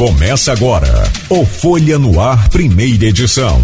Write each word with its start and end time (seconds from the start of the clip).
Começa 0.00 0.50
agora 0.50 1.04
o 1.28 1.44
Folha 1.44 1.98
no 1.98 2.18
Ar, 2.18 2.48
primeira 2.48 3.04
edição. 3.04 3.62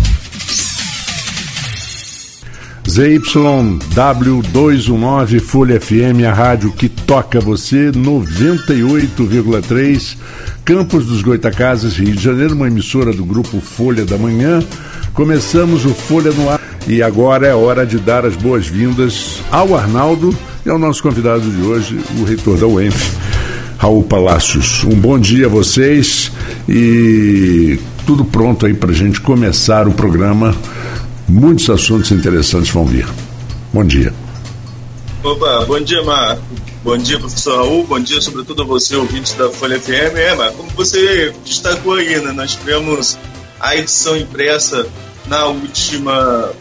ZYW219 2.86 5.40
Folha 5.40 5.80
FM, 5.80 6.26
a 6.28 6.34
rádio 6.34 6.70
que 6.72 6.90
toca 6.90 7.40
você, 7.40 7.90
98,3, 7.90 10.18
Campos 10.62 11.06
dos 11.06 11.22
Goitacazes, 11.22 11.96
Rio 11.96 12.14
de 12.14 12.22
Janeiro, 12.22 12.54
uma 12.54 12.66
emissora 12.66 13.14
do 13.14 13.24
grupo 13.24 13.58
Folha 13.58 14.04
da 14.04 14.18
Manhã. 14.18 14.62
Começamos 15.14 15.86
o 15.86 15.94
Folha 15.94 16.32
no 16.32 16.50
Ar 16.50 16.60
e 16.86 17.02
agora 17.02 17.46
é 17.46 17.54
hora 17.54 17.86
de 17.86 17.96
dar 17.96 18.26
as 18.26 18.36
boas-vindas 18.36 19.40
ao 19.50 19.74
Arnaldo 19.74 20.36
e 20.66 20.68
ao 20.68 20.78
nosso 20.78 21.02
convidado 21.02 21.50
de 21.50 21.62
hoje, 21.62 21.98
o 22.20 22.24
reitor 22.24 22.58
da 22.58 22.66
UENF, 22.66 23.16
Raul 23.78 24.02
Palácios. 24.04 24.84
Um 24.84 24.98
bom 24.98 25.18
dia 25.18 25.46
a 25.46 25.48
vocês 25.48 26.32
e 26.68 27.78
tudo 28.06 28.24
pronto 28.24 28.66
aí 28.66 28.74
para 28.74 28.90
a 28.90 28.94
gente 28.94 29.20
começar 29.20 29.86
o 29.86 29.92
programa. 29.92 30.56
Muitos 31.28 31.68
assuntos 31.68 32.10
interessantes 32.10 32.70
vão 32.70 32.86
vir. 32.86 33.06
Bom 33.72 33.84
dia. 33.84 34.14
Opa, 35.22 35.64
bom 35.66 35.80
dia, 35.80 36.02
Marco. 36.02 36.42
Bom 36.84 36.96
dia, 36.96 37.18
professor 37.18 37.56
Raul. 37.56 37.84
Bom 37.84 37.98
dia, 37.98 38.20
sobretudo 38.20 38.62
a 38.62 38.64
você, 38.64 38.94
ouvinte 38.96 39.34
da 39.36 39.50
Folha 39.50 39.78
FM. 39.80 40.16
É, 40.16 40.34
Marco, 40.34 40.58
como 40.58 40.70
você 40.70 41.34
destacou 41.44 41.94
aí, 41.94 42.20
né? 42.20 42.32
Nós 42.32 42.52
tivemos 42.52 43.18
a 43.58 43.76
edição 43.76 44.16
impressa 44.16 44.86
na 45.26 45.46
última 45.46 46.52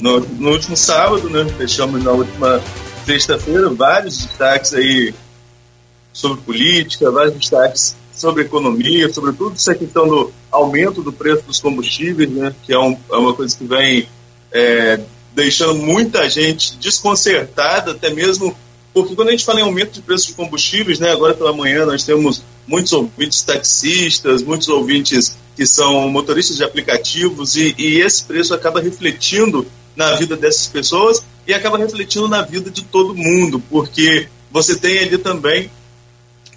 no, 0.00 0.20
no 0.20 0.50
último 0.50 0.76
sábado, 0.76 1.28
né? 1.28 1.46
Fechamos 1.58 2.02
na 2.02 2.10
última 2.10 2.60
sexta-feira 3.04 3.68
vários 3.68 4.24
destaques 4.24 4.72
aí 4.74 5.14
sobre 6.12 6.40
política, 6.42 7.10
vários 7.10 7.34
destaques 7.34 7.96
sobre 8.12 8.42
economia, 8.42 9.12
sobretudo 9.12 9.54
essa 9.54 9.74
questão 9.74 10.06
do 10.06 10.32
aumento 10.50 11.02
do 11.02 11.12
preço 11.12 11.42
dos 11.42 11.58
combustíveis, 11.60 12.30
né? 12.30 12.54
Que 12.64 12.72
é, 12.72 12.78
um, 12.78 12.96
é 13.10 13.16
uma 13.16 13.32
coisa 13.32 13.56
que 13.56 13.64
vem 13.64 14.06
é, 14.52 15.00
deixando 15.34 15.74
muita 15.74 16.28
gente 16.28 16.76
desconcertada, 16.76 17.92
até 17.92 18.10
mesmo 18.10 18.54
porque 18.92 19.14
quando 19.14 19.28
a 19.28 19.30
gente 19.30 19.44
fala 19.44 19.60
em 19.60 19.62
aumento 19.62 19.92
de 19.92 20.02
preço 20.02 20.26
de 20.26 20.34
combustíveis, 20.34 20.98
né, 20.98 21.12
agora 21.12 21.32
pela 21.32 21.52
manhã 21.52 21.86
nós 21.86 22.04
temos 22.04 22.42
muitos 22.66 22.92
ouvintes 22.92 23.42
taxistas, 23.42 24.42
muitos 24.42 24.68
ouvintes 24.68 25.36
que 25.54 25.64
são 25.64 26.08
motoristas 26.08 26.56
de 26.56 26.64
aplicativos 26.64 27.54
e, 27.56 27.74
e 27.78 28.00
esse 28.00 28.24
preço 28.24 28.52
acaba 28.52 28.80
refletindo 28.80 29.66
na 29.94 30.14
vida 30.16 30.36
dessas 30.36 30.66
pessoas 30.66 31.22
e 31.46 31.54
acaba 31.54 31.78
refletindo 31.78 32.26
na 32.28 32.42
vida 32.42 32.70
de 32.70 32.82
todo 32.82 33.14
mundo, 33.14 33.62
porque 33.70 34.28
você 34.50 34.76
tem 34.76 34.98
ali 34.98 35.18
também 35.18 35.70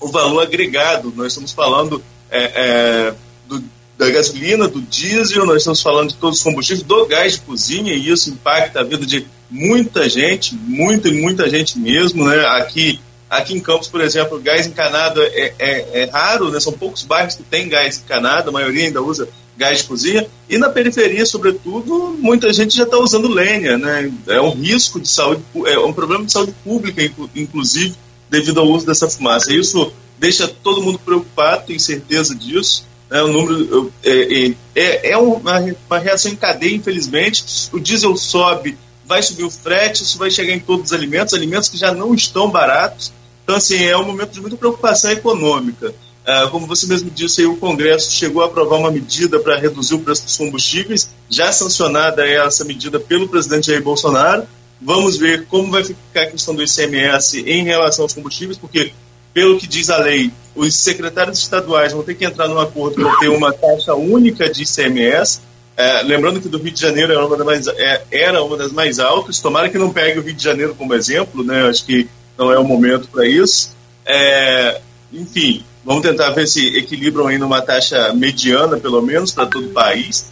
o 0.04 0.10
valor 0.10 0.42
agregado. 0.42 1.14
Nós 1.16 1.28
estamos 1.28 1.52
falando 1.52 2.04
é, 2.30 2.44
é, 2.56 3.14
do, 3.48 3.64
da 3.98 4.10
gasolina, 4.10 4.68
do 4.68 4.82
diesel, 4.82 5.46
nós 5.46 5.58
estamos 5.58 5.82
falando 5.82 6.10
de 6.10 6.16
todos 6.16 6.40
os 6.40 6.44
combustíveis, 6.44 6.86
do 6.86 7.06
gás 7.06 7.34
de 7.34 7.40
cozinha, 7.42 7.94
e 7.94 8.10
isso 8.10 8.30
impacta 8.30 8.82
a 8.82 8.84
vida 8.84 9.06
de 9.06 9.26
muita 9.50 10.10
gente, 10.10 10.56
muita 10.56 11.08
e 11.08 11.22
muita 11.22 11.50
gente 11.50 11.80
mesmo. 11.80 12.28
Né? 12.28 12.46
Aqui, 12.58 13.00
aqui 13.30 13.54
em 13.54 13.60
Campos, 13.60 13.88
por 13.88 14.02
exemplo, 14.02 14.40
gás 14.40 14.68
encanado 14.68 15.22
é, 15.22 15.54
é, 15.58 16.02
é 16.02 16.10
raro, 16.12 16.52
né? 16.52 16.60
são 16.60 16.74
poucos 16.74 17.04
bairros 17.04 17.36
que 17.36 17.44
têm 17.44 17.70
gás 17.70 18.02
encanado, 18.04 18.50
a 18.50 18.54
maioria 18.54 18.86
ainda 18.86 19.02
usa 19.02 19.28
gás 19.56 19.80
de 19.80 19.84
cozinha. 19.86 20.28
E 20.50 20.58
na 20.58 20.70
periferia, 20.70 21.26
sobretudo, 21.26 22.18
muita 22.20 22.52
gente 22.52 22.76
já 22.76 22.84
está 22.84 22.98
usando 22.98 23.28
lenha, 23.28 23.78
né? 23.78 24.12
É 24.28 24.42
um 24.42 24.50
risco 24.50 25.00
de 25.00 25.08
saúde, 25.08 25.44
é 25.68 25.78
um 25.78 25.94
problema 25.94 26.26
de 26.26 26.32
saúde 26.32 26.54
pública, 26.64 27.04
inclusive, 27.36 27.96
devido 28.34 28.60
ao 28.60 28.68
uso 28.68 28.84
dessa 28.84 29.08
fumaça. 29.08 29.54
Isso 29.54 29.94
deixa 30.18 30.48
todo 30.48 30.82
mundo 30.82 30.98
preocupado, 30.98 31.68
tem 31.68 31.78
certeza 31.78 32.34
disso. 32.34 32.84
Né? 33.08 33.22
O 33.22 33.28
número 33.28 33.94
é, 34.04 34.46
é, 34.46 34.54
é, 34.74 35.12
é 35.12 35.18
uma, 35.18 35.60
uma 35.88 36.00
reação 36.00 36.32
em 36.32 36.36
cadeia, 36.36 36.76
infelizmente. 36.76 37.44
O 37.72 37.80
diesel 37.80 38.18
sobe, 38.18 38.76
vai 39.06 39.22
subir 39.22 39.44
o 39.44 39.52
frete, 39.52 40.02
isso 40.02 40.18
vai 40.18 40.32
chegar 40.32 40.52
em 40.52 40.60
todos 40.60 40.88
os 40.88 40.94
alimentos, 40.94 41.34
alimentos 41.36 41.70
que 41.70 41.78
já 41.78 41.94
não 41.94 42.16
estão 42.16 42.50
baratos. 42.50 43.14
Então, 43.44 43.56
assim, 43.56 43.84
é 43.84 43.96
um 43.96 44.06
momento 44.06 44.32
de 44.32 44.42
muita 44.42 44.58
preocupação 44.58 45.12
econômica. 45.12 45.94
Ah, 46.26 46.48
como 46.50 46.66
você 46.66 46.88
mesmo 46.88 47.12
disse, 47.12 47.42
aí, 47.42 47.48
o 47.48 47.58
Congresso 47.58 48.12
chegou 48.12 48.42
a 48.42 48.46
aprovar 48.46 48.80
uma 48.80 48.90
medida 48.90 49.40
para 49.40 49.58
reduzir 49.58 49.94
o 49.94 50.00
preço 50.00 50.24
dos 50.24 50.38
combustíveis, 50.38 51.10
já 51.30 51.52
sancionada 51.52 52.26
essa 52.26 52.64
medida 52.66 53.00
pelo 53.00 53.28
presidente 53.28 53.68
Jair 53.68 53.84
Bolsonaro. 53.84 54.48
Vamos 54.84 55.18
ver 55.18 55.46
como 55.46 55.72
vai 55.72 55.84
ficar 55.84 56.24
a 56.24 56.28
questão 56.28 56.54
do 56.54 56.64
ICMS 56.64 57.40
em 57.48 57.64
relação 57.64 58.04
aos 58.04 58.14
combustíveis, 58.14 58.58
porque, 58.58 58.92
pelo 59.34 59.58
que 59.58 59.68
diz 59.68 59.90
a 59.90 59.98
lei, 59.98 60.32
os 60.56 60.76
secretários 60.76 61.40
estaduais 61.40 61.94
vão 61.94 62.04
ter 62.04 62.16
que 62.16 62.26
entrar 62.26 62.48
num 62.48 62.60
acordo 62.60 63.02
para 63.02 63.18
ter 63.18 63.30
uma 63.30 63.54
taxa 63.54 63.96
única 63.96 64.50
de 64.50 64.64
ICMS. 64.64 65.42
É, 65.76 66.04
lembrando 66.04 66.40
que 66.40 66.50
do 66.50 66.60
Rio 66.60 66.72
de 66.72 66.80
Janeiro 66.80 67.14
era 67.14 67.26
uma, 67.26 67.36
das 67.36 67.46
mais, 67.46 67.68
é, 67.68 68.04
era 68.12 68.44
uma 68.44 68.58
das 68.58 68.72
mais 68.72 69.00
altas. 69.00 69.40
Tomara 69.40 69.70
que 69.70 69.78
não 69.78 69.92
pegue 69.92 70.20
o 70.20 70.22
Rio 70.22 70.34
de 70.34 70.44
Janeiro 70.44 70.76
como 70.76 70.94
exemplo, 70.94 71.44
né? 71.44 71.68
Acho 71.68 71.86
que 71.86 72.08
não 72.38 72.52
é 72.52 72.60
o 72.60 72.64
momento 72.64 73.08
para 73.08 73.26
isso. 73.26 73.76
É, 74.06 74.82
enfim, 75.12 75.64
Vamos 75.86 76.02
tentar 76.02 76.30
ver 76.32 76.48
se 76.48 76.78
equilibram 76.78 77.28
aí 77.28 77.38
numa 77.38 77.62
taxa 77.62 78.14
mediana, 78.14 78.78
pelo 78.78 79.02
menos, 79.02 79.32
para 79.32 79.48
todo 79.48 79.68
o 79.68 79.74
país. 79.74 80.32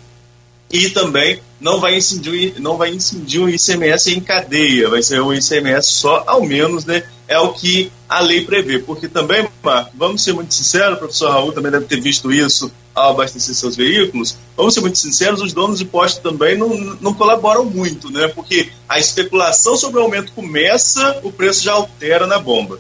E 0.72 0.90
também 0.90 1.42
não 1.62 1.80
vai 1.80 1.96
incidir, 1.96 2.56
não 2.60 2.76
vai 2.76 2.90
incidir 2.90 3.40
um 3.40 3.48
ICMS 3.48 4.14
em 4.14 4.20
cadeia, 4.20 4.90
vai 4.90 5.04
ser 5.04 5.22
um 5.22 5.32
ICMS 5.32 5.92
só, 5.92 6.24
ao 6.26 6.44
menos, 6.44 6.86
né? 6.86 7.04
É 7.28 7.38
o 7.38 7.54
que 7.54 7.92
a 8.10 8.20
lei 8.20 8.44
prevê. 8.44 8.80
Porque 8.80 9.08
também, 9.08 9.48
Marco, 9.64 9.92
vamos 9.94 10.24
ser 10.24 10.34
muito 10.34 10.54
sinceros, 10.54 10.96
o 10.96 11.00
professor 11.00 11.30
Raul 11.30 11.54
também 11.54 11.72
deve 11.72 11.86
ter 11.86 12.02
visto 12.02 12.32
isso 12.32 12.72
ao 12.96 13.12
abastecer 13.12 13.54
seus 13.54 13.76
veículos. 13.76 14.36
Vamos 14.58 14.74
ser 14.74 14.82
muito 14.82 14.98
sinceros, 14.98 15.40
os 15.40 15.54
donos 15.54 15.78
de 15.78 15.86
posto 15.86 16.20
também 16.22 16.58
não, 16.58 16.70
não 17.00 17.14
colaboram 17.14 17.64
muito, 17.64 18.12
né? 18.12 18.28
Porque 18.28 18.70
a 18.90 19.00
especulação 19.00 19.78
sobre 19.78 20.00
o 20.00 20.04
aumento 20.04 20.34
começa, 20.34 21.22
o 21.24 21.32
preço 21.32 21.64
já 21.64 21.74
altera 21.74 22.26
na 22.26 22.40
bomba. 22.40 22.80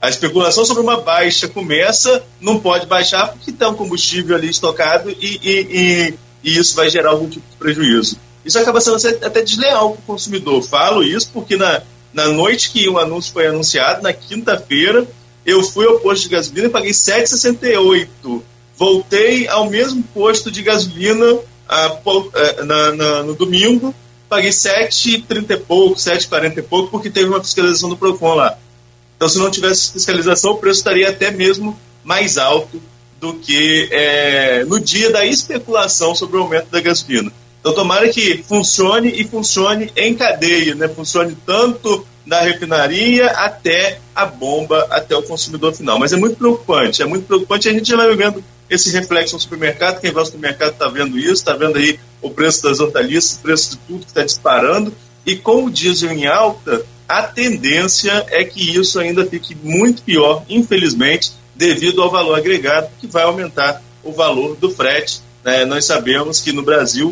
A 0.00 0.08
especulação 0.08 0.64
sobre 0.64 0.82
uma 0.82 1.00
baixa 1.00 1.48
começa, 1.48 2.22
não 2.40 2.58
pode 2.60 2.86
baixar 2.86 3.28
porque 3.28 3.52
tem 3.52 3.68
um 3.68 3.74
combustível 3.74 4.36
ali 4.36 4.48
estocado 4.48 5.10
e, 5.10 5.40
e, 5.42 5.50
e, 5.70 6.14
e 6.42 6.56
isso 6.56 6.74
vai 6.74 6.88
gerar 6.88 7.10
algum 7.10 7.28
tipo 7.28 7.48
de 7.50 7.56
prejuízo. 7.56 8.18
Isso 8.44 8.58
acaba 8.58 8.80
sendo 8.80 8.96
até 9.24 9.42
desleal 9.42 9.92
para 9.92 10.00
o 10.00 10.02
consumidor. 10.02 10.62
Falo 10.62 11.02
isso 11.02 11.30
porque 11.32 11.56
na, 11.56 11.82
na 12.12 12.28
noite 12.28 12.70
que 12.70 12.88
o 12.88 12.98
anúncio 12.98 13.32
foi 13.32 13.46
anunciado, 13.46 14.02
na 14.02 14.12
quinta-feira, 14.12 15.06
eu 15.44 15.62
fui 15.62 15.86
ao 15.86 15.98
posto 16.00 16.22
de 16.24 16.30
gasolina 16.30 16.66
e 16.66 16.70
paguei 16.70 16.92
7,68. 16.92 18.42
Voltei 18.76 19.46
ao 19.46 19.68
mesmo 19.68 20.02
posto 20.02 20.50
de 20.50 20.62
gasolina 20.62 21.38
a, 21.68 21.98
é, 22.34 22.64
na, 22.64 22.92
na, 22.92 23.22
no 23.22 23.34
domingo, 23.34 23.94
paguei 24.28 24.50
7,30 24.50 25.50
e 25.50 25.56
pouco, 25.58 25.96
7,40 25.96 26.58
e 26.58 26.62
pouco, 26.62 26.90
porque 26.90 27.10
teve 27.10 27.28
uma 27.28 27.42
fiscalização 27.42 27.88
do 27.88 27.96
PROCON 27.96 28.34
lá. 28.34 28.58
Então, 29.16 29.28
se 29.28 29.38
não 29.38 29.50
tivesse 29.50 29.92
fiscalização, 29.92 30.52
o 30.52 30.56
preço 30.56 30.78
estaria 30.80 31.10
até 31.10 31.30
mesmo 31.30 31.78
mais 32.02 32.38
alto 32.38 32.80
do 33.20 33.34
que 33.34 33.88
é, 33.92 34.64
no 34.64 34.80
dia 34.80 35.10
da 35.10 35.24
especulação 35.26 36.14
sobre 36.14 36.38
o 36.38 36.42
aumento 36.42 36.70
da 36.70 36.80
gasolina. 36.80 37.30
Então, 37.60 37.74
tomara 37.74 38.08
que 38.08 38.42
funcione 38.48 39.10
e 39.10 39.24
funcione 39.24 39.92
em 39.94 40.14
cadeia, 40.14 40.74
né? 40.74 40.88
funcione 40.88 41.36
tanto 41.44 42.06
da 42.26 42.40
refinaria 42.40 43.26
até 43.26 43.98
a 44.14 44.24
bomba, 44.24 44.86
até 44.90 45.14
o 45.14 45.22
consumidor 45.22 45.74
final. 45.74 45.98
Mas 45.98 46.12
é 46.12 46.16
muito 46.16 46.36
preocupante, 46.36 47.02
é 47.02 47.04
muito 47.04 47.26
preocupante. 47.26 47.68
A 47.68 47.72
gente 47.72 47.88
já 47.88 47.96
vai 47.96 48.16
vendo 48.16 48.42
esse 48.68 48.90
reflexo 48.90 49.34
no 49.34 49.40
supermercado. 49.40 50.00
Quem 50.00 50.10
vai 50.10 50.22
ao 50.22 50.26
supermercado 50.26 50.72
está 50.72 50.88
vendo 50.88 51.18
isso, 51.18 51.32
está 51.32 51.54
vendo 51.54 51.76
aí 51.76 51.98
o 52.22 52.30
preço 52.30 52.62
das 52.62 52.80
hortaliças, 52.80 53.36
o 53.36 53.40
preço 53.40 53.70
de 53.72 53.76
tudo 53.78 54.00
que 54.00 54.06
está 54.06 54.24
disparando. 54.24 54.94
E 55.26 55.36
com 55.36 55.64
o 55.64 55.70
diesel 55.70 56.12
em 56.12 56.26
alta, 56.26 56.82
a 57.06 57.24
tendência 57.24 58.24
é 58.28 58.44
que 58.44 58.74
isso 58.74 58.98
ainda 58.98 59.26
fique 59.26 59.54
muito 59.62 60.02
pior, 60.02 60.44
infelizmente, 60.48 61.32
devido 61.60 62.00
ao 62.00 62.10
valor 62.10 62.38
agregado, 62.38 62.88
que 62.98 63.06
vai 63.06 63.22
aumentar 63.22 63.82
o 64.02 64.12
valor 64.12 64.56
do 64.56 64.70
frete. 64.70 65.20
Né? 65.44 65.66
Nós 65.66 65.84
sabemos 65.84 66.40
que 66.40 66.52
no 66.52 66.62
Brasil, 66.62 67.10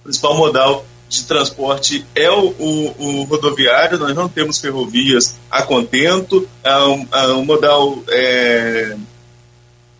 o 0.00 0.02
principal 0.02 0.36
modal 0.36 0.84
de 1.08 1.22
transporte 1.22 2.04
é 2.12 2.28
o, 2.28 2.48
o, 2.58 2.94
o, 2.98 3.22
rodoviário, 3.22 3.98
nós 3.98 4.16
não 4.16 4.28
temos 4.28 4.58
ferrovias 4.58 5.36
a 5.48 5.62
contento, 5.62 6.48
é 6.64 6.76
um, 6.78 7.06
é 7.12 7.26
um 7.28 7.44
modal 7.44 8.02
é, 8.08 8.96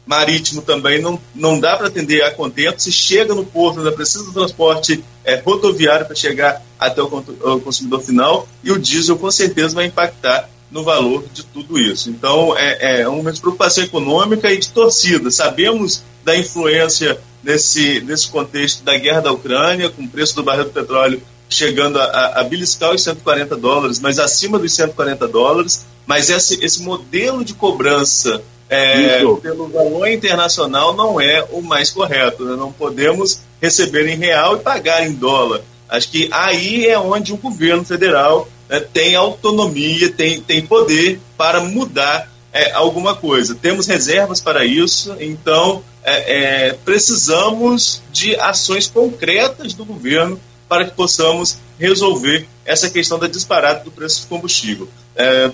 marítimo 0.05 0.61
também 0.63 1.01
não, 1.01 1.21
não 1.33 1.61
dá 1.61 1.77
para 1.77 1.87
atender 1.87 2.23
a 2.23 2.33
contento. 2.33 2.83
Se 2.83 2.91
chega 2.91 3.33
no 3.33 3.45
porto, 3.45 3.79
ainda 3.79 3.93
precisa 3.93 4.25
do 4.25 4.33
transporte 4.33 5.05
é, 5.25 5.37
rodoviário 5.37 6.07
para 6.07 6.17
chegar 6.17 6.61
até 6.81 7.01
o, 7.01 7.07
o, 7.07 7.61
consumidor 7.61 8.01
final 8.01 8.49
e 8.65 8.73
o 8.73 8.79
diesel 8.79 9.17
com 9.17 9.31
certeza 9.31 9.77
vai 9.77 9.87
impactar 9.87 10.51
no 10.73 10.83
valor 10.83 11.25
de 11.33 11.45
tudo 11.45 11.79
isso. 11.79 12.11
Então 12.11 12.57
é, 12.57 13.03
é 13.03 13.09
um 13.09 13.23
de 13.31 13.41
preocupação 13.41 13.85
econômica 13.85 14.51
e 14.51 14.59
de 14.59 14.71
torcida. 14.71 15.31
Sabemos 15.31 16.03
da 16.25 16.37
influência 16.37 17.21
nesse, 17.43 18.01
nesse 18.01 18.29
contexto 18.29 18.83
da 18.83 18.97
guerra 18.97 19.21
da 19.21 19.33
Ucrânia, 19.33 19.91
com 19.91 20.03
o 20.03 20.09
preço 20.09 20.35
do 20.35 20.43
barril 20.43 20.65
do 20.65 20.71
petróleo 20.71 21.23
chegando 21.53 22.01
a, 22.01 22.05
a, 22.05 22.41
a 22.41 22.45
beliscar 22.45 22.95
os 22.95 23.03
140 23.03 23.57
dólares, 23.57 24.01
mas 24.01 24.19
acima 24.19 24.59
dos 24.59 24.75
140 24.75 25.29
dólares. 25.29 25.85
Mas 26.07 26.31
esse, 26.31 26.65
esse 26.65 26.83
modelo 26.83 27.45
de 27.45 27.55
cobrança 27.55 28.43
é, 28.69 29.19
pelo 29.19 29.69
valor 29.69 30.09
internacional 30.09 30.97
não 30.97 31.21
é 31.21 31.47
o 31.51 31.61
mais 31.61 31.91
correto. 31.91 32.45
Né? 32.45 32.57
Não 32.57 32.73
podemos 32.73 33.41
receber 33.61 34.09
em 34.09 34.17
real 34.17 34.57
e 34.57 34.61
pagar 34.61 35.07
em 35.07 35.13
dólar. 35.13 35.61
Acho 35.89 36.11
que 36.11 36.29
aí 36.33 36.87
é 36.87 36.99
onde 36.99 37.33
o 37.33 37.37
governo 37.37 37.85
federal 37.85 38.49
né, 38.73 38.81
tem 38.81 39.15
autonomia, 39.15 40.11
tem, 40.11 40.41
tem 40.41 40.65
poder 40.65 41.21
para 41.37 41.61
mudar 41.61 42.33
é, 42.51 42.73
alguma 42.73 43.15
coisa. 43.15 43.55
Temos 43.55 43.87
reservas 43.87 44.41
para 44.41 44.65
isso, 44.65 45.15
então 45.21 45.83
é, 46.03 46.69
é, 46.69 46.73
precisamos 46.73 48.03
de 48.11 48.35
ações 48.37 48.87
concretas 48.87 49.75
do 49.75 49.85
governo 49.85 50.41
para 50.71 50.87
que 50.87 50.93
possamos 50.93 51.59
resolver 51.79 52.49
essa 52.65 52.89
questão 52.89 53.19
da 53.19 53.27
disparada 53.27 53.85
do 53.85 53.91
preço 53.91 54.23
do 54.23 54.29
combustível. 54.29 54.89
É, 55.15 55.51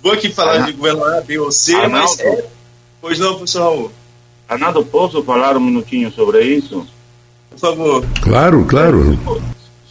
vou 0.00 0.12
aqui 0.12 0.30
falar 0.30 0.58
de 0.58 0.72
governo 0.72 1.04
A, 1.04 1.20
B 1.20 1.40
ou 1.40 1.50
C, 1.50 1.74
Arnaldo, 1.74 2.08
mas. 2.08 2.20
É... 2.20 2.44
Pois 3.00 3.18
não, 3.18 3.34
professor 3.34 3.62
Raul. 3.62 3.90
Arnaldo, 4.48 4.84
posso 4.84 5.24
falar 5.24 5.56
um 5.56 5.60
minutinho 5.60 6.12
sobre 6.12 6.42
isso? 6.44 6.86
Por 7.50 7.58
favor. 7.58 8.06
Claro, 8.22 8.64
claro. 8.66 9.18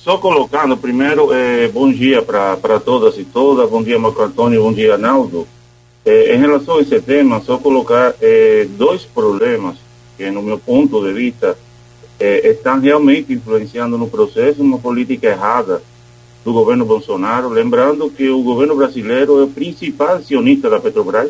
Só 0.10 0.18
colocando, 0.18 0.76
primeiro, 0.76 1.32
é, 1.32 1.68
bom 1.68 1.92
dia 1.92 2.24
para 2.24 2.80
todas 2.80 3.16
e 3.20 3.24
todas, 3.24 3.70
bom 3.70 3.84
dia 3.84 4.00
Marco 4.00 4.20
Antônio, 4.24 4.64
bom 4.64 4.74
dia 4.74 4.94
Arnaldo. 4.94 5.48
É, 6.04 6.34
em 6.34 6.40
relação 6.40 6.78
a 6.78 6.82
esse 6.82 7.00
tema, 7.00 7.40
só 7.42 7.60
colocar 7.60 8.16
é, 8.20 8.66
dois 8.72 9.04
problemas 9.04 9.78
que, 10.18 10.32
no 10.32 10.42
meu 10.42 10.58
ponto 10.58 11.00
de 11.06 11.14
vista, 11.14 11.56
estão 12.20 12.80
realmente 12.80 13.34
influenciando 13.34 14.00
no 14.00 14.10
processo 14.10 14.64
uma 14.64 14.80
política 14.80 15.28
errada 15.28 15.80
do 16.44 16.54
governo 16.54 16.86
Bolsonaro. 16.86 17.48
Lembrando 17.48 18.10
que 18.10 18.32
o 18.32 18.42
governo 18.42 18.76
brasileiro 18.76 19.40
é 19.40 19.44
o 19.44 19.48
principal 19.48 20.16
acionista 20.16 20.72
da 20.72 20.80
Petrobras 20.80 21.30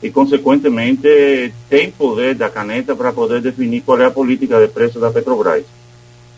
e, 0.00 0.08
consequentemente, 0.08 1.52
tem 1.68 1.90
poder 1.90 2.36
da 2.36 2.48
caneta 2.48 2.94
para 2.94 3.12
poder 3.12 3.40
definir 3.40 3.80
qual 3.80 4.00
é 4.00 4.04
a 4.04 4.10
política 4.12 4.60
de 4.60 4.68
preço 4.68 5.00
da 5.00 5.10
Petrobras. 5.10 5.64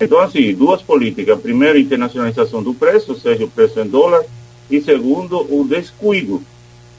Então, 0.00 0.18
assim, 0.20 0.54
duas 0.54 0.80
políticas. 0.80 1.38
Primeiro, 1.40 1.78
internacionalização 1.78 2.62
do 2.62 2.72
preço, 2.72 3.12
ou 3.12 3.18
seja, 3.18 3.44
o 3.44 3.50
preço 3.50 3.78
em 3.80 3.86
dólar. 3.86 4.24
E 4.70 4.80
segundo, 4.80 5.40
o 5.52 5.64
descuido 5.64 6.42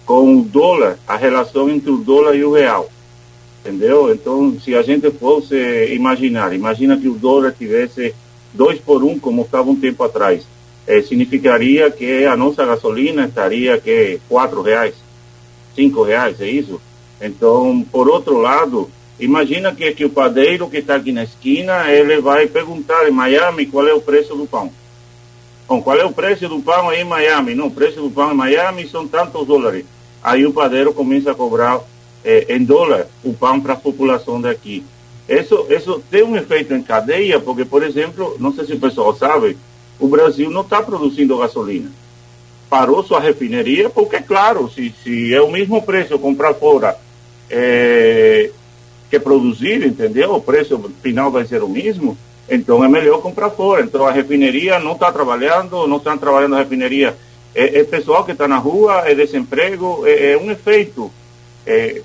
com 0.06 0.38
o 0.38 0.44
dólar, 0.44 1.00
a 1.08 1.16
relação 1.16 1.70
entre 1.70 1.90
o 1.90 1.98
dólar 1.98 2.36
e 2.36 2.44
o 2.44 2.54
real. 2.54 2.90
Entendeu? 3.62 4.14
Então, 4.14 4.60
se 4.60 4.76
a 4.76 4.82
gente 4.82 5.10
fosse 5.12 5.56
imaginar, 5.94 6.54
imagina 6.54 6.98
que 6.98 7.08
o 7.08 7.14
dólar 7.14 7.54
tivesse 7.58 8.14
dois 8.54 8.80
por 8.80 9.04
um, 9.04 9.18
como 9.18 9.44
estava 9.44 9.70
um 9.70 9.76
tempo 9.76 10.04
atrás, 10.04 10.46
eh, 10.88 11.02
significaria 11.02 11.90
que 11.90 12.26
a 12.26 12.36
nossa 12.36 12.66
gasolina 12.66 13.26
estaria 13.26 13.80
que 13.80 14.20
quatro 14.28 14.62
reais, 14.62 14.96
cinco 15.76 16.04
reais, 16.04 16.42
é 16.42 16.50
isso? 16.50 16.82
Então, 17.22 17.86
por 17.92 18.10
outro 18.10 18.38
lado, 18.40 18.90
Imagina 19.20 19.74
que, 19.74 19.92
que 19.94 20.06
o 20.06 20.10
padeiro 20.10 20.70
que 20.70 20.78
está 20.78 20.96
aqui 20.96 21.12
na 21.12 21.24
esquina, 21.24 21.90
ele 21.92 22.20
vai 22.22 22.48
perguntar 22.48 23.08
em 23.08 23.12
Miami 23.12 23.68
qual 23.68 23.88
é 23.88 23.94
o 23.94 24.02
preço 24.02 24.36
do 24.36 24.48
pão. 24.48 24.72
Bom, 25.68 25.82
qual 25.82 25.98
é 25.98 26.04
o 26.04 26.12
preço 26.12 26.50
do 26.50 26.60
pão 26.60 26.90
aí 26.90 27.02
em 27.02 27.06
Miami? 27.06 27.56
Não, 27.56 27.68
o 27.68 27.72
preço 27.72 28.02
do 28.02 28.10
pão 28.10 28.32
em 28.32 28.36
Miami 28.36 28.88
são 28.90 29.08
tantos 29.08 29.46
dólares. 29.46 29.86
Aí 30.24 30.46
o 30.46 30.52
padeiro 30.52 30.94
começa 30.94 31.32
a 31.32 31.36
cobrar 31.36 31.80
eh, 32.24 32.46
em 32.50 32.64
dólar 32.64 33.08
o 33.24 33.34
pão 33.34 33.62
para 33.62 33.74
a 33.74 33.78
população 33.78 34.42
daqui. 34.42 34.84
Isso, 35.30 35.68
isso 35.70 36.04
tem 36.12 36.24
um 36.24 36.36
efeito 36.36 36.74
em 36.74 36.84
cadeia, 36.84 37.40
porque, 37.40 37.64
por 37.64 37.84
exemplo, 37.84 38.36
não 38.40 38.54
sei 38.54 38.66
se 38.66 38.74
o 38.74 38.80
pessoal 38.80 39.16
sabe, 39.16 39.58
o 40.00 40.08
Brasil 40.08 40.50
não 40.50 40.62
está 40.62 40.82
produzindo 40.82 41.38
gasolina. 41.38 41.90
Parou 42.70 43.04
sua 43.04 43.20
refineria, 43.20 43.90
porque, 43.90 44.20
claro, 44.22 44.70
se, 44.70 44.94
se 45.04 45.34
é 45.34 45.42
o 45.42 45.52
mesmo 45.52 45.82
preço 45.84 46.20
comprar 46.20 46.54
fora 46.54 46.98
eh, 47.50 48.52
que 49.12 49.20
produzir, 49.20 49.86
entendeu? 49.86 50.34
O 50.34 50.42
preço 50.42 50.80
final 51.04 51.30
vai 51.30 51.46
ser 51.46 51.62
o 51.62 51.68
mesmo, 51.68 52.18
então 52.50 52.82
é 52.82 52.88
melhor 52.88 53.22
comprar 53.22 53.50
fora. 53.50 53.84
Então 53.84 54.08
a 54.08 54.12
refineria 54.12 54.80
não 54.80 54.94
está 54.94 55.12
trabalhando, 55.12 55.86
não 55.86 55.98
estão 55.98 56.18
trabalhando 56.18 56.56
a 56.56 56.60
refineria. 56.60 57.18
É, 57.54 57.82
é 57.82 57.84
pessoal 57.84 58.24
que 58.24 58.32
está 58.32 58.48
na 58.48 58.58
rua, 58.58 59.04
é 59.06 59.14
desemprego, 59.14 60.08
é, 60.08 60.32
é 60.32 60.38
um 60.38 60.50
efeito 60.50 61.12
é, 61.68 62.02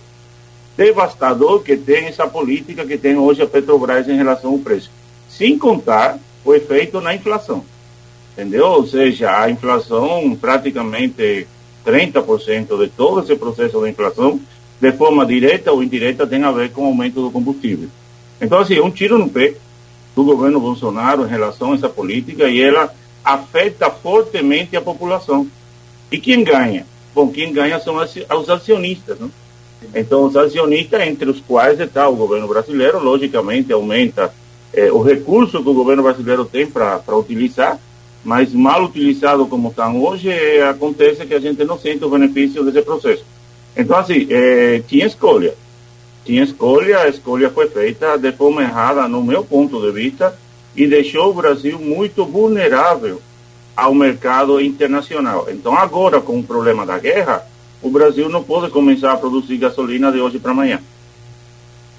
devastador 0.76 1.62
que 1.62 1.76
tem 1.76 2.06
essa 2.06 2.26
política 2.26 2.84
que 2.84 2.98
tem 2.98 3.16
hoje 3.16 3.40
a 3.40 3.46
Petrobras 3.46 4.08
em 4.08 4.16
relação 4.16 4.50
ao 4.50 4.58
preço. 4.58 4.90
Sem 5.28 5.56
contar 5.56 6.18
o 6.44 6.52
efeito 6.52 7.00
na 7.00 7.14
inflação. 7.14 7.64
Entendeu? 8.32 8.66
Ou 8.66 8.86
seja, 8.86 9.40
a 9.40 9.48
inflação, 9.48 10.36
praticamente 10.38 11.46
30% 11.86 12.76
de 12.76 12.88
todo 12.88 13.20
esse 13.22 13.36
processo 13.36 13.80
de 13.80 13.90
inflação 13.90 14.40
de 14.80 14.92
forma 14.92 15.24
direta 15.24 15.72
ou 15.72 15.82
indireta, 15.82 16.26
tem 16.26 16.42
a 16.42 16.52
ver 16.52 16.70
com 16.70 16.82
o 16.82 16.86
aumento 16.86 17.22
do 17.22 17.30
combustível. 17.30 17.88
Então, 18.40 18.58
assim, 18.58 18.80
um 18.80 18.90
tiro 18.90 19.18
no 19.18 19.28
pé 19.28 19.54
do 20.14 20.24
governo 20.24 20.60
Bolsonaro 20.60 21.24
em 21.24 21.28
relação 21.28 21.72
a 21.72 21.74
essa 21.74 21.88
política 21.88 22.48
e 22.48 22.60
ela 22.60 22.92
afeta 23.24 23.90
fortemente 23.90 24.76
a 24.76 24.80
população. 24.80 25.46
E 26.10 26.18
quem 26.18 26.44
ganha? 26.44 26.86
Bom, 27.14 27.28
quem 27.28 27.52
ganha 27.52 27.80
são 27.80 27.96
os 27.96 28.50
acionistas, 28.50 29.18
não? 29.18 29.30
Então, 29.94 30.24
os 30.24 30.36
acionistas, 30.36 31.00
entre 31.02 31.28
os 31.30 31.40
quais 31.40 31.78
está 31.80 32.08
o 32.08 32.16
governo 32.16 32.48
brasileiro, 32.48 33.02
logicamente 33.02 33.72
aumenta 33.72 34.32
eh, 34.72 34.90
o 34.90 35.02
recurso 35.02 35.62
que 35.62 35.68
o 35.68 35.74
governo 35.74 36.02
brasileiro 36.02 36.44
tem 36.44 36.66
para 36.66 37.16
utilizar, 37.16 37.78
mas 38.24 38.52
mal 38.52 38.84
utilizado 38.84 39.46
como 39.46 39.68
estão 39.68 40.02
hoje, 40.02 40.28
eh, 40.28 40.66
acontece 40.68 41.26
que 41.26 41.34
a 41.34 41.40
gente 41.40 41.64
não 41.64 41.78
sente 41.78 42.04
o 42.04 42.10
benefício 42.10 42.64
desse 42.64 42.82
processo. 42.82 43.24
Então, 43.76 43.96
assim, 43.96 44.26
é, 44.30 44.82
tinha 44.86 45.06
escolha. 45.06 45.54
Tinha 46.24 46.42
escolha, 46.42 47.00
a 47.00 47.08
escolha 47.08 47.50
foi 47.50 47.68
feita 47.68 48.16
de 48.16 48.32
forma 48.32 48.62
errada, 48.62 49.06
no 49.06 49.22
meu 49.22 49.44
ponto 49.44 49.80
de 49.80 49.92
vista, 49.92 50.36
e 50.74 50.86
deixou 50.86 51.30
o 51.30 51.34
Brasil 51.34 51.78
muito 51.78 52.24
vulnerável 52.24 53.20
ao 53.76 53.94
mercado 53.94 54.60
internacional. 54.60 55.46
Então, 55.50 55.76
agora, 55.76 56.20
com 56.20 56.38
o 56.38 56.42
problema 56.42 56.86
da 56.86 56.98
guerra, 56.98 57.46
o 57.82 57.90
Brasil 57.90 58.28
não 58.28 58.42
pode 58.42 58.70
começar 58.70 59.12
a 59.12 59.16
produzir 59.16 59.58
gasolina 59.58 60.10
de 60.10 60.18
hoje 60.18 60.38
para 60.38 60.52
amanhã. 60.52 60.80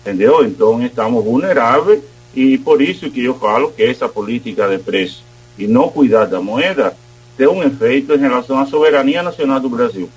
Entendeu? 0.01 0.43
Então, 0.43 0.83
estamos 0.83 1.23
vulneráveis 1.23 2.01
e 2.35 2.57
por 2.57 2.81
isso 2.81 3.09
que 3.09 3.23
eu 3.23 3.35
falo 3.35 3.71
que 3.71 3.83
essa 3.83 4.09
política 4.09 4.67
de 4.67 4.79
preço 4.79 5.23
e 5.57 5.67
não 5.67 5.89
cuidar 5.89 6.25
da 6.25 6.41
moeda 6.41 6.95
tem 7.37 7.47
um 7.47 7.63
efeito 7.63 8.13
em 8.13 8.17
relação 8.17 8.59
à 8.59 8.65
soberania 8.65 9.21
nacional 9.21 9.59
do 9.59 9.69
Brasil. 9.69 10.09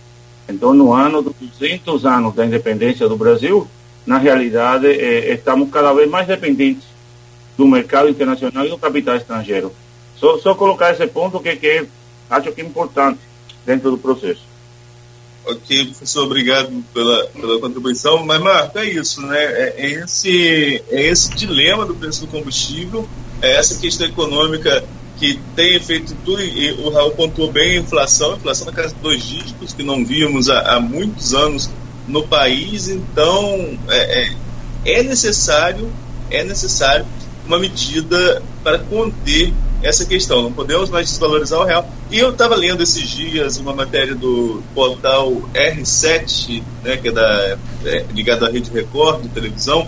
Então, 0.50 0.74
no 0.74 0.92
ano 0.92 1.22
dos 1.22 1.34
200 1.40 2.04
anos 2.04 2.34
da 2.34 2.44
independência 2.44 3.08
do 3.08 3.16
Brasil, 3.16 3.66
na 4.06 4.18
realidade, 4.18 4.86
eh, 4.86 5.34
estamos 5.34 5.70
cada 5.70 5.92
vez 5.92 6.08
mais 6.08 6.26
dependentes 6.26 6.84
do 7.56 7.66
mercado 7.66 8.08
internacional 8.08 8.66
e 8.66 8.70
do 8.70 8.78
capital 8.78 9.16
estrangeiro. 9.16 9.72
Só, 10.16 10.38
só 10.38 10.54
colocar 10.54 10.92
esse 10.92 11.06
ponto 11.06 11.40
que, 11.40 11.56
que 11.56 11.86
acho 12.28 12.52
que 12.52 12.60
é 12.60 12.64
importante 12.64 13.20
dentro 13.64 13.90
do 13.90 13.98
processo. 13.98 14.50
Ok, 15.44 15.86
professor, 15.86 16.24
obrigado 16.24 16.70
pela, 16.92 17.26
pela 17.28 17.60
contribuição. 17.60 18.24
Mas, 18.26 18.40
Marco, 18.40 18.78
é 18.78 18.84
isso, 18.84 19.22
né? 19.22 19.42
É, 19.42 19.74
é, 19.78 19.90
esse, 19.92 20.82
é 20.90 21.02
esse 21.02 21.34
dilema 21.34 21.86
do 21.86 21.94
preço 21.94 22.20
do 22.20 22.26
combustível, 22.26 23.08
é 23.40 23.56
essa 23.56 23.78
questão 23.78 24.06
econômica 24.06 24.84
que 25.20 25.38
tem 25.54 25.78
feito 25.78 26.16
tudo, 26.24 26.40
e 26.40 26.72
o 26.72 26.88
Raul 26.88 27.10
pontuou 27.10 27.52
bem 27.52 27.76
a 27.76 27.80
inflação, 27.80 28.32
a 28.32 28.36
inflação 28.36 28.64
na 28.64 28.72
casa 28.72 28.94
de 28.94 29.00
dois 29.02 29.22
dígitos, 29.22 29.74
que 29.74 29.82
não 29.82 30.02
víamos 30.02 30.48
há, 30.48 30.76
há 30.76 30.80
muitos 30.80 31.34
anos 31.34 31.68
no 32.08 32.26
país, 32.26 32.88
então 32.88 33.78
é, 33.90 34.22
é, 34.22 34.36
é, 34.86 35.02
necessário, 35.02 35.92
é 36.30 36.42
necessário 36.42 37.04
uma 37.46 37.58
medida 37.58 38.42
para 38.64 38.78
conter 38.78 39.52
essa 39.82 40.06
questão. 40.06 40.42
Não 40.42 40.52
podemos 40.52 40.88
mais 40.88 41.08
desvalorizar 41.08 41.60
o 41.60 41.64
real. 41.64 41.88
E 42.10 42.18
eu 42.18 42.30
estava 42.30 42.56
lendo 42.56 42.82
esses 42.82 43.08
dias 43.08 43.58
uma 43.58 43.74
matéria 43.74 44.14
do 44.14 44.62
portal 44.74 45.30
R7, 45.52 46.62
né, 46.82 46.96
que 46.96 47.08
é, 47.08 47.12
da, 47.12 47.58
é 47.84 48.06
ligado 48.14 48.46
à 48.46 48.50
Rede 48.50 48.70
Record 48.70 49.22
de 49.22 49.28
televisão, 49.28 49.86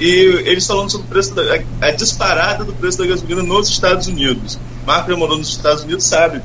e 0.00 0.48
eles 0.48 0.66
falando 0.66 0.90
sobre 0.90 1.06
o 1.06 1.10
preço 1.10 1.34
da, 1.34 1.42
a, 1.42 1.86
a 1.86 1.90
disparada 1.90 2.64
do 2.64 2.72
preço 2.72 2.98
da 2.98 3.06
gasolina 3.06 3.42
nos 3.42 3.68
Estados 3.68 4.06
Unidos. 4.06 4.58
Marco 4.86 5.10
já 5.10 5.16
morou 5.16 5.36
nos 5.36 5.48
Estados 5.48 5.84
Unidos, 5.84 6.04
sabe 6.04 6.40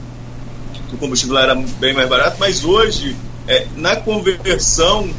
que 0.90 0.96
o 0.96 0.98
combustível 0.98 1.38
era 1.38 1.56
bem 1.56 1.94
mais 1.94 2.10
barato, 2.10 2.38
mas 2.40 2.66
hoje, 2.66 3.16
é, 3.48 3.66
na 3.78 3.96
conversão, 3.96 5.10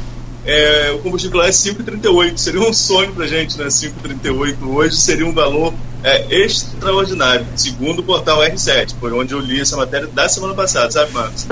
é, 0.45 0.91
o 0.91 0.99
combustível 0.99 1.39
lá 1.39 1.47
é 1.47 1.49
5,38. 1.49 2.37
Seria 2.37 2.61
um 2.61 2.71
sonho 2.71 3.11
para 3.11 3.27
gente, 3.27 3.57
né? 3.57 3.65
5,38 3.65 4.55
hoje 4.67 4.95
seria 4.95 5.25
um 5.25 5.33
valor 5.33 5.73
é, 6.03 6.45
extraordinário, 6.45 7.45
segundo 7.55 7.99
o 7.99 8.03
portal 8.03 8.39
R7, 8.39 8.93
foi 8.99 9.11
onde 9.11 9.33
eu 9.33 9.39
li 9.39 9.59
essa 9.59 9.75
matéria 9.75 10.07
da 10.07 10.29
semana 10.29 10.53
passada, 10.53 10.91
sabe, 10.91 11.11
Marcos? 11.11 11.47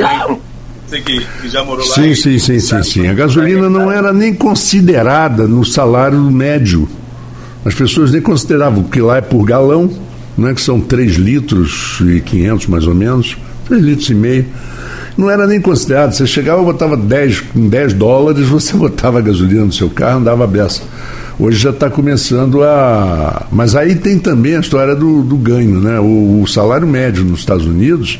Você 0.95 1.01
que, 1.01 1.25
que, 1.41 1.49
já 1.49 1.63
morou 1.63 1.85
lá. 1.85 1.93
Sim, 1.93 2.15
sim, 2.15 2.39
sim, 2.39 2.59
sim, 2.59 2.83
sim. 2.83 3.07
A 3.07 3.13
gasolina 3.13 3.69
não 3.69 3.91
era 3.91 4.13
nem 4.13 4.33
considerada 4.33 5.47
no 5.47 5.65
salário 5.65 6.19
médio. 6.31 6.87
As 7.65 7.73
pessoas 7.73 8.11
nem 8.11 8.21
consideravam 8.21 8.83
que 8.83 9.01
lá 9.01 9.17
é 9.17 9.21
por 9.21 9.43
galão 9.43 9.91
né, 10.37 10.53
que 10.53 10.61
são 10.61 10.79
3 10.79 11.15
litros 11.15 12.01
e 12.01 12.19
500 12.19 12.67
mais 12.67 12.87
ou 12.87 12.93
menos, 12.93 13.37
3 13.67 13.83
litros 13.83 14.09
e 14.09 14.15
meio. 14.15 14.45
não 15.17 15.29
era 15.29 15.47
nem 15.47 15.61
considerado. 15.61 16.13
Você 16.13 16.27
chegava, 16.27 16.61
botava 16.61 16.97
10, 16.97 17.41
com 17.41 17.67
10 17.67 17.93
dólares, 17.93 18.47
você 18.47 18.75
botava 18.75 19.21
gasolina 19.21 19.65
no 19.65 19.73
seu 19.73 19.89
carro, 19.89 20.19
andava 20.19 20.43
a 20.43 20.47
beça. 20.47 20.81
Hoje 21.37 21.57
já 21.59 21.71
está 21.71 21.89
começando 21.89 22.63
a. 22.63 23.47
Mas 23.51 23.75
aí 23.75 23.95
tem 23.95 24.17
também 24.17 24.55
a 24.55 24.61
história 24.61 24.95
do, 24.95 25.21
do 25.21 25.35
ganho, 25.35 25.81
né? 25.81 25.99
O, 25.99 26.41
o 26.41 26.47
salário 26.47 26.87
médio 26.87 27.25
nos 27.25 27.39
Estados 27.39 27.65
Unidos 27.65 28.19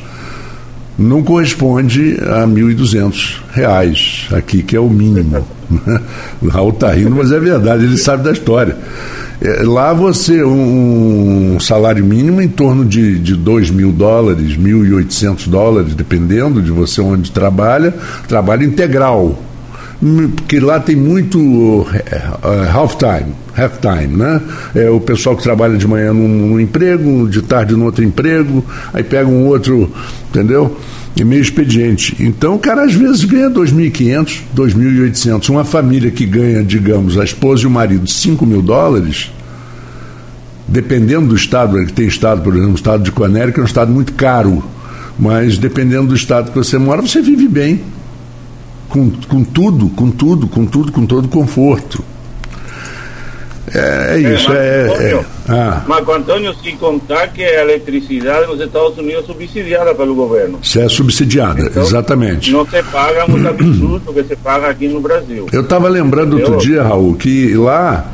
não 0.97 1.23
corresponde 1.23 2.17
a 2.21 2.45
R$ 2.45 2.51
1.200 2.51 4.33
aqui, 4.33 4.63
que 4.63 4.75
é 4.75 4.79
o 4.79 4.89
mínimo. 4.89 5.45
o 6.41 6.47
Raul 6.47 6.69
está 6.69 6.91
rindo, 6.91 7.11
mas 7.11 7.31
é 7.31 7.39
verdade, 7.39 7.83
ele 7.83 7.97
sabe 7.97 8.23
da 8.23 8.31
história. 8.31 8.77
É, 9.41 9.63
lá 9.63 9.91
você, 9.91 10.43
um, 10.43 11.55
um, 11.55 11.59
salário 11.59 12.05
mínimo 12.05 12.41
em 12.41 12.47
torno 12.47 12.85
de, 12.85 13.19
de 13.19 13.35
2 13.35 13.69
mil 13.69 13.91
dólares, 13.91 14.57
1.800 14.57 15.49
dólares, 15.49 15.93
dependendo 15.93 16.61
de 16.61 16.71
você 16.71 17.01
onde 17.01 17.31
trabalha, 17.31 17.93
trabalho 18.27 18.63
integral. 18.63 19.37
Porque 20.35 20.59
lá 20.59 20.79
tem 20.79 20.95
muito 20.95 21.39
uh, 21.39 21.87
half 22.73 22.95
time, 22.95 23.33
half 23.57 23.79
time, 23.79 24.17
né? 24.17 24.41
É 24.75 24.89
o 24.89 24.99
pessoal 24.99 25.35
que 25.35 25.43
trabalha 25.43 25.77
de 25.77 25.87
manhã 25.87 26.13
num, 26.13 26.27
num 26.27 26.59
emprego, 26.59 27.27
de 27.29 27.41
tarde 27.41 27.75
no 27.75 27.85
outro 27.85 28.03
emprego, 28.03 28.63
aí 28.93 29.03
pega 29.03 29.27
um 29.27 29.47
outro, 29.47 29.91
entendeu? 30.29 30.77
e 31.15 31.23
meio 31.23 31.41
expediente. 31.41 32.15
Então, 32.19 32.55
o 32.55 32.59
cara 32.59 32.83
às 32.83 32.93
vezes 32.93 33.23
ganha 33.23 33.49
2.500, 33.49 34.41
2.800. 34.55 35.49
Uma 35.49 35.63
família 35.63 36.11
que 36.11 36.25
ganha, 36.25 36.63
digamos, 36.63 37.17
a 37.17 37.23
esposa 37.23 37.63
e 37.63 37.67
o 37.67 37.69
marido 37.69 38.05
5 38.05 38.45
mil 38.45 38.61
dólares, 38.61 39.31
dependendo 40.67 41.27
do 41.27 41.35
estado, 41.35 41.83
que 41.85 41.93
tem 41.93 42.07
estado, 42.07 42.41
por 42.41 42.53
exemplo, 42.53 42.73
o 42.73 42.75
estado 42.75 43.03
de 43.03 43.11
Conérica 43.11 43.61
é 43.61 43.63
um 43.63 43.67
estado 43.67 43.91
muito 43.93 44.13
caro, 44.13 44.61
mas 45.17 45.57
dependendo 45.57 46.07
do 46.07 46.15
estado 46.15 46.51
que 46.51 46.57
você 46.57 46.77
mora, 46.77 47.01
você 47.01 47.21
vive 47.21 47.47
bem. 47.47 47.81
Com, 48.89 49.11
com 49.27 49.43
tudo, 49.43 49.89
com 49.89 50.11
tudo, 50.11 50.47
com 50.47 50.65
tudo, 50.65 50.91
com 50.91 51.05
todo 51.05 51.27
conforto. 51.27 52.03
É, 53.73 54.15
é 54.15 54.33
isso, 54.33 54.51
é. 54.53 54.87
é, 54.87 55.13
é 55.13 55.25
ah. 55.49 55.83
Marco 55.87 56.11
Antônio, 56.11 56.53
sem 56.63 56.77
contar 56.77 57.27
que 57.29 57.43
a 57.43 57.63
eletricidade 57.63 58.47
nos 58.47 58.61
Estados 58.61 58.97
Unidos 58.97 59.23
é 59.23 59.27
subsidiada 59.27 59.93
pelo 59.95 60.13
governo. 60.13 60.59
Se 60.63 60.79
é 60.79 60.87
subsidiada, 60.87 61.61
então, 61.61 61.83
exatamente. 61.83 62.51
Não 62.51 62.65
se 62.65 62.81
paga 62.83 63.27
muito 63.27 63.47
absurdo 63.47 64.13
que 64.13 64.23
se 64.23 64.35
paga 64.35 64.67
aqui 64.67 64.87
no 64.87 65.01
Brasil. 65.01 65.47
Eu 65.51 65.61
estava 65.61 65.89
lembrando 65.89 66.35
Entendeu? 66.35 66.53
outro 66.53 66.67
dia, 66.67 66.83
Raul, 66.83 67.15
que 67.15 67.55
lá 67.55 68.11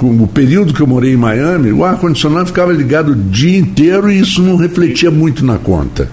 o 0.00 0.26
período 0.26 0.72
que 0.72 0.80
eu 0.80 0.86
morei 0.86 1.12
em 1.12 1.16
Miami, 1.16 1.72
o 1.72 1.84
ar-condicionado 1.84 2.46
ficava 2.46 2.72
ligado 2.72 3.10
o 3.12 3.16
dia 3.16 3.58
inteiro 3.58 4.10
e 4.10 4.18
isso 4.18 4.40
não 4.42 4.56
refletia 4.56 5.10
muito 5.10 5.44
na 5.44 5.58
conta. 5.58 6.08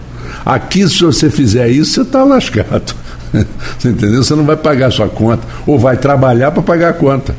Aqui, 0.45 0.87
se 0.89 1.03
você 1.03 1.29
fizer 1.29 1.69
isso, 1.69 1.93
você 1.93 2.01
está 2.01 2.23
lascado. 2.23 2.95
Você 3.77 3.89
entendeu? 3.89 4.23
Você 4.23 4.35
não 4.35 4.45
vai 4.45 4.57
pagar 4.57 4.87
a 4.87 4.91
sua 4.91 5.09
conta. 5.09 5.47
Ou 5.65 5.77
vai 5.79 5.97
trabalhar 5.97 6.51
para 6.51 6.61
pagar 6.61 6.89
a 6.89 6.93
conta. 6.93 7.35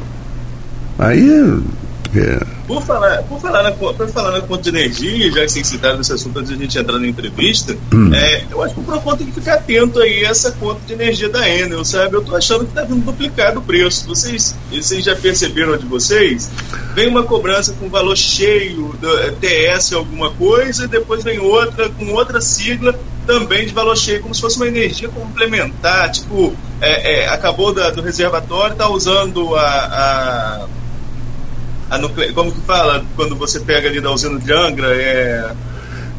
Aí. 0.99 1.62
É... 2.14 2.44
Por, 2.66 2.82
falar, 2.82 3.22
por, 3.22 3.40
falar 3.40 3.62
na, 3.62 3.72
por 3.72 4.08
falar 4.08 4.32
na 4.32 4.40
conta 4.42 4.62
de 4.62 4.68
energia, 4.68 5.30
já 5.32 5.40
que 5.42 5.49
vocês 5.49 5.66
citaram 5.66 6.00
esse 6.00 6.12
assunto 6.12 6.38
antes 6.38 6.50
de 6.50 6.56
a 6.56 6.58
gente 6.58 6.78
entrar 6.78 6.99
na 6.99 7.06
entrevista, 7.06 7.76
hum. 7.92 8.14
é, 8.14 8.44
eu 8.50 8.62
acho 8.62 8.75
que 8.75 8.80
o 8.80 8.84
Procon 8.84 9.16
tem 9.16 9.26
que 9.26 9.32
ficar 9.32 9.54
atento 9.54 9.99
aí 9.99 10.25
a 10.25 10.30
essa 10.30 10.52
conta 10.52 10.80
de 10.87 10.92
energia 10.92 11.28
da 11.28 11.49
Enel, 11.49 11.84
sabe? 11.84 12.16
Eu 12.16 12.22
tô 12.22 12.37
achando 12.37 12.64
que 12.64 12.70
está 12.70 12.82
vindo 12.82 13.04
duplicado 13.04 13.61
o 13.61 13.62
preço. 13.62 14.06
Vocês, 14.06 14.54
vocês 14.70 15.04
já 15.04 15.16
perceberam 15.16 15.76
de 15.76 15.87
vocês? 15.87 16.50
Vem 16.94 17.08
uma 17.08 17.22
cobrança 17.22 17.75
com 17.80 17.88
valor 17.88 18.16
cheio, 18.16 18.94
do, 19.00 19.18
é, 19.20 19.30
TS 19.32 19.94
alguma 19.94 20.30
coisa, 20.30 20.84
e 20.84 20.88
depois 20.88 21.25
vem 21.25 21.38
outra 21.38 21.88
com 21.88 22.12
outra 22.12 22.40
sigla 22.40 22.94
também 23.26 23.67
de 23.67 23.73
valor 23.73 23.97
cheio, 23.97 24.23
como 24.23 24.35
se 24.35 24.41
fosse 24.41 24.57
uma 24.57 24.67
energia 24.67 25.09
complementar. 25.09 26.11
Tipo, 26.11 26.55
é, 26.81 27.23
é, 27.23 27.29
acabou 27.29 27.73
da, 27.73 27.91
do 27.91 28.02
reservatório, 28.02 28.73
está 28.73 28.88
usando 28.88 29.55
a, 29.55 29.62
a 29.62 30.67
a 31.93 31.99
nucle... 31.99 32.33
como 32.33 32.50
que 32.50 32.61
fala 32.62 33.05
quando 33.14 33.37
você 33.37 33.61
pega 33.61 33.88
ali 33.88 34.00
da 34.00 34.11
usina 34.11 34.38
de 34.38 34.50
Angra? 34.50 34.97
É... 34.97 35.50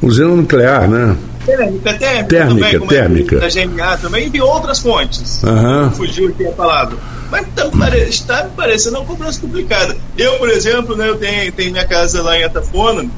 Usina 0.03 0.27
nuclear, 0.27 0.88
né? 0.88 1.17
Térmica, 1.45 1.93
térmica, 1.95 2.25
térmica, 2.27 2.72
também, 2.72 2.88
térmica. 2.88 3.36
É 3.38 3.39
da 3.39 3.48
GMA 3.50 3.98
também, 3.98 4.27
e 4.27 4.29
de 4.29 4.41
outras 4.41 4.79
fontes. 4.79 5.41
Uhum. 5.43 5.91
Fugiu 5.91 6.29
aqui 6.29 6.45
a 6.45 6.51
palavra. 6.51 6.95
Mas 7.31 7.48
tá, 7.55 7.69
está 8.07 8.43
me 8.43 8.51
parecendo 8.51 8.98
uma 8.98 9.05
cobrança 9.05 9.41
complicada. 9.41 9.98
Eu, 10.15 10.33
por 10.38 10.50
exemplo, 10.50 10.95
né, 10.95 11.10
eu 11.10 11.17
tenho, 11.17 11.51
tenho 11.51 11.72
minha 11.72 11.86
casa 11.86 12.22
lá 12.22 12.38
em 12.38 12.43
Atafona 12.43 13.10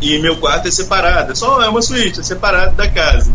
e 0.00 0.18
meu 0.18 0.36
quarto 0.36 0.68
é 0.68 0.70
separado. 0.70 1.32
É 1.32 1.34
só 1.34 1.62
é 1.62 1.68
uma 1.68 1.82
suíte, 1.82 2.20
é 2.20 2.22
separado 2.22 2.76
da 2.76 2.88
casa. 2.88 3.32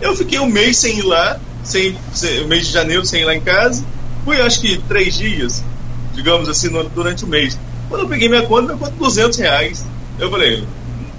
Eu 0.00 0.14
fiquei 0.14 0.38
um 0.38 0.46
mês 0.46 0.76
sem 0.76 0.98
ir 0.98 1.02
lá, 1.02 1.38
sem, 1.64 1.96
sem, 2.14 2.44
um 2.44 2.48
mês 2.48 2.66
de 2.66 2.72
janeiro 2.72 3.04
sem 3.04 3.22
ir 3.22 3.24
lá 3.24 3.34
em 3.34 3.40
casa. 3.40 3.84
Fui 4.24 4.40
acho 4.40 4.60
que 4.60 4.78
três 4.88 5.16
dias, 5.16 5.62
digamos 6.12 6.48
assim, 6.48 6.68
no, 6.68 6.84
durante 6.84 7.24
o 7.24 7.28
mês. 7.28 7.58
Quando 7.88 8.02
eu 8.02 8.08
peguei 8.08 8.28
minha 8.28 8.42
conta, 8.42 8.74
minha 8.74 8.78
conta 8.78 8.92
200 8.98 9.38
reais. 9.38 9.86
Eu 10.18 10.30
falei, 10.30 10.60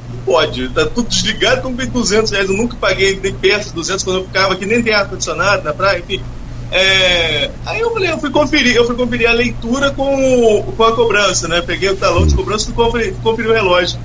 não 0.10 0.20
pode, 0.25 0.70
tá 0.70 0.86
tudo 0.86 1.08
desligado, 1.08 1.62
como 1.62 1.77
tem 1.77 1.88
200 1.88 2.32
reais. 2.32 2.50
Eu 2.50 2.56
nunca 2.56 2.75
paguei 2.77 3.20
nem 3.22 3.34
perto 3.34 3.67
de 3.67 3.74
200 3.74 4.03
quando 4.03 4.17
eu 4.17 4.25
ficava 4.25 4.53
aqui, 4.53 4.65
nem 4.65 4.82
tem 4.82 4.94
ar-condicionado 4.94 5.63
na 5.63 5.74
praia, 5.74 6.00
enfim. 6.00 6.22
É, 6.70 7.50
aí 7.65 7.79
eu 7.79 7.91
falei, 7.91 8.12
eu 8.12 8.17
fui 8.17 8.29
conferir, 8.29 8.75
eu 8.75 8.86
fui 8.86 8.96
conferir 8.96 9.29
a 9.29 9.34
leitura 9.34 9.91
com, 9.91 10.74
com 10.75 10.84
a 10.84 10.91
cobrança, 10.94 11.48
né? 11.48 11.62
Peguei 11.62 11.89
o 11.89 11.96
talão 11.96 12.27
de 12.27 12.36
cobrança 12.36 12.70
e 12.70 12.74
fui 12.74 13.13
conferir, 13.24 13.50
o 13.50 13.53
relógio. 13.53 13.98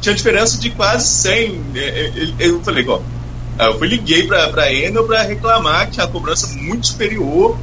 Tinha 0.00 0.14
diferença 0.14 0.58
de 0.58 0.70
quase 0.70 1.06
100. 1.08 1.60
É, 1.74 1.78
é, 1.78 2.46
eu 2.46 2.60
falei, 2.62 2.86
ó, 2.88 3.00
eu 3.58 3.78
fui 3.78 3.88
liguei 3.88 4.26
para 4.26 4.62
a 4.62 4.72
Enel 4.72 5.04
para 5.04 5.22
reclamar 5.22 5.86
que 5.86 5.92
tinha 5.92 6.04
a 6.04 6.08
cobrança 6.08 6.46
muito 6.48 6.86
superior 6.86 7.58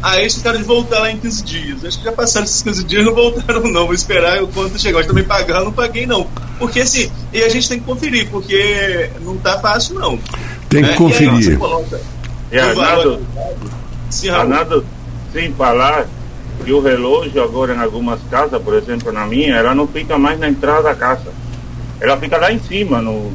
Aí 0.00 0.20
eles 0.20 0.34
ficaram 0.36 0.58
de 0.58 0.64
voltar 0.64 1.00
lá 1.00 1.10
em 1.10 1.18
15 1.18 1.44
dias. 1.44 1.84
Acho 1.84 1.98
que 1.98 2.04
já 2.04 2.12
passaram 2.12 2.46
esses 2.46 2.62
15 2.62 2.84
dias 2.84 3.04
não 3.04 3.14
voltaram, 3.14 3.62
não. 3.64 3.84
Vou 3.84 3.94
esperar 3.94 4.42
o 4.42 4.48
quanto 4.48 4.78
chegar. 4.78 4.98
Mas 4.98 5.06
também 5.06 5.24
pagar, 5.24 5.64
não 5.64 5.72
paguei, 5.72 6.06
não. 6.06 6.26
Porque 6.58 6.80
assim, 6.80 7.10
e 7.32 7.42
a 7.42 7.48
gente 7.48 7.68
tem 7.68 7.80
que 7.80 7.84
conferir, 7.84 8.28
porque 8.30 9.10
não 9.22 9.36
tá 9.38 9.58
fácil, 9.58 9.96
não. 9.96 10.18
Tem 10.68 10.84
que 10.84 10.90
é, 10.90 10.94
conferir. 10.94 11.58
E 12.52 12.58
aí, 12.58 12.68
Arnaldo, 12.68 13.26
Sim, 14.08 14.28
Arnaldo, 14.30 14.86
sem 15.32 15.52
falar 15.52 16.06
que 16.64 16.72
o 16.72 16.80
relógio 16.80 17.42
agora 17.42 17.74
em 17.74 17.78
algumas 17.78 18.20
casas, 18.30 18.60
por 18.62 18.74
exemplo 18.74 19.12
na 19.12 19.26
minha, 19.26 19.56
ela 19.56 19.74
não 19.74 19.86
fica 19.86 20.16
mais 20.16 20.38
na 20.38 20.48
entrada 20.48 20.82
da 20.84 20.94
casa. 20.94 21.32
Ela 22.00 22.16
fica 22.16 22.36
lá 22.36 22.52
em 22.52 22.58
cima. 22.58 23.00
No... 23.00 23.30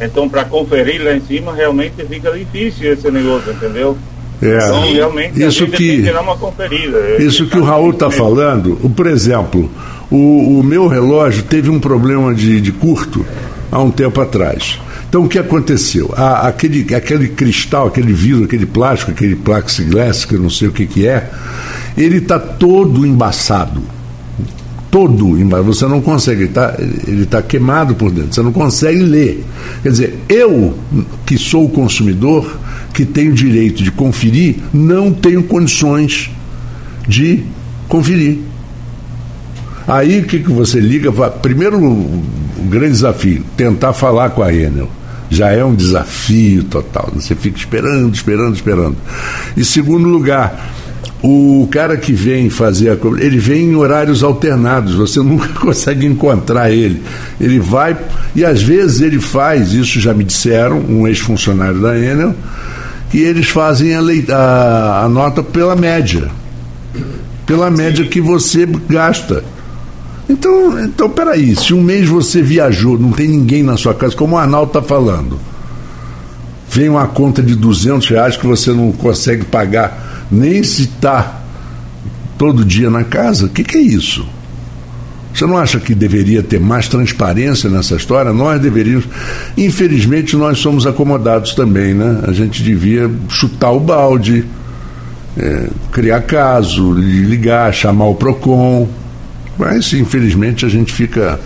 Então, 0.00 0.28
para 0.28 0.44
conferir 0.44 1.02
lá 1.02 1.14
em 1.14 1.20
cima, 1.20 1.54
realmente 1.54 2.04
fica 2.06 2.30
difícil 2.30 2.92
esse 2.92 3.10
negócio, 3.10 3.52
entendeu? 3.52 3.96
É, 4.42 4.56
então, 4.56 4.92
realmente, 4.92 5.42
isso 5.42 5.66
que, 5.66 6.02
que 6.02 7.22
isso 7.22 7.46
que 7.46 7.58
o 7.58 7.64
Raul 7.64 7.92
está 7.92 8.10
falando, 8.10 8.76
por 8.94 9.06
exemplo, 9.06 9.70
o, 10.10 10.58
o, 10.58 10.62
meu 10.62 10.86
relógio 10.86 11.42
teve 11.42 11.70
um 11.70 11.80
problema 11.80 12.34
de, 12.34 12.60
de 12.60 12.70
curto 12.70 13.24
há 13.72 13.80
um 13.80 13.90
tempo 13.90 14.20
atrás. 14.20 14.78
Então 15.08 15.24
o 15.24 15.28
que 15.28 15.38
aconteceu? 15.38 16.12
A, 16.14 16.48
aquele, 16.48 16.94
aquele 16.94 17.28
cristal, 17.28 17.86
aquele 17.86 18.12
vidro, 18.12 18.44
aquele 18.44 18.66
plástico, 18.66 19.10
aquele 19.10 19.36
plexiglass, 19.36 20.26
que 20.26 20.34
eu 20.34 20.40
não 20.40 20.50
sei 20.50 20.68
o 20.68 20.72
que, 20.72 20.86
que 20.86 21.06
é, 21.06 21.30
ele 21.96 22.18
está 22.18 22.38
todo 22.38 23.06
embaçado. 23.06 23.80
Todo 24.96 25.38
embaçado. 25.38 25.74
Você 25.74 25.86
não 25.86 26.00
consegue, 26.00 26.50
ele 27.06 27.24
está 27.24 27.42
tá 27.42 27.42
queimado 27.42 27.94
por 27.94 28.10
dentro, 28.10 28.32
você 28.34 28.40
não 28.40 28.50
consegue 28.50 29.02
ler. 29.02 29.44
Quer 29.82 29.90
dizer, 29.90 30.18
eu, 30.26 30.74
que 31.26 31.36
sou 31.36 31.66
o 31.66 31.68
consumidor, 31.68 32.58
que 32.94 33.04
tenho 33.04 33.34
direito 33.34 33.82
de 33.82 33.90
conferir, 33.90 34.56
não 34.72 35.12
tenho 35.12 35.42
condições 35.42 36.30
de 37.06 37.44
conferir. 37.86 38.38
Aí 39.86 40.20
o 40.20 40.24
que, 40.24 40.38
que 40.38 40.50
você 40.50 40.80
liga? 40.80 41.12
Primeiro, 41.42 41.78
o 41.78 42.22
grande 42.62 42.92
desafio, 42.92 43.44
tentar 43.54 43.92
falar 43.92 44.30
com 44.30 44.42
a 44.42 44.50
Enel. 44.50 44.88
Já 45.28 45.50
é 45.50 45.62
um 45.62 45.74
desafio 45.74 46.64
total. 46.64 47.10
Você 47.14 47.34
fica 47.34 47.58
esperando, 47.58 48.14
esperando, 48.14 48.54
esperando. 48.54 48.96
E 49.54 49.62
segundo 49.62 50.08
lugar, 50.08 50.72
o 51.22 51.66
cara 51.70 51.96
que 51.96 52.12
vem 52.12 52.50
fazer 52.50 52.90
a 52.90 52.96
ele 53.18 53.38
vem 53.38 53.70
em 53.70 53.76
horários 53.76 54.22
alternados, 54.22 54.94
você 54.94 55.20
nunca 55.22 55.48
consegue 55.60 56.06
encontrar 56.06 56.70
ele. 56.70 57.02
Ele 57.40 57.58
vai, 57.58 57.96
e 58.34 58.44
às 58.44 58.62
vezes 58.62 59.00
ele 59.00 59.20
faz, 59.20 59.72
isso 59.72 60.00
já 60.00 60.12
me 60.12 60.24
disseram, 60.24 60.78
um 60.78 61.06
ex-funcionário 61.06 61.80
da 61.80 61.98
Enel, 61.98 62.34
e 63.12 63.20
eles 63.20 63.48
fazem 63.48 63.94
a, 63.94 64.00
a, 64.34 65.04
a 65.04 65.08
nota 65.08 65.42
pela 65.42 65.74
média. 65.74 66.30
Pela 67.46 67.70
média 67.70 68.04
que 68.04 68.20
você 68.20 68.66
gasta. 68.88 69.44
Então, 70.28 70.80
então, 70.84 71.08
peraí, 71.08 71.54
se 71.54 71.72
um 71.72 71.80
mês 71.80 72.08
você 72.08 72.42
viajou, 72.42 72.98
não 72.98 73.12
tem 73.12 73.28
ninguém 73.28 73.62
na 73.62 73.76
sua 73.76 73.94
casa, 73.94 74.16
como 74.16 74.34
o 74.34 74.38
Arnaldo 74.38 74.70
está 74.70 74.82
falando, 74.82 75.38
vem 76.68 76.88
uma 76.88 77.06
conta 77.06 77.40
de 77.40 77.54
200 77.54 78.08
reais 78.08 78.36
que 78.36 78.46
você 78.46 78.72
não 78.72 78.90
consegue 78.90 79.44
pagar, 79.44 80.05
nem 80.30 80.62
se 80.62 80.82
está 80.82 81.42
todo 82.38 82.64
dia 82.64 82.90
na 82.90 83.04
casa, 83.04 83.46
o 83.46 83.48
que, 83.48 83.64
que 83.64 83.76
é 83.76 83.80
isso? 83.80 84.26
Você 85.36 85.44
não 85.44 85.58
acha 85.58 85.78
que 85.78 85.94
deveria 85.94 86.42
ter 86.42 86.58
mais 86.58 86.88
transparência 86.88 87.68
nessa 87.68 87.94
história? 87.94 88.32
Nós 88.32 88.58
deveríamos. 88.58 89.04
Infelizmente, 89.54 90.34
nós 90.34 90.58
somos 90.58 90.86
acomodados 90.86 91.54
também, 91.54 91.92
né? 91.92 92.22
A 92.26 92.32
gente 92.32 92.62
devia 92.62 93.10
chutar 93.28 93.70
o 93.70 93.78
balde, 93.78 94.46
é, 95.36 95.68
criar 95.92 96.22
caso, 96.22 96.90
ligar, 96.94 97.72
chamar 97.74 98.06
o 98.06 98.14
PROCON. 98.14 98.88
Mas, 99.58 99.92
infelizmente, 99.92 100.64
a 100.64 100.70
gente 100.70 100.90
fica 100.90 101.38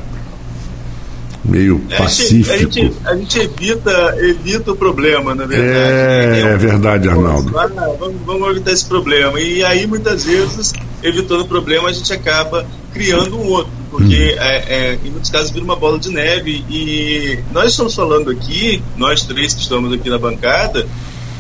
meio 1.45 1.79
pacífico. 1.97 2.53
A 2.53 2.57
gente, 2.57 2.81
a 2.81 2.83
gente, 2.83 2.97
a 3.05 3.17
gente, 3.17 3.39
evita, 3.39 4.17
evita 4.19 4.73
o 4.73 4.77
problema, 4.77 5.35
na 5.35 5.47
verdade. 5.47 5.79
É, 5.79 6.53
é 6.53 6.57
verdade, 6.57 7.09
Arnaldo. 7.09 7.59
Ah, 7.59 7.67
vamos, 7.99 8.17
vamos, 8.25 8.51
evitar 8.51 8.73
esse 8.73 8.85
problema. 8.87 9.41
E 9.41 9.65
aí, 9.65 9.87
muitas 9.87 10.25
vezes, 10.25 10.73
evitando 11.03 11.43
o 11.43 11.49
problema, 11.49 11.89
a 11.89 11.93
gente 11.93 12.13
acaba 12.13 12.67
criando 12.93 13.39
um 13.39 13.47
outro. 13.49 13.73
Porque, 13.91 14.35
hum. 14.39 14.43
é, 14.43 14.57
é, 14.69 14.99
em 15.05 15.11
muitos 15.11 15.31
casos, 15.31 15.51
vira 15.51 15.65
uma 15.65 15.77
bola 15.77 15.99
de 15.99 16.11
neve. 16.11 16.65
E 16.69 17.39
nós 17.53 17.71
estamos 17.71 17.95
falando 17.95 18.31
aqui, 18.31 18.83
nós 18.97 19.23
três 19.23 19.55
que 19.55 19.63
estamos 19.63 19.93
aqui 19.93 20.11
na 20.11 20.19
bancada, 20.19 20.87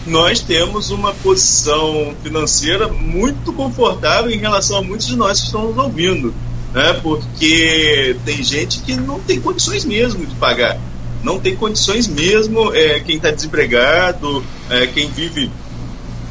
nós 0.06 0.40
temos 0.40 0.90
uma 0.90 1.12
posição 1.12 2.14
financeira 2.22 2.88
muito 2.88 3.52
confortável 3.52 4.30
em 4.30 4.38
relação 4.38 4.78
a 4.78 4.82
muitos 4.82 5.06
de 5.06 5.14
nós 5.14 5.40
que 5.40 5.46
estão 5.46 5.68
nos 5.68 5.76
ouvindo 5.76 6.34
né? 6.72 6.94
porque 7.02 8.16
tem 8.24 8.42
gente 8.42 8.80
que 8.80 8.94
não 8.94 9.20
tem 9.20 9.40
condições 9.40 9.84
mesmo 9.84 10.24
de 10.24 10.34
pagar. 10.36 10.78
Não 11.22 11.38
tem 11.38 11.54
condições 11.54 12.08
mesmo, 12.08 12.74
é, 12.74 13.00
quem 13.00 13.16
está 13.16 13.30
desempregado, 13.30 14.42
é, 14.70 14.86
quem 14.86 15.10
vive 15.10 15.50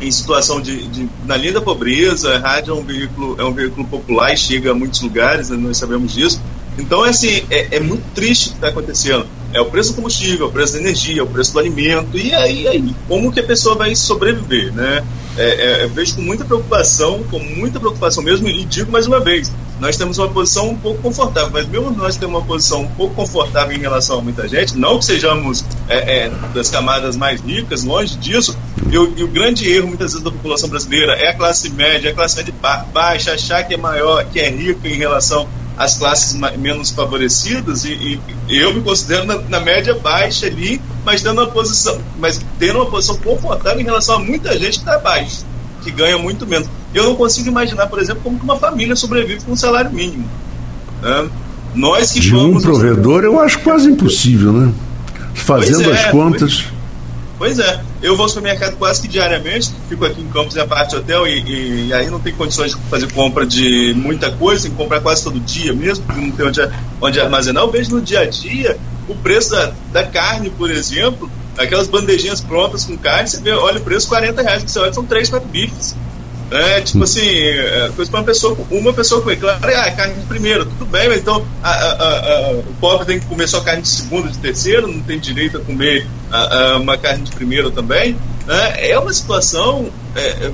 em 0.02 0.10
situação 0.10 0.62
de, 0.62 0.88
de, 0.88 1.10
na 1.26 1.38
linha 1.38 1.54
da 1.54 1.62
pobreza, 1.62 2.36
a 2.36 2.40
rádio 2.40 2.72
é 2.72 2.74
um 2.74 2.84
veículo 2.84 3.36
é 3.38 3.44
um 3.44 3.54
veículo 3.54 3.86
popular 3.86 4.34
e 4.34 4.38
chega 4.38 4.72
a 4.72 4.74
muitos 4.74 5.02
lugares, 5.02 5.50
né, 5.50 5.58
nós 5.58 5.78
sabemos 5.78 6.14
disso. 6.14 6.42
Então 6.78 7.04
assim, 7.04 7.44
é, 7.52 7.76
é 7.76 7.80
muito 7.80 8.04
triste 8.16 8.48
o 8.48 8.52
que 8.52 8.58
está 8.58 8.70
acontecendo. 8.70 9.28
É 9.54 9.62
o 9.62 9.66
preço 9.66 9.92
do 9.92 9.96
combustível, 9.98 10.46
é 10.46 10.50
o 10.50 10.52
preço 10.52 10.74
da 10.74 10.80
energia, 10.80 11.22
é 11.22 11.24
o 11.24 11.28
preço 11.28 11.54
do 11.54 11.60
alimento 11.60 12.18
e 12.18 12.34
aí, 12.34 12.68
aí 12.68 12.96
como 13.08 13.32
que 13.32 13.40
a 13.40 13.44
pessoa 13.44 13.76
vai 13.76 13.96
sobreviver, 13.96 14.74
né? 14.74 15.04
É, 15.38 15.44
é, 15.44 15.84
eu 15.86 15.90
vejo 15.90 16.16
com 16.16 16.22
muita 16.22 16.44
preocupação, 16.44 17.24
com 17.32 17.40
muita 17.40 17.80
preocupação 17.80 18.24
mesmo 18.24 18.48
e 18.48 18.66
digo 18.66 18.92
mais 18.92 19.08
uma 19.08 19.20
vez, 19.20 19.52
nós 19.80 19.96
temos 19.96 20.18
uma 20.18 20.28
posição 20.28 20.70
um 20.70 20.78
pouco 20.78 21.02
confortável, 21.02 21.50
mas 21.52 21.68
mesmo 21.68 21.92
nós 21.92 22.18
temos 22.18 22.36
uma 22.36 22.46
posição 22.46 22.82
um 22.82 22.88
pouco 22.88 23.16
confortável 23.16 23.76
em 23.76 23.80
relação 23.80 24.20
a 24.20 24.22
muita 24.22 24.48
gente, 24.48 24.78
não 24.78 25.00
que 25.00 25.06
sejamos 25.06 25.64
é, 25.88 26.26
é, 26.26 26.32
das 26.54 26.70
camadas 26.70 27.16
mais 27.16 27.40
ricas, 27.42 27.84
longe 27.84 28.18
disso, 28.18 28.58
e 28.92 28.98
o, 28.98 29.14
e 29.18 29.24
o, 29.24 29.28
grande 29.28 29.72
erro 29.72 29.88
muitas 29.88 30.12
vezes 30.12 30.24
da 30.24 30.32
população 30.32 30.68
brasileira 30.68 31.14
é 31.14 31.30
a 31.30 31.34
classe 31.34 31.70
média, 31.70 32.12
a 32.12 32.14
classe 32.14 32.36
média 32.36 32.54
baixa, 32.92 33.34
achar 33.34 33.64
que 33.64 33.74
é 33.74 33.78
maior, 33.78 34.26
que 34.26 34.40
é 34.40 34.50
rica 34.50 34.88
em 34.88 34.98
relação 34.98 35.48
às 35.80 35.98
classes 35.98 36.38
menos 36.58 36.92
favorecidas, 36.92 37.86
e, 37.86 38.20
e 38.50 38.58
eu 38.58 38.74
me 38.74 38.82
considero 38.82 39.24
na, 39.26 39.38
na, 39.38 39.60
média 39.62 39.96
baixa 39.96 40.46
ali, 40.46 40.82
mas 41.06 41.22
tendo 41.22 41.40
uma 41.42 41.48
posição, 41.48 41.98
mas 42.20 42.42
tendo 42.60 42.80
uma 42.80 42.86
posição 42.88 43.16
confortável 43.18 43.80
em 43.80 43.86
relação 43.86 44.16
a 44.16 44.20
muita 44.20 44.52
gente 44.60 44.74
que 44.74 44.80
está 44.80 44.96
abaixo 44.96 45.46
que 45.82 45.90
ganha 45.92 46.18
muito 46.18 46.46
menos. 46.46 46.68
Eu 46.94 47.06
não 47.06 47.16
consigo 47.16 47.48
imaginar, 47.48 47.88
por 47.88 48.00
exemplo, 48.00 48.22
como 48.22 48.38
que 48.38 48.44
uma 48.44 48.58
família 48.58 48.96
sobrevive 48.96 49.42
com 49.46 49.54
um 49.54 49.56
salário 49.56 49.90
mínimo. 49.90 50.26
Né? 51.02 51.30
Nós 51.74 52.12
que 52.12 52.20
De 52.20 52.36
um 52.36 52.60
provedor, 52.60 53.24
eu 53.24 53.40
acho 53.40 53.60
quase 53.60 53.90
impossível, 53.90 54.52
né? 54.52 54.74
Fazendo 55.34 55.90
é, 55.90 55.94
as 55.94 56.12
contas. 56.12 56.64
Pois, 56.64 56.79
pois, 57.40 57.58
é, 57.58 57.82
eu 58.04 58.16
vou 58.16 58.26
ao 58.26 58.30
supermercado 58.30 58.76
quase 58.76 59.02
que 59.02 59.08
diariamente, 59.08 59.72
fico 59.88 60.06
aqui 60.06 60.22
em 60.22 60.28
Campos 60.28 60.56
e 60.56 60.60
a 60.60 60.68
parte 60.68 60.96
hotel, 60.96 61.26
e, 61.26 61.40
e, 61.40 61.88
e, 61.88 61.94
aí 61.94 62.10
não 62.10 62.20
tem 62.20 62.34
condições 62.34 62.76
de 62.76 62.82
fazer 62.90 63.12
compra 63.14 63.46
de 63.46 63.94
muita 63.96 64.30
coisa, 64.30 64.64
tem 64.64 64.72
que 64.72 64.78
comprar 64.78 65.00
quase 65.00 65.24
todo 65.24 65.40
dia 65.40 65.74
mesmo, 65.74 66.06
porque 66.06 66.22
não 66.22 66.32
tem 66.32 66.46
onde, 66.46 66.60
onde 67.02 67.20
armazenar. 67.20 67.64
Eu 67.64 67.72
vejo 67.72 67.92
no 67.92 68.02
dia 68.02 68.20
a 68.20 68.26
dia 68.26 68.78
o 69.08 69.16
preço 69.16 69.52
da, 69.52 69.72
da 69.92 70.04
carne, 70.04 70.50
por 70.50 70.70
exemplo, 70.70 71.32
aquelas 71.58 71.88
bandejinhas 71.88 72.42
prontas 72.42 72.84
com 72.86 72.98
carne, 72.98 73.30
você 73.30 73.40
vê, 73.40 73.52
olha 73.52 73.80
o 73.80 73.82
preço, 73.82 74.08
40 74.10 74.42
reais, 74.42 74.64
que 74.64 74.70
você 74.70 74.80
olha, 74.80 74.94
são 74.94 75.06
3, 75.06 75.30
4 75.30 75.48
bifes. 75.48 75.96
É, 76.52 76.82
tipo 76.82 77.04
assim, 77.04 77.28
é, 77.28 77.92
coisa 77.96 78.10
para 78.10 78.20
uma 78.22 78.26
pessoa, 78.26 78.58
uma 78.72 78.94
pessoa 78.94 79.22
comer. 79.22 79.38
Claro, 79.38 79.60
ah, 79.64 79.88
é 79.88 79.92
carne 79.92 80.16
de 80.16 80.26
primeiro, 80.26 80.66
tudo 80.66 80.86
bem, 80.86 81.08
mas 81.08 81.20
então 81.20 81.46
a, 81.62 81.70
a, 81.70 82.48
a, 82.50 82.52
o 82.54 82.76
pobre 82.80 83.06
tem 83.06 83.20
que 83.20 83.26
comer 83.28 83.48
só 83.48 83.62
carne 83.62 83.82
de 83.82 83.88
segundo, 83.88 84.30
de 84.30 84.38
terceiro, 84.38 84.88
não 84.88 85.02
tem 85.02 85.20
direito 85.20 85.58
a 85.58 85.62
comer 85.62 86.08
uma 86.82 86.98
carne 86.98 87.24
de 87.24 87.32
primeiro 87.32 87.72
também. 87.72 88.16
Né? 88.46 88.90
É 88.90 88.98
uma 88.98 89.14
situação 89.14 89.92
é, 90.16 90.22
é, 90.22 90.52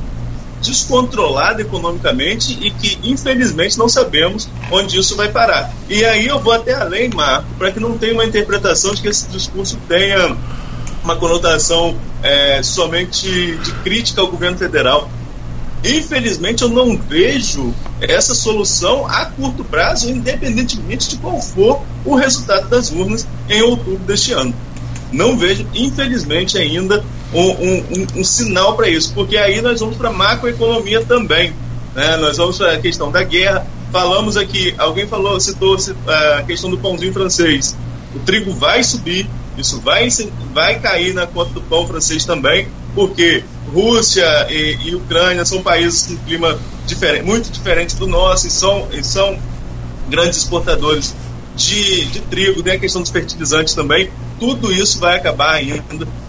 descontrolada 0.61 1.61
economicamente 1.61 2.57
e 2.61 2.71
que 2.71 2.99
infelizmente 3.03 3.77
não 3.77 3.87
sabemos 3.87 4.49
onde 4.71 4.99
isso 4.99 5.15
vai 5.15 5.29
parar. 5.29 5.71
E 5.89 6.03
aí 6.03 6.27
eu 6.27 6.39
vou 6.39 6.51
até 6.51 6.73
além, 6.73 7.09
Marco, 7.09 7.47
para 7.57 7.71
que 7.71 7.79
não 7.79 7.97
tenha 7.97 8.13
uma 8.13 8.25
interpretação 8.25 8.93
de 8.93 9.01
que 9.01 9.07
esse 9.07 9.27
discurso 9.29 9.77
tenha 9.87 10.35
uma 11.03 11.15
conotação 11.15 11.95
é, 12.23 12.61
somente 12.63 13.55
de 13.55 13.71
crítica 13.83 14.21
ao 14.21 14.27
governo 14.27 14.57
federal. 14.57 15.09
Infelizmente, 15.85 16.63
eu 16.63 16.69
não 16.69 16.97
vejo 16.97 17.71
essa 18.01 18.33
solução 18.33 19.05
a 19.05 19.25
curto 19.25 19.63
prazo, 19.63 20.09
independentemente 20.09 21.09
de 21.09 21.17
qual 21.17 21.39
for 21.39 21.83
o 22.03 22.15
resultado 22.15 22.67
das 22.67 22.91
urnas 22.91 23.27
em 23.47 23.61
outubro 23.61 23.99
deste 23.99 24.33
ano. 24.33 24.53
Não 25.11 25.37
vejo, 25.37 25.67
infelizmente, 25.75 26.57
ainda 26.57 27.05
um, 27.31 27.39
um, 27.39 27.77
um, 27.77 28.19
um 28.19 28.23
sinal 28.23 28.75
para 28.75 28.89
isso, 28.89 29.13
porque 29.13 29.37
aí 29.37 29.61
nós 29.61 29.79
vamos 29.79 29.95
para 29.95 30.09
a 30.09 30.13
macroeconomia 30.13 31.05
também. 31.05 31.53
Né? 31.93 32.17
Nós 32.17 32.37
vamos 32.37 32.57
para 32.57 32.73
a 32.73 32.79
questão 32.79 33.11
da 33.11 33.23
guerra. 33.23 33.67
Falamos 33.91 34.35
aqui, 34.35 34.73
alguém 34.79 35.05
falou, 35.05 35.39
citou 35.39 35.77
a 36.07 36.41
questão 36.41 36.69
do 36.69 36.79
pãozinho 36.79 37.13
francês. 37.13 37.77
O 38.15 38.19
trigo 38.19 38.51
vai 38.53 38.83
subir, 38.83 39.29
isso 39.55 39.79
vai, 39.81 40.09
vai 40.51 40.79
cair 40.79 41.13
na 41.13 41.27
conta 41.27 41.51
do 41.51 41.61
pão 41.61 41.87
francês 41.87 42.25
também, 42.25 42.67
porque 42.95 43.43
Rússia 43.73 44.47
e, 44.49 44.89
e 44.89 44.95
Ucrânia 44.95 45.45
são 45.45 45.61
países 45.61 46.07
com 46.07 46.17
clima 46.17 46.57
diferente, 46.85 47.23
muito 47.23 47.49
diferente 47.49 47.95
do 47.95 48.07
nosso 48.07 48.47
e 48.47 48.49
são, 48.49 48.87
e 48.91 49.03
são 49.03 49.37
grandes 50.09 50.39
exportadores 50.39 51.15
de, 51.55 52.05
de 52.05 52.19
trigo, 52.21 52.61
tem 52.61 52.73
a 52.73 52.79
questão 52.79 53.01
dos 53.01 53.11
fertilizantes 53.11 53.73
também. 53.73 54.09
Tudo 54.39 54.71
isso 54.71 54.99
vai 54.99 55.15
acabar 55.15 55.61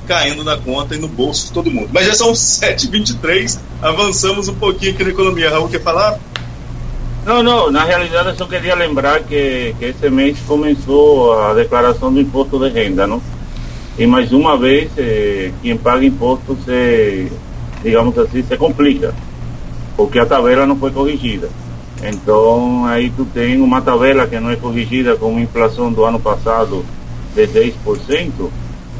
caindo 0.06 0.44
na 0.44 0.56
conta 0.56 0.94
e 0.94 0.98
no 0.98 1.08
bolso 1.08 1.46
de 1.46 1.52
todo 1.52 1.70
mundo. 1.70 1.88
Mas 1.92 2.06
já 2.06 2.14
são 2.14 2.30
7h23, 2.32 3.58
avançamos 3.82 4.48
um 4.48 4.54
pouquinho 4.54 4.92
aqui 4.92 5.04
na 5.04 5.10
economia. 5.10 5.50
Raul, 5.50 5.68
quer 5.68 5.82
falar? 5.82 6.18
Não, 7.24 7.42
não, 7.42 7.72
na 7.72 7.82
realidade 7.82 8.28
eu 8.28 8.36
só 8.36 8.46
queria 8.46 8.76
lembrar 8.76 9.24
que, 9.24 9.74
que 9.80 9.84
esse 9.86 10.08
mês 10.08 10.38
começou 10.46 11.36
a 11.36 11.54
declaração 11.54 12.12
do 12.12 12.20
imposto 12.20 12.56
de 12.56 12.68
renda, 12.68 13.04
não? 13.04 13.20
E 13.98 14.06
mais 14.06 14.30
uma 14.30 14.58
vez, 14.58 14.90
eh, 14.98 15.50
quem 15.62 15.76
paga 15.76 16.04
imposto 16.04 16.56
se, 16.64 17.32
digamos 17.82 18.18
assim, 18.18 18.42
se 18.42 18.56
complica, 18.56 19.14
porque 19.96 20.18
a 20.18 20.26
tabela 20.26 20.66
não 20.66 20.76
foi 20.76 20.90
corrigida. 20.90 21.48
Então 22.02 22.84
aí 22.84 23.10
tu 23.10 23.24
tem 23.24 23.58
uma 23.58 23.80
tabela 23.80 24.26
que 24.26 24.38
não 24.38 24.50
é 24.50 24.56
corrigida 24.56 25.16
com 25.16 25.40
inflação 25.40 25.90
do 25.90 26.04
ano 26.04 26.20
passado 26.20 26.84
de 27.34 27.46
10%, 27.46 28.50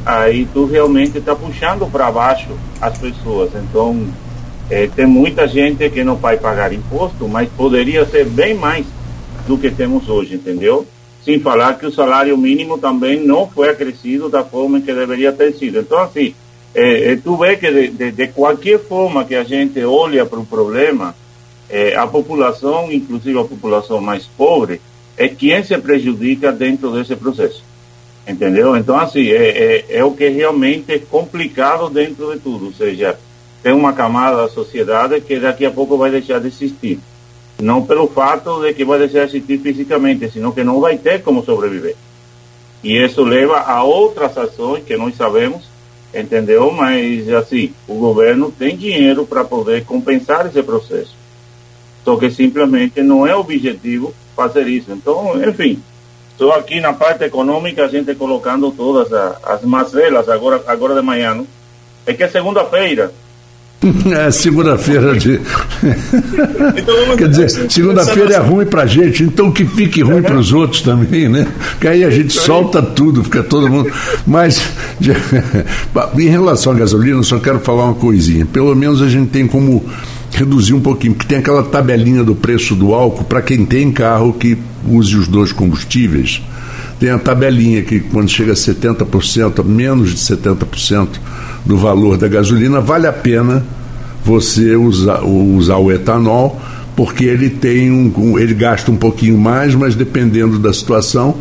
aí 0.04 0.48
tu 0.54 0.64
realmente 0.64 1.18
está 1.18 1.34
puxando 1.34 1.90
para 1.90 2.10
baixo 2.10 2.48
as 2.80 2.96
pessoas. 2.96 3.50
Então 3.54 4.02
é, 4.70 4.86
tem 4.86 5.04
muita 5.04 5.46
gente 5.46 5.90
que 5.90 6.02
não 6.02 6.16
vai 6.16 6.38
pagar 6.38 6.72
imposto, 6.72 7.28
mas 7.28 7.50
poderia 7.50 8.06
ser 8.06 8.24
bem 8.24 8.54
mais 8.54 8.86
do 9.46 9.58
que 9.58 9.70
temos 9.70 10.08
hoje, 10.08 10.36
entendeu? 10.36 10.86
Sem 11.26 11.40
falar 11.40 11.76
que 11.76 11.84
o 11.84 11.90
salário 11.90 12.38
mínimo 12.38 12.78
também 12.78 13.18
não 13.18 13.50
foi 13.50 13.68
acrescido 13.68 14.28
da 14.28 14.44
forma 14.44 14.80
que 14.80 14.94
deveria 14.94 15.32
ter 15.32 15.52
sido. 15.54 15.80
Então, 15.80 15.98
assim, 15.98 16.32
é, 16.72 17.14
é, 17.14 17.16
tu 17.16 17.36
vê 17.36 17.56
que 17.56 17.68
de, 17.68 17.88
de, 17.88 18.12
de, 18.12 18.28
qualquer 18.28 18.78
forma 18.78 19.24
que 19.24 19.34
a 19.34 19.42
gente 19.42 19.82
olha 19.82 20.24
para 20.24 20.38
o 20.38 20.46
problema, 20.46 21.16
é, 21.68 21.96
a 21.96 22.06
população, 22.06 22.92
inclusive 22.92 23.36
a 23.36 23.42
população 23.42 24.00
mais 24.00 24.24
pobre, 24.24 24.80
é 25.16 25.26
quem 25.26 25.64
se 25.64 25.76
prejudica 25.78 26.52
dentro 26.52 26.92
desse 26.92 27.16
processo. 27.16 27.64
Entendeu? 28.24 28.76
Então, 28.76 28.96
assim, 28.96 29.26
é, 29.26 29.48
é, 29.48 29.96
é 29.98 30.04
o 30.04 30.12
que 30.12 30.28
realmente 30.28 30.92
é 30.92 31.00
complicado 31.00 31.90
dentro 31.90 32.32
de 32.32 32.38
tudo. 32.38 32.66
Ou 32.66 32.72
seja, 32.72 33.18
tem 33.64 33.72
uma 33.72 33.92
camada 33.92 34.36
da 34.36 34.48
sociedade 34.48 35.20
que 35.22 35.40
daqui 35.40 35.66
a 35.66 35.72
pouco 35.72 35.96
vai 35.96 36.08
deixar 36.08 36.38
de 36.38 36.46
existir. 36.46 37.00
Não 37.58 37.84
pelo 37.84 38.08
fato 38.08 38.60
de 38.60 38.74
que 38.74 38.84
vai 38.84 38.98
deixar 38.98 39.26
de 39.26 39.36
existir 39.36 39.58
fisicamente, 39.58 40.30
senão 40.30 40.52
que 40.52 40.62
não 40.62 40.80
vai 40.80 40.98
ter 40.98 41.22
como 41.22 41.44
sobreviver. 41.44 41.96
E 42.84 43.02
isso 43.02 43.24
leva 43.24 43.60
a 43.60 43.82
outras 43.82 44.36
ações 44.36 44.84
que 44.84 44.96
nós 44.96 45.16
sabemos, 45.16 45.64
entendeu? 46.14 46.70
Mas, 46.70 47.28
assim, 47.32 47.72
o 47.88 47.94
governo 47.94 48.52
tem 48.56 48.76
dinheiro 48.76 49.26
para 49.26 49.44
poder 49.44 49.84
compensar 49.84 50.46
esse 50.46 50.62
processo. 50.62 51.14
Só 52.04 52.16
que 52.16 52.30
simplesmente 52.30 53.02
não 53.02 53.26
é 53.26 53.34
objetivo 53.34 54.14
fazer 54.36 54.68
isso. 54.68 54.92
Então, 54.92 55.32
enfim, 55.42 55.82
estou 56.30 56.52
aqui 56.52 56.80
na 56.80 56.92
parte 56.92 57.24
econômica, 57.24 57.84
a 57.84 57.88
gente 57.88 58.14
colocando 58.14 58.70
todas 58.70 59.12
as, 59.12 59.42
as 59.42 59.62
mazelas 59.62 60.28
agora, 60.28 60.62
agora 60.66 60.94
de 60.94 61.02
manhã. 61.02 61.44
É 62.06 62.12
que 62.12 62.22
é 62.22 62.28
segunda-feira, 62.28 63.12
É 64.10 64.30
segunda-feira 64.30 65.16
de. 65.16 65.40
então, 66.76 67.16
Quer 67.16 67.28
dizer, 67.28 67.50
segunda-feira 67.70 68.34
é 68.34 68.38
ruim 68.38 68.66
pra 68.66 68.86
gente, 68.86 69.22
então 69.22 69.50
que 69.50 69.64
fique 69.64 70.02
ruim 70.02 70.22
para 70.22 70.36
os 70.38 70.52
outros 70.52 70.82
também, 70.82 71.28
né? 71.28 71.46
Que 71.80 71.88
aí 71.88 72.04
a 72.04 72.10
gente 72.10 72.32
solta 72.32 72.82
tudo, 72.82 73.22
fica 73.24 73.42
todo 73.42 73.68
mundo. 73.68 73.92
Mas, 74.26 74.62
em 76.18 76.28
relação 76.28 76.72
à 76.72 76.76
gasolina, 76.76 77.18
eu 77.18 77.24
só 77.24 77.38
quero 77.38 77.60
falar 77.60 77.84
uma 77.84 77.94
coisinha. 77.94 78.46
Pelo 78.46 78.74
menos 78.74 79.02
a 79.02 79.08
gente 79.08 79.30
tem 79.30 79.46
como 79.46 79.84
reduzir 80.32 80.74
um 80.74 80.80
pouquinho, 80.80 81.14
porque 81.14 81.28
tem 81.28 81.38
aquela 81.38 81.62
tabelinha 81.62 82.22
do 82.22 82.34
preço 82.34 82.74
do 82.74 82.94
álcool 82.94 83.24
para 83.24 83.42
quem 83.42 83.64
tem 83.64 83.90
carro 83.90 84.32
que 84.32 84.56
use 84.86 85.16
os 85.16 85.26
dois 85.26 85.52
combustíveis. 85.52 86.42
Tem 86.98 87.10
a 87.10 87.18
tabelinha 87.18 87.82
que 87.82 88.00
quando 88.00 88.28
chega 88.28 88.52
a 88.52 88.56
70%, 88.56 89.62
menos 89.64 90.10
de 90.10 90.16
70% 90.16 91.08
do 91.64 91.76
valor 91.76 92.16
da 92.16 92.26
gasolina, 92.26 92.80
vale 92.80 93.06
a 93.06 93.12
pena 93.12 93.64
você 94.24 94.74
usar, 94.74 95.22
usar 95.22 95.76
o 95.76 95.92
etanol, 95.92 96.60
porque 96.96 97.24
ele 97.24 97.50
tem 97.50 97.90
um, 97.90 98.38
ele 98.38 98.54
gasta 98.54 98.90
um 98.90 98.96
pouquinho 98.96 99.36
mais, 99.36 99.74
mas 99.74 99.94
dependendo 99.94 100.58
da 100.58 100.72
situação, 100.72 101.36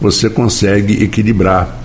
você 0.00 0.30
consegue 0.30 1.04
equilibrar 1.04 1.84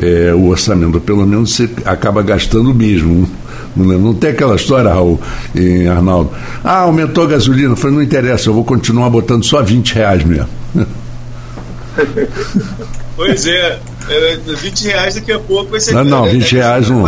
é, 0.00 0.32
o 0.34 0.48
orçamento. 0.48 1.00
Pelo 1.00 1.26
menos 1.26 1.54
você 1.54 1.68
acaba 1.84 2.22
gastando 2.22 2.74
mesmo. 2.74 3.28
Não, 3.74 4.12
tem 4.14 4.30
aquela 4.30 4.56
história, 4.56 4.90
Raul 4.90 5.20
e 5.54 5.86
Arnaldo. 5.86 6.30
Ah, 6.62 6.80
aumentou 6.80 7.24
a 7.24 7.28
gasolina. 7.28 7.74
Foi, 7.74 7.90
não 7.90 8.02
interessa, 8.02 8.48
eu 8.48 8.54
vou 8.54 8.64
continuar 8.64 9.08
botando 9.10 9.44
só 9.44 9.62
20 9.62 9.94
reais 9.94 10.24
mesmo. 10.24 10.48
Pois 13.16 13.46
é, 13.46 13.78
é 14.08 14.36
20 14.36 14.84
reais 14.86 15.14
daqui 15.14 15.30
a 15.30 15.38
pouco 15.38 15.70
vai 15.70 15.80
ser. 15.80 15.92
Não, 15.92 16.04
não, 16.04 16.24
20 16.24 16.52
reais 16.52 16.88
não. 16.88 17.04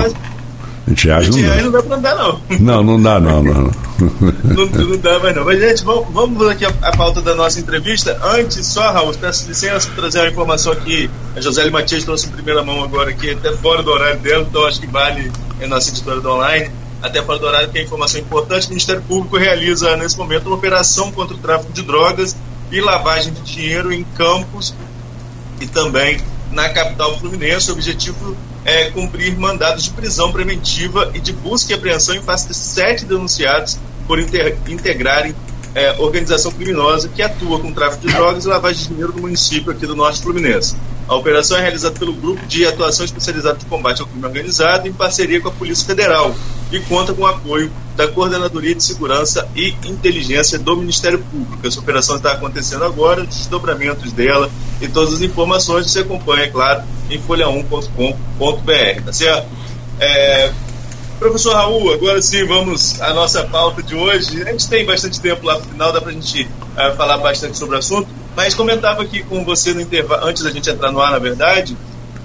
20 0.86 1.04
reais, 1.04 1.26
20 1.26 1.34
não, 1.34 1.42
reais 1.42 1.56
dá. 1.56 1.62
não 1.62 1.70
dá 1.72 1.82
pra 1.82 1.96
andar, 1.96 2.16
não. 2.16 2.40
Não, 2.60 2.82
não 2.82 3.02
dá, 3.02 3.20
não. 3.20 3.42
Não, 3.42 3.54
não, 3.54 4.66
não 4.88 4.98
dá 4.98 5.18
mais, 5.20 5.36
não. 5.36 5.44
Mas, 5.44 5.60
gente, 5.60 5.84
vamos, 5.84 6.12
vamos 6.12 6.48
aqui 6.48 6.66
a, 6.66 6.72
a 6.82 6.96
pauta 6.96 7.22
da 7.22 7.34
nossa 7.34 7.58
entrevista. 7.60 8.20
Antes, 8.22 8.66
só, 8.66 8.92
Raul, 8.92 9.14
peço 9.14 9.48
licença 9.48 9.88
para 9.88 10.02
trazer 10.02 10.20
uma 10.20 10.28
informação 10.28 10.72
aqui. 10.72 11.08
A 11.36 11.40
José 11.40 11.70
Matias 11.70 12.04
trouxe 12.04 12.26
em 12.26 12.30
primeira 12.30 12.62
mão 12.62 12.82
agora 12.82 13.10
aqui, 13.10 13.30
até 13.30 13.52
fora 13.52 13.82
do 13.82 13.90
horário 13.90 14.20
dela, 14.20 14.46
então 14.48 14.66
acho 14.66 14.80
que 14.80 14.86
vale 14.86 15.30
a 15.62 15.66
nossa 15.66 15.90
editora 15.90 16.20
do 16.20 16.30
online. 16.30 16.70
Até 17.00 17.22
fora 17.22 17.38
do 17.38 17.46
horário, 17.46 17.68
que 17.70 17.78
é 17.78 17.82
informação 17.82 18.20
importante. 18.20 18.66
O 18.66 18.70
Ministério 18.70 19.02
Público 19.02 19.36
realiza, 19.36 19.96
nesse 19.96 20.18
momento, 20.18 20.46
uma 20.46 20.56
operação 20.56 21.10
contra 21.10 21.34
o 21.34 21.38
tráfico 21.38 21.72
de 21.72 21.82
drogas 21.82 22.36
e 22.72 22.80
lavagem 22.80 23.32
de 23.32 23.42
dinheiro 23.42 23.92
em 23.92 24.02
campos 24.02 24.74
e 25.60 25.66
também 25.66 26.18
na 26.50 26.70
capital 26.70 27.18
fluminense. 27.18 27.70
O 27.70 27.74
objetivo 27.74 28.36
é 28.64 28.90
cumprir 28.90 29.36
mandados 29.38 29.84
de 29.84 29.90
prisão 29.90 30.32
preventiva 30.32 31.10
e 31.14 31.20
de 31.20 31.32
busca 31.32 31.72
e 31.72 31.74
apreensão 31.74 32.14
em 32.14 32.22
face 32.22 32.48
de 32.48 32.54
sete 32.54 33.04
denunciados 33.04 33.78
por 34.06 34.18
integrarem 34.18 35.34
é, 35.74 35.92
organização 35.98 36.52
criminosa 36.52 37.08
que 37.08 37.22
atua 37.22 37.58
com 37.58 37.72
tráfico 37.72 38.06
de 38.06 38.12
drogas 38.12 38.44
e 38.44 38.48
lavagem 38.48 38.82
de 38.82 38.88
dinheiro 38.88 39.12
no 39.14 39.22
município 39.22 39.72
aqui 39.72 39.86
do 39.86 39.96
Norte 39.96 40.20
Fluminense. 40.20 40.76
A 41.08 41.14
operação 41.14 41.56
é 41.56 41.60
realizada 41.60 41.98
pelo 41.98 42.12
Grupo 42.12 42.44
de 42.46 42.66
Atuação 42.66 43.04
Especializada 43.04 43.58
de 43.58 43.66
Combate 43.66 44.00
ao 44.00 44.06
Crime 44.06 44.24
Organizado 44.24 44.86
em 44.86 44.92
parceria 44.92 45.40
com 45.40 45.48
a 45.48 45.52
Polícia 45.52 45.86
Federal 45.86 46.34
e 46.72 46.80
conta 46.80 47.12
com 47.12 47.22
o 47.22 47.26
apoio 47.26 47.70
da 47.96 48.08
Coordenadoria 48.08 48.74
de 48.74 48.82
Segurança 48.82 49.46
e 49.54 49.74
Inteligência 49.84 50.58
do 50.58 50.76
Ministério 50.76 51.18
Público. 51.18 51.66
Essa 51.66 51.80
operação 51.80 52.16
está 52.16 52.32
acontecendo 52.32 52.84
agora, 52.84 53.22
os 53.22 53.28
desdobramentos 53.28 54.12
dela 54.12 54.50
e 54.80 54.88
todas 54.88 55.14
as 55.14 55.20
informações 55.20 55.90
você 55.90 56.00
acompanha, 56.00 56.44
é 56.44 56.48
claro, 56.48 56.82
em 57.10 57.20
folha1.com.br, 57.20 59.02
tá 59.04 59.12
certo? 59.12 59.46
É, 60.00 60.52
Professor 61.18 61.54
Raul, 61.54 61.92
agora 61.92 62.20
sim 62.20 62.44
vamos 62.44 63.00
à 63.00 63.14
nossa 63.14 63.44
pauta 63.44 63.80
de 63.80 63.94
hoje. 63.94 64.42
A 64.42 64.50
gente 64.50 64.68
tem 64.68 64.84
bastante 64.84 65.20
tempo 65.20 65.46
lá 65.46 65.58
no 65.58 65.64
final, 65.64 65.92
dá 65.92 66.00
para 66.00 66.10
a 66.10 66.14
gente 66.14 66.42
uh, 66.42 66.96
falar 66.96 67.18
bastante 67.18 67.56
sobre 67.56 67.76
o 67.76 67.78
assunto, 67.78 68.08
mas 68.34 68.54
comentava 68.54 69.02
aqui 69.02 69.22
com 69.22 69.44
você 69.44 69.72
no 69.72 69.80
intervalo, 69.80 70.26
antes 70.26 70.42
da 70.42 70.50
gente 70.50 70.68
entrar 70.68 70.90
no 70.90 71.00
ar, 71.00 71.12
na 71.12 71.20
verdade, 71.20 71.76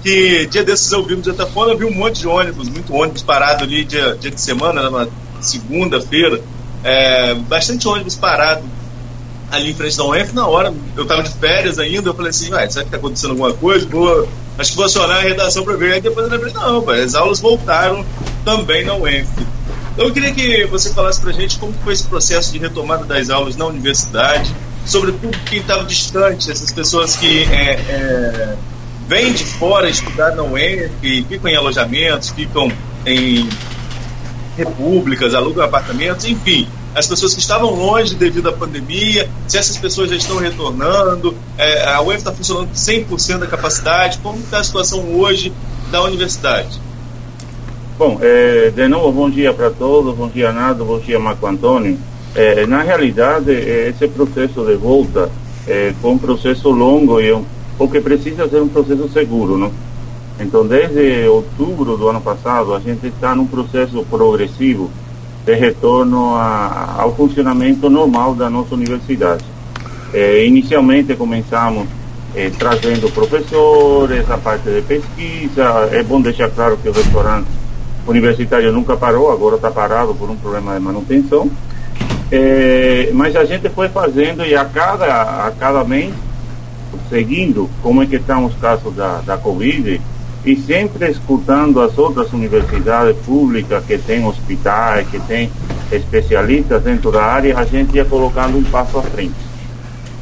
que 0.02 0.46
dia 0.46 0.64
desses 0.64 0.90
eu 0.92 1.04
vi 1.04 1.16
no 1.16 1.22
Jetafona, 1.22 1.74
vi 1.74 1.84
um 1.84 1.94
monte 1.94 2.20
de 2.20 2.28
ônibus, 2.28 2.68
muito 2.68 2.94
ônibus 2.94 3.22
parado 3.22 3.64
ali 3.64 3.84
dia, 3.84 4.16
dia 4.20 4.30
de 4.30 4.40
semana, 4.40 4.82
numa 4.82 5.08
segunda-feira, 5.40 6.40
é, 6.84 7.34
bastante 7.34 7.86
ônibus 7.88 8.14
parado 8.14 8.62
ali 9.50 9.70
em 9.70 9.74
frente 9.74 9.96
da 9.96 10.04
UENF, 10.04 10.32
na 10.34 10.46
hora, 10.46 10.72
eu 10.96 11.02
estava 11.02 11.22
de 11.22 11.30
férias 11.30 11.78
ainda, 11.78 12.10
eu 12.10 12.14
falei 12.14 12.30
assim, 12.30 12.46
será 12.46 12.66
que 12.66 12.74
está 12.74 12.96
acontecendo 12.96 13.30
alguma 13.30 13.52
coisa? 13.52 13.86
Vou, 13.86 14.28
acho 14.58 14.70
que 14.70 14.76
vou 14.76 14.84
acionar 14.84 15.18
a 15.18 15.22
redação 15.22 15.64
para 15.64 15.76
ver. 15.76 15.94
Aí 15.94 16.00
depois 16.00 16.26
eu 16.26 16.32
lembrei, 16.32 16.52
não, 16.52 16.82
pai, 16.82 17.02
as 17.02 17.14
aulas 17.14 17.40
voltaram 17.40 18.04
também 18.44 18.84
na 18.84 18.94
UENF. 18.94 19.28
Então 19.94 20.06
eu 20.06 20.12
queria 20.12 20.32
que 20.32 20.66
você 20.66 20.92
falasse 20.92 21.20
para 21.20 21.30
a 21.30 21.32
gente 21.32 21.58
como 21.58 21.72
foi 21.82 21.92
esse 21.92 22.04
processo 22.04 22.52
de 22.52 22.58
retomada 22.58 23.04
das 23.04 23.30
aulas 23.30 23.56
na 23.56 23.66
universidade, 23.66 24.54
sobretudo 24.86 25.36
quem 25.46 25.60
estava 25.60 25.84
distante, 25.84 26.50
essas 26.50 26.70
pessoas 26.70 27.16
que 27.16 27.44
é, 27.44 27.72
é, 27.72 28.56
vêm 29.08 29.32
de 29.32 29.44
fora 29.44 29.88
estudar 29.88 30.36
na 30.36 30.44
UENF, 30.44 30.92
ficam 31.28 31.50
em 31.50 31.56
alojamentos, 31.56 32.30
ficam 32.30 32.70
em 33.04 33.48
repúblicas, 34.56 35.34
alugam 35.34 35.64
apartamentos, 35.64 36.26
enfim 36.26 36.68
as 36.94 37.06
pessoas 37.06 37.34
que 37.34 37.40
estavam 37.40 37.70
longe 37.74 38.14
devido 38.14 38.48
à 38.48 38.52
pandemia, 38.52 39.28
se 39.46 39.56
essas 39.56 39.76
pessoas 39.76 40.10
já 40.10 40.16
estão 40.16 40.38
retornando, 40.38 41.34
é, 41.56 41.88
a 41.90 42.00
UEF 42.02 42.18
está 42.18 42.32
funcionando 42.32 42.70
100% 42.72 43.38
da 43.38 43.46
capacidade, 43.46 44.18
como 44.18 44.38
está 44.38 44.58
a 44.58 44.64
situação 44.64 45.00
hoje 45.16 45.52
da 45.92 46.02
universidade? 46.02 46.80
Bom, 47.96 48.18
é, 48.20 48.70
de 48.70 48.88
novo, 48.88 49.12
bom 49.12 49.30
dia 49.30 49.52
para 49.52 49.70
todos, 49.70 50.14
bom 50.14 50.28
dia 50.28 50.52
Nado, 50.52 50.84
bom 50.84 50.98
dia 50.98 51.18
Marco 51.18 51.46
Antônio. 51.46 51.98
É, 52.34 52.66
na 52.66 52.82
realidade, 52.82 53.50
é, 53.52 53.88
esse 53.88 54.06
processo 54.08 54.64
de 54.64 54.74
volta 54.74 55.30
é, 55.66 55.92
foi 56.00 56.10
um 56.10 56.18
processo 56.18 56.70
longo 56.70 57.20
e 57.20 57.32
um, 57.32 57.44
o 57.78 57.88
que 57.88 58.00
precisa 58.00 58.48
ser 58.48 58.60
um 58.60 58.68
processo 58.68 59.08
seguro, 59.10 59.56
não? 59.56 59.70
Então, 60.40 60.66
desde 60.66 61.26
outubro 61.28 61.96
do 61.96 62.08
ano 62.08 62.20
passado, 62.20 62.74
a 62.74 62.80
gente 62.80 63.06
está 63.06 63.34
num 63.34 63.46
processo 63.46 64.04
progressivo 64.08 64.90
de 65.44 65.54
retorno 65.54 66.34
a, 66.36 66.96
ao 66.98 67.14
funcionamento 67.14 67.88
normal 67.88 68.34
da 68.34 68.48
nossa 68.48 68.74
universidade. 68.74 69.44
É, 70.12 70.44
inicialmente 70.44 71.14
começamos 71.16 71.86
é, 72.34 72.50
trazendo 72.50 73.10
professores, 73.12 74.30
a 74.30 74.38
parte 74.38 74.70
de 74.70 74.82
pesquisa. 74.82 75.88
É 75.92 76.02
bom 76.02 76.20
deixar 76.20 76.50
claro 76.50 76.76
que 76.76 76.88
o 76.88 76.92
restaurante 76.92 77.48
universitário 78.06 78.72
nunca 78.72 78.96
parou, 78.96 79.30
agora 79.30 79.56
está 79.56 79.70
parado 79.70 80.14
por 80.14 80.30
um 80.30 80.36
problema 80.36 80.74
de 80.74 80.80
manutenção. 80.80 81.50
É, 82.30 83.10
mas 83.12 83.34
a 83.34 83.44
gente 83.44 83.68
foi 83.70 83.88
fazendo 83.88 84.44
e 84.44 84.54
a 84.54 84.64
cada, 84.64 85.46
a 85.46 85.50
cada 85.58 85.82
mês, 85.84 86.12
seguindo 87.08 87.68
como 87.82 88.02
é 88.02 88.06
que 88.06 88.16
estão 88.16 88.44
os 88.44 88.54
casos 88.56 88.94
da, 88.94 89.20
da 89.20 89.36
Covid, 89.36 90.00
e 90.44 90.56
sempre 90.56 91.10
escutando 91.10 91.80
as 91.80 91.98
outras 91.98 92.32
universidades 92.32 93.16
públicas 93.24 93.84
que 93.84 93.98
têm 93.98 94.24
hospitais, 94.24 95.06
que 95.08 95.18
têm 95.20 95.50
especialistas 95.90 96.82
dentro 96.82 97.10
da 97.10 97.22
área, 97.22 97.58
a 97.58 97.64
gente 97.64 97.96
ia 97.96 98.04
colocando 98.04 98.56
um 98.56 98.64
passo 98.64 98.98
à 98.98 99.02
frente. 99.02 99.34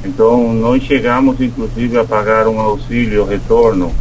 Então, 0.04 0.52
nós 0.54 0.82
chegamos, 0.82 1.40
inclusive, 1.40 1.98
a 1.98 2.04
pagar 2.04 2.46
um 2.46 2.60
auxílio 2.60 3.24
retorno 3.24 3.92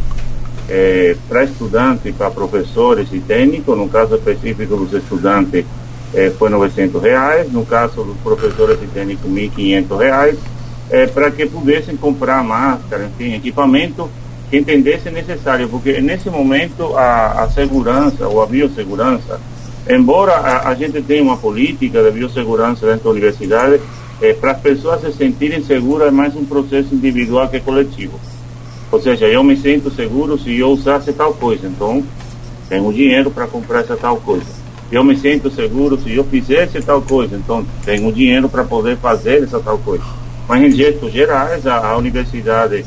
eh, 0.68 1.16
para 1.28 1.44
estudantes, 1.44 2.14
para 2.14 2.30
professores 2.30 3.08
e 3.12 3.18
técnicos. 3.18 3.76
No 3.76 3.88
caso 3.88 4.14
específico 4.14 4.76
dos 4.76 4.92
estudantes, 4.92 5.64
eh, 6.14 6.32
foi 6.38 6.48
900 6.48 7.02
reais. 7.02 7.52
No 7.52 7.66
caso 7.66 8.04
dos 8.04 8.16
professores 8.18 8.78
e 8.82 8.86
técnicos, 8.86 9.28
1.500 9.28 9.98
reais, 9.98 10.38
eh, 10.90 11.06
para 11.06 11.30
que 11.30 11.46
pudessem 11.46 11.96
comprar 11.96 12.42
máscara, 12.44 13.04
enfim, 13.06 13.34
equipamento 13.34 14.08
que 14.50 14.56
entendesse 14.56 15.10
necessário, 15.10 15.68
porque 15.68 16.00
nesse 16.00 16.30
momento 16.30 16.96
a, 16.96 17.44
a 17.44 17.50
segurança 17.50 18.28
ou 18.28 18.42
a 18.42 18.46
biossegurança, 18.46 19.40
embora 19.88 20.32
a, 20.32 20.68
a, 20.68 20.74
gente 20.74 21.02
tenha 21.02 21.22
uma 21.22 21.36
política 21.36 22.02
de 22.02 22.10
biossegurança 22.12 22.86
dentro 22.86 23.04
da 23.04 23.10
universidade, 23.10 23.80
é, 24.20 24.32
para 24.32 24.52
as 24.52 24.60
pessoas 24.60 25.00
se 25.00 25.12
sentirem 25.12 25.62
seguras 25.62 26.08
é 26.08 26.10
mais 26.10 26.34
um 26.36 26.44
processo 26.44 26.94
individual 26.94 27.48
que 27.48 27.60
coletivo. 27.60 28.18
Ou 28.90 29.00
seja, 29.00 29.26
eu 29.26 29.42
me 29.42 29.56
sinto 29.56 29.90
seguro 29.90 30.38
se 30.38 30.56
eu 30.56 30.68
usasse 30.68 31.12
tal 31.12 31.34
coisa, 31.34 31.66
então 31.66 32.02
tenho 32.68 32.92
dinheiro 32.92 33.30
para 33.30 33.46
comprar 33.46 33.80
essa 33.80 33.96
tal 33.96 34.16
coisa. 34.18 34.46
Eu 34.90 35.02
me 35.02 35.16
sinto 35.16 35.50
seguro 35.50 36.00
se 36.00 36.14
eu 36.14 36.22
fizesse 36.22 36.80
tal 36.80 37.02
coisa, 37.02 37.36
então 37.36 37.66
tenho 37.84 38.12
dinheiro 38.12 38.48
para 38.48 38.62
poder 38.62 38.96
fazer 38.96 39.42
essa 39.42 39.58
tal 39.58 39.78
coisa. 39.78 40.04
Mas 40.48 40.62
em 40.62 40.70
gestos 40.70 41.12
gerais, 41.12 41.66
a, 41.66 41.88
a 41.88 41.96
universidade 41.96 42.84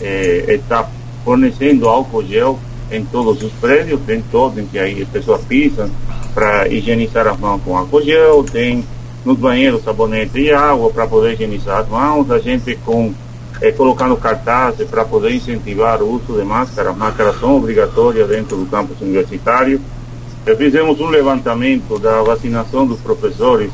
é, 0.00 0.54
está 0.54 0.88
fornecendo 1.24 1.88
álcool 1.88 2.24
gel 2.24 2.58
em 2.90 3.04
todos 3.04 3.42
os 3.42 3.52
prédios, 3.52 4.00
tem 4.06 4.22
todos 4.30 4.58
em 4.58 4.66
que 4.66 4.78
aí 4.78 5.02
as 5.02 5.08
pessoas 5.08 5.42
pisam 5.44 5.90
para 6.34 6.68
higienizar 6.68 7.26
as 7.26 7.38
mãos 7.38 7.60
com 7.64 7.76
álcool 7.76 8.02
gel, 8.02 8.44
tem 8.44 8.84
nos 9.24 9.38
banheiros 9.38 9.84
sabonete 9.84 10.40
e 10.40 10.52
água 10.52 10.90
para 10.90 11.06
poder 11.06 11.34
higienizar 11.34 11.80
as 11.80 11.88
mãos, 11.88 12.30
a 12.30 12.38
gente 12.38 12.74
com 12.84 13.12
é, 13.62 13.70
colocando 13.70 14.16
cartazes 14.16 14.88
para 14.88 15.04
poder 15.04 15.32
incentivar 15.32 16.02
o 16.02 16.16
uso 16.16 16.36
de 16.36 16.44
máscaras, 16.44 16.96
máscaras 16.96 17.38
são 17.38 17.56
obrigatórias 17.56 18.28
dentro 18.28 18.56
do 18.56 18.66
campus 18.66 19.00
universitário. 19.00 19.80
fizemos 20.58 21.00
um 21.00 21.08
levantamento 21.08 21.96
da 21.98 22.22
vacinação 22.22 22.84
dos 22.84 23.00
professores 23.00 23.70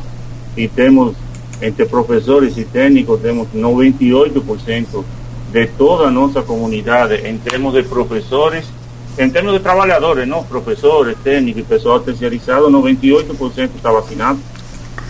e 0.54 0.68
temos, 0.68 1.16
entre 1.60 1.86
professores 1.86 2.56
e 2.56 2.64
técnicos, 2.64 3.20
temos 3.20 3.48
98% 3.54 5.04
de 5.52 5.66
toda 5.66 6.04
a 6.04 6.10
nossa 6.10 6.42
comunidade 6.42 7.26
em 7.26 7.38
termos 7.38 7.72
de 7.74 7.82
professores, 7.82 8.66
em 9.18 9.28
termos 9.30 9.52
de 9.54 9.60
trabalhadores, 9.60 10.28
não 10.28 10.44
professores, 10.44 11.16
técnicos 11.24 11.62
e 11.62 11.64
pessoal 11.64 12.00
terceirizado, 12.00 12.70
98% 12.70 13.70
está 13.74 13.90
vacinado. 13.90 14.38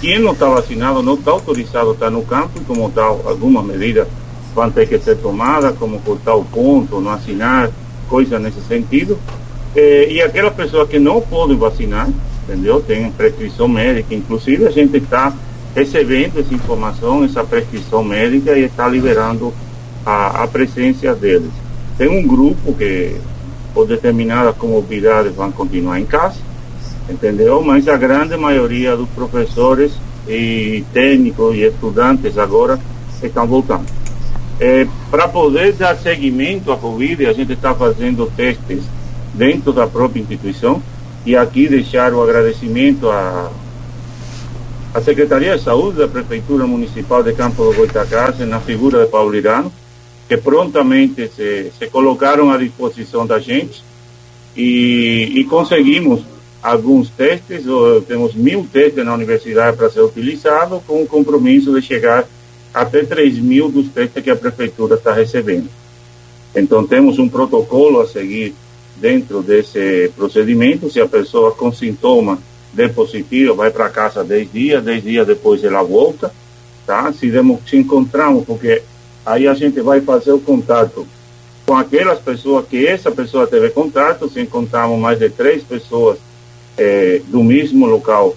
Quem 0.00 0.18
não 0.18 0.32
está 0.32 0.48
vacinado 0.48 1.02
não 1.02 1.14
está 1.14 1.32
autorizado 1.32 1.90
a 1.90 1.92
estar 1.92 2.10
no 2.10 2.22
campo, 2.22 2.60
como 2.66 2.90
tal, 2.90 3.20
algumas 3.26 3.64
medidas 3.64 4.06
vão 4.54 4.70
ter 4.70 4.88
que 4.88 4.98
ser 4.98 5.16
tomadas, 5.16 5.76
como 5.76 6.00
cortar 6.00 6.34
o 6.34 6.44
ponto, 6.44 7.00
não 7.00 7.12
assinar, 7.12 7.70
coisas 8.08 8.40
nesse 8.40 8.60
sentido. 8.62 9.18
Eh, 9.76 10.08
e 10.10 10.22
aquelas 10.22 10.54
pessoas 10.54 10.88
que 10.88 10.98
não 10.98 11.20
podem 11.20 11.56
vacinar, 11.56 12.08
entendeu? 12.44 12.80
Tem 12.80 13.10
prescrição 13.10 13.68
médica, 13.68 14.14
inclusive 14.14 14.66
a 14.66 14.70
gente 14.70 14.96
está 14.96 15.32
recebendo 15.78 16.40
essa 16.40 16.52
informação, 16.52 17.24
essa 17.24 17.44
prescrição 17.44 18.02
médica 18.02 18.58
e 18.58 18.64
está 18.64 18.88
liberando 18.88 19.54
a, 20.04 20.42
a 20.42 20.48
presença 20.48 21.14
deles. 21.14 21.50
Tem 21.96 22.08
um 22.08 22.26
grupo 22.26 22.74
que, 22.74 23.14
por 23.72 23.86
determinadas 23.86 24.56
comorbidades, 24.56 25.34
vão 25.34 25.52
continuar 25.52 26.00
em 26.00 26.04
casa, 26.04 26.38
entendeu? 27.08 27.62
Mas 27.62 27.86
a 27.86 27.96
grande 27.96 28.36
maioria 28.36 28.96
dos 28.96 29.08
professores 29.10 29.92
e 30.26 30.84
técnicos 30.92 31.54
e 31.54 31.62
estudantes 31.62 32.36
agora 32.36 32.78
estão 33.22 33.46
voltando. 33.46 33.86
É, 34.60 34.84
Para 35.10 35.28
poder 35.28 35.72
dar 35.74 35.96
seguimento 35.96 36.72
à 36.72 36.76
Covid, 36.76 37.24
a 37.24 37.32
gente 37.32 37.52
está 37.52 37.72
fazendo 37.72 38.30
testes 38.36 38.82
dentro 39.32 39.72
da 39.72 39.86
própria 39.86 40.20
instituição 40.20 40.82
e 41.24 41.36
aqui 41.36 41.68
deixar 41.68 42.12
o 42.12 42.20
agradecimento 42.20 43.08
à, 43.08 43.50
à 44.94 45.00
Secretaria 45.00 45.56
de 45.56 45.62
Saúde 45.62 45.98
da 45.98 46.08
Prefeitura 46.08 46.66
Municipal 46.66 47.22
de 47.22 47.32
Campo 47.34 47.64
do 47.64 47.74
Goitacás, 47.74 48.38
na 48.40 48.60
figura 48.60 49.04
de 49.04 49.10
Paulo 49.10 49.34
Irano, 49.34 49.72
que 50.26 50.36
prontamente 50.36 51.28
se, 51.28 51.70
se 51.78 51.86
colocaram 51.88 52.50
à 52.50 52.56
disposição 52.56 53.26
da 53.26 53.38
gente 53.38 53.82
e, 54.56 55.32
e 55.36 55.44
conseguimos 55.44 56.22
alguns 56.62 57.10
testes, 57.10 57.64
temos 58.06 58.34
mil 58.34 58.66
testes 58.70 59.04
na 59.04 59.14
universidade 59.14 59.76
para 59.76 59.90
ser 59.90 60.00
utilizado, 60.00 60.82
com 60.86 61.02
o 61.02 61.06
compromisso 61.06 61.72
de 61.78 61.86
chegar 61.86 62.26
até 62.72 63.04
3 63.04 63.38
mil 63.38 63.70
dos 63.70 63.88
testes 63.88 64.22
que 64.22 64.30
a 64.30 64.36
prefeitura 64.36 64.96
está 64.96 65.12
recebendo. 65.12 65.68
Então, 66.54 66.86
temos 66.86 67.18
um 67.18 67.28
protocolo 67.28 68.00
a 68.00 68.08
seguir 68.08 68.54
dentro 68.96 69.42
desse 69.42 70.10
procedimento. 70.16 70.90
Se 70.90 71.00
a 71.00 71.06
pessoa 71.06 71.52
com 71.52 71.72
sintoma 71.72 72.38
de 72.72 72.88
positivo 72.88 73.54
vai 73.54 73.70
para 73.70 73.88
casa 73.88 74.24
10 74.24 74.52
dias, 74.52 74.84
10 74.84 75.02
dias 75.02 75.26
depois 75.26 75.64
ela 75.64 75.82
volta, 75.82 76.32
tá? 76.86 77.12
Se, 77.12 77.30
demos, 77.30 77.60
se 77.68 77.76
encontramos, 77.76 78.44
porque 78.44 78.82
aí 79.24 79.46
a 79.46 79.54
gente 79.54 79.80
vai 79.80 80.00
fazer 80.00 80.32
o 80.32 80.40
contato 80.40 81.06
com 81.66 81.76
aquelas 81.76 82.18
pessoas 82.18 82.66
que 82.66 82.86
essa 82.86 83.10
pessoa 83.10 83.46
teve 83.46 83.70
contato, 83.70 84.28
se 84.28 84.40
encontramos 84.40 84.98
mais 84.98 85.18
de 85.18 85.28
três 85.28 85.62
pessoas 85.62 86.18
é, 86.78 87.20
do 87.26 87.42
mesmo 87.42 87.84
local 87.84 88.34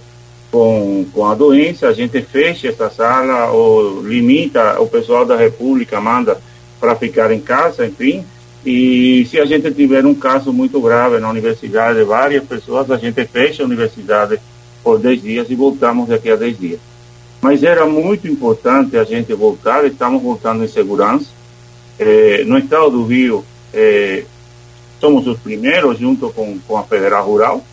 com, 0.52 1.06
com 1.14 1.26
a 1.26 1.34
doença, 1.34 1.88
a 1.88 1.94
gente 1.94 2.22
fecha 2.22 2.68
essa 2.68 2.90
sala 2.90 3.52
ou 3.52 4.02
limita, 4.02 4.82
o 4.82 4.88
pessoal 4.88 5.26
da 5.26 5.38
República 5.38 6.02
manda 6.02 6.38
para 6.80 6.96
ficar 6.96 7.32
em 7.32 7.40
casa, 7.40 7.86
enfim. 7.86 8.26
E 8.66 9.26
se 9.30 9.40
a 9.40 9.46
gente 9.46 9.72
tiver 9.74 10.06
um 10.06 10.14
caso 10.14 10.54
muito 10.54 10.80
grave 10.80 11.20
na 11.20 11.30
universidade, 11.30 12.04
várias 12.04 12.44
pessoas, 12.44 12.92
a 12.92 12.98
gente 12.98 13.26
fecha 13.26 13.64
a 13.64 13.66
universidade 13.66 14.40
por 14.84 15.00
10 15.00 15.22
dias 15.22 15.50
e 15.50 15.56
voltamos 15.56 16.10
daqui 16.10 16.30
a 16.30 16.36
10 16.36 16.60
dias. 16.60 16.80
Mas 17.42 17.64
era 17.64 17.86
muito 17.88 18.28
importante 18.28 18.98
a 18.98 19.04
gente 19.04 19.34
voltar, 19.34 19.84
estamos 19.86 20.22
voltando 20.22 20.64
em 20.64 20.68
segurança. 20.68 21.26
Eh, 21.98 22.44
no 22.46 22.58
estado 22.58 22.92
do 22.92 23.04
Rio, 23.04 23.44
eh, 23.74 24.26
somos 25.00 25.26
os 25.26 25.40
primeiros, 25.40 25.98
junto 25.98 26.30
com, 26.30 26.60
com 26.60 26.78
a 26.78 26.84
Federal 26.84 27.26
Rural, 27.26 27.66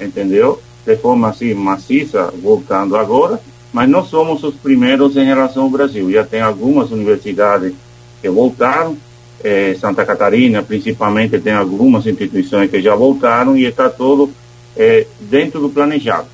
entendeu? 0.00 0.60
De 0.84 0.96
forma 0.96 1.28
assim 1.28 1.54
maciça, 1.54 2.32
voltando 2.42 2.96
agora, 2.96 3.40
mas 3.72 3.88
não 3.88 4.04
somos 4.04 4.42
os 4.42 4.56
primeiros 4.56 5.16
em 5.16 5.24
relação 5.24 5.64
ao 5.64 5.70
Brasil. 5.70 6.10
Já 6.10 6.26
tem 6.26 6.40
algumas 6.40 6.90
universidades 6.90 7.74
que 8.20 8.28
voltaram, 8.28 8.96
eh, 9.42 9.76
Santa 9.80 10.04
Catarina, 10.04 10.62
principalmente, 10.62 11.38
tem 11.38 11.52
algumas 11.52 12.06
instituições 12.06 12.70
que 12.70 12.80
já 12.80 12.94
voltaram 12.94 13.56
e 13.56 13.64
está 13.64 13.88
tudo 13.88 14.30
eh, 14.76 15.06
dentro 15.20 15.60
do 15.60 15.70
planejado, 15.70 16.26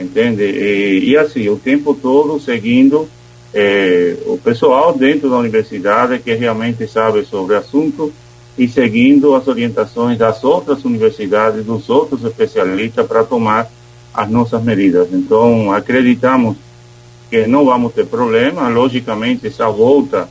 entende? 0.00 0.42
E, 0.42 1.10
e, 1.10 1.16
assim, 1.16 1.48
o 1.48 1.56
tempo 1.56 1.94
todo 1.94 2.40
seguindo 2.40 3.08
eh, 3.54 4.16
o 4.26 4.38
pessoal 4.38 4.96
dentro 4.96 5.30
da 5.30 5.38
universidade 5.38 6.18
que 6.18 6.34
realmente 6.34 6.86
sabe 6.86 7.24
sobre 7.24 7.54
o 7.54 7.58
assunto 7.58 8.12
e 8.58 8.68
seguindo 8.68 9.34
as 9.34 9.48
orientações 9.48 10.18
das 10.18 10.42
outras 10.44 10.84
universidades, 10.84 11.64
dos 11.64 11.88
outros 11.88 12.24
especialistas 12.24 13.06
para 13.06 13.24
tomar 13.24 13.70
as 14.12 14.30
nossas 14.30 14.62
medidas. 14.62 15.08
Então, 15.12 15.72
acreditamos 15.72 16.56
que 17.30 17.46
não 17.46 17.66
vamos 17.66 17.92
ter 17.92 18.06
problema. 18.06 18.68
Logicamente, 18.68 19.46
essa 19.46 19.68
volta 19.68 20.28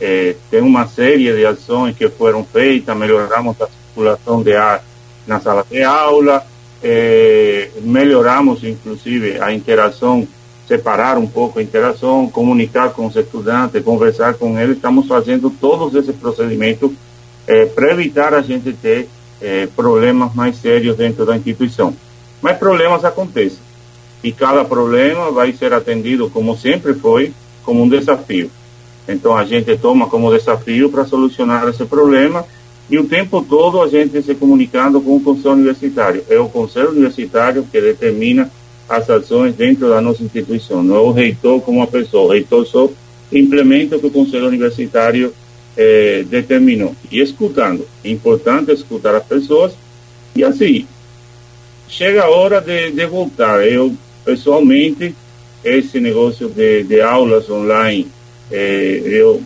eh, 0.00 0.36
tem 0.50 0.60
uma 0.60 0.86
série 0.86 1.32
de 1.32 1.44
ações 1.44 1.96
que 1.96 2.08
foram 2.08 2.44
feitas, 2.44 2.96
melhoramos 2.96 3.60
a 3.60 3.66
circulação 3.66 4.42
de 4.42 4.54
ar 4.54 4.84
na 5.26 5.40
sala 5.40 5.64
de 5.68 5.82
aula, 5.82 6.46
eh, 6.82 7.70
melhoramos 7.82 8.62
inclusive 8.64 9.40
a 9.40 9.52
interação, 9.52 10.26
separar 10.66 11.16
um 11.16 11.26
pouco 11.26 11.58
a 11.58 11.62
interação, 11.62 12.28
comunicar 12.28 12.90
com 12.90 13.06
os 13.06 13.16
estudantes, 13.16 13.82
conversar 13.82 14.34
com 14.34 14.58
eles, 14.58 14.76
estamos 14.76 15.06
fazendo 15.06 15.48
todos 15.50 15.94
esses 15.94 16.14
procedimentos 16.16 16.90
é, 17.46 17.66
para 17.66 17.92
evitar 17.92 18.34
a 18.34 18.42
gente 18.42 18.72
ter 18.72 19.08
é, 19.40 19.66
problemas 19.66 20.34
mais 20.34 20.56
sérios 20.56 20.96
dentro 20.96 21.24
da 21.24 21.36
instituição. 21.36 21.94
Mas 22.42 22.58
problemas 22.58 23.04
acontecem. 23.04 23.58
E 24.22 24.32
cada 24.32 24.64
problema 24.64 25.30
vai 25.30 25.52
ser 25.52 25.72
atendido, 25.72 26.28
como 26.28 26.56
sempre 26.56 26.94
foi, 26.94 27.32
como 27.62 27.82
um 27.82 27.88
desafio. 27.88 28.50
Então 29.08 29.36
a 29.36 29.44
gente 29.44 29.76
toma 29.76 30.08
como 30.08 30.36
desafio 30.36 30.90
para 30.90 31.04
solucionar 31.04 31.68
esse 31.68 31.84
problema 31.84 32.44
e 32.88 32.98
o 32.98 33.04
tempo 33.04 33.44
todo 33.48 33.82
a 33.82 33.88
gente 33.88 34.22
se 34.22 34.34
comunicando 34.34 35.00
com 35.00 35.16
o 35.16 35.20
Conselho 35.20 35.54
Universitário. 35.54 36.24
É 36.28 36.38
o 36.38 36.48
Conselho 36.48 36.90
Universitário 36.90 37.66
que 37.70 37.80
determina 37.80 38.50
as 38.88 39.08
ações 39.10 39.54
dentro 39.54 39.88
da 39.88 40.00
nossa 40.00 40.22
instituição, 40.22 40.82
não 40.82 40.96
é 40.96 41.00
o 41.00 41.10
reitor 41.10 41.60
como 41.60 41.78
uma 41.78 41.86
pessoa. 41.86 42.26
O 42.26 42.32
reitor 42.32 42.64
só 42.66 42.88
implementa 43.32 43.96
o 43.96 44.00
que 44.00 44.06
o 44.06 44.10
Conselho 44.10 44.46
Universitário 44.46 45.34
eh, 45.76 46.24
determinou. 46.28 46.94
E 47.10 47.20
escutando. 47.20 47.86
É 48.04 48.10
importante 48.10 48.70
escutar 48.70 49.14
as 49.14 49.24
pessoas. 49.24 49.72
E 50.36 50.44
assim, 50.44 50.86
chega 51.88 52.22
a 52.22 52.30
hora 52.30 52.60
de, 52.60 52.92
de 52.92 53.06
voltar. 53.06 53.66
Eu, 53.66 53.92
pessoalmente, 54.24 55.14
esse 55.64 55.98
negócio 55.98 56.48
de, 56.48 56.84
de 56.84 57.00
aulas 57.00 57.50
online, 57.50 58.06
eh, 58.50 59.02
eu 59.04 59.42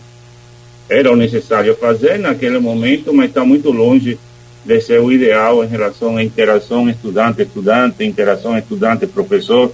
era 0.88 1.12
o 1.12 1.16
necessário 1.16 1.76
fazer 1.76 2.18
naquele 2.18 2.58
momento, 2.58 3.12
mas 3.12 3.28
está 3.28 3.44
muito 3.44 3.70
longe 3.70 4.18
de 4.64 4.80
ser 4.80 5.00
o 5.00 5.10
ideal 5.10 5.64
em 5.64 5.68
relação 5.68 6.16
à 6.16 6.24
interação 6.24 6.88
estudante-estudante, 6.88 8.04
interação 8.04 8.58
estudante-professor, 8.58 9.72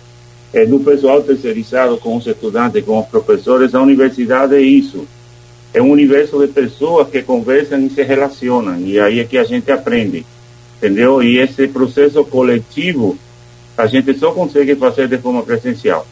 é, 0.52 0.64
do 0.64 0.78
pessoal 0.80 1.22
terceirizado 1.22 1.96
com 1.98 2.16
os 2.16 2.26
estudantes, 2.26 2.84
com 2.84 3.00
os 3.00 3.06
professores. 3.06 3.74
A 3.74 3.82
universidade 3.82 4.54
é 4.54 4.60
isso 4.60 5.06
é 5.76 5.82
um 5.82 5.90
universo 5.90 6.38
de 6.38 6.50
pessoas 6.50 7.06
que 7.10 7.22
conversam 7.22 7.84
e 7.84 7.90
se 7.90 8.02
relacionam, 8.02 8.80
e 8.80 8.98
aí 8.98 9.20
é 9.20 9.24
que 9.24 9.36
a 9.36 9.44
gente 9.44 9.70
aprende, 9.70 10.24
entendeu? 10.78 11.22
E 11.22 11.36
esse 11.36 11.68
processo 11.68 12.24
coletivo 12.24 13.18
a 13.76 13.86
gente 13.86 14.14
só 14.14 14.32
consegue 14.32 14.74
fazer 14.74 15.06
de 15.06 15.18
forma 15.18 15.42
presencial. 15.42 16.06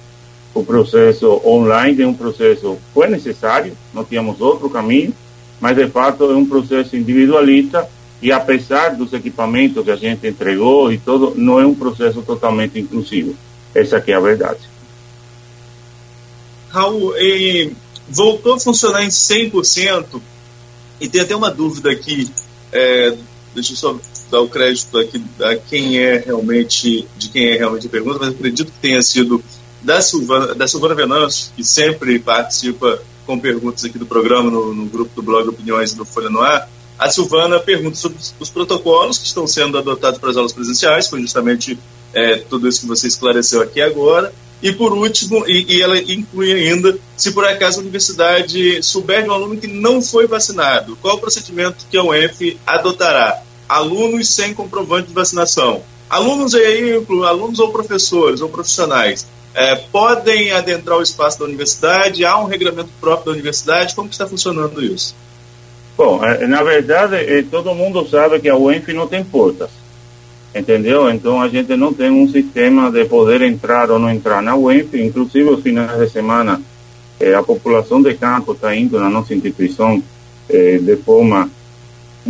O 0.55 0.65
processo 0.65 1.41
online 1.45 2.03
é 2.03 2.07
um 2.07 2.15
processo 2.15 2.79
foi 2.95 3.09
necessário, 3.09 3.77
não 3.93 4.05
tínhamos 4.05 4.41
outro 4.41 4.71
caminho, 4.71 5.13
mas 5.61 5.77
de 5.77 5.89
fato 5.89 6.31
é 6.31 6.37
um 6.37 6.47
processo 6.47 6.97
individualista 6.97 7.89
e 8.23 8.33
apesar 8.33 8.97
dos 8.97 9.13
equipamentos 9.13 9.85
que 9.85 9.91
a 9.91 9.97
gente 9.97 10.27
entregou 10.27 10.91
e 10.93 10.99
todo, 10.99 11.35
não 11.37 11.61
é 11.61 11.67
um 11.67 11.75
processo 11.75 12.23
totalmente 12.23 12.79
inclusivo. 12.79 13.35
Essa 13.75 13.97
aqui 13.99 14.13
é 14.13 14.15
a 14.15 14.21
verdade. 14.21 14.61
Raul, 16.71 17.13
voltou 18.09 18.55
a 18.55 18.61
funcionar 18.61 19.05
em 19.05 19.09
100%, 19.09 20.21
e 21.01 21.09
tem 21.09 21.21
até 21.21 21.35
uma 21.35 21.51
dúvida 21.51 21.91
aqui, 21.91 22.31
é, 22.73 23.15
deixa 23.55 23.73
eu 23.73 23.77
só 23.77 23.99
dar 24.31 24.41
o 24.41 24.49
crédito 24.49 24.97
aqui 24.99 25.23
a 25.41 25.57
quem 25.57 25.99
é 25.99 26.19
realmente, 26.19 27.07
de 27.17 27.29
quem 27.29 27.49
é 27.49 27.57
realmente 27.57 27.87
a 27.87 27.91
pergunta, 27.91 28.19
mas 28.21 28.31
acredito 28.31 28.73
que 28.73 28.79
tenha 28.79 29.03
sido 29.03 29.43
da 29.85 30.01
Silvana, 30.01 30.55
da 30.55 30.67
Silvana 30.67 30.95
Venâncio, 30.95 31.53
que 31.55 31.63
sempre 31.63 32.19
participa 32.19 33.01
com 33.27 33.39
perguntas 33.39 33.85
aqui 33.85 33.99
do 33.99 34.07
programa 34.07 34.51
no, 34.51 34.75
no 34.75 34.87
grupo 34.87 35.15
do 35.15 35.23
blog 35.23 35.49
Opiniões 35.49 35.95
do 35.95 36.05
Folha 36.05 36.31
no 36.31 36.41
Ar. 36.41 36.69
A 36.99 37.11
Silvana 37.11 37.61
pergunta 37.61 37.97
sobre 37.97 38.19
os 38.41 38.51
protocolos 38.51 39.19
que 39.19 39.27
estão 39.27 39.47
sendo 39.47 39.77
adotados 39.77 40.19
para 40.19 40.31
as 40.31 40.37
aulas 40.37 40.53
presenciais, 40.53 41.09
foi 41.09 41.21
justamente 41.21 41.79
é, 42.13 42.37
tudo 42.37 42.69
isso 42.69 42.81
que 42.81 42.87
você 42.87 43.07
esclareceu 43.07 43.61
aqui 43.61 43.81
agora. 43.81 44.33
E 44.63 44.73
por 44.73 44.93
último, 44.95 45.45
e, 45.47 45.67
e, 45.69 45.83
ela 45.83 45.99
inclui 45.99 46.53
ainda, 46.53 46.97
se 47.17 47.33
por 47.33 47.45
acaso 47.45 47.79
a 47.79 47.83
universidade 47.83 48.83
souber 48.83 49.23
de 49.23 49.29
um 49.29 49.33
aluno 49.33 49.57
que 49.59 49.67
não 49.67 50.01
foi 50.01 50.27
vacinado, 50.27 50.97
qual 51.03 51.17
o 51.17 51.21
procedimento 51.21 51.85
que 51.91 51.99
a 51.99 52.03
UENF 52.03 52.57
adotará? 52.67 53.43
Alunos 53.69 54.29
sem 54.31 54.55
comprovante 54.55 55.09
de 55.09 55.15
vacinação. 55.15 55.83
Alunos 56.09 56.55
aí, 56.55 57.03
alunos 57.27 57.59
ou 57.59 57.71
professores 57.71 58.41
ou 58.41 58.49
profissionais, 58.49 59.27
é, 59.55 59.77
podem 59.77 60.53
adentrar 60.53 60.99
o 60.99 61.03
espaço 61.03 61.39
da 61.39 61.45
universidade? 61.45 62.25
Há 62.25 62.39
um 62.39 62.47
regulamento 62.47 62.91
próprio 63.01 63.27
da 63.27 63.33
universidade? 63.33 63.95
Como 63.95 64.09
está 64.11 64.27
funcionando 64.27 64.83
isso? 64.83 65.15
Bom, 65.97 66.25
é, 66.25 66.47
na 66.47 66.63
verdade, 66.63 67.17
é, 67.17 67.43
todo 67.43 67.75
mundo 67.75 68.07
sabe 68.09 68.41
que 68.41 68.49
a 68.49 68.57
UENF 68.57 68.93
não 68.93 69.07
tem 69.07 69.25
portas 69.25 69.71
entendeu? 70.55 71.11
Então 71.11 71.43
a 71.43 71.49
gente 71.49 71.77
não 71.77 71.93
tem 71.93 72.11
um 72.11 72.29
sistema 72.29 72.91
de 72.91 73.05
poder 73.07 73.43
entrar 73.43 73.91
ou 73.91 73.99
não 73.99 74.09
entrar 74.09 74.41
na 74.41 74.55
UENF, 74.55 74.95
inclusive 74.95 75.51
os 75.51 75.61
finais 75.61 75.99
de 75.99 76.09
semana 76.09 76.63
eh, 77.19 77.35
a 77.35 77.43
população 77.43 78.01
de 78.01 78.15
campo 78.15 78.53
está 78.53 78.75
indo 78.75 79.01
na 79.01 79.11
nossa 79.11 79.35
instituição 79.35 80.01
de 80.49 80.97
forma, 80.97 81.51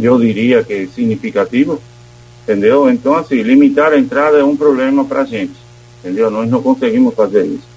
eu 0.00 0.18
diria 0.18 0.62
que 0.62 0.86
significativa, 0.86 1.78
entendeu? 2.44 2.88
Então 2.88 3.16
assim, 3.16 3.42
limitar 3.42 3.92
a 3.92 3.98
entrada 3.98 4.38
é 4.38 4.44
um 4.44 4.56
problema 4.56 5.04
para 5.04 5.22
a 5.22 5.24
gente, 5.24 5.54
entendeu? 6.00 6.30
Nós 6.30 6.48
não 6.48 6.62
conseguimos 6.62 7.14
fazer 7.14 7.44
isso. 7.46 7.74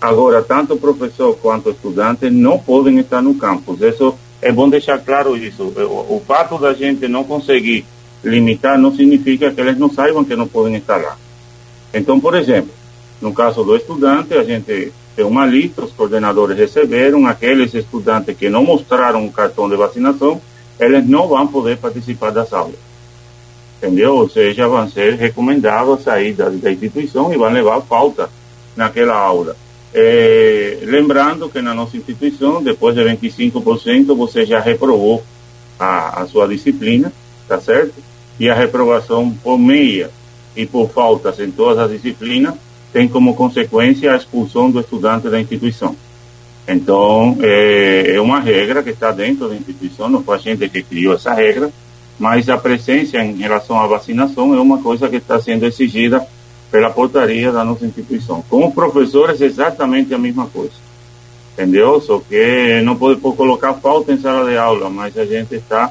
Agora, 0.00 0.42
tanto 0.42 0.74
o 0.74 0.78
professor 0.78 1.36
quanto 1.36 1.68
o 1.68 1.72
estudante 1.72 2.28
não 2.28 2.58
podem 2.58 2.98
estar 2.98 3.22
no 3.22 3.34
campus, 3.34 3.80
isso 3.80 4.14
é 4.42 4.52
bom 4.52 4.68
deixar 4.68 4.98
claro 4.98 5.36
isso. 5.36 5.62
O, 5.62 6.16
o 6.16 6.22
fato 6.26 6.58
da 6.58 6.74
gente 6.74 7.06
não 7.08 7.24
conseguir 7.24 7.86
limitar 8.22 8.78
não 8.78 8.94
significa 8.94 9.50
que 9.50 9.60
eles 9.60 9.78
não 9.78 9.90
saibam 9.90 10.24
que 10.24 10.36
não 10.36 10.46
podem 10.46 10.76
estar 10.76 10.96
lá. 10.96 11.16
Então, 11.94 12.20
por 12.20 12.34
exemplo, 12.34 12.70
no 13.20 13.32
caso 13.32 13.64
do 13.64 13.76
estudante, 13.76 14.34
a 14.34 14.44
gente 14.44 14.92
tem 15.14 15.24
uma 15.24 15.46
lista, 15.46 15.82
os 15.82 15.92
coordenadores 15.92 16.58
receberam, 16.58 17.26
aqueles 17.26 17.72
estudantes 17.72 18.36
que 18.36 18.50
não 18.50 18.64
mostraram 18.64 19.24
o 19.24 19.32
cartão 19.32 19.68
de 19.68 19.76
vacinação, 19.76 20.40
eles 20.78 21.08
não 21.08 21.26
vão 21.26 21.46
poder 21.46 21.78
participar 21.78 22.30
das 22.30 22.52
aulas. 22.52 22.85
Entendeu? 23.78 24.16
Ou 24.16 24.28
seja, 24.28 24.66
ser 24.88 25.14
recomendados 25.14 26.02
sair 26.02 26.32
da, 26.32 26.48
da 26.48 26.72
instituição 26.72 27.32
e 27.32 27.36
vão 27.36 27.52
levar 27.52 27.80
falta 27.82 28.30
naquela 28.74 29.14
aula. 29.14 29.56
É, 29.92 30.78
lembrando 30.82 31.48
que 31.48 31.60
na 31.62 31.74
nossa 31.74 31.96
instituição, 31.96 32.62
depois 32.62 32.94
de 32.94 33.02
25%, 33.02 34.14
você 34.14 34.44
já 34.44 34.60
reprovou 34.60 35.22
a, 35.78 36.22
a 36.22 36.26
sua 36.26 36.48
disciplina, 36.48 37.12
tá 37.48 37.60
certo? 37.60 37.94
E 38.38 38.48
a 38.48 38.54
reprovação 38.54 39.30
por 39.42 39.58
meia 39.58 40.10
e 40.54 40.66
por 40.66 40.90
faltas 40.90 41.38
em 41.38 41.50
todas 41.50 41.78
as 41.78 41.90
disciplinas 41.90 42.54
tem 42.92 43.08
como 43.08 43.34
consequência 43.34 44.12
a 44.12 44.16
expulsão 44.16 44.70
do 44.70 44.80
estudante 44.80 45.28
da 45.28 45.40
instituição. 45.40 45.94
Então, 46.66 47.36
é, 47.40 48.14
é 48.14 48.20
uma 48.20 48.40
regra 48.40 48.82
que 48.82 48.90
está 48.90 49.12
dentro 49.12 49.48
da 49.48 49.54
instituição, 49.54 50.08
não 50.08 50.22
foi 50.22 50.36
a 50.36 50.40
gente 50.40 50.68
que 50.68 50.82
criou 50.82 51.14
essa 51.14 51.32
regra, 51.32 51.70
mas 52.18 52.48
a 52.48 52.56
presença 52.56 53.18
em 53.18 53.36
relação 53.36 53.78
à 53.78 53.86
vacinação 53.86 54.54
é 54.54 54.60
uma 54.60 54.82
coisa 54.82 55.08
que 55.08 55.16
está 55.16 55.40
sendo 55.40 55.66
exigida 55.66 56.26
pela 56.70 56.90
portaria 56.90 57.52
da 57.52 57.64
nossa 57.64 57.86
instituição. 57.86 58.42
Com 58.48 58.68
os 58.68 58.74
professores, 58.74 59.40
exatamente 59.40 60.14
a 60.14 60.18
mesma 60.18 60.46
coisa. 60.46 60.74
Entendeu? 61.52 62.00
Só 62.00 62.20
que 62.20 62.80
não 62.82 62.96
pode 62.96 63.20
colocar 63.20 63.74
falta 63.74 64.12
em 64.12 64.20
sala 64.20 64.50
de 64.50 64.56
aula, 64.56 64.90
mas 64.90 65.16
a 65.16 65.24
gente 65.24 65.54
está 65.54 65.90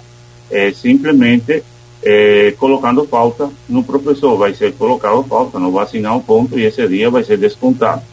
é, 0.49 0.71
simplesmente 0.71 1.63
é, 2.03 2.53
colocando 2.59 3.05
falta 3.07 3.49
no 3.67 3.83
professor. 3.83 4.37
Vai 4.37 4.53
ser 4.53 4.73
colocado 4.73 5.23
falta, 5.23 5.59
não 5.59 5.71
vai 5.71 5.85
assinar 5.85 6.15
o 6.15 6.21
ponto 6.21 6.57
e 6.57 6.65
esse 6.65 6.87
dia 6.87 7.09
vai 7.09 7.23
ser 7.23 7.37
descontado. 7.37 8.03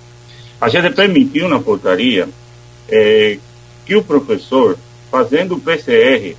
A 0.61 0.69
gente 0.69 0.91
permitiu 0.95 1.49
na 1.49 1.59
portaria 1.61 2.29
é, 2.89 3.39
que 3.85 3.97
o 3.97 4.03
professor, 4.03 4.79
fazendo 5.11 5.57
o 5.57 5.61
PCR, 5.61 6.37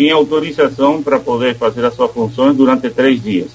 tinha 0.00 0.14
autorização 0.14 1.02
para 1.02 1.20
poder 1.20 1.56
fazer 1.56 1.84
as 1.84 1.92
suas 1.92 2.10
funções 2.10 2.56
durante 2.56 2.88
três 2.88 3.22
dias. 3.22 3.50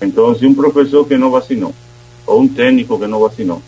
Então, 0.00 0.32
se 0.32 0.46
um 0.46 0.54
professor 0.54 1.04
que 1.04 1.16
não 1.16 1.32
vacinou, 1.32 1.74
ou 2.24 2.42
um 2.42 2.46
técnico 2.46 2.96
que 2.96 3.08
não 3.08 3.18
vacinou, 3.18 3.60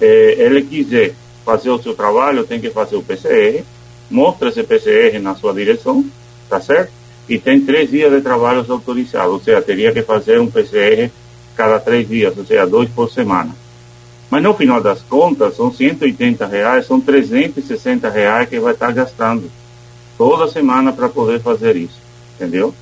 ele 0.00 0.62
quiser 0.62 1.12
fazer 1.44 1.70
o 1.70 1.82
seu 1.82 1.92
trabalho, 1.92 2.44
tem 2.44 2.60
que 2.60 2.70
fazer 2.70 2.94
o 2.94 3.02
PCR, 3.02 3.64
mostra 4.08 4.48
esse 4.48 4.62
PCR 4.62 5.18
na 5.18 5.34
sua 5.34 5.52
direção, 5.52 6.04
tá 6.48 6.60
certo? 6.60 6.92
E 7.28 7.36
tem 7.36 7.60
três 7.60 7.90
dias 7.90 8.12
de 8.12 8.20
trabalhos 8.20 8.70
autorizados, 8.70 9.32
ou 9.32 9.40
seja, 9.40 9.60
teria 9.60 9.92
que 9.92 10.02
fazer 10.02 10.38
um 10.38 10.48
PCR 10.48 11.10
cada 11.56 11.80
três 11.80 12.08
dias, 12.08 12.38
ou 12.38 12.44
seja, 12.44 12.64
dois 12.64 12.88
por 12.90 13.10
semana. 13.10 13.56
Mas 14.30 14.40
no 14.40 14.54
final 14.54 14.80
das 14.80 15.02
contas, 15.02 15.56
são 15.56 15.72
180 15.72 16.46
reais, 16.46 16.86
são 16.86 17.00
360 17.00 18.08
reais 18.08 18.48
que 18.48 18.60
vai 18.60 18.72
estar 18.72 18.92
gastando 18.92 19.50
toda 20.16 20.50
semana 20.50 20.92
para 20.92 21.08
poder 21.08 21.40
fazer 21.40 21.76
isso, 21.76 21.98
entendeu? 22.34 22.74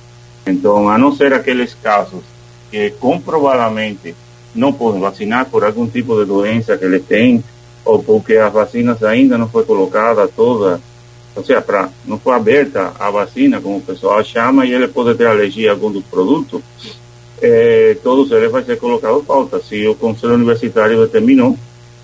Então, 0.45 0.89
a 0.89 0.97
não 0.97 1.15
ser 1.15 1.33
aqueles 1.33 1.75
casos 1.81 2.21
que 2.69 2.91
comprovadamente 2.91 4.15
não 4.53 4.73
podem 4.73 5.01
vacinar 5.01 5.45
por 5.45 5.63
algum 5.63 5.87
tipo 5.87 6.19
de 6.19 6.25
doença 6.25 6.77
que 6.77 6.85
ele 6.85 6.99
tem, 6.99 7.43
ou 7.85 8.01
porque 8.03 8.37
as 8.37 8.51
vacinas 8.51 9.03
ainda 9.03 9.37
não 9.37 9.47
foi 9.47 9.63
colocada 9.63 10.27
toda 10.27 10.79
ou 11.35 11.43
seja, 11.43 11.61
pra, 11.61 11.89
não 12.05 12.19
foi 12.19 12.33
aberta 12.35 12.93
a 12.99 13.09
vacina, 13.09 13.59
como 13.59 13.77
o 13.77 13.81
pessoal 13.81 14.23
chama, 14.23 14.65
e 14.65 14.73
ele 14.73 14.87
pode 14.87 15.17
ter 15.17 15.25
alergia 15.25 15.71
a 15.71 15.73
algum 15.73 15.91
dos 15.91 16.03
produtos, 16.03 16.61
é, 17.41 17.97
todos 18.03 18.31
eles 18.31 18.51
vai 18.51 18.63
ser 18.63 18.77
colocado 18.77 19.23
falta, 19.23 19.59
se 19.59 19.87
o 19.87 19.95
Conselho 19.95 20.35
Universitário 20.35 20.99
determinou, 21.01 21.57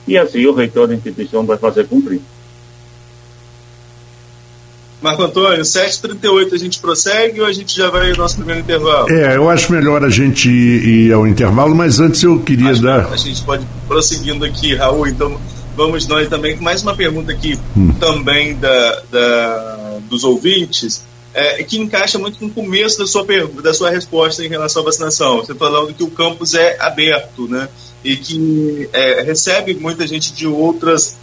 e 0.07 0.17
assim 0.17 0.45
o 0.47 0.53
reitor 0.53 0.87
da 0.87 0.95
instituição 0.95 1.45
vai 1.45 1.57
fazer 1.57 1.87
cumprir. 1.87 2.21
Marco 5.01 5.23
Antônio, 5.23 5.61
7h38 5.61 6.53
a 6.53 6.57
gente 6.57 6.79
prossegue 6.79 7.39
ou 7.39 7.47
a 7.47 7.53
gente 7.53 7.75
já 7.75 7.89
vai 7.89 8.11
ao 8.11 8.17
nosso 8.17 8.35
primeiro 8.35 8.59
intervalo? 8.59 9.09
É, 9.09 9.37
eu 9.37 9.49
acho 9.49 9.71
melhor 9.71 10.03
a 10.03 10.09
gente 10.09 10.49
ir 10.49 11.13
ao 11.13 11.25
intervalo, 11.25 11.73
mas 11.73 11.99
antes 11.99 12.21
eu 12.23 12.39
queria 12.39 12.71
acho 12.71 12.81
dar. 12.81 13.07
a 13.11 13.15
gente 13.15 13.41
pode 13.43 13.65
prosseguindo 13.87 14.43
aqui, 14.43 14.75
Raul, 14.75 15.07
então 15.07 15.39
vamos 15.75 16.05
nós 16.07 16.27
também 16.27 16.57
com 16.57 16.63
mais 16.63 16.83
uma 16.83 16.93
pergunta 16.93 17.31
aqui 17.31 17.57
hum. 17.77 17.93
também 17.93 18.55
da, 18.55 19.01
da, 19.09 19.99
dos 20.09 20.25
ouvintes, 20.25 21.01
é, 21.33 21.63
que 21.63 21.79
encaixa 21.79 22.19
muito 22.19 22.37
com 22.37 22.47
o 22.47 22.49
começo 22.49 22.99
da 22.99 23.07
sua, 23.07 23.25
da 23.63 23.73
sua 23.73 23.89
resposta 23.89 24.43
em 24.43 24.49
relação 24.49 24.81
à 24.81 24.85
vacinação. 24.85 25.37
Você 25.37 25.55
falando 25.55 25.93
que 25.93 26.03
o 26.03 26.11
campus 26.11 26.53
é 26.53 26.75
aberto, 26.81 27.47
né? 27.47 27.69
E 28.03 28.17
que 28.17 28.89
é, 28.91 29.21
recebe 29.21 29.73
muita 29.75 30.05
gente 30.05 30.33
de 30.33 30.45
outras, 30.45 31.15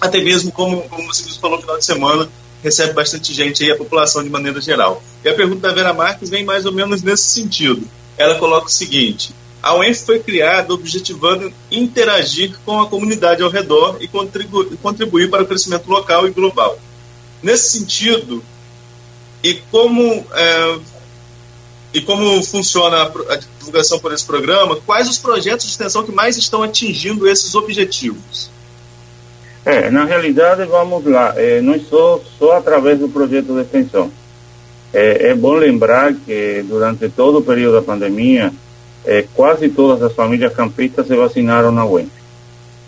até 0.00 0.20
mesmo 0.20 0.52
como, 0.52 0.82
como 0.82 1.06
você 1.12 1.24
falou 1.40 1.56
no 1.56 1.62
final 1.62 1.78
de 1.78 1.84
semana, 1.84 2.28
recebe 2.62 2.92
bastante 2.92 3.32
gente 3.32 3.62
aí, 3.62 3.70
a 3.70 3.76
população 3.76 4.22
de 4.22 4.30
maneira 4.30 4.60
geral. 4.60 5.02
E 5.24 5.28
a 5.28 5.34
pergunta 5.34 5.68
da 5.68 5.74
Vera 5.74 5.92
Marques 5.92 6.30
vem 6.30 6.44
mais 6.44 6.66
ou 6.66 6.72
menos 6.72 7.02
nesse 7.02 7.24
sentido. 7.24 7.86
Ela 8.16 8.36
coloca 8.36 8.66
o 8.66 8.70
seguinte: 8.70 9.34
a 9.62 9.74
UENF 9.74 10.04
foi 10.04 10.20
criada 10.20 10.72
objetivando 10.72 11.52
interagir 11.70 12.56
com 12.64 12.80
a 12.80 12.86
comunidade 12.86 13.42
ao 13.42 13.50
redor 13.50 13.96
e 14.00 14.08
contribuir, 14.08 14.76
contribuir 14.78 15.30
para 15.30 15.42
o 15.42 15.46
crescimento 15.46 15.88
local 15.88 16.26
e 16.26 16.30
global. 16.30 16.78
Nesse 17.42 17.78
sentido, 17.78 18.42
e 19.42 19.54
como, 19.70 20.26
é, 20.32 20.78
e 21.94 22.00
como 22.00 22.42
funciona 22.42 23.02
a, 23.02 23.36
divulgação 23.58 23.98
por 23.98 24.12
esse 24.12 24.24
programa, 24.24 24.76
quais 24.76 25.08
os 25.08 25.18
projetos 25.18 25.66
de 25.66 25.72
extensão 25.72 26.04
que 26.04 26.12
mais 26.12 26.36
estão 26.36 26.62
atingindo 26.62 27.28
esses 27.28 27.54
objetivos? 27.54 28.50
É, 29.68 29.90
na 29.90 30.06
realidade, 30.06 30.64
vamos 30.64 31.04
lá, 31.04 31.34
é, 31.36 31.60
não 31.60 31.78
só, 31.78 32.18
só 32.38 32.52
através 32.52 32.98
do 32.98 33.06
projeto 33.06 33.52
de 33.52 33.60
extensão. 33.60 34.10
É, 34.94 35.28
é 35.28 35.34
bom 35.34 35.52
lembrar 35.52 36.14
que 36.14 36.64
durante 36.66 37.10
todo 37.10 37.40
o 37.40 37.42
período 37.42 37.74
da 37.74 37.82
pandemia, 37.82 38.50
é, 39.04 39.26
quase 39.34 39.68
todas 39.68 40.02
as 40.02 40.14
famílias 40.14 40.54
campistas 40.54 41.06
se 41.06 41.14
vacinaram 41.14 41.70
na 41.70 41.84
UEM. 41.84 42.10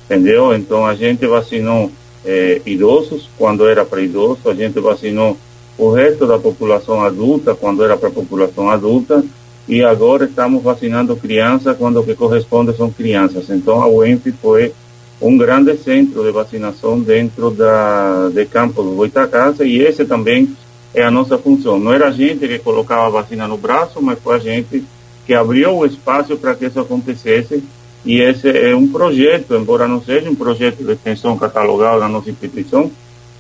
Entendeu? 0.07 0.55
Então 0.55 0.87
a 0.87 0.95
gente 0.95 1.27
vacinou 1.27 1.93
é, 2.25 2.63
idosos 2.65 3.29
quando 3.37 3.69
era 3.69 3.85
para 3.85 4.01
idoso, 4.01 4.49
a 4.49 4.55
gente 4.55 4.81
vacinou 4.81 5.37
o 5.77 5.91
resto 5.91 6.27
da 6.27 6.39
população 6.39 7.03
adulta 7.03 7.55
quando 7.55 7.85
era 7.85 7.95
para 7.95 8.09
população 8.09 8.71
adulta 8.71 9.23
e 9.69 9.85
agora 9.85 10.25
estamos 10.25 10.63
vacinando 10.63 11.15
crianças 11.15 11.77
quando 11.77 12.01
o 12.01 12.05
que 12.05 12.15
corresponde 12.15 12.75
são 12.75 12.91
crianças. 12.91 13.51
Então 13.51 13.83
a 13.83 13.87
UENF 13.87 14.33
foi 14.41 14.73
um 15.21 15.37
grande 15.37 15.77
centro 15.77 16.23
de 16.23 16.31
vacinação 16.31 16.99
dentro 17.01 17.51
da 17.51 18.31
de 18.33 18.47
campo 18.47 18.83
do 18.83 18.93
Goitacasa 18.93 19.65
e 19.65 19.81
esse 19.81 20.05
também 20.05 20.57
é 20.95 21.03
a 21.03 21.11
nossa 21.11 21.37
função. 21.37 21.79
Não 21.79 21.93
era 21.93 22.09
a 22.09 22.11
gente 22.11 22.49
que 22.49 22.59
colocava 22.59 23.07
a 23.07 23.11
vacina 23.11 23.47
no 23.47 23.57
braço, 23.57 24.01
mas 24.03 24.19
foi 24.19 24.37
a 24.37 24.39
gente 24.39 24.83
que 25.27 25.35
abriu 25.35 25.77
o 25.77 25.87
espaço 25.87 26.37
para 26.37 26.55
que 26.55 26.67
isso 26.67 26.81
acontecesse. 26.81 27.63
E 28.05 28.21
esse 28.21 28.49
é 28.49 28.75
um 28.75 28.89
projeto, 28.89 29.55
embora 29.55 29.87
não 29.87 30.03
seja 30.03 30.31
um 30.31 30.35
projeto 30.35 30.83
de 30.83 30.93
extensão 30.93 31.37
catalogado 31.37 32.01
na 32.01 32.09
nossa 32.09 32.31
instituição, 32.31 32.91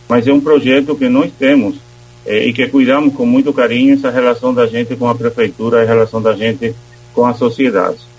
mas 0.06 0.26
é 0.28 0.32
um 0.32 0.40
projeto 0.40 0.94
que 0.94 1.08
nós 1.08 1.32
temos 1.38 1.76
e 2.26 2.52
que 2.52 2.68
cuidamos 2.68 3.14
com 3.14 3.24
muito 3.24 3.52
carinho 3.54 3.94
essa 3.94 4.10
relação 4.10 4.52
da 4.52 4.66
gente 4.66 4.94
com 4.96 5.08
a 5.08 5.14
prefeitura, 5.14 5.80
a 5.80 5.84
relação 5.84 6.20
da 6.20 6.34
gente 6.34 6.74
com 7.14 7.24
a 7.24 7.32
sociedade. 7.32 8.09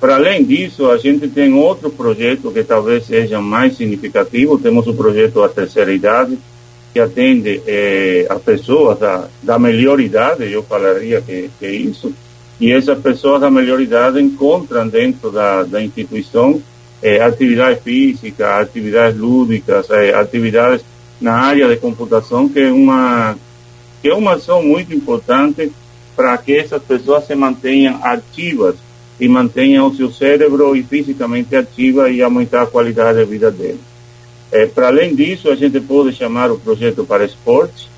Para 0.00 0.14
além 0.14 0.42
disso, 0.42 0.90
a 0.90 0.96
gente 0.96 1.28
tem 1.28 1.52
outro 1.52 1.90
projeto 1.90 2.50
que 2.50 2.64
talvez 2.64 3.04
seja 3.04 3.38
mais 3.38 3.76
significativo. 3.76 4.58
Temos 4.58 4.86
o 4.86 4.94
projeto 4.94 5.42
A 5.42 5.48
Terceira 5.50 5.92
Idade, 5.92 6.38
que 6.94 6.98
atende 6.98 7.60
eh, 7.66 8.26
a 8.30 8.36
pessoas 8.36 8.98
da, 8.98 9.28
da 9.42 9.58
melhor 9.58 10.00
idade, 10.00 10.50
eu 10.50 10.62
falaria 10.62 11.20
que, 11.20 11.50
que 11.58 11.66
é 11.66 11.72
isso, 11.72 12.12
e 12.58 12.72
essas 12.72 12.98
pessoas 12.98 13.42
da 13.42 13.50
melhor 13.50 13.80
idade 13.80 14.20
encontram 14.20 14.88
dentro 14.88 15.30
da, 15.30 15.62
da 15.62 15.82
instituição 15.82 16.60
eh, 17.02 17.20
atividades 17.20 17.82
físicas, 17.82 18.46
atividades 18.46 19.18
lúdicas, 19.20 19.88
eh, 19.90 20.12
atividades 20.14 20.84
na 21.20 21.34
área 21.34 21.68
de 21.68 21.76
computação, 21.76 22.48
que 22.48 22.58
é 22.58 22.72
uma, 22.72 23.36
que 24.02 24.08
é 24.08 24.14
uma 24.14 24.32
ação 24.34 24.62
muito 24.62 24.92
importante 24.92 25.70
para 26.16 26.36
que 26.38 26.56
essas 26.56 26.82
pessoas 26.82 27.26
se 27.26 27.34
mantenham 27.34 28.00
ativas 28.02 28.76
e 29.20 29.28
mantenham 29.28 29.86
o 29.86 29.94
seu 29.94 30.10
cérebro 30.10 30.74
e 30.74 30.82
fisicamente 30.82 31.54
ativa 31.54 32.10
e 32.10 32.22
aumentar 32.22 32.62
a 32.62 32.66
qualidade 32.66 33.18
de 33.18 33.24
vida 33.26 33.50
deles. 33.50 33.80
É, 34.50 34.66
para 34.66 34.88
além 34.88 35.14
disso, 35.14 35.50
a 35.50 35.54
gente 35.54 35.78
pode 35.80 36.12
chamar 36.16 36.50
o 36.50 36.58
projeto 36.58 37.04
para 37.04 37.24
esportes. 37.24 37.88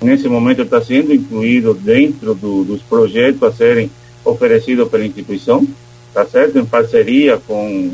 Nesse 0.00 0.28
momento 0.28 0.62
está 0.62 0.80
sendo 0.80 1.12
incluído 1.12 1.74
dentro 1.74 2.34
do, 2.34 2.62
dos 2.62 2.82
projetos 2.82 3.42
a 3.42 3.50
serem 3.50 3.90
oferecidos 4.24 4.88
pela 4.88 5.06
instituição, 5.06 5.66
tá 6.12 6.24
certo? 6.26 6.58
Em 6.58 6.64
parceria 6.64 7.38
com, 7.38 7.90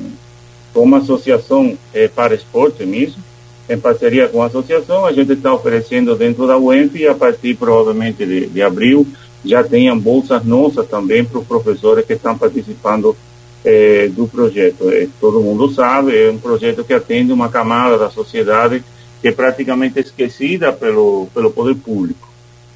com 0.74 0.80
uma 0.80 0.98
associação 0.98 1.78
é, 1.94 2.08
para 2.08 2.34
esporte 2.34 2.84
mesmo. 2.84 3.22
Em 3.70 3.78
parceria 3.78 4.28
com 4.28 4.42
a 4.42 4.46
associação, 4.46 5.06
a 5.06 5.12
gente 5.12 5.32
está 5.32 5.54
oferecendo 5.54 6.14
dentro 6.14 6.46
da 6.46 6.56
e 6.94 7.06
a 7.06 7.14
partir 7.14 7.54
provavelmente 7.54 8.26
de, 8.26 8.46
de 8.46 8.60
abril 8.60 9.06
já 9.44 9.62
tenham 9.62 9.98
bolsas 9.98 10.44
nossas 10.44 10.86
também 10.88 11.24
para 11.24 11.38
os 11.38 11.46
professores 11.46 12.04
que 12.06 12.14
estão 12.14 12.36
participando 12.36 13.16
é, 13.64 14.08
do 14.08 14.26
projeto. 14.26 14.90
É, 14.90 15.08
todo 15.20 15.40
mundo 15.40 15.72
sabe, 15.72 16.16
é 16.16 16.30
um 16.30 16.38
projeto 16.38 16.84
que 16.84 16.92
atende 16.92 17.32
uma 17.32 17.48
camada 17.48 17.96
da 17.98 18.10
sociedade 18.10 18.84
que 19.20 19.28
é 19.28 19.32
praticamente 19.32 19.98
esquecida 19.98 20.72
pelo, 20.72 21.28
pelo 21.32 21.50
poder 21.50 21.74
público. 21.76 22.28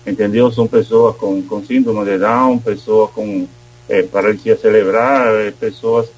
Entendeu? 0.06 0.50
São 0.50 0.66
pessoas 0.66 1.16
com, 1.16 1.42
com 1.42 1.62
síndrome 1.62 2.04
de 2.04 2.18
Down, 2.18 2.58
pessoas 2.58 3.10
com 3.10 3.46
é, 3.88 4.02
paralisia 4.02 4.56
cerebral, 4.56 5.36
é, 5.36 5.50
pessoas 5.50 6.08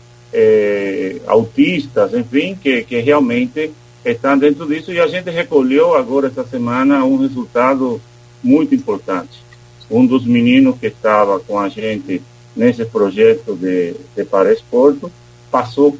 autistas, 1.27 2.15
enfim, 2.15 2.55
que, 2.55 2.85
que 2.85 3.01
realmente 3.01 3.73
estão 4.05 4.39
dentro 4.39 4.65
disso. 4.65 4.93
E 4.93 5.01
a 5.01 5.09
gente 5.09 5.29
recolheu 5.29 5.97
agora, 5.97 6.29
essa 6.29 6.45
semana, 6.45 7.05
um 7.05 7.17
resultado 7.17 8.01
muito 8.41 8.73
importante. 8.73 9.43
Um 9.91 10.07
dos 10.07 10.25
meninos 10.25 10.79
que 10.79 10.87
estava 10.87 11.41
com 11.41 11.59
a 11.59 11.69
gente 11.69 12.23
nesse 12.55 12.85
projeto 12.85 13.55
de, 13.55 13.95
de 14.17 14.25
para 14.25 14.53
esporte 14.53 15.07
passou 15.51 15.97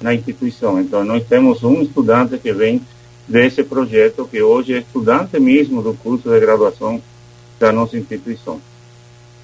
na 0.00 0.14
instituição. 0.14 0.80
Então, 0.80 1.04
nós 1.04 1.24
temos 1.26 1.62
um 1.62 1.82
estudante 1.82 2.38
que 2.38 2.52
vem 2.52 2.80
desse 3.28 3.62
projeto, 3.64 4.28
que 4.30 4.40
hoje 4.40 4.74
é 4.74 4.78
estudante 4.78 5.38
mesmo 5.38 5.82
do 5.82 5.94
curso 5.94 6.30
de 6.30 6.40
graduação 6.40 7.02
da 7.58 7.72
nossa 7.72 7.96
instituição. 7.96 8.60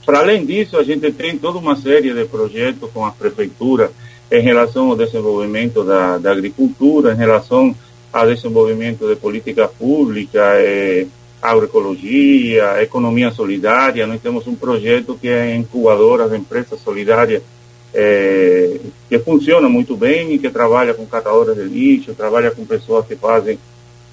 Para 0.05 0.20
além 0.20 0.45
disso, 0.45 0.76
a 0.76 0.82
gente 0.82 1.11
tem 1.12 1.38
toda 1.38 1.59
uma 1.59 1.76
série 1.76 2.12
de 2.12 2.24
projetos 2.24 2.90
com 2.93 3.05
a 3.05 3.11
prefeitura 3.11 3.90
em 4.30 4.40
relação 4.40 4.90
ao 4.90 4.97
desenvolvimento 4.97 5.84
da, 5.84 6.18
da 6.18 6.32
agricultura, 6.32 7.12
em 7.12 7.16
relação 7.16 7.74
ao 8.12 8.26
desenvolvimento 8.26 9.07
de 9.07 9.16
política 9.16 9.68
pública, 9.68 10.40
eh, 10.57 11.07
agroecologia, 11.43 12.80
economia 12.80 13.32
solidária. 13.32 14.07
Nós 14.07 14.22
temos 14.22 14.47
um 14.47 14.55
projeto 14.55 15.18
que 15.20 15.28
é 15.28 15.57
incubadora 15.57 16.28
de 16.28 16.36
empresas 16.36 16.80
solidárias 16.80 17.43
é, 17.93 18.78
que 19.09 19.18
funciona 19.18 19.68
muito 19.68 19.97
bem 19.97 20.32
e 20.32 20.38
que 20.38 20.49
trabalha 20.49 20.95
com 20.95 21.05
catadoras 21.05 21.57
de 21.57 21.64
lixo, 21.64 22.14
trabalha 22.14 22.53
com 22.53 22.64
pessoas 22.64 23.07
que 23.07 23.16
fazem 23.16 23.59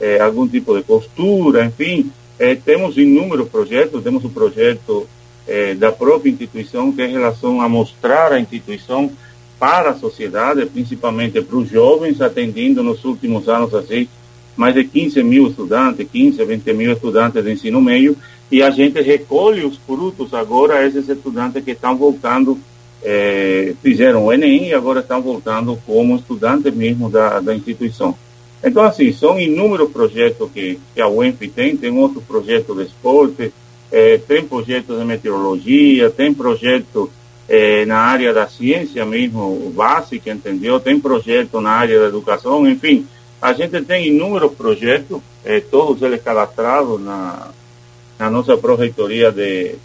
é, 0.02 0.20
algum 0.20 0.48
tipo 0.48 0.76
de 0.76 0.84
costura, 0.84 1.64
enfim. 1.64 2.12
É, 2.40 2.56
temos 2.56 2.98
inúmeros 2.98 3.48
projetos, 3.48 4.04
temos 4.04 4.26
o 4.26 4.30
projeto 4.30 5.08
é, 5.48 5.76
da 5.76 5.92
própria 5.92 6.32
instituição 6.32 6.92
que 6.92 7.02
é 7.02 7.08
em 7.08 7.12
relação 7.12 7.62
a 7.62 7.70
mostrar 7.70 8.32
a 8.32 8.40
instituição 8.40 9.12
para 9.60 9.92
a 9.92 9.96
sociedade, 9.96 10.66
principalmente 10.66 11.42
para 11.42 11.58
os 11.58 11.70
jovens, 11.70 12.22
atendendo 12.22 12.82
nos 12.82 13.04
últimos 13.04 13.48
anos 13.50 13.74
assim 13.76 14.08
mais 14.60 14.76
de 14.76 14.84
15 14.84 15.24
mil 15.24 15.47
estudantes, 15.47 16.05
15, 16.12 16.43
20 16.43 16.74
mil 16.74 16.91
estudantes 16.91 17.41
de 17.41 17.49
ensino 17.49 17.80
médio, 17.80 18.18
e 18.51 18.62
a 18.62 18.70
gente 18.70 19.01
recolhe 19.01 19.64
os 19.64 19.78
frutos 19.78 20.34
agora, 20.34 20.86
esses 20.86 21.07
estudantes 21.07 21.64
que 21.64 21.72
estão 21.72 21.95
voltando, 21.95 22.60
eh, 23.01 23.74
fizeram 23.82 24.26
o 24.26 24.34
Enem 24.34 24.68
e 24.68 24.74
agora 24.74 24.99
estão 24.99 25.22
voltando 25.22 25.80
como 25.88 26.18
estudantes 26.18 26.74
mesmo 26.74 27.10
da, 27.10 27.39
da 27.39 27.55
instituição. 27.55 28.14
Então, 28.62 28.84
assim, 28.84 29.14
são 29.14 29.39
inúmeros 29.39 29.89
projetos 29.91 30.49
que, 30.53 30.78
que 30.93 30.99
a 30.99 31.07
UENF 31.07 31.47
tem, 31.47 31.78
tem 31.78 31.97
outro 31.97 32.20
projeto 32.20 32.76
de 32.76 32.84
esporte, 32.84 33.53
eh, 33.89 34.20
tem 34.28 34.43
projetos 34.43 34.99
de 34.99 35.05
meteorologia, 35.05 36.10
tem 36.10 36.34
projeto 36.34 37.10
eh, 37.47 37.86
na 37.86 37.99
área 37.99 38.34
da 38.34 38.45
ciência 38.45 39.05
mesmo, 39.05 39.72
básica, 39.74 40.30
entendeu? 40.30 40.82
Tem 40.82 40.99
projeto 40.99 41.62
na 41.62 41.70
área 41.70 41.97
da 42.01 42.07
educação, 42.10 42.68
enfim, 42.68 43.07
a 43.42 43.54
gente 43.54 43.82
tem 43.82 44.08
inúmeros 44.08 44.54
projetos, 44.54 45.22
eh, 45.46 45.62
todos 45.62 46.02
eles 46.02 46.22
cadastrados 46.22 47.02
na, 47.02 47.50
na 48.18 48.30
nossa 48.30 48.58
Proreitoria 48.58 49.32
de, 49.32 49.76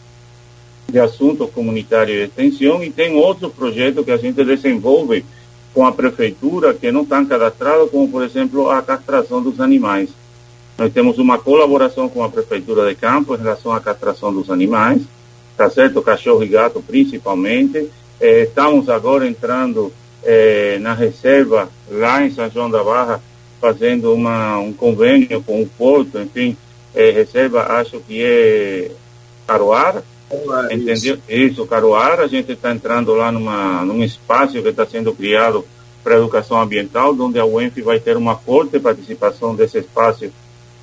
de 0.88 0.98
Assuntos 0.98 1.50
Comunitários 1.50 2.18
e 2.18 2.22
Extensão, 2.24 2.82
e 2.82 2.90
tem 2.90 3.14
outros 3.14 3.52
projetos 3.52 4.04
que 4.04 4.10
a 4.10 4.16
gente 4.16 4.44
desenvolve 4.44 5.24
com 5.72 5.86
a 5.86 5.92
Prefeitura 5.92 6.74
que 6.74 6.90
não 6.90 7.02
estão 7.02 7.24
cadastrados, 7.26 7.90
como, 7.90 8.08
por 8.08 8.24
exemplo, 8.24 8.70
a 8.70 8.82
castração 8.82 9.42
dos 9.42 9.60
animais. 9.60 10.10
Nós 10.76 10.92
temos 10.92 11.18
uma 11.18 11.38
colaboração 11.38 12.08
com 12.08 12.24
a 12.24 12.28
Prefeitura 12.28 12.88
de 12.88 12.96
Campo 12.96 13.34
em 13.34 13.38
relação 13.38 13.72
à 13.72 13.80
castração 13.80 14.32
dos 14.32 14.50
animais, 14.50 15.02
tá 15.56 15.70
certo? 15.70 16.02
Cachorro 16.02 16.42
e 16.42 16.48
gato, 16.48 16.82
principalmente. 16.84 17.88
Eh, 18.20 18.42
estamos 18.42 18.88
agora 18.88 19.26
entrando 19.26 19.92
eh, 20.24 20.78
na 20.80 20.92
reserva 20.92 21.68
lá 21.88 22.24
em 22.24 22.32
São 22.32 22.50
João 22.50 22.68
da 22.68 22.82
Barra, 22.82 23.20
fazendo 23.64 24.12
uma, 24.12 24.58
um 24.58 24.74
convênio 24.74 25.42
com 25.42 25.62
o 25.62 25.66
Porto, 25.66 26.18
enfim, 26.18 26.54
é, 26.94 27.10
reserva, 27.10 27.62
acho 27.78 27.98
que 28.00 28.22
é 28.22 28.90
Caruara, 29.46 30.04
entendeu? 30.70 31.14
Isso. 31.26 31.62
isso, 31.62 31.66
Caruara, 31.66 32.24
a 32.24 32.26
gente 32.26 32.52
está 32.52 32.70
entrando 32.72 33.14
lá 33.14 33.32
numa, 33.32 33.82
num 33.82 34.04
espaço 34.04 34.60
que 34.60 34.68
está 34.68 34.84
sendo 34.84 35.14
criado 35.14 35.64
para 36.02 36.16
educação 36.16 36.60
ambiental, 36.60 37.16
onde 37.18 37.38
a 37.38 37.46
UENF 37.46 37.80
vai 37.80 37.98
ter 37.98 38.18
uma 38.18 38.36
forte 38.36 38.78
participação 38.78 39.54
desse 39.54 39.78
espaço 39.78 40.30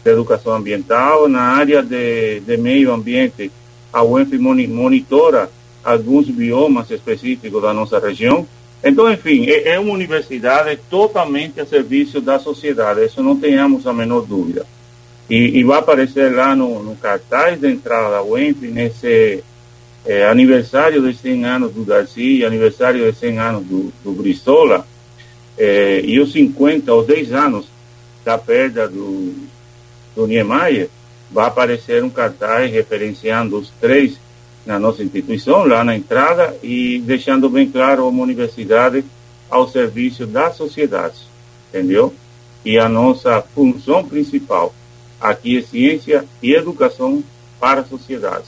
de 0.04 0.12
educação 0.12 0.56
ambiental. 0.56 1.30
Na 1.30 1.54
área 1.54 1.84
de, 1.84 2.40
de 2.40 2.58
meio 2.58 2.92
ambiente, 2.92 3.52
a 3.94 4.04
UENF 4.04 4.40
monitora 4.40 5.52
alguns 5.84 6.28
biomas 6.28 6.90
específicos 6.90 7.62
da 7.62 7.76
nossa 7.76 8.00
região, 8.00 8.48
então, 8.84 9.12
enfim, 9.12 9.46
é, 9.48 9.74
é, 9.74 9.80
uma 9.80 9.94
universidade 9.94 10.80
totalmente 10.90 11.60
a 11.60 11.66
serviço 11.66 12.20
da 12.20 12.40
sociedade, 12.40 13.06
isso 13.06 13.22
não 13.22 13.40
tenhamos 13.40 13.86
a 13.86 13.94
menor 13.94 14.22
dúvida. 14.22 14.66
E, 15.30 15.60
e 15.60 15.64
vai 15.64 15.80
aparecer 15.80 16.34
lá 16.34 16.56
no, 16.56 16.82
no, 16.82 16.96
cartaz 16.96 17.60
de 17.60 17.70
entrada 17.70 18.10
da 18.10 18.24
UENF, 18.24 18.68
nesse 18.68 19.44
é, 20.06 20.28
aniversário 20.28 21.02
de 21.02 21.16
100 21.16 21.46
anos 21.46 21.72
do 21.74 21.86
Darcy, 21.86 22.44
aniversário 22.44 23.10
de 23.10 23.18
100 23.18 23.40
anos 23.40 23.66
do, 23.66 23.94
do 24.04 24.12
Bristola, 24.12 24.86
é, 25.58 26.02
e 26.04 26.20
os 26.20 26.32
50, 26.32 26.94
os 26.94 27.06
10 27.06 27.34
anos 27.34 27.68
da 28.26 28.38
perda 28.38 28.88
do, 28.88 29.34
do 30.16 30.26
Niemeyer, 30.26 30.90
vai 31.30 31.46
aparecer 31.46 32.04
um 32.04 32.10
cartaz 32.10 32.72
referenciando 32.72 33.58
os 33.58 33.72
três 33.80 34.20
na 34.66 34.80
nossa 34.80 35.04
instituição, 35.04 35.66
lá 35.66 35.84
na 35.84 35.96
entrada, 35.96 36.56
e 36.62 37.00
deixando 37.06 37.50
bem 37.50 37.70
claro 37.70 38.08
uma 38.08 38.24
universidade 38.24 39.04
ao 39.50 39.68
serviço 39.68 40.26
da 40.26 40.52
sociedade, 40.52 41.28
entendeu? 41.70 42.14
E 42.64 42.78
a 42.78 42.88
nossa 42.88 43.42
função 43.54 44.04
principal 44.04 44.74
aqui 45.20 45.58
é 45.58 45.62
ciência 45.62 46.26
e 46.42 46.54
educação 46.54 47.24
para 47.60 47.82
a 47.82 47.86
sociedade, 47.86 48.46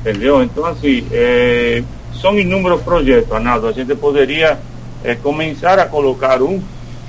entendeu? 0.00 0.42
Então, 0.42 0.64
assim, 0.64 1.06
é, 1.12 1.82
são 2.20 2.38
inúmeros 2.38 2.82
projetos, 2.82 3.30
Arnaldo, 3.32 3.66
a 3.66 3.72
gente 3.72 3.94
poderia 3.94 4.58
é, 5.02 5.14
começar 5.14 5.78
a 5.78 5.86
colocar 5.86 6.42
um 6.42 6.60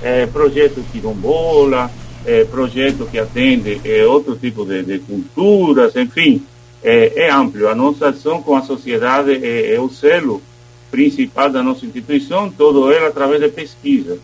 é, 0.04 0.26
projeto 0.26 0.84
quilombola, 0.92 1.90
é, 2.26 2.44
projeto 2.44 3.08
que 3.10 3.20
atende 3.20 3.80
é, 3.86 4.06
outro 4.06 4.36
tipo 4.36 4.66
de, 4.66 4.84
de 4.84 5.00
culturas, 5.00 5.96
enfim, 5.96 6.44
é, 6.86 7.24
é 7.26 7.32
amplo. 7.32 7.68
A 7.68 7.74
nossa 7.74 8.10
ação 8.10 8.44
com 8.44 8.56
a 8.56 8.62
sociedade 8.62 9.44
é, 9.44 9.74
é, 9.74 9.80
o 9.80 9.90
selo 9.90 10.40
principal 10.92 11.50
da 11.50 11.64
nossa 11.64 11.84
instituição, 11.84 12.50
todo 12.50 12.92
ele 12.94 13.06
através 13.06 13.42
de 13.42 13.50
pesquisa. 13.50 14.20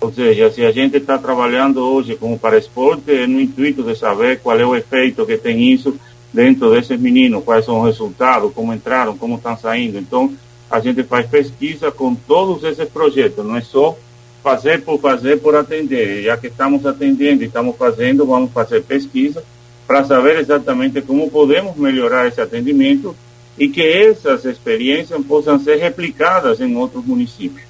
Ou 0.00 0.10
seja, 0.10 0.50
se 0.50 0.64
a 0.64 0.72
gente 0.72 0.96
está 0.96 1.18
trabalhando 1.18 1.80
hoje 1.80 2.16
como 2.16 2.38
para 2.38 2.58
esporte, 2.58 3.12
é 3.12 3.26
no 3.26 3.38
intuito 3.38 3.82
de 3.82 3.94
saber 3.94 4.40
qual 4.40 4.58
é 4.58 4.64
o 4.64 4.74
efeito 4.74 5.26
que 5.26 5.36
tem 5.36 5.70
isso 5.70 5.94
dentro 6.32 6.70
desses 6.70 6.98
meninos, 6.98 7.44
quais 7.44 7.66
são 7.66 7.80
os 7.80 7.86
resultados, 7.86 8.52
como 8.54 8.72
entraram, 8.72 9.16
como 9.16 9.36
estão 9.36 9.56
saindo. 9.56 9.98
Então, 9.98 10.32
a 10.70 10.80
gente 10.80 11.02
faz 11.04 11.26
pesquisa 11.26 11.92
com 11.92 12.14
todos 12.14 12.64
esses 12.64 12.88
projetos, 12.88 13.44
não 13.44 13.56
é 13.56 13.60
só 13.60 13.96
fazer 14.42 14.82
por 14.82 14.98
fazer, 14.98 15.40
por 15.40 15.54
atender. 15.54 16.22
Já 16.22 16.36
que 16.38 16.46
estamos 16.46 16.84
atendendo 16.86 17.44
e 17.44 17.46
estamos 17.46 17.76
fazendo, 17.76 18.26
vamos 18.26 18.50
fazer 18.50 18.82
pesquisa 18.82 19.44
para 19.92 20.04
saber 20.04 20.38
exatamente 20.38 21.02
como 21.02 21.30
podemos 21.30 21.76
melhorar 21.76 22.26
esse 22.26 22.40
atendimento 22.40 23.14
e 23.58 23.68
que 23.68 23.82
essas 23.82 24.42
experiências 24.46 25.22
possam 25.26 25.60
ser 25.60 25.76
replicadas 25.76 26.62
em 26.62 26.74
outros 26.74 27.04
municípios. 27.04 27.66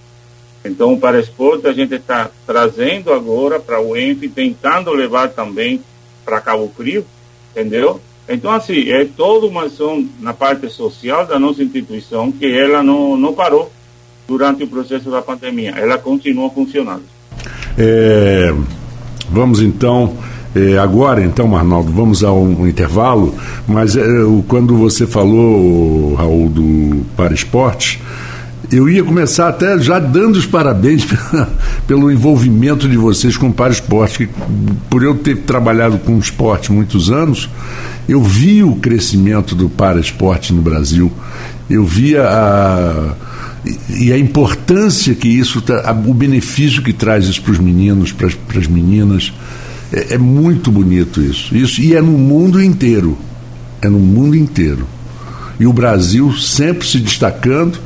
Então, 0.65 0.97
para 0.97 1.19
esporte, 1.19 1.67
a 1.67 1.73
gente 1.73 1.97
está 1.97 2.31
trazendo 2.47 3.13
agora 3.13 3.59
para 3.59 3.81
o 3.81 3.97
ENF, 3.97 4.29
tentando 4.29 4.93
levar 4.93 5.31
também 5.31 5.83
para 6.25 6.41
Cabo 6.41 6.73
Frio, 6.77 7.05
entendeu? 7.51 8.01
Então, 8.29 8.53
assim, 8.53 8.89
é 8.89 9.05
toda 9.05 9.47
uma 9.47 9.65
ação 9.65 10.09
na 10.21 10.33
parte 10.33 10.71
social 10.71 11.27
da 11.27 11.41
nossa 11.41 11.61
instituição 11.61 12.31
que 12.31 12.47
ela 12.47 12.85
não, 12.85 13.17
não 13.17 13.33
parou 13.33 13.73
durante 14.29 14.63
o 14.63 14.69
processo 14.69 15.11
da 15.11 15.21
pandemia. 15.23 15.73
Ela 15.77 15.99
continua 15.99 16.49
funcionando. 16.51 17.03
É, 17.77 18.55
vamos 19.29 19.61
então. 19.61 20.17
É, 20.55 20.79
agora, 20.79 21.25
então, 21.25 21.57
Arnaldo, 21.57 21.91
vamos 21.91 22.23
a 22.23 22.31
um, 22.31 22.67
intervalo, 22.69 23.35
mas 23.67 23.97
é, 23.97 24.03
quando 24.47 24.77
você 24.77 25.07
falou, 25.07 26.15
Raul, 26.15 26.51
do 26.51 27.07
Para 27.17 27.33
Esporte, 27.33 28.01
eu 28.71 28.89
ia 28.89 29.03
começar 29.03 29.49
até 29.49 29.79
já 29.79 29.99
dando 29.99 30.37
os 30.37 30.47
parabéns 30.47 31.07
pelo 31.87 32.11
envolvimento 32.11 32.87
de 32.87 32.97
vocês 32.99 33.37
com 33.37 33.49
o 33.49 33.53
Para 33.53 33.73
Esporte, 33.73 34.27
que 34.27 34.33
por 34.91 35.03
eu 35.03 35.15
ter 35.15 35.39
trabalhado 35.39 35.99
com 35.99 36.19
esporte 36.19 36.71
muitos 36.71 37.11
anos, 37.11 37.49
eu 38.07 38.23
vi 38.23 38.63
o 38.63 38.77
crescimento 38.77 39.55
do 39.55 39.71
Para 39.71 40.01
Esporte 40.01 40.53
no 40.53 40.61
Brasil, 40.61 41.11
eu 41.69 41.85
via 41.85 42.25
a 42.29 43.15
e 43.89 44.13
a 44.13 44.19
importância 44.19 45.15
que 45.15 45.29
isso, 45.29 45.63
o 46.07 46.15
benefício 46.15 46.83
que 46.83 46.93
traz 46.93 47.27
isso 47.27 47.41
para 47.43 47.53
os 47.53 47.59
meninos, 47.61 48.11
para 48.11 48.27
as 48.59 48.67
meninas, 48.67 49.33
é, 49.93 50.15
é, 50.15 50.19
muito 50.19 50.71
bonito 50.71 51.21
isso. 51.21 51.55
isso. 51.55 51.81
E 51.81 51.95
é 51.95 52.01
no 52.01 52.13
mundo 52.13 52.63
inteiro. 52.63 53.17
É 53.81 53.89
no 53.89 53.99
mundo 53.99 54.37
inteiro. 54.37 54.87
E 55.61 55.67
o 55.67 55.73
Brasil 55.73 56.33
sempre 56.33 56.87
se 56.87 56.99
destacando 56.99 57.79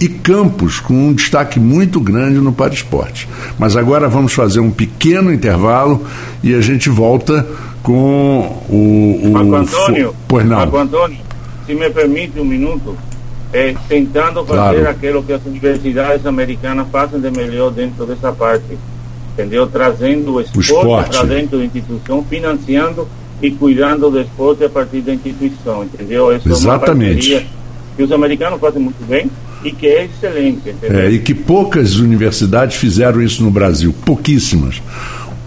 e 0.00 0.08
Campos 0.08 0.80
com 0.80 1.08
um 1.08 1.14
destaque 1.14 1.58
muito 1.58 2.00
grande 2.00 2.38
no 2.38 2.52
para 2.52 2.74
esporte. 2.74 3.28
Mas 3.58 3.76
agora 3.76 4.08
vamos 4.08 4.32
fazer 4.32 4.60
um 4.60 4.70
pequeno 4.70 5.32
intervalo 5.32 6.04
e 6.42 6.54
a 6.54 6.60
gente 6.60 6.88
volta 6.88 7.46
com 7.82 8.62
o. 8.68 9.20
o 9.22 9.32
Marco 9.32 9.54
Antônio, 9.54 10.14
pois 10.28 10.44
não. 10.44 10.56
Marco 10.56 10.76
Antônio, 10.76 11.18
se 11.66 11.74
me 11.74 11.88
permite 11.90 12.38
um 12.38 12.44
minuto 12.44 12.96
é, 13.52 13.74
tentando 13.88 14.44
fazer 14.44 14.80
claro. 14.80 14.88
aquilo 14.88 15.22
que 15.22 15.32
as 15.32 15.44
universidades 15.46 16.26
americanas 16.26 16.88
fazem 16.90 17.20
de 17.20 17.30
melhor 17.30 17.70
dentro 17.70 18.04
dessa 18.04 18.32
parte, 18.32 18.76
entendeu? 19.34 19.66
Trazendo 19.66 20.34
o 20.34 20.40
esporte, 20.40 20.72
o 20.72 20.78
esporte. 20.78 21.10
para 21.10 21.24
dentro 21.24 21.58
da 21.58 21.64
instituição, 21.64 22.24
financiando 22.24 23.06
e 23.42 23.50
cuidando 23.50 24.10
do 24.10 24.20
esporte 24.20 24.64
a 24.64 24.68
partir 24.70 25.00
da 25.02 25.12
instituição, 25.12 25.84
entendeu? 25.84 26.32
Essa 26.32 26.48
Exatamente. 26.48 27.34
É 27.34 27.46
que 27.96 28.02
os 28.02 28.10
americanos 28.10 28.60
fazem 28.60 28.82
muito 28.82 29.04
bem 29.06 29.30
e 29.62 29.70
que 29.70 29.86
é 29.86 30.04
excelente, 30.04 30.70
entendeu? 30.70 31.00
É, 31.00 31.10
e 31.10 31.18
que 31.18 31.34
poucas 31.34 31.96
universidades 31.96 32.76
fizeram 32.76 33.22
isso 33.22 33.42
no 33.42 33.50
Brasil, 33.50 33.94
pouquíssimas. 34.04 34.82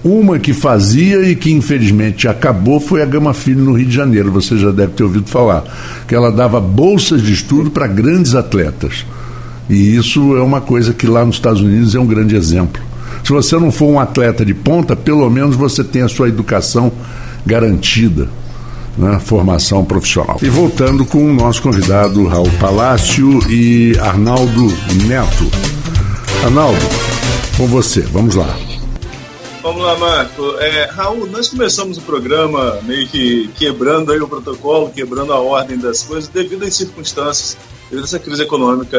Uma 0.04 0.40
que 0.40 0.54
fazia 0.54 1.22
e 1.28 1.36
que 1.36 1.52
infelizmente 1.52 2.28
acabou 2.28 2.80
foi 2.80 3.02
a 3.02 3.06
Gama 3.06 3.34
Filho 3.34 3.64
no 3.64 3.74
Rio 3.74 3.88
de 3.88 3.96
Janeiro, 3.96 4.32
você 4.32 4.58
já 4.58 4.72
deve 4.72 4.94
ter 4.94 5.04
ouvido 5.04 5.28
falar, 5.30 5.64
que 6.08 6.16
ela 6.16 6.32
dava 6.32 6.60
bolsas 6.62 7.22
de 7.22 7.34
estudo 7.34 7.70
para 7.70 7.88
grandes 7.88 8.34
atletas. 8.34 9.06
E 9.70 9.96
isso 9.96 10.38
é 10.38 10.42
uma 10.42 10.62
coisa 10.62 10.94
que 10.94 11.06
lá 11.06 11.26
nos 11.26 11.36
Estados 11.36 11.62
Unidos 11.62 11.94
é 11.94 12.00
um 12.00 12.06
grande 12.06 12.36
exemplo. 12.36 12.82
Se 13.28 13.34
você 13.34 13.58
não 13.58 13.74
for 13.74 13.88
um 13.88 14.00
atleta 14.00 14.46
de 14.46 14.54
ponta, 14.54 14.96
pelo 14.96 15.30
menos 15.30 15.58
você 15.58 15.84
tem 15.84 16.02
a 16.02 16.08
sua 16.08 16.30
educação 16.30 16.90
garantida, 17.46 18.30
né? 18.98 19.20
formação 19.20 19.84
profissional. 19.84 20.40
E 20.42 20.48
voltando 20.48 21.04
com 21.04 21.30
o 21.30 21.34
nosso 21.34 21.62
convidado 21.62 22.26
Raul 22.26 22.50
Palácio 22.58 23.40
e 23.52 24.00
Arnaldo 24.00 24.68
Neto. 25.06 25.52
Arnaldo, 26.42 26.80
com 27.58 27.68
você, 27.68 28.00
vamos 28.00 28.36
lá. 28.36 28.58
Vamos 29.62 29.82
lá, 29.82 29.98
Marco. 29.98 30.56
É, 30.60 30.86
Raul, 30.86 31.28
nós 31.28 31.50
começamos 31.50 31.98
o 31.98 32.02
programa 32.04 32.80
meio 32.84 33.10
que 33.10 33.50
quebrando 33.58 34.14
aí 34.14 34.22
o 34.22 34.28
protocolo, 34.30 34.90
quebrando 34.90 35.34
a 35.34 35.40
ordem 35.42 35.78
das 35.78 36.02
coisas, 36.02 36.30
devido 36.30 36.64
às 36.64 36.76
circunstâncias, 36.76 37.58
devido 37.90 38.06
a 38.06 38.08
essa 38.08 38.20
crise 38.20 38.44
econômica 38.44 38.98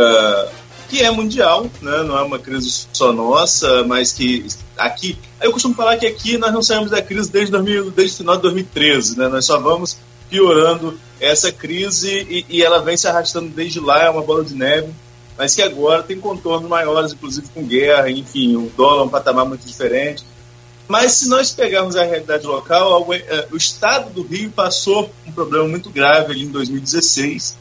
que 0.89 1.03
é 1.03 1.11
mundial, 1.11 1.65
né? 1.83 2.03
não 2.03 2.17
é 2.17 2.23
uma 2.23 2.39
crise 2.39 2.87
só 2.93 3.13
nossa, 3.13 3.85
mas 3.85 4.13
que 4.13 4.47
aqui. 4.77 5.19
Eu 5.41 5.53
costumo 5.53 5.75
falar 5.75 5.97
que 5.97 6.07
aqui 6.07 6.39
nós 6.39 6.53
não 6.53 6.63
saímos 6.63 6.91
da 6.91 7.03
crise 7.03 7.31
desde, 7.31 7.53
2000, 7.53 7.91
desde 7.91 8.15
o 8.15 8.19
final 8.19 8.37
de 8.37 8.43
2013, 8.43 9.19
né? 9.19 9.29
nós 9.29 9.45
só 9.45 9.59
vamos 9.61 9.99
piorando 10.29 10.99
essa 11.21 11.51
crise 11.53 12.27
e, 12.29 12.47
e 12.49 12.63
ela 12.63 12.81
vem 12.81 12.97
se 12.97 13.07
arrastando 13.07 13.49
desde 13.49 13.81
lá, 13.81 14.05
é 14.05 14.11
uma 14.11 14.23
bola 14.23 14.45
de 14.45 14.55
neve 14.55 14.93
mas 15.39 15.55
que 15.55 15.63
agora 15.63 16.03
tem 16.03 16.19
contornos 16.19 16.69
maiores, 16.69 17.13
inclusive 17.13 17.47
com 17.55 17.63
guerra, 17.63 18.11
enfim, 18.11 18.57
o 18.57 18.69
dólar 18.77 19.03
é 19.03 19.05
um 19.05 19.09
patamar 19.09 19.47
muito 19.47 19.65
diferente. 19.65 20.25
Mas 20.89 21.13
se 21.13 21.29
nós 21.29 21.53
pegarmos 21.53 21.95
a 21.95 22.03
realidade 22.03 22.45
local, 22.45 23.07
é, 23.15 23.47
o 23.53 23.57
estado 23.57 24.11
do 24.11 24.23
Rio 24.23 24.51
passou 24.51 25.09
um 25.25 25.31
problema 25.31 25.69
muito 25.69 25.91
grave 25.91 26.33
ali 26.33 26.43
em 26.43 26.51
2016 26.51 27.57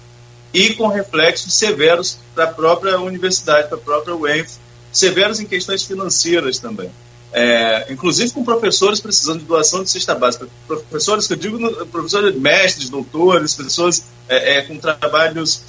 e 0.54 0.74
com 0.74 0.88
reflexos 0.88 1.54
severos 1.54 2.18
para 2.34 2.46
a 2.46 2.48
própria 2.48 3.00
universidade, 3.00 3.68
para 3.68 3.78
a 3.78 3.82
própria 3.82 4.16
UENF, 4.16 4.58
severos 4.92 5.40
em 5.40 5.46
questões 5.46 5.84
financeiras 5.84 6.60
também. 6.60 6.90
É, 7.34 7.92
inclusive 7.92 8.32
com 8.32 8.44
professores 8.44 9.02
precisando 9.02 9.40
de 9.40 9.46
doação 9.46 9.84
de 9.84 9.90
cesta 9.90 10.16
básica. 10.16 10.48
Professores 10.66 11.28
que 11.28 11.34
eu 11.34 11.38
digo, 11.38 11.86
professores 11.88 12.36
mestres, 12.36 12.90
doutores, 12.90 13.54
pessoas 13.54 14.04
é, 14.30 14.58
é, 14.58 14.62
com 14.62 14.78
trabalhos 14.78 15.62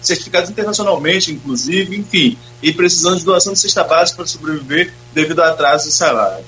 certificados 0.00 0.50
internacionalmente, 0.50 1.30
inclusive, 1.30 1.96
enfim, 1.96 2.38
e 2.62 2.72
precisando 2.72 3.18
de 3.18 3.24
doação 3.24 3.52
de 3.52 3.60
cesta 3.60 3.84
básica 3.84 4.16
para 4.16 4.26
sobreviver 4.26 4.92
devido 5.12 5.40
ao 5.40 5.52
atraso 5.52 5.88
de 5.88 5.94
salário. 5.94 6.44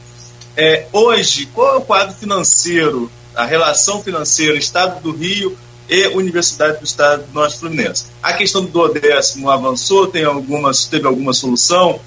É, 0.56 0.86
hoje, 0.92 1.46
qual 1.46 1.74
é 1.74 1.78
o 1.78 1.82
quadro 1.82 2.14
financeiro, 2.14 3.10
a 3.34 3.44
relação 3.44 4.02
financeira 4.02 4.56
Estado 4.56 5.00
do 5.02 5.12
Rio 5.12 5.56
e 5.88 6.08
Universidade 6.08 6.78
do 6.78 6.84
Estado 6.84 7.24
do 7.26 7.34
Norte 7.34 7.58
Fluminense? 7.58 8.06
A 8.22 8.32
questão 8.32 8.64
do 8.64 8.68
duodécimo 8.68 9.50
avançou, 9.50 10.06
tem 10.06 10.24
algumas, 10.24 10.86
teve 10.86 11.06
alguma 11.06 11.32
solução? 11.32 12.00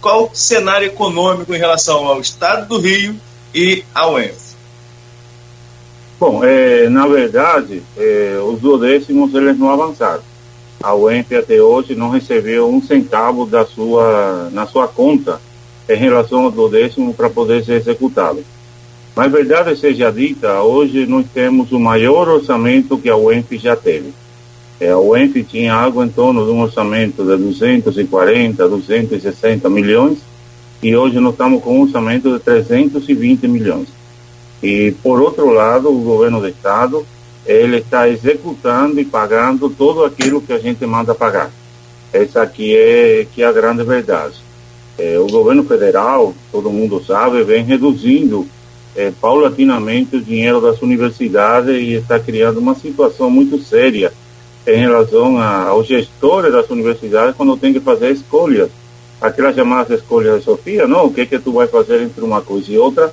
Qual 0.00 0.24
o 0.24 0.30
cenário 0.34 0.86
econômico 0.86 1.54
em 1.54 1.58
relação 1.58 2.06
ao 2.06 2.20
Estado 2.20 2.66
do 2.66 2.78
Rio 2.78 3.14
e 3.54 3.84
ao 3.94 4.18
ENF? 4.18 4.50
Bom, 6.18 6.42
é, 6.44 6.88
na 6.88 7.06
verdade, 7.06 7.82
é, 7.96 8.38
os 8.44 8.60
duodécimos 8.60 9.34
eles 9.34 9.58
não 9.58 9.70
avançaram 9.70 10.22
a 10.82 10.94
UEMP 10.94 11.34
até 11.34 11.60
hoje 11.60 11.94
não 11.94 12.08
recebeu 12.08 12.68
um 12.68 12.82
centavo 12.82 13.44
da 13.44 13.66
sua, 13.66 14.48
na 14.50 14.66
sua 14.66 14.88
conta 14.88 15.40
em 15.88 15.96
relação 15.96 16.44
ao 16.44 16.50
do 16.50 16.68
décimo 16.68 17.12
para 17.12 17.28
poder 17.28 17.64
ser 17.64 17.74
executado. 17.74 18.42
Mas 19.14 19.32
verdade 19.32 19.76
seja 19.76 20.10
dita, 20.10 20.62
hoje 20.62 21.06
nós 21.06 21.26
temos 21.32 21.72
o 21.72 21.78
maior 21.78 22.28
orçamento 22.28 22.96
que 22.96 23.08
a 23.08 23.16
UEMP 23.16 23.58
já 23.58 23.74
teve. 23.74 24.12
É, 24.78 24.90
a 24.90 24.98
UEMP 24.98 25.44
tinha 25.44 25.74
algo 25.74 26.02
em 26.02 26.08
torno 26.08 26.44
de 26.44 26.50
um 26.50 26.62
orçamento 26.62 27.22
de 27.22 27.36
240, 27.36 28.68
260 28.68 29.68
milhões 29.68 30.18
e 30.82 30.96
hoje 30.96 31.18
nós 31.20 31.32
estamos 31.32 31.62
com 31.62 31.78
um 31.78 31.82
orçamento 31.82 32.32
de 32.32 32.38
320 32.38 33.46
milhões. 33.46 33.88
E 34.62 34.92
por 35.02 35.20
outro 35.20 35.50
lado, 35.50 35.90
o 35.90 36.00
governo 36.00 36.40
do 36.40 36.48
estado 36.48 37.04
ele 37.44 37.78
está 37.78 38.08
executando 38.08 39.00
e 39.00 39.04
pagando 39.04 39.68
tudo 39.68 40.04
aquilo 40.04 40.40
que 40.40 40.52
a 40.52 40.58
gente 40.58 40.86
manda 40.86 41.14
pagar. 41.14 41.50
Essa 42.12 42.42
aqui 42.42 42.76
é 42.76 43.26
que 43.30 43.42
é 43.42 43.46
a 43.46 43.52
grande 43.52 43.82
verdade. 43.82 44.36
É, 44.96 45.18
o 45.18 45.26
governo 45.26 45.64
federal, 45.64 46.34
todo 46.52 46.70
mundo 46.70 47.02
sabe, 47.04 47.42
vem 47.42 47.64
reduzindo 47.64 48.46
é, 48.94 49.12
paulatinamente 49.20 50.16
o 50.16 50.20
dinheiro 50.20 50.60
das 50.60 50.80
universidades 50.82 51.74
e 51.74 51.94
está 51.94 52.18
criando 52.18 52.58
uma 52.58 52.74
situação 52.74 53.30
muito 53.30 53.58
séria 53.58 54.12
em 54.66 54.78
relação 54.78 55.38
a, 55.38 55.68
aos 55.68 55.86
gestores 55.86 56.52
das 56.52 56.68
universidades 56.70 57.36
quando 57.36 57.56
tem 57.56 57.72
que 57.72 57.80
fazer 57.80 58.10
escolhas. 58.10 58.70
Aquelas 59.20 59.54
chamadas 59.54 60.00
escolhas 60.00 60.38
de 60.38 60.44
Sofia, 60.44 60.86
não, 60.86 61.06
o 61.06 61.12
que 61.12 61.22
é 61.22 61.26
que 61.26 61.38
tu 61.38 61.52
vai 61.52 61.66
fazer 61.66 62.02
entre 62.02 62.24
uma 62.24 62.40
coisa 62.40 62.72
e 62.72 62.78
outra, 62.78 63.12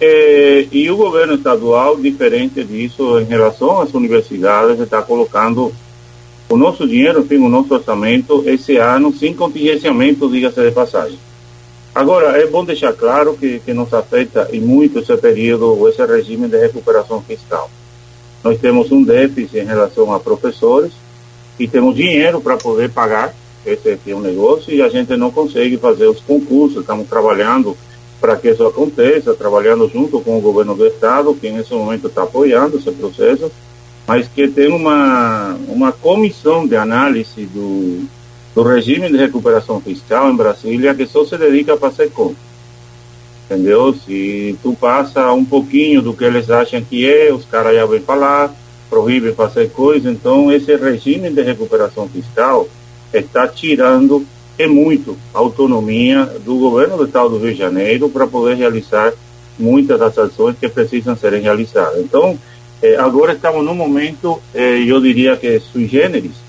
é, 0.00 0.66
e 0.70 0.90
o 0.90 0.96
governo 0.96 1.34
estadual, 1.34 1.96
diferente 1.96 2.62
disso, 2.64 3.18
em 3.20 3.24
relação 3.24 3.80
às 3.80 3.92
universidades, 3.94 4.78
está 4.80 5.02
colocando 5.02 5.72
o 6.48 6.56
nosso 6.56 6.86
dinheiro, 6.86 7.20
enfim, 7.20 7.36
o 7.36 7.48
nosso 7.48 7.74
orçamento, 7.74 8.42
esse 8.46 8.76
ano, 8.76 9.12
sem 9.12 9.34
contingenciamento, 9.34 10.30
diga-se 10.30 10.62
de 10.62 10.70
passagem. 10.70 11.18
Agora, 11.96 12.38
é 12.38 12.46
bom 12.46 12.62
deixar 12.62 12.92
claro 12.92 13.38
que, 13.38 13.58
que 13.60 13.72
nos 13.72 13.92
afeta 13.94 14.50
em 14.52 14.60
muito 14.60 14.98
esse 14.98 15.16
período, 15.16 15.88
esse 15.88 16.04
regime 16.04 16.46
de 16.46 16.58
recuperação 16.58 17.22
fiscal. 17.22 17.70
Nós 18.44 18.60
temos 18.60 18.92
um 18.92 19.02
déficit 19.02 19.60
em 19.60 19.64
relação 19.64 20.12
a 20.12 20.20
professores 20.20 20.92
e 21.58 21.66
temos 21.66 21.96
dinheiro 21.96 22.38
para 22.42 22.58
poder 22.58 22.90
pagar 22.90 23.34
esse 23.64 23.88
aqui 23.88 24.10
é 24.10 24.14
um 24.14 24.20
negócio 24.20 24.74
e 24.74 24.82
a 24.82 24.90
gente 24.90 25.16
não 25.16 25.30
consegue 25.30 25.78
fazer 25.78 26.06
os 26.06 26.20
concursos. 26.20 26.82
Estamos 26.82 27.08
trabalhando 27.08 27.74
para 28.20 28.36
que 28.36 28.50
isso 28.50 28.66
aconteça, 28.66 29.32
trabalhando 29.32 29.88
junto 29.88 30.20
com 30.20 30.36
o 30.36 30.40
governo 30.42 30.74
do 30.74 30.86
estado, 30.86 31.34
que 31.34 31.50
nesse 31.50 31.72
momento 31.72 32.08
está 32.08 32.24
apoiando 32.24 32.76
esse 32.76 32.92
processo, 32.92 33.50
mas 34.06 34.28
que 34.28 34.48
tem 34.48 34.68
uma, 34.68 35.56
uma 35.66 35.92
comissão 35.92 36.66
de 36.66 36.76
análise 36.76 37.46
do, 37.46 38.06
do 38.56 38.62
regime 38.62 39.10
de 39.10 39.18
recuperação 39.18 39.82
fiscal 39.82 40.30
em 40.30 40.34
Brasília 40.34 40.94
que 40.94 41.06
só 41.06 41.26
se 41.26 41.36
dedica 41.36 41.74
a 41.74 41.76
fazer 41.76 42.10
conta. 42.10 42.38
Entendeu? 43.44 43.92
Se 43.92 44.58
tu 44.62 44.74
passa 44.74 45.30
um 45.30 45.44
pouquinho 45.44 46.00
do 46.00 46.14
que 46.14 46.24
eles 46.24 46.48
acham 46.50 46.80
que 46.82 47.08
é, 47.08 47.30
os 47.30 47.44
caras 47.44 47.76
já 47.76 47.84
vêm 47.84 48.00
falar, 48.00 48.50
proíbem 48.88 49.34
fazer 49.34 49.70
coisa. 49.72 50.10
Então, 50.10 50.50
esse 50.50 50.74
regime 50.74 51.28
de 51.28 51.42
recuperação 51.42 52.08
fiscal 52.08 52.66
está 53.12 53.46
tirando 53.46 54.26
é 54.58 54.66
muito 54.66 55.18
a 55.34 55.38
autonomia 55.38 56.24
do 56.42 56.56
governo 56.56 56.96
do 56.96 57.04
estado 57.04 57.28
do 57.28 57.38
Rio 57.38 57.52
de 57.52 57.58
Janeiro 57.58 58.08
para 58.08 58.26
poder 58.26 58.54
realizar 58.54 59.12
muitas 59.58 60.00
das 60.00 60.16
ações 60.16 60.56
que 60.58 60.66
precisam 60.66 61.14
serem 61.14 61.42
realizadas. 61.42 62.00
Então, 62.00 62.38
eh, 62.80 62.96
agora 62.96 63.34
estamos 63.34 63.62
num 63.62 63.74
momento, 63.74 64.40
eh, 64.54 64.82
eu 64.86 64.98
diria 64.98 65.36
que 65.36 65.60
sui 65.60 65.86
generis, 65.86 66.45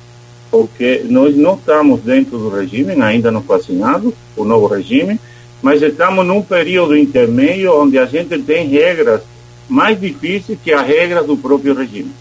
porque 0.50 1.04
nós 1.06 1.36
não 1.36 1.56
estamos 1.56 2.02
dentro 2.02 2.38
do 2.38 2.50
regime, 2.50 3.02
ainda 3.02 3.32
não 3.32 3.41
vacinado, 3.41 4.14
o 4.36 4.43
novo 4.43 4.68
regime, 4.68 5.20
mas 5.62 5.82
estamos 5.82 6.26
num 6.26 6.41
período 6.41 6.95
intermédio 6.95 7.76
onde 7.80 7.98
a 7.98 8.06
gente 8.06 8.38
tem 8.39 8.68
regras 8.68 9.22
mais 9.68 10.00
difíceis 10.00 10.58
que 10.64 10.72
as 10.72 10.86
regras 10.86 11.26
do 11.26 11.36
próprio 11.38 11.74
regime. 11.74 12.12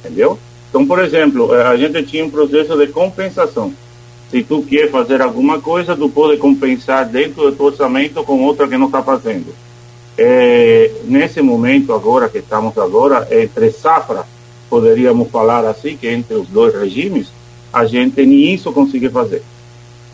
Entendeu? 0.00 0.38
Então, 0.68 0.86
por 0.86 0.98
exemplo, 1.00 1.54
eh, 1.54 1.62
a 1.62 1.76
gente 1.76 2.02
tinha 2.04 2.24
um 2.24 2.30
processo 2.30 2.76
de 2.76 2.88
compensação. 2.88 3.72
Se 4.30 4.42
tu 4.42 4.62
quer 4.62 4.88
fazer 4.90 5.20
alguma 5.20 5.60
coisa, 5.60 5.96
tu 5.96 6.08
pode 6.08 6.38
compensar 6.38 7.06
dentro 7.06 7.42
do 7.42 7.52
teu 7.52 7.66
orçamento 7.66 8.22
com 8.22 8.42
outra 8.44 8.68
que 8.68 8.76
não 8.76 8.86
está 8.86 9.02
fazendo. 9.02 9.52
É, 10.16 10.90
nesse 11.04 11.42
momento 11.42 11.92
agora 11.92 12.28
que 12.28 12.38
estamos 12.38 12.76
agora, 12.78 13.26
entre 13.30 13.72
safra, 13.72 14.24
poderíamos 14.68 15.28
falar 15.30 15.64
assim, 15.66 15.96
que 15.96 16.06
entre 16.08 16.36
os 16.36 16.46
dois 16.46 16.74
regimes, 16.74 17.28
a 17.72 17.84
gente 17.84 18.24
nem 18.24 18.54
isso 18.54 18.72
consegue 18.72 19.08
fazer. 19.08 19.42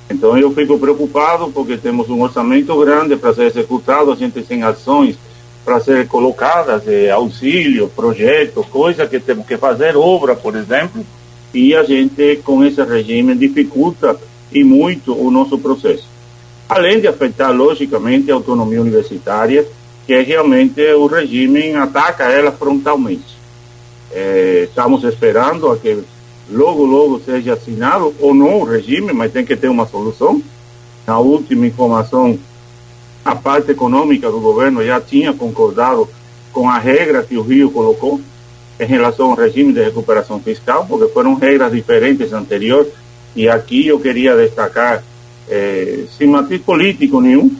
Então 0.09 0.39
eu 0.39 0.53
fico 0.53 0.79
preocupado 0.79 1.51
porque 1.51 1.77
temos 1.77 2.09
um 2.09 2.23
orçamento 2.23 2.79
grande 2.79 3.17
para 3.17 3.35
ser 3.35 3.47
executado, 3.47 4.13
a 4.13 4.15
gente 4.15 4.41
tem 4.43 4.63
ações 4.63 5.19
para 5.65 5.81
ser 5.81 6.07
colocadas, 6.07 6.87
é, 6.87 7.11
auxílio, 7.11 7.89
projeto, 7.89 8.65
coisa 8.71 9.07
que 9.07 9.19
temos 9.19 9.47
que 9.47 9.57
fazer, 9.57 9.97
obra, 9.97 10.37
por 10.37 10.55
exemplo, 10.55 11.05
e 11.53 11.75
a 11.75 11.83
gente, 11.83 12.37
com 12.45 12.65
esse 12.65 12.83
regime, 12.85 13.35
dificulta 13.35 14.17
e 14.53 14.63
muito 14.63 15.13
o 15.13 15.29
nosso 15.31 15.59
processo. 15.59 16.05
Além 16.69 17.01
de 17.01 17.09
afetar, 17.09 17.53
logicamente, 17.53 18.31
a 18.31 18.35
autonomia 18.35 18.81
universitária, 18.81 19.67
que 20.07 20.15
é 20.15 20.23
realmente 20.23 20.81
o 20.93 21.07
regime 21.07 21.75
ataca 21.75 22.25
ela 22.25 22.53
frontalmente. 22.53 23.37
É, 24.13 24.67
estamos 24.69 25.03
esperando 25.03 25.69
a 25.71 25.77
que 25.77 25.99
logo, 26.51 26.85
logo 26.85 27.21
seja 27.21 27.55
assinado, 27.55 28.15
ou 28.21 28.35
não 28.35 28.61
o 28.61 28.65
regime, 28.65 29.13
mas 29.13 29.33
tem 29.33 29.45
que 29.45 29.57
ter 29.57 29.69
uma 29.69 29.87
solução. 29.87 30.43
Na 31.07 31.19
última 31.19 31.67
informação 31.67 32.39
a 33.27 33.35
parte 33.35 33.73
econômica 33.73 34.31
do 34.31 34.39
governo 34.39 34.85
já 34.85 35.01
tinha 35.01 35.33
concordado 35.33 36.09
com 36.53 36.71
a 36.71 36.79
regra 36.79 37.25
que 37.25 37.37
o 37.37 37.43
Rio 37.43 37.73
colocou 37.73 38.21
em 38.79 38.87
relação 38.87 39.31
ao 39.31 39.37
regime 39.37 39.73
de 39.73 39.83
recuperação 39.83 40.39
fiscal, 40.39 40.87
porque 40.89 41.13
foram 41.13 41.35
regras 41.35 41.73
diferentes 41.73 42.33
anteriores, 42.33 42.93
e 43.35 43.49
aqui 43.49 43.89
eu 43.89 43.99
queria 43.99 44.37
destacar, 44.37 45.03
eh, 45.49 46.05
sem 46.17 46.29
matiz 46.29 46.61
político 46.61 47.21
nenhum, 47.21 47.51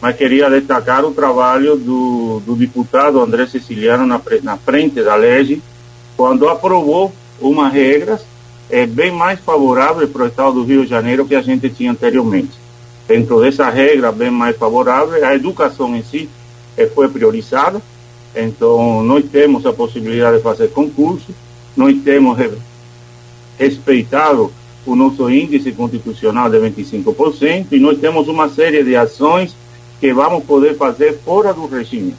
mas 0.00 0.16
queria 0.16 0.48
destacar 0.48 1.04
o 1.04 1.10
trabalho 1.10 1.76
do, 1.76 2.40
do 2.46 2.54
deputado 2.54 3.20
André 3.20 3.46
Siciliano 3.46 4.06
na, 4.06 4.20
na 4.42 4.56
frente 4.56 5.02
da 5.02 5.16
lei, 5.16 5.60
quando 6.16 6.48
aprovou 6.48 7.12
uma 7.40 7.68
regra 7.68 8.20
é, 8.70 8.86
bem 8.86 9.10
mais 9.10 9.40
favorável 9.40 10.06
para 10.08 10.24
o 10.24 10.26
estado 10.26 10.52
do 10.54 10.64
Rio 10.64 10.84
de 10.84 10.90
Janeiro 10.90 11.26
que 11.26 11.34
a 11.34 11.40
gente 11.40 11.68
tinha 11.70 11.90
anteriormente 11.90 12.68
dentro 13.08 13.40
dessa 13.40 13.70
regra 13.70 14.12
bem 14.12 14.30
mais 14.30 14.54
favorável, 14.56 15.26
a 15.26 15.34
educação 15.34 15.96
em 15.96 16.02
si 16.02 16.28
eh, 16.76 16.86
foi 16.86 17.08
priorizada, 17.08 17.80
então 18.36 19.02
nós 19.02 19.24
temos 19.24 19.64
a 19.64 19.72
possibilidade 19.72 20.36
de 20.36 20.42
fazer 20.42 20.68
concurso, 20.68 21.34
nós 21.74 21.96
temos 22.02 22.38
respeitado 23.58 24.52
o 24.84 24.94
nosso 24.94 25.30
índice 25.30 25.72
constitucional 25.72 26.50
de 26.50 26.58
25% 26.58 27.66
e 27.72 27.80
nós 27.80 27.98
temos 27.98 28.28
uma 28.28 28.48
série 28.50 28.84
de 28.84 28.94
ações 28.94 29.56
que 29.98 30.12
vamos 30.12 30.44
poder 30.44 30.76
fazer 30.76 31.18
fora 31.24 31.52
do 31.52 31.66
regime. 31.66 32.14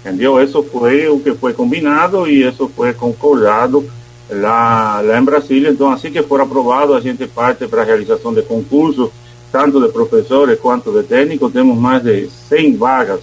Entendeu? 0.00 0.40
Isso 0.40 0.62
foi 0.62 1.08
o 1.08 1.18
que 1.18 1.34
foi 1.34 1.52
combinado 1.52 2.28
e 2.28 2.46
isso 2.46 2.70
foi 2.76 2.92
concordado 2.92 3.90
lá, 4.30 5.00
lá 5.00 5.18
em 5.18 5.24
Brasília. 5.24 5.70
Então, 5.70 5.90
assim 5.90 6.10
que 6.10 6.22
for 6.22 6.40
aprovado, 6.40 6.94
a 6.94 7.00
gente 7.00 7.26
parte 7.26 7.66
para 7.66 7.82
a 7.82 7.84
realização 7.84 8.32
de 8.32 8.42
concurso 8.42 9.12
tanto 9.56 9.80
de 9.80 9.88
professores 9.90 10.60
quanto 10.60 10.92
de 10.92 11.02
técnicos, 11.04 11.50
temos 11.52 11.78
mais 11.78 12.02
de 12.02 12.28
100 12.28 12.76
vagas 12.76 13.20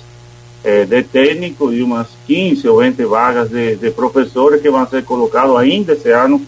eh, 0.63 0.83
de 0.85 1.03
técnico 1.03 1.71
e 1.71 1.83
umas 1.83 2.07
15 2.25 2.67
ou 2.67 2.79
20 2.79 3.05
vagas 3.05 3.49
de, 3.49 3.75
de 3.75 3.91
professores 3.91 4.59
que 4.61 4.69
vão 4.69 4.87
ser 4.87 5.03
colocados 5.03 5.55
ainda 5.55 5.93
esse 5.93 6.09
ano 6.09 6.41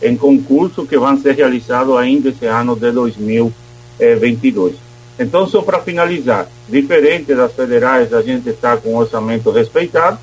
em 0.00 0.16
concurso 0.16 0.86
que 0.86 0.96
vão 0.98 1.18
ser 1.18 1.34
realizados 1.34 1.96
ainda 1.96 2.28
esse 2.28 2.46
ano 2.46 2.76
de 2.76 2.92
2022. 2.92 4.74
Então, 5.18 5.46
só 5.46 5.60
para 5.62 5.80
finalizar, 5.80 6.48
diferente 6.68 7.34
das 7.34 7.52
federais, 7.52 8.12
a 8.12 8.22
gente 8.22 8.48
está 8.48 8.76
com 8.76 8.96
orçamento 8.96 9.50
respeitado, 9.50 10.18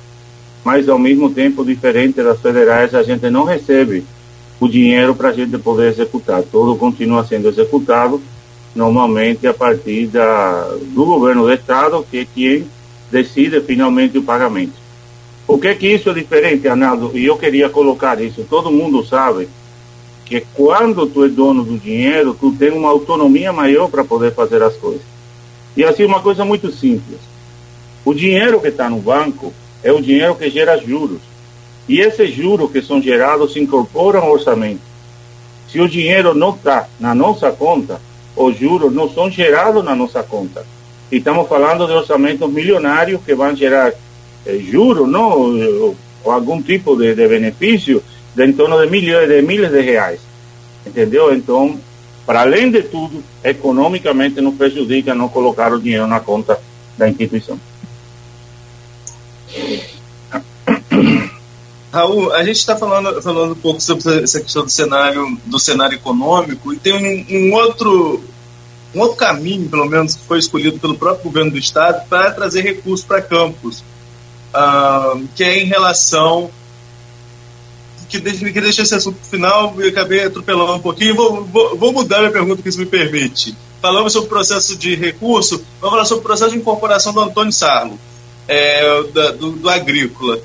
mas 0.64 0.88
ao 0.88 0.98
mesmo 0.98 1.30
tempo, 1.30 1.64
diferente 1.64 2.22
das 2.22 2.40
federais, 2.40 2.94
a 2.94 3.02
gente 3.02 3.28
não 3.30 3.44
recebe 3.44 4.04
o 4.58 4.68
dinheiro 4.68 5.14
para 5.14 5.30
a 5.30 5.32
gente 5.32 5.56
poder 5.58 5.88
executar. 5.88 6.42
Tudo 6.42 6.76
continua 6.76 7.24
sendo 7.24 7.48
executado 7.48 8.20
normalmente 8.74 9.46
a 9.46 9.54
partir 9.54 10.06
da, 10.06 10.76
do 10.92 11.04
governo 11.04 11.42
do 11.42 11.52
estado, 11.52 12.06
que 12.10 12.18
é 12.18 12.26
quem 12.26 12.66
decide 13.10 13.60
finalmente 13.62 14.18
o 14.18 14.22
pagamento. 14.22 14.74
Por 15.46 15.58
que 15.58 15.74
que 15.74 15.88
isso 15.88 16.10
é 16.10 16.14
diferente, 16.14 16.68
Arnaldo? 16.68 17.10
E 17.14 17.26
eu 17.26 17.36
queria 17.36 17.68
colocar 17.68 18.20
isso. 18.20 18.46
Todo 18.48 18.70
mundo 18.70 19.04
sabe 19.04 19.48
que 20.24 20.44
quando 20.54 21.06
tu 21.06 21.24
é 21.24 21.28
dono 21.28 21.64
do 21.64 21.76
dinheiro, 21.76 22.36
tu 22.38 22.52
tem 22.52 22.70
uma 22.70 22.88
autonomia 22.88 23.52
maior 23.52 23.88
para 23.88 24.04
poder 24.04 24.32
fazer 24.32 24.62
as 24.62 24.76
coisas. 24.76 25.02
E 25.76 25.82
assim, 25.82 26.04
uma 26.04 26.20
coisa 26.20 26.44
muito 26.44 26.70
simples. 26.70 27.18
O 28.04 28.14
dinheiro 28.14 28.60
que 28.60 28.68
está 28.68 28.88
no 28.88 28.98
banco 28.98 29.52
é 29.82 29.92
o 29.92 30.00
dinheiro 30.00 30.34
que 30.34 30.50
gera 30.50 30.76
juros. 30.78 31.20
E 31.88 32.00
esses 32.00 32.34
juros 32.34 32.70
que 32.70 32.82
são 32.82 33.00
gerados 33.00 33.52
se 33.52 33.60
incorporam 33.60 34.20
ao 34.20 34.32
orçamento. 34.32 34.80
Se 35.68 35.80
o 35.80 35.88
dinheiro 35.88 36.34
não 36.34 36.50
está 36.50 36.88
na 36.98 37.14
nossa 37.14 37.50
conta, 37.50 38.00
os 38.36 38.56
juros 38.58 38.92
não 38.92 39.08
são 39.08 39.30
gerados 39.30 39.84
na 39.84 39.94
nossa 39.94 40.22
conta. 40.22 40.64
E 41.10 41.16
estamos 41.16 41.48
falando 41.48 41.86
de 41.86 41.92
orçamentos 41.92 42.50
milionários 42.50 43.20
que 43.24 43.34
vão 43.34 43.54
gerar 43.54 43.92
eh, 44.46 44.58
juros, 44.58 45.08
não, 45.08 45.30
ou, 45.30 45.96
ou 46.22 46.32
algum 46.32 46.62
tipo 46.62 46.96
de, 46.96 47.14
de, 47.14 47.26
benefício 47.26 48.02
de 48.34 48.46
em 48.46 48.52
torno 48.52 48.80
de 48.80 48.88
milhões 48.88 49.28
de 49.28 49.42
milhas 49.42 49.72
de 49.72 49.80
reais. 49.80 50.20
Entendeu? 50.86 51.34
Então, 51.34 51.78
para 52.24 52.42
além 52.42 52.70
de 52.70 52.82
tudo, 52.82 53.22
economicamente 53.42 54.40
nos 54.40 54.54
prejudica 54.54 55.14
não 55.14 55.28
colocar 55.28 55.72
o 55.72 55.80
dinheiro 55.80 56.06
na 56.06 56.20
conta 56.20 56.60
da 56.96 57.08
instituição. 57.08 57.58
Raul, 61.92 62.32
a 62.32 62.44
gente 62.44 62.56
está 62.56 62.76
falando, 62.76 63.20
falando 63.20 63.52
um 63.52 63.56
pouco 63.56 63.80
sobre 63.80 64.22
essa 64.22 64.40
questão 64.40 64.64
do 64.64 64.70
cenário, 64.70 65.36
do 65.44 65.58
cenário 65.58 65.96
econômico 65.96 66.72
e 66.72 66.78
tem 66.78 66.94
um, 66.94 67.26
um 67.28 67.54
outro 67.54 68.22
um 68.94 69.00
outro 69.00 69.16
caminho, 69.16 69.68
pelo 69.68 69.86
menos, 69.86 70.14
que 70.16 70.22
foi 70.26 70.38
escolhido 70.38 70.78
pelo 70.78 70.96
próprio 70.96 71.24
governo 71.24 71.52
do 71.52 71.58
estado 71.58 72.08
para 72.08 72.30
trazer 72.32 72.62
recursos 72.62 73.06
para 73.06 73.22
campos, 73.22 73.84
uh, 74.52 75.28
que 75.36 75.44
é 75.44 75.60
em 75.60 75.66
relação 75.66 76.50
que 78.08 78.18
deixa, 78.18 78.50
que 78.50 78.60
deixa 78.60 78.82
esse 78.82 78.94
assunto 78.94 79.18
final 79.22 79.74
e 79.80 79.88
acabei 79.88 80.24
atropelando 80.24 80.74
um 80.74 80.80
pouquinho. 80.80 81.14
Vou, 81.14 81.44
vou, 81.44 81.76
vou 81.78 81.92
mudar 81.92 82.18
minha 82.18 82.32
pergunta, 82.32 82.60
que 82.60 82.72
se 82.72 82.78
me 82.78 82.86
permite. 82.86 83.56
Falamos 83.80 84.12
sobre 84.12 84.26
o 84.26 84.30
processo 84.30 84.76
de 84.76 84.96
recurso, 84.96 85.64
vamos 85.80 85.94
falar 85.94 86.04
sobre 86.04 86.20
o 86.20 86.26
processo 86.26 86.50
de 86.50 86.58
incorporação 86.58 87.12
do 87.12 87.20
Antônio 87.20 87.52
Sarlo, 87.52 87.98
é, 88.50 89.02
da, 89.14 89.30
do, 89.30 89.52
do 89.52 89.68
agrícola. 89.68 90.40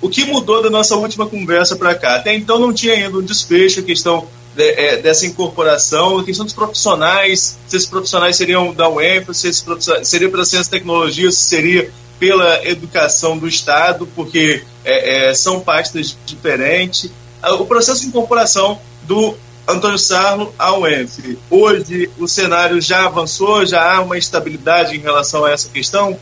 O 0.00 0.08
que 0.08 0.24
mudou 0.26 0.62
da 0.62 0.68
nossa 0.68 0.94
última 0.94 1.26
conversa 1.26 1.74
para 1.74 1.94
cá? 1.94 2.16
Até 2.16 2.34
então 2.34 2.58
não 2.58 2.72
tinha 2.72 2.94
ainda 2.94 3.16
um 3.16 3.22
desfecho, 3.22 3.80
a 3.80 3.82
questão 3.82 4.28
de, 4.54 4.62
é, 4.62 4.96
dessa 4.98 5.26
incorporação, 5.26 6.18
a 6.18 6.24
questão 6.24 6.44
dos 6.44 6.54
profissionais, 6.54 7.58
se 7.66 7.76
esses 7.76 7.88
profissionais 7.88 8.36
seriam 8.36 8.74
da 8.74 8.88
UENF, 8.88 9.32
se 9.32 9.48
esses 9.48 9.62
profissionais, 9.62 10.06
seria 10.06 10.28
para 10.28 10.44
ciência 10.44 10.68
e 10.68 10.70
tecnologia, 10.70 11.30
se 11.30 11.40
seria 11.40 11.90
pela 12.18 12.66
educação 12.66 13.38
do 13.38 13.48
Estado, 13.48 14.06
porque 14.14 14.62
é, 14.84 15.28
é, 15.28 15.34
são 15.34 15.60
pastas 15.60 16.16
diferentes. 16.26 17.10
Ah, 17.42 17.54
o 17.54 17.64
processo 17.64 18.02
de 18.02 18.08
incorporação 18.08 18.78
do 19.04 19.34
Antônio 19.66 19.98
Sarlo 19.98 20.54
ao 20.58 20.86
ENF. 20.86 21.38
Hoje 21.48 22.10
o 22.18 22.28
cenário 22.28 22.80
já 22.82 23.06
avançou, 23.06 23.64
já 23.64 23.94
há 23.94 24.02
uma 24.02 24.18
estabilidade 24.18 24.94
em 24.94 25.00
relação 25.00 25.44
a 25.44 25.50
essa 25.50 25.70
questão? 25.70 26.18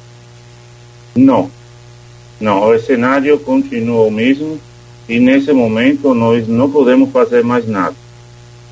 Não. 1.18 1.50
Não, 2.40 2.70
o 2.70 2.78
cenário 2.78 3.38
continua 3.40 4.06
o 4.06 4.10
mesmo 4.10 4.60
e 5.08 5.18
nesse 5.18 5.52
momento 5.52 6.14
nós 6.14 6.46
não 6.46 6.70
podemos 6.70 7.10
fazer 7.10 7.42
mais 7.42 7.66
nada. 7.66 7.96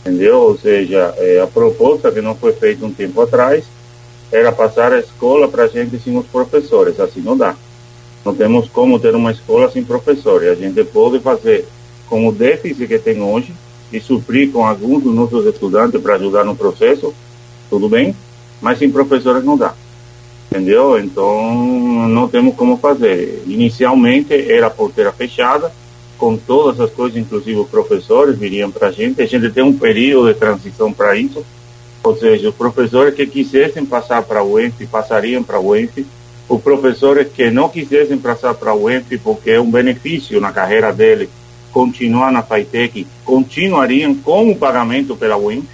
Entendeu? 0.01 0.39
Ou 0.39 0.57
seja, 0.57 1.13
é, 1.17 1.41
a 1.41 1.47
proposta 1.49 2.13
que 2.13 2.21
não 2.21 2.37
foi 2.37 2.53
feita 2.53 2.87
um 2.87 2.93
tempo 2.93 3.21
atrás 3.21 3.65
era 4.31 4.53
passar 4.53 4.93
a 4.93 5.01
escola 5.01 5.49
para 5.49 5.65
a 5.65 5.69
gente 5.69 5.99
sem 5.99 6.17
os 6.17 6.27
professores. 6.27 7.01
Assim 7.01 7.21
não 7.21 7.37
dá. 7.37 7.57
Não 8.25 8.33
temos 8.33 8.69
como 8.69 9.01
ter 9.01 9.17
uma 9.17 9.33
escola 9.33 9.69
sem 9.69 9.83
professores. 9.83 10.49
A 10.49 10.55
gente 10.55 10.85
pode 10.85 11.19
fazer 11.19 11.67
com 12.09 12.29
o 12.29 12.33
déficit 12.33 12.87
que 12.87 12.99
tem 13.01 13.21
hoje 13.21 13.53
e 13.93 14.01
suprir 14.01 14.53
com 14.53 14.65
alguns 14.65 15.03
dos 15.03 15.15
nossos 15.15 15.45
estudantes 15.47 16.01
para 16.01 16.15
ajudar 16.15 16.45
no 16.45 16.55
processo, 16.55 17.13
tudo 17.69 17.89
bem, 17.89 18.15
mas 18.61 18.79
sem 18.79 18.91
professores 18.91 19.45
não 19.45 19.57
dá. 19.57 19.75
Entendeu? 20.57 20.99
Então 20.99 22.09
não 22.09 22.29
temos 22.29 22.55
como 22.55 22.77
fazer. 22.77 23.43
Inicialmente 23.47 24.33
era 24.51 24.71
porteira 24.71 25.13
fechada, 25.13 25.71
com 26.17 26.37
todas 26.37 26.81
as 26.81 26.91
coisas, 26.91 27.19
inclusive 27.19 27.61
os 27.61 27.69
professores 27.69 28.39
viriam 28.39 28.71
para 28.71 28.89
a 28.89 28.93
gente. 28.93 29.21
A 29.21 29.27
gente 29.27 29.51
tem 29.51 29.63
um 29.63 29.77
período 29.77 30.33
de 30.33 30.39
transição 30.39 30.93
para 30.93 31.17
isso 31.17 31.45
ou 32.07 32.17
seja, 32.17 32.51
os 32.51 32.55
professores 32.55 33.17
que 33.17 33.27
quisessem 33.27 33.85
passar 33.85 34.23
para 34.23 34.41
o 34.41 34.61
ENF 34.61 34.87
passariam 34.87 35.43
para 35.43 35.59
o 35.59 35.75
ENF, 35.75 36.07
os 36.49 36.63
professores 36.63 37.27
que 37.33 37.51
não 37.51 37.69
quisessem 37.69 38.17
passar 38.17 38.55
para 38.55 38.73
o 38.73 38.89
ENF 38.89 39.19
porque 39.19 39.51
é 39.51 39.61
um 39.61 39.69
benefício 39.69 40.41
na 40.41 40.53
carreira 40.53 40.93
dele 40.93 41.29
continuar 41.73 42.31
na 42.31 42.45
FAITEC, 42.45 43.09
continuariam 43.25 44.15
com 44.15 44.49
o 44.49 44.57
pagamento 44.57 45.17
pela 45.17 45.37
UENF, 45.37 45.67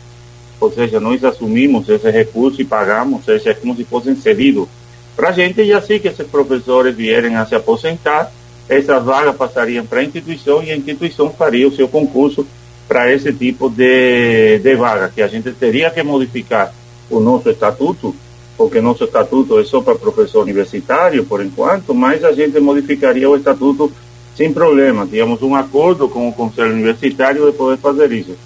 ou 0.63 0.73
seja, 0.73 1.01
nós 1.01 1.25
assumimos 1.25 1.89
esse 1.89 2.09
recurso 2.09 2.63
e 2.63 2.65
pagamos, 2.65 3.15
ou 3.15 3.23
seja, 3.25 3.51
é 3.51 3.55
como 3.55 3.75
se 3.75 3.85
fossem 3.85 4.15
cedidos 4.15 4.69
para 5.17 5.31
a 5.31 5.33
gente, 5.33 5.61
e 5.61 5.73
assim 5.73 5.99
que 5.99 6.07
esses 6.07 6.27
professores 6.29 6.95
vierem 6.95 7.35
a 7.35 7.45
se 7.45 7.57
aposentar, 7.57 8.33
essas 8.69 9.05
vagas 9.05 9.35
passariam 9.35 9.85
para 9.85 9.99
a 10.01 10.05
instituição 10.05 10.63
e 10.63 10.71
a 10.71 10.77
instituição 10.77 11.31
faria 11.31 11.67
o 11.67 11.75
seu 11.75 11.89
concurso 11.89 12.47
para 12.87 13.13
esse 13.13 13.33
tipo 13.33 13.69
de, 13.69 14.61
de 14.61 14.77
vaga, 14.77 15.11
que 15.13 15.21
a 15.21 15.27
gente 15.27 15.51
teria 15.51 15.91
que 15.91 16.01
modificar 16.05 16.73
o 17.11 17.19
nosso 17.19 17.51
estatuto, 17.51 18.15
porque 18.57 18.81
nosso 18.81 19.03
estatuto 19.03 19.59
é 19.59 19.65
só 19.65 19.81
para 19.81 19.97
professor 19.97 20.43
universitário, 20.43 21.25
por 21.25 21.45
enquanto, 21.45 21.93
mas 21.93 22.23
a 22.23 22.31
gente 22.33 22.61
modificaria 22.61 23.29
o 23.29 23.37
estatuto 23.37 23.91
sem 24.37 24.53
problema. 24.53 25.09
Tínhamos 25.09 25.43
um 25.43 25.57
acordo 25.57 26.09
com 26.09 26.29
o 26.29 26.33
Conselho 26.33 26.73
Universitário 26.73 27.51
de 27.51 27.57
poder 27.57 27.79
fazer 27.79 28.13
isso. 28.13 28.37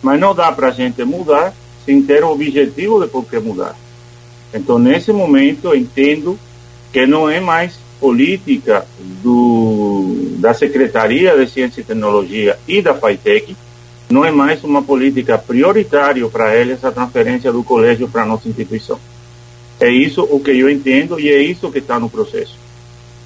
Mas 0.00 0.20
não 0.20 0.34
dá 0.34 0.52
para 0.52 0.68
a 0.68 0.70
gente 0.70 1.02
mudar 1.04 1.52
sem 1.84 2.02
ter 2.02 2.24
o 2.24 2.30
objetivo 2.30 3.00
de 3.00 3.08
por 3.08 3.24
que 3.24 3.38
mudar. 3.38 3.76
Então, 4.52 4.78
nesse 4.78 5.12
momento, 5.12 5.68
eu 5.68 5.74
entendo 5.74 6.38
que 6.92 7.06
não 7.06 7.28
é 7.28 7.40
mais 7.40 7.78
política 8.00 8.86
do, 9.22 10.36
da 10.38 10.54
Secretaria 10.54 11.36
de 11.36 11.50
Ciência 11.50 11.80
e 11.80 11.84
Tecnologia 11.84 12.58
e 12.68 12.82
da 12.82 12.94
FAITEC 12.94 13.56
não 14.10 14.24
é 14.24 14.30
mais 14.30 14.62
uma 14.62 14.82
política 14.82 15.38
prioritária 15.38 16.28
para 16.28 16.54
eles 16.54 16.84
a 16.84 16.92
transferência 16.92 17.50
do 17.50 17.64
colégio 17.64 18.08
para 18.08 18.22
a 18.22 18.26
nossa 18.26 18.48
instituição. 18.48 18.98
É 19.80 19.88
isso 19.88 20.22
o 20.30 20.38
que 20.38 20.50
eu 20.50 20.70
entendo 20.70 21.18
e 21.18 21.30
é 21.30 21.42
isso 21.42 21.70
que 21.70 21.78
está 21.78 21.98
no 21.98 22.10
processo. 22.10 22.56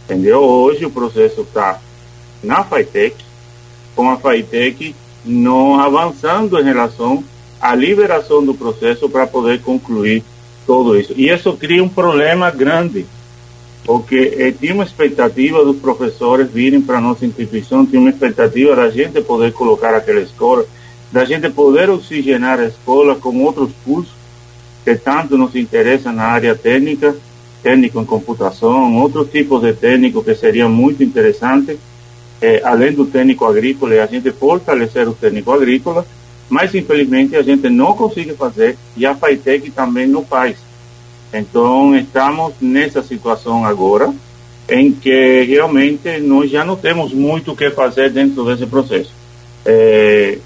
Entendeu? 0.04 0.40
Hoje 0.40 0.86
o 0.86 0.90
processo 0.90 1.42
está 1.42 1.80
na 2.42 2.64
FAITEC, 2.64 3.16
com 3.94 4.08
a 4.08 4.16
FAITEC 4.16 4.94
não 5.24 5.78
avançando 5.78 6.58
em 6.58 6.64
relação 6.64 7.22
à 7.60 7.74
liberação 7.74 8.44
do 8.44 8.54
processo 8.54 9.08
para 9.08 9.26
poder 9.26 9.60
concluir 9.60 10.22
tudo 10.66 10.98
isso. 10.98 11.14
E 11.16 11.28
isso 11.28 11.52
cria 11.54 11.82
um 11.82 11.88
problema 11.88 12.50
grande 12.50 13.06
porque 13.88 14.34
eh, 14.36 14.52
tinha 14.52 14.74
uma 14.74 14.84
expectativa 14.84 15.64
dos 15.64 15.78
professores 15.78 16.50
virem 16.50 16.78
para 16.78 16.98
a 16.98 17.00
nossa 17.00 17.24
instituição, 17.24 17.86
tinha 17.86 17.98
uma 17.98 18.10
expectativa 18.10 18.76
da 18.76 18.90
gente 18.90 19.22
poder 19.22 19.50
colocar 19.54 19.94
aquela 19.94 20.20
escola, 20.20 20.66
da 21.10 21.24
gente 21.24 21.48
poder 21.48 21.88
oxigenar 21.88 22.60
a 22.60 22.66
escola 22.66 23.16
com 23.16 23.42
outros 23.42 23.70
cursos 23.82 24.12
que 24.84 24.94
tanto 24.94 25.38
nos 25.38 25.56
interessam 25.56 26.12
na 26.12 26.24
área 26.24 26.54
técnica, 26.54 27.16
técnico 27.62 27.98
em 27.98 28.04
computação, 28.04 28.94
outros 28.98 29.30
tipos 29.30 29.62
de 29.62 29.72
técnico 29.72 30.22
que 30.22 30.34
seria 30.34 30.68
muito 30.68 31.02
interessante, 31.02 31.78
eh, 32.42 32.60
além 32.62 32.92
do 32.92 33.06
técnico 33.06 33.46
agrícola, 33.46 34.02
a 34.02 34.06
gente 34.06 34.30
fortalecer 34.32 35.08
o 35.08 35.14
técnico 35.14 35.50
agrícola, 35.50 36.06
mas 36.48 36.74
infelizmente 36.74 37.36
a 37.36 37.42
gente 37.42 37.68
não 37.68 37.94
consegue 37.94 38.34
fazer 38.34 38.76
e 38.96 39.04
a 39.04 39.14
FAITEC 39.14 39.70
também 39.70 40.06
não 40.06 40.24
faz. 40.24 40.56
Então, 41.32 41.94
estamos 41.94 42.54
nessa 42.60 43.02
situação 43.02 43.64
agora, 43.64 44.12
em 44.68 44.92
que 44.92 45.42
realmente 45.42 46.18
nós 46.20 46.50
já 46.50 46.64
não 46.64 46.76
temos 46.76 47.12
muito 47.12 47.52
o 47.52 47.56
que 47.56 47.70
fazer 47.70 48.10
dentro 48.10 48.44
desse 48.44 48.66
processo. 48.66 49.12
É, 49.64 50.38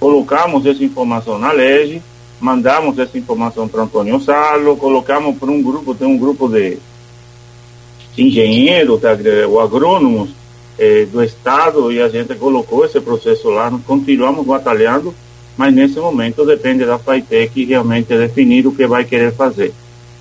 colocamos 0.00 0.64
essa 0.64 0.82
informação 0.82 1.38
na 1.38 1.52
lei, 1.52 2.00
mandamos 2.40 2.98
essa 2.98 3.16
informação 3.16 3.68
para 3.68 3.82
Antônio 3.82 4.20
Salo, 4.20 4.76
colocamos 4.76 5.36
para 5.38 5.50
um 5.50 5.62
grupo, 5.62 5.94
tem 5.94 6.08
um 6.08 6.18
grupo 6.18 6.48
de 6.48 6.78
engenheiros, 8.16 9.00
ou 9.48 9.60
agrônomos 9.60 10.30
é, 10.78 11.04
do 11.06 11.22
Estado, 11.22 11.92
e 11.92 12.00
a 12.00 12.08
gente 12.08 12.34
colocou 12.34 12.84
esse 12.84 13.00
processo 13.00 13.48
lá, 13.50 13.70
nós 13.70 13.82
continuamos 13.86 14.46
batalhando, 14.46 15.14
mas 15.56 15.74
nesse 15.74 15.98
momento 15.98 16.44
depende 16.44 16.84
da 16.84 16.98
FAITEC 16.98 17.64
realmente 17.64 18.08
definir 18.08 18.66
o 18.66 18.72
que 18.72 18.86
vai 18.86 19.04
querer 19.04 19.32
fazer. 19.32 19.72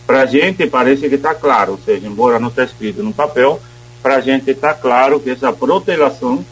Para 0.05 0.21
a 0.21 0.25
gente 0.25 0.67
parece 0.67 1.07
que 1.07 1.15
está 1.15 1.33
claro, 1.33 1.73
ou 1.73 1.77
seja, 1.77 2.07
embora 2.07 2.39
não 2.39 2.49
esteja 2.49 2.71
escrito 2.71 3.03
no 3.03 3.13
papel, 3.13 3.59
para 4.01 4.15
a 4.15 4.21
gente 4.21 4.51
está 4.51 4.73
claro 4.73 5.19
que 5.19 5.29
essa 5.29 5.53
protelação 5.53 6.43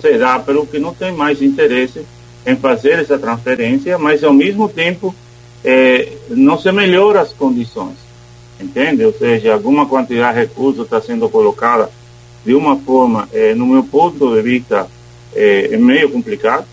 será 0.00 0.38
pelo 0.38 0.66
que 0.66 0.78
não 0.78 0.94
tem 0.94 1.12
mais 1.12 1.42
interesse 1.42 2.06
em 2.46 2.54
fazer 2.56 3.00
essa 3.00 3.18
transferência, 3.18 3.98
mas 3.98 4.22
ao 4.22 4.32
mesmo 4.32 4.68
tempo 4.68 5.14
é, 5.64 6.12
não 6.30 6.58
se 6.58 6.70
melhora 6.70 7.20
as 7.20 7.32
condições, 7.32 7.96
entende? 8.60 9.04
Ou 9.04 9.12
seja, 9.12 9.54
alguma 9.54 9.86
quantidade 9.86 10.34
de 10.34 10.46
recursos 10.46 10.84
está 10.84 11.00
sendo 11.00 11.28
colocada 11.28 11.90
de 12.44 12.54
uma 12.54 12.76
forma, 12.76 13.28
é, 13.32 13.54
no 13.54 13.66
meu 13.66 13.82
ponto 13.82 14.34
de 14.34 14.42
vista, 14.42 14.86
é 15.34 15.76
meio 15.76 16.10
complicado, 16.10 16.64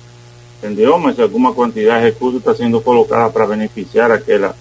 entendeu? 0.65 0.97
Mas 0.97 1.19
alguma 1.19 1.53
quantidade 1.53 1.99
de 1.99 2.11
recursos 2.11 2.39
está 2.39 2.55
sendo 2.55 2.81
colocada 2.81 3.29
para 3.29 3.45
beneficiar 3.45 4.11
aquela 4.11 4.55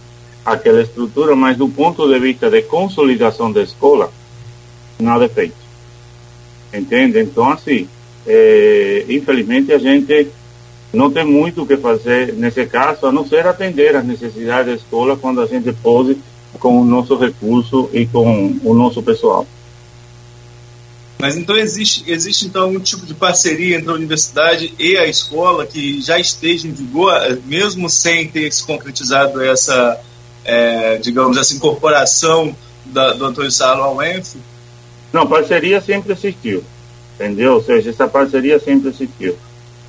aquela 0.45 0.83
estrutura, 0.83 1.35
mas 1.35 1.57
do 1.57 1.67
ponto 1.71 2.07
de 2.07 2.19
vista 2.19 2.51
de 2.51 2.61
consolidação 2.61 3.51
da 3.51 3.63
escola, 3.63 4.13
nada 5.01 5.25
é 5.25 5.29
feito. 5.29 5.55
Entende? 6.71 7.19
Então, 7.19 7.51
assim, 7.51 7.89
é, 8.27 9.07
infelizmente 9.09 9.73
a 9.73 9.79
gente 9.79 10.29
não 10.93 11.11
tem 11.11 11.25
muito 11.25 11.63
o 11.63 11.67
que 11.67 11.79
fazer 11.79 12.35
nesse 12.35 12.67
caso, 12.67 13.07
a 13.07 13.13
não 13.13 13.27
ser 13.27 13.47
atender 13.47 13.97
as 13.97 14.05
necessidades 14.05 14.67
da 14.67 14.75
escola 14.75 15.17
quando 15.17 15.41
a 15.41 15.47
gente 15.47 15.73
pode 15.73 16.19
com 16.61 16.79
o 16.79 16.85
nosso 16.85 17.17
recurso 17.17 17.89
e 17.91 18.05
com 18.05 18.55
o 18.63 18.75
nosso 18.75 19.03
pessoal. 19.03 19.47
Mas 21.19 21.37
então 21.37 21.57
existe, 21.57 22.05
existe 22.07 22.47
então 22.47 22.65
algum 22.65 22.81
tipo 22.81 23.07
de 23.07 23.15
parceria 23.15 23.77
entre 23.77 23.91
a 23.91 23.95
universidade 23.95 24.75
e 24.79 24.97
a 24.97 25.07
escola 25.07 25.65
que 25.65 26.01
já 26.03 26.19
esteja 26.19 26.67
em 26.67 26.73
vigor, 26.73 27.13
mesmo 27.47 27.89
sem 27.89 28.29
ter 28.29 28.53
se 28.53 28.65
concretizado 28.65 29.41
essa 29.41 30.01
é, 30.45 30.99
digamos, 30.99 31.37
essa 31.37 31.55
incorporação 31.55 32.55
da, 32.85 33.15
do 33.15 33.25
Antônio 33.25 33.51
Salo 33.51 33.83
ao 33.83 34.03
ENF? 34.03 34.37
Não, 35.13 35.27
parceria 35.27 35.81
sempre 35.81 36.13
existiu, 36.13 36.63
entendeu? 37.15 37.55
Ou 37.55 37.63
seja, 37.63 37.91
essa 37.91 38.07
parceria 38.07 38.59
sempre 38.59 38.91
existiu. 38.91 39.37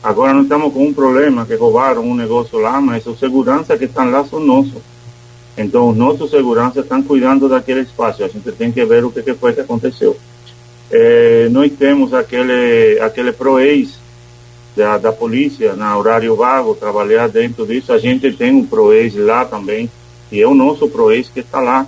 Agora 0.01 0.33
nós 0.33 0.43
estamos 0.43 0.71
com 0.71 0.87
um 0.87 0.93
problema 0.93 1.45
que 1.45 1.55
roubaram 1.55 2.03
um 2.03 2.15
negócio 2.15 2.59
lá, 2.59 2.79
mas 2.79 3.05
os 3.05 3.19
seguranças 3.19 3.77
que 3.77 3.85
estão 3.85 4.09
lá 4.09 4.23
são 4.23 4.39
nossos. 4.39 4.81
Então, 5.57 5.89
os 5.89 5.97
nossos 5.97 6.29
seguranças 6.29 6.83
estão 6.83 7.01
cuidando 7.01 7.49
daquele 7.49 7.81
espaço. 7.81 8.23
A 8.23 8.27
gente 8.27 8.51
tem 8.51 8.71
que 8.71 8.85
ver 8.85 9.03
o 9.03 9.11
que, 9.11 9.23
que 9.23 9.33
foi 9.33 9.53
que 9.53 9.61
aconteceu. 9.61 10.15
É, 10.91 11.49
nós 11.49 11.71
temos 11.71 12.13
aquele, 12.13 12.99
aquele 12.99 13.31
PROEIS 13.31 13.99
da, 14.75 14.97
da 14.97 15.11
polícia, 15.11 15.73
na 15.73 15.97
horário 15.97 16.35
vago, 16.35 16.75
trabalhar 16.75 17.27
dentro 17.27 17.65
disso. 17.65 17.93
A 17.93 17.97
gente 17.97 18.31
tem 18.33 18.53
um 18.53 18.65
PROEIS 18.65 19.15
lá 19.15 19.45
também, 19.45 19.89
que 20.29 20.41
é 20.41 20.47
o 20.47 20.53
nosso 20.53 20.87
PROEX 20.89 21.29
que 21.29 21.39
está 21.39 21.59
lá, 21.59 21.87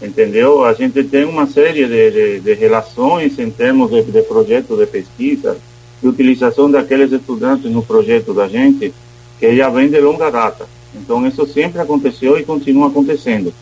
entendeu? 0.00 0.64
A 0.64 0.72
gente 0.72 1.02
tem 1.04 1.24
uma 1.24 1.46
série 1.46 1.86
de, 1.86 2.10
de, 2.10 2.40
de 2.40 2.54
relações 2.54 3.38
em 3.38 3.50
termos 3.50 3.90
de, 3.90 4.02
de 4.02 4.22
projeto 4.22 4.76
de 4.76 4.86
pesquisa, 4.86 5.56
de 6.00 6.08
utilização 6.08 6.70
daqueles 6.70 7.10
estudantes 7.12 7.70
no 7.70 7.82
projeto 7.82 8.32
da 8.32 8.46
gente, 8.46 8.94
que 9.38 9.56
já 9.56 9.68
vem 9.68 9.88
de 9.88 10.00
longa 10.00 10.30
data. 10.30 10.66
Então, 10.94 11.26
isso 11.26 11.46
sempre 11.46 11.80
aconteceu 11.80 12.38
e 12.38 12.44
continua 12.44 12.88
acontecendo. 12.88 13.52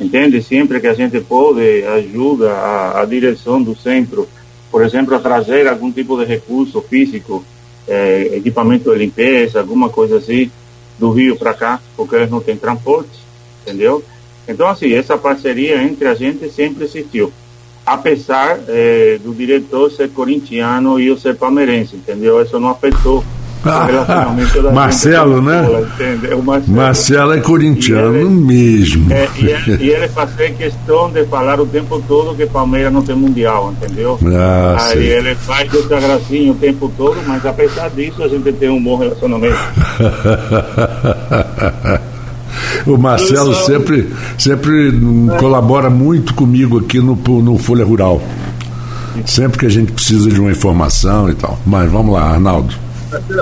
Entende? 0.00 0.42
Sempre 0.42 0.80
que 0.80 0.86
a 0.86 0.94
gente 0.94 1.20
pode, 1.20 1.84
ajuda 1.84 2.52
a, 2.52 3.02
a 3.02 3.04
direção 3.04 3.62
do 3.62 3.76
centro, 3.76 4.26
por 4.70 4.82
exemplo, 4.82 5.14
a 5.14 5.20
trazer 5.20 5.68
algum 5.68 5.92
tipo 5.92 6.16
de 6.16 6.24
recurso 6.24 6.80
físico, 6.80 7.44
eh, 7.86 8.30
equipamento 8.34 8.90
de 8.90 8.98
limpeza, 8.98 9.60
alguma 9.60 9.88
coisa 9.88 10.18
assim, 10.18 10.50
do 10.98 11.10
Rio 11.10 11.36
para 11.36 11.54
cá, 11.54 11.80
porque 11.96 12.14
eles 12.14 12.30
não 12.30 12.40
têm 12.40 12.56
transporte, 12.56 13.10
entendeu? 13.62 14.02
Então, 14.46 14.68
assim, 14.68 14.92
essa 14.92 15.18
parceria 15.18 15.82
entre 15.82 16.06
a 16.06 16.14
gente 16.14 16.48
sempre 16.50 16.84
existiu. 16.84 17.32
Apesar 17.84 18.60
eh, 18.68 19.18
do 19.22 19.34
diretor 19.34 19.90
ser 19.90 20.10
corintiano 20.10 21.00
e 21.00 21.08
eu 21.08 21.18
ser 21.18 21.36
palmeirense, 21.36 21.96
entendeu? 21.96 22.40
Isso 22.42 22.58
não 22.60 22.68
afetou 22.68 23.24
Marcelo, 24.72 25.42
né? 25.42 25.62
Marcelo. 25.62 26.62
Marcelo 26.68 27.32
é 27.34 27.40
corintiano 27.40 28.16
ele, 28.16 28.28
mesmo. 28.28 29.12
É, 29.12 29.28
e, 29.36 29.50
ele, 29.50 29.84
e 29.84 29.90
ele 29.90 30.08
fazia 30.08 30.50
questão 30.52 31.10
de 31.10 31.26
falar 31.26 31.60
o 31.60 31.66
tempo 31.66 32.02
todo 32.08 32.34
que 32.34 32.46
Palmeiras 32.46 32.92
não 32.92 33.02
tem 33.02 33.14
mundial, 33.14 33.72
entendeu? 33.72 34.18
Ah, 34.34 34.76
Aí 34.80 35.06
ele 35.06 35.34
faz 35.34 35.72
essa 35.74 36.00
gracinha 36.00 36.52
o 36.52 36.54
tempo 36.54 36.90
todo, 36.96 37.18
mas 37.26 37.44
apesar 37.44 37.90
disso 37.90 38.22
a 38.22 38.28
gente 38.28 38.50
tem 38.52 38.70
um 38.70 38.82
bom 38.82 38.96
relacionamento. 38.96 39.58
o 42.86 42.96
Marcelo 42.96 43.54
sempre, 43.54 44.10
sempre 44.38 44.88
é. 44.88 45.38
colabora 45.38 45.90
muito 45.90 46.32
comigo 46.34 46.78
aqui 46.78 46.98
no, 46.98 47.14
no 47.14 47.58
Folha 47.58 47.84
Rural. 47.84 48.22
Sempre 49.26 49.58
que 49.58 49.66
a 49.66 49.70
gente 49.70 49.92
precisa 49.92 50.30
de 50.30 50.40
uma 50.40 50.50
informação 50.50 51.28
e 51.28 51.34
tal. 51.34 51.58
Mas 51.66 51.90
vamos 51.90 52.14
lá, 52.14 52.30
Arnaldo. 52.30 52.74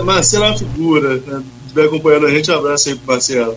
Marcelo 0.05 0.45
é 0.45 0.49
uma 0.49 0.59
figura, 0.59 1.17
né? 1.17 1.43
estiver 1.63 1.87
acompanhando 1.87 2.27
a 2.27 2.31
gente, 2.31 2.51
um 2.51 2.55
abraço 2.55 2.89
aí 2.89 2.95
pro 2.97 3.07
Marcelo. 3.07 3.57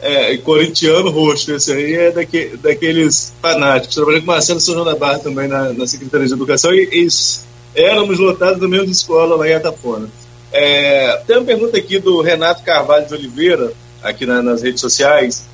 É, 0.00 0.36
corintiano 0.38 1.10
roxo, 1.10 1.52
esse 1.52 1.72
aí 1.72 1.94
é 1.94 2.10
daque, 2.10 2.56
daqueles 2.60 3.32
fanáticos. 3.40 3.94
Trabalhei 3.94 4.20
com 4.20 4.24
o 4.24 4.34
Marcelo 4.34 4.60
São 4.60 4.74
João 4.74 4.84
da 4.84 4.96
Barra 4.96 5.20
também 5.20 5.46
na, 5.46 5.72
na 5.72 5.86
Secretaria 5.86 6.26
de 6.26 6.32
Educação 6.32 6.74
e, 6.74 6.88
e 6.92 7.08
éramos 7.74 8.18
lotados 8.18 8.60
da 8.60 8.66
mesma 8.66 8.90
escola 8.90 9.36
lá 9.36 9.48
em 9.48 9.54
Atafona. 9.54 10.08
É, 10.52 11.22
tem 11.26 11.36
uma 11.36 11.46
pergunta 11.46 11.78
aqui 11.78 11.98
do 11.98 12.20
Renato 12.20 12.62
Carvalho 12.64 13.06
de 13.06 13.14
Oliveira, 13.14 13.72
aqui 14.02 14.26
na, 14.26 14.42
nas 14.42 14.60
redes 14.60 14.80
sociais. 14.80 15.44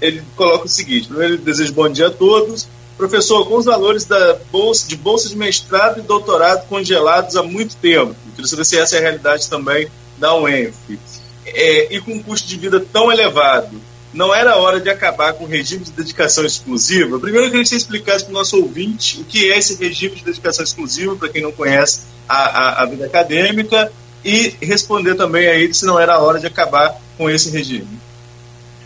Ele 0.00 0.20
coloca 0.36 0.66
o 0.66 0.68
seguinte: 0.68 1.06
primeiro, 1.06 1.34
ele 1.34 1.42
deseja 1.42 1.72
bom 1.72 1.88
dia 1.88 2.08
a 2.08 2.10
todos. 2.10 2.68
Professor, 3.02 3.52
os 3.52 3.64
valores 3.64 4.04
da 4.04 4.38
bolsa, 4.52 4.86
de 4.86 4.94
bolsa 4.94 5.28
de 5.28 5.36
mestrado 5.36 5.98
e 5.98 6.02
doutorado 6.02 6.68
congelados 6.68 7.34
há 7.34 7.42
muito 7.42 7.74
tempo, 7.74 8.14
queria 8.36 8.48
saber 8.48 8.64
se 8.64 8.78
essa 8.78 8.94
é 8.94 9.00
a 9.00 9.02
realidade 9.02 9.50
também 9.50 9.88
da 10.18 10.36
UENF, 10.36 11.00
é, 11.44 11.92
e 11.92 12.00
com 12.00 12.12
um 12.12 12.22
custo 12.22 12.46
de 12.46 12.56
vida 12.56 12.78
tão 12.92 13.10
elevado, 13.10 13.80
não 14.14 14.32
era 14.32 14.56
hora 14.56 14.80
de 14.80 14.88
acabar 14.88 15.32
com 15.32 15.42
o 15.42 15.48
regime 15.48 15.82
de 15.82 15.90
dedicação 15.90 16.46
exclusiva? 16.46 17.18
Primeiro, 17.18 17.46
eu 17.46 17.50
queria 17.50 17.64
que 17.64 17.70
você 17.70 17.74
explicasse 17.74 18.24
para 18.24 18.30
o 18.30 18.34
nosso 18.34 18.56
ouvinte 18.56 19.20
o 19.20 19.24
que 19.24 19.50
é 19.50 19.58
esse 19.58 19.74
regime 19.82 20.14
de 20.14 20.24
dedicação 20.24 20.62
exclusiva, 20.62 21.16
para 21.16 21.28
quem 21.28 21.42
não 21.42 21.50
conhece 21.50 22.02
a, 22.28 22.36
a, 22.36 22.82
a, 22.84 22.86
vida 22.86 23.04
acadêmica, 23.04 23.90
e 24.24 24.54
responder 24.62 25.16
também 25.16 25.48
aí 25.48 25.74
se 25.74 25.84
não 25.84 25.98
era 25.98 26.20
hora 26.20 26.38
de 26.38 26.46
acabar 26.46 26.96
com 27.18 27.28
esse 27.28 27.50
regime. 27.50 27.98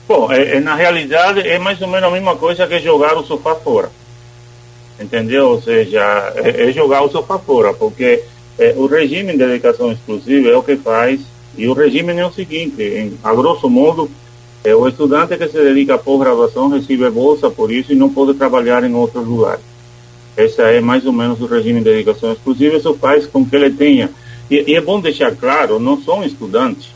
Bom, 0.08 0.32
é, 0.32 0.56
é, 0.56 0.60
na 0.60 0.74
realidade 0.74 1.40
é 1.40 1.58
mais 1.58 1.78
ou 1.82 1.88
menos 1.88 2.08
a 2.08 2.10
mesma 2.10 2.34
coisa 2.34 2.66
que 2.66 2.80
jogar 2.80 3.14
o 3.14 3.22
sofá 3.22 3.54
fora 3.56 3.90
entendeu? 5.00 5.48
Ou 5.50 5.62
seja, 5.62 6.32
é, 6.36 6.68
é 6.68 6.72
jogar 6.72 7.02
o 7.02 7.10
sofá 7.10 7.38
fora, 7.38 7.72
porque 7.72 8.22
é, 8.58 8.74
o 8.76 8.86
regime 8.86 9.32
de 9.32 9.38
dedicação 9.38 9.92
exclusiva 9.92 10.48
é 10.48 10.56
o 10.56 10.62
que 10.62 10.76
faz, 10.76 11.20
e 11.56 11.66
o 11.68 11.72
regime 11.72 12.12
é 12.12 12.26
o 12.26 12.32
seguinte, 12.32 12.82
em, 12.82 13.14
a 13.22 13.34
grosso 13.34 13.68
modo, 13.68 14.10
é, 14.64 14.74
o 14.74 14.88
estudante 14.88 15.36
que 15.36 15.48
se 15.48 15.58
dedica 15.62 15.94
à 15.94 15.98
pós-graduação 15.98 16.68
recebe 16.68 17.08
bolsa 17.10 17.50
por 17.50 17.70
isso 17.70 17.92
e 17.92 17.96
não 17.96 18.08
pode 18.08 18.34
trabalhar 18.34 18.82
em 18.84 18.94
outro 18.94 19.20
lugar. 19.22 19.58
Esse 20.36 20.60
é 20.60 20.80
mais 20.80 21.06
ou 21.06 21.12
menos 21.12 21.40
o 21.40 21.46
regime 21.46 21.78
de 21.78 21.84
dedicação 21.84 22.32
exclusiva, 22.32 22.76
isso 22.76 22.94
faz 22.94 23.26
com 23.26 23.44
que 23.44 23.56
ele 23.56 23.70
tenha, 23.70 24.10
e, 24.50 24.72
e 24.72 24.74
é 24.74 24.80
bom 24.80 25.00
deixar 25.00 25.34
claro, 25.34 25.78
não 25.78 26.00
são 26.02 26.24
estudantes, 26.24 26.88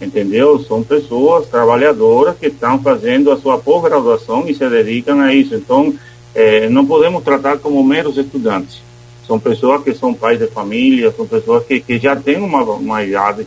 entendeu? 0.00 0.58
São 0.60 0.82
pessoas 0.82 1.46
trabalhadoras 1.46 2.36
que 2.36 2.46
estão 2.46 2.78
fazendo 2.82 3.30
a 3.30 3.36
sua 3.36 3.58
pós-graduação 3.58 4.44
e 4.48 4.54
se 4.54 4.68
dedicam 4.68 5.20
a 5.20 5.34
isso. 5.34 5.54
Então, 5.54 5.94
é, 6.34 6.68
não 6.68 6.86
podemos 6.86 7.22
tratar 7.22 7.58
como 7.58 7.82
meros 7.84 8.16
estudantes. 8.16 8.82
São 9.26 9.38
pessoas 9.38 9.82
que 9.82 9.94
são 9.94 10.12
pais 10.12 10.38
de 10.38 10.46
família, 10.48 11.12
são 11.12 11.26
pessoas 11.26 11.64
que, 11.64 11.80
que 11.80 11.98
já 11.98 12.16
têm 12.16 12.38
uma, 12.38 12.62
uma 12.62 13.02
idade 13.02 13.46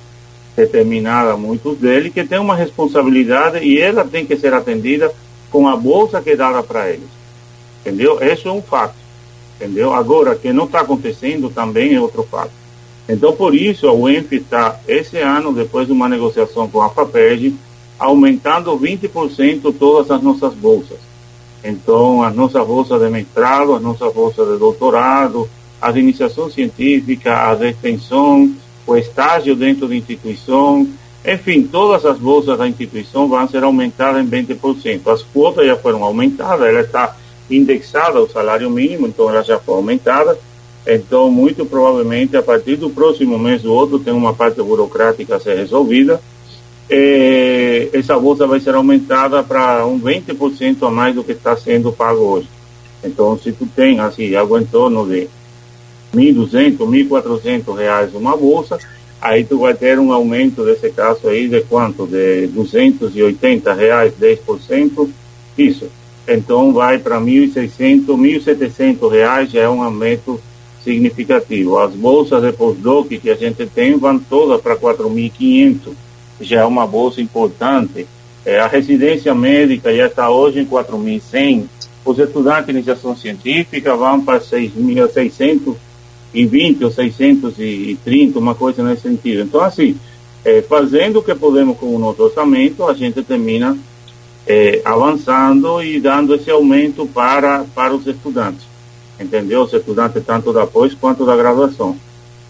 determinada, 0.55 1.35
muitos 1.35 1.77
deles, 1.77 2.13
que 2.13 2.23
têm 2.23 2.39
uma 2.39 2.55
responsabilidade 2.55 3.59
e 3.59 3.79
ela 3.79 4.05
tem 4.05 4.25
que 4.25 4.37
ser 4.37 4.53
atendida 4.53 5.11
com 5.51 5.67
a 5.67 5.75
bolsa 5.75 6.21
que 6.21 6.31
é 6.31 6.35
dada 6.35 6.63
para 6.63 6.89
eles. 6.89 7.09
Entendeu? 7.81 8.19
Isso 8.21 8.47
é 8.47 8.51
um 8.51 8.61
fato. 8.61 8.95
Entendeu? 9.55 9.93
Agora, 9.93 10.35
que 10.35 10.51
não 10.51 10.65
está 10.65 10.81
acontecendo 10.81 11.49
também 11.49 11.93
é 11.93 12.01
outro 12.01 12.23
fato. 12.23 12.51
Então, 13.07 13.33
por 13.33 13.53
isso, 13.53 13.87
a 13.87 13.93
UENF 13.93 14.33
está, 14.33 14.79
esse 14.87 15.17
ano, 15.19 15.53
depois 15.53 15.85
de 15.85 15.93
uma 15.93 16.09
negociação 16.09 16.67
com 16.67 16.81
a 16.81 16.89
FAPERG, 16.89 17.55
aumentando 17.99 18.77
20% 18.77 19.73
todas 19.77 20.09
as 20.09 20.21
nossas 20.21 20.53
bolsas. 20.53 20.97
Então, 21.67 22.21
as 22.21 22.35
nossas 22.35 22.65
bolsas 22.65 23.01
de 23.01 23.09
mestrado, 23.09 23.73
as 23.73 23.81
nossas 23.81 24.13
bolsas 24.13 24.47
de 24.47 24.59
doutorado, 24.59 25.49
as 25.81 25.95
iniciação 25.95 26.47
científica, 26.47 27.49
a 27.49 27.55
de 27.55 27.69
extensão, 27.69 28.53
o 28.85 28.95
estágio 28.95 29.55
dentro 29.55 29.87
da 29.87 29.95
instituição, 29.95 30.87
enfim, 31.25 31.63
todas 31.63 32.05
as 32.05 32.19
bolsas 32.19 32.59
da 32.59 32.67
instituição 32.67 33.27
vão 33.27 33.47
ser 33.49 33.63
aumentadas 33.63 34.23
em 34.23 34.29
20%. 34.29 35.07
As 35.07 35.23
quotas 35.23 35.65
já 35.65 35.75
foram 35.75 36.03
aumentadas, 36.03 36.67
ela 36.67 36.81
está 36.81 37.15
indexada 37.49 38.19
ao 38.19 38.29
salário 38.29 38.69
mínimo, 38.69 39.07
então 39.07 39.27
ela 39.27 39.43
já 39.43 39.57
foi 39.59 39.73
aumentada. 39.73 40.37
Então, 40.85 41.31
muito 41.31 41.65
provavelmente, 41.65 42.37
a 42.37 42.43
partir 42.43 42.75
do 42.75 42.91
próximo 42.91 43.39
mês 43.39 43.65
ou 43.65 43.73
outro, 43.73 43.97
tem 43.97 44.13
uma 44.13 44.35
parte 44.35 44.61
burocrática 44.61 45.35
a 45.35 45.39
ser 45.39 45.57
resolvida 45.57 46.21
é, 46.89 47.89
essa 47.93 48.17
bolsa 48.19 48.45
vai 48.45 48.59
ser 48.59 48.75
aumentada 48.75 49.43
para 49.43 49.85
um 49.85 49.99
20% 49.99 50.87
a 50.87 50.91
mais 50.91 51.15
do 51.15 51.23
que 51.23 51.31
está 51.31 51.57
sendo 51.57 51.91
pago 51.91 52.21
hoje. 52.21 52.49
Então, 53.03 53.37
se 53.37 53.51
tu 53.51 53.67
tem, 53.67 53.99
assim, 53.99 54.35
algo 54.35 54.57
em 54.57 54.65
torno 54.65 55.05
de 55.07 55.27
1.200, 56.13 56.77
1.400 56.77 57.75
reais 57.75 58.13
uma 58.13 58.35
bolsa, 58.37 58.79
aí 59.21 59.43
tu 59.43 59.59
vai 59.59 59.73
ter 59.73 59.99
um 59.99 60.11
aumento 60.11 60.63
desse 60.63 60.89
caso 60.91 61.27
aí 61.27 61.47
de 61.47 61.61
quanto? 61.61 62.05
De 62.05 62.47
280 62.47 63.73
reais, 63.73 64.13
10%, 64.19 65.09
isso. 65.57 65.87
Então, 66.27 66.73
vai 66.73 66.97
para 66.97 67.19
1.600, 67.19 68.05
1.700 68.05 69.11
reais, 69.11 69.51
já 69.51 69.61
é 69.61 69.69
um 69.69 69.83
aumento 69.83 70.39
significativo. 70.83 71.79
As 71.79 71.93
bolsas 71.93 72.43
de 72.43 72.51
pós-doc 72.51 73.07
que 73.07 73.29
a 73.29 73.35
gente 73.35 73.65
tem 73.67 73.97
vão 73.97 74.19
todas 74.19 74.61
para 74.61 74.75
4.500 74.75 76.04
já 76.39 76.61
é 76.61 76.65
uma 76.65 76.85
bolsa 76.85 77.19
importante. 77.21 78.07
É, 78.45 78.59
a 78.59 78.67
residência 78.67 79.33
médica 79.33 79.95
já 79.95 80.07
está 80.07 80.29
hoje 80.29 80.59
em 80.59 80.65
4.100. 80.65 81.63
Os 82.03 82.19
estudantes 82.19 82.65
de 82.67 82.71
iniciação 82.71 83.15
científica 83.15 83.95
vão 83.95 84.21
para 84.21 84.39
6.620 84.39 86.83
ou 86.83 86.91
630, 86.91 88.37
uma 88.37 88.53
coisa 88.53 88.83
nesse 88.83 89.03
sentido. 89.03 89.41
Então, 89.41 89.61
assim, 89.61 89.97
é, 90.43 90.61
fazendo 90.61 91.19
o 91.19 91.23
que 91.23 91.33
podemos 91.33 91.77
com 91.77 91.95
o 91.95 91.99
nosso 91.99 92.21
orçamento, 92.21 92.83
a 92.83 92.93
gente 92.93 93.23
termina 93.23 93.77
é, 94.45 94.81
avançando 94.85 95.81
e 95.81 95.99
dando 95.99 96.35
esse 96.35 96.51
aumento 96.51 97.07
para, 97.07 97.65
para 97.73 97.95
os 97.95 98.05
estudantes. 98.05 98.67
Entendeu? 99.19 99.63
Os 99.63 99.73
estudantes 99.73 100.23
tanto 100.23 100.53
da 100.53 100.67
pós 100.67 100.93
quanto 100.93 101.25
da 101.25 101.35
graduação. 101.35 101.97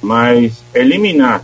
Mas 0.02 0.62
eliminar 0.74 1.42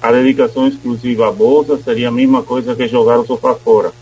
a 0.00 0.12
dedicação 0.12 0.68
exclusiva 0.68 1.28
à 1.28 1.32
bolsa 1.32 1.78
seria 1.78 2.08
a 2.08 2.12
mesma 2.12 2.42
coisa 2.42 2.74
que 2.74 2.86
jogar 2.86 3.18
o 3.18 3.26
sofá 3.26 3.54
fora. 3.54 3.92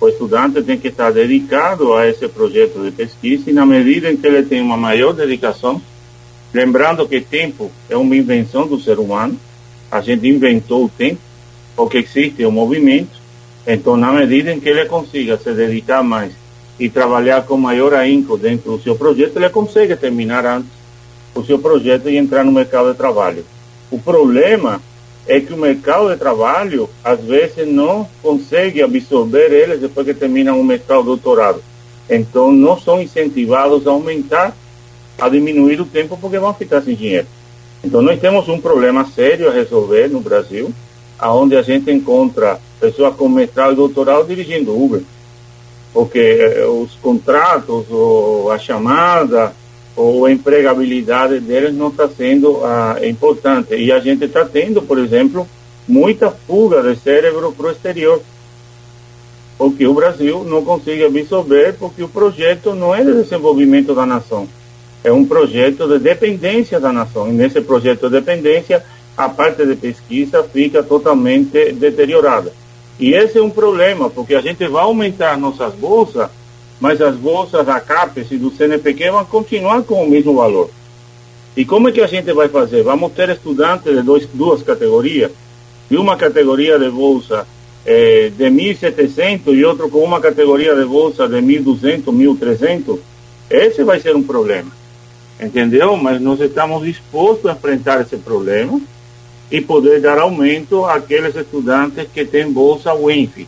O 0.00 0.08
estudante 0.08 0.62
tem 0.62 0.78
que 0.78 0.88
estar 0.88 1.10
dedicado 1.12 1.94
a 1.94 2.06
esse 2.06 2.28
projeto 2.28 2.82
de 2.82 2.90
pesquisa 2.90 3.50
e, 3.50 3.52
na 3.52 3.64
medida 3.64 4.10
em 4.10 4.16
que 4.16 4.26
ele 4.26 4.42
tem 4.42 4.60
uma 4.60 4.76
maior 4.76 5.12
dedicação, 5.12 5.80
lembrando 6.52 7.08
que 7.08 7.20
tempo 7.20 7.70
é 7.88 7.96
uma 7.96 8.16
invenção 8.16 8.66
do 8.66 8.78
ser 8.80 8.98
humano, 8.98 9.38
a 9.90 10.00
gente 10.00 10.28
inventou 10.28 10.84
o 10.84 10.88
tempo, 10.88 11.20
porque 11.74 11.98
existe 11.98 12.44
o 12.44 12.52
movimento, 12.52 13.24
então, 13.66 13.96
na 13.96 14.12
medida 14.12 14.52
em 14.52 14.60
que 14.60 14.68
ele 14.68 14.84
consiga 14.86 15.38
se 15.38 15.52
dedicar 15.52 16.02
mais 16.02 16.32
e 16.78 16.90
trabalhar 16.90 17.42
com 17.42 17.56
maior 17.56 17.94
ahínco 17.94 18.36
dentro 18.36 18.72
do 18.72 18.82
seu 18.82 18.94
projeto, 18.94 19.36
ele 19.36 19.48
consegue 19.48 19.96
terminar 19.96 20.44
antes 20.44 20.70
o 21.34 21.42
seu 21.42 21.58
projeto 21.58 22.10
e 22.10 22.16
entrar 22.16 22.44
no 22.44 22.52
mercado 22.52 22.92
de 22.92 22.98
trabalho. 22.98 23.44
O 23.90 23.98
problema 23.98 24.82
é 25.26 25.40
que 25.40 25.52
o 25.52 25.56
mercado 25.56 26.10
de 26.10 26.16
trabalho, 26.16 26.88
às 27.02 27.20
vezes, 27.20 27.66
não 27.66 28.08
consegue 28.22 28.82
absorver 28.82 29.52
eles 29.52 29.80
depois 29.80 30.06
que 30.06 30.14
terminam 30.14 30.60
o 30.60 30.64
mestrado 30.64 30.98
ou 30.98 31.04
doutorado. 31.04 31.62
Então, 32.08 32.52
não 32.52 32.78
são 32.78 33.00
incentivados 33.00 33.86
a 33.86 33.90
aumentar, 33.90 34.54
a 35.18 35.28
diminuir 35.28 35.80
o 35.80 35.86
tempo, 35.86 36.18
porque 36.20 36.38
vão 36.38 36.52
ficar 36.52 36.82
sem 36.82 36.94
dinheiro. 36.94 37.26
Então, 37.82 38.02
nós 38.02 38.20
temos 38.20 38.48
um 38.48 38.60
problema 38.60 39.06
sério 39.06 39.48
a 39.48 39.52
resolver 39.52 40.08
no 40.08 40.20
Brasil, 40.20 40.72
aonde 41.18 41.56
a 41.56 41.62
gente 41.62 41.90
encontra 41.90 42.60
pessoas 42.80 43.14
com 43.14 43.28
mestrado 43.28 43.72
e 43.72 43.76
doutorado 43.76 44.26
dirigindo 44.26 44.76
Uber. 44.76 45.02
porque 45.92 46.18
eh, 46.18 46.66
os 46.66 46.94
contratos, 46.96 47.86
ou 47.88 48.50
a 48.50 48.58
chamada, 48.58 49.54
ou 49.96 50.26
a 50.26 50.32
empregabilidade 50.32 51.40
deles 51.40 51.74
não 51.74 51.88
está 51.88 52.08
sendo 52.08 52.64
ah, 52.64 52.98
importante. 53.02 53.74
E 53.76 53.92
a 53.92 54.00
gente 54.00 54.24
está 54.24 54.44
tendo, 54.44 54.82
por 54.82 54.98
exemplo, 54.98 55.46
muita 55.86 56.30
fuga 56.30 56.82
de 56.82 56.98
cérebro 56.98 57.52
para 57.52 57.66
o 57.66 57.70
exterior. 57.70 58.20
Porque 59.56 59.86
o 59.86 59.94
Brasil 59.94 60.44
não 60.44 60.64
consegue 60.64 61.04
absorver, 61.04 61.74
porque 61.78 62.02
o 62.02 62.08
projeto 62.08 62.74
não 62.74 62.94
é 62.94 63.04
de 63.04 63.12
desenvolvimento 63.12 63.94
da 63.94 64.04
nação, 64.04 64.48
é 65.04 65.12
um 65.12 65.24
projeto 65.24 65.86
de 65.86 65.98
dependência 66.00 66.80
da 66.80 66.92
nação. 66.92 67.28
E 67.28 67.32
nesse 67.32 67.60
projeto 67.60 68.08
de 68.08 68.20
dependência, 68.20 68.84
a 69.16 69.28
parte 69.28 69.64
de 69.64 69.76
pesquisa 69.76 70.42
fica 70.42 70.82
totalmente 70.82 71.72
deteriorada. 71.72 72.52
E 72.98 73.12
esse 73.12 73.38
é 73.38 73.42
um 73.42 73.50
problema, 73.50 74.10
porque 74.10 74.34
a 74.34 74.40
gente 74.40 74.66
vai 74.66 74.82
aumentar 74.82 75.38
nossas 75.38 75.74
bolsas, 75.74 76.28
mas 76.80 77.00
as 77.00 77.14
bolsas 77.14 77.64
da 77.64 77.80
CAPES 77.80 78.32
e 78.32 78.36
do 78.36 78.50
CNPq 78.50 79.10
vão 79.10 79.24
continuar 79.24 79.82
com 79.82 80.04
o 80.04 80.10
mesmo 80.10 80.34
valor. 80.34 80.70
E 81.56 81.64
como 81.64 81.88
é 81.88 81.92
que 81.92 82.00
a 82.00 82.06
gente 82.06 82.32
vai 82.32 82.48
fazer? 82.48 82.82
Vamos 82.82 83.12
ter 83.12 83.28
estudantes 83.28 83.94
de 83.94 84.02
dois, 84.02 84.26
duas 84.32 84.62
categorias, 84.62 85.30
e 85.90 85.96
uma 85.96 86.16
categoria 86.16 86.78
de 86.78 86.90
bolsa 86.90 87.46
eh, 87.86 88.32
de 88.36 88.44
1.700 88.46 89.54
e 89.54 89.64
outro 89.64 89.88
com 89.88 89.98
uma 89.98 90.20
categoria 90.20 90.74
de 90.74 90.84
bolsa 90.84 91.28
de 91.28 91.36
1.200, 91.36 92.04
1.300. 92.04 92.98
Esse 93.50 93.84
vai 93.84 94.00
ser 94.00 94.16
um 94.16 94.22
problema, 94.22 94.72
entendeu? 95.40 95.96
Mas 95.96 96.20
nós 96.20 96.40
estamos 96.40 96.84
dispostos 96.84 97.46
a 97.50 97.52
enfrentar 97.52 98.00
esse 98.00 98.16
problema 98.16 98.80
e 99.50 99.60
poder 99.60 100.00
dar 100.00 100.18
aumento 100.18 100.84
àqueles 100.84 101.36
estudantes 101.36 102.08
que 102.12 102.24
têm 102.24 102.50
bolsa 102.50 102.94
WINF. 102.94 103.46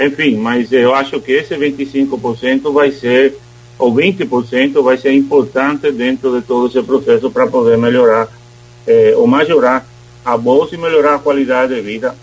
Enfim, 0.00 0.36
mas 0.36 0.72
eu 0.72 0.94
acho 0.94 1.20
que 1.20 1.32
esse 1.32 1.54
25% 1.54 2.72
vai 2.72 2.90
ser, 2.90 3.36
ou 3.78 3.94
20% 3.94 4.82
vai 4.82 4.96
ser 4.96 5.12
importante 5.12 5.92
dentro 5.92 6.40
de 6.40 6.46
todo 6.46 6.68
esse 6.68 6.82
processo 6.82 7.30
para 7.30 7.46
poder 7.46 7.76
melhorar, 7.76 8.28
eh, 8.86 9.14
ou 9.16 9.26
majorar 9.26 9.86
a 10.24 10.36
bolsa 10.36 10.74
e 10.74 10.78
melhorar 10.78 11.16
a 11.16 11.18
qualidade 11.18 11.74
de 11.74 11.80
vida 11.82 12.14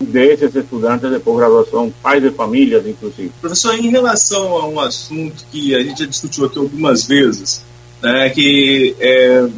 desses 0.00 0.54
estudantes 0.54 1.10
de 1.10 1.18
pós-graduação, 1.18 1.92
pais 2.02 2.22
de 2.22 2.30
famílias, 2.30 2.86
inclusive. 2.86 3.32
Professor, 3.40 3.74
em 3.74 3.90
relação 3.90 4.56
a 4.56 4.68
um 4.68 4.78
assunto 4.78 5.44
que 5.50 5.74
a 5.74 5.82
gente 5.82 6.00
já 6.00 6.06
discutiu 6.06 6.44
aqui 6.44 6.58
algumas 6.58 7.06
vezes, 7.06 7.62
né, 8.02 8.30
que 8.30 8.94
é, 9.00 9.48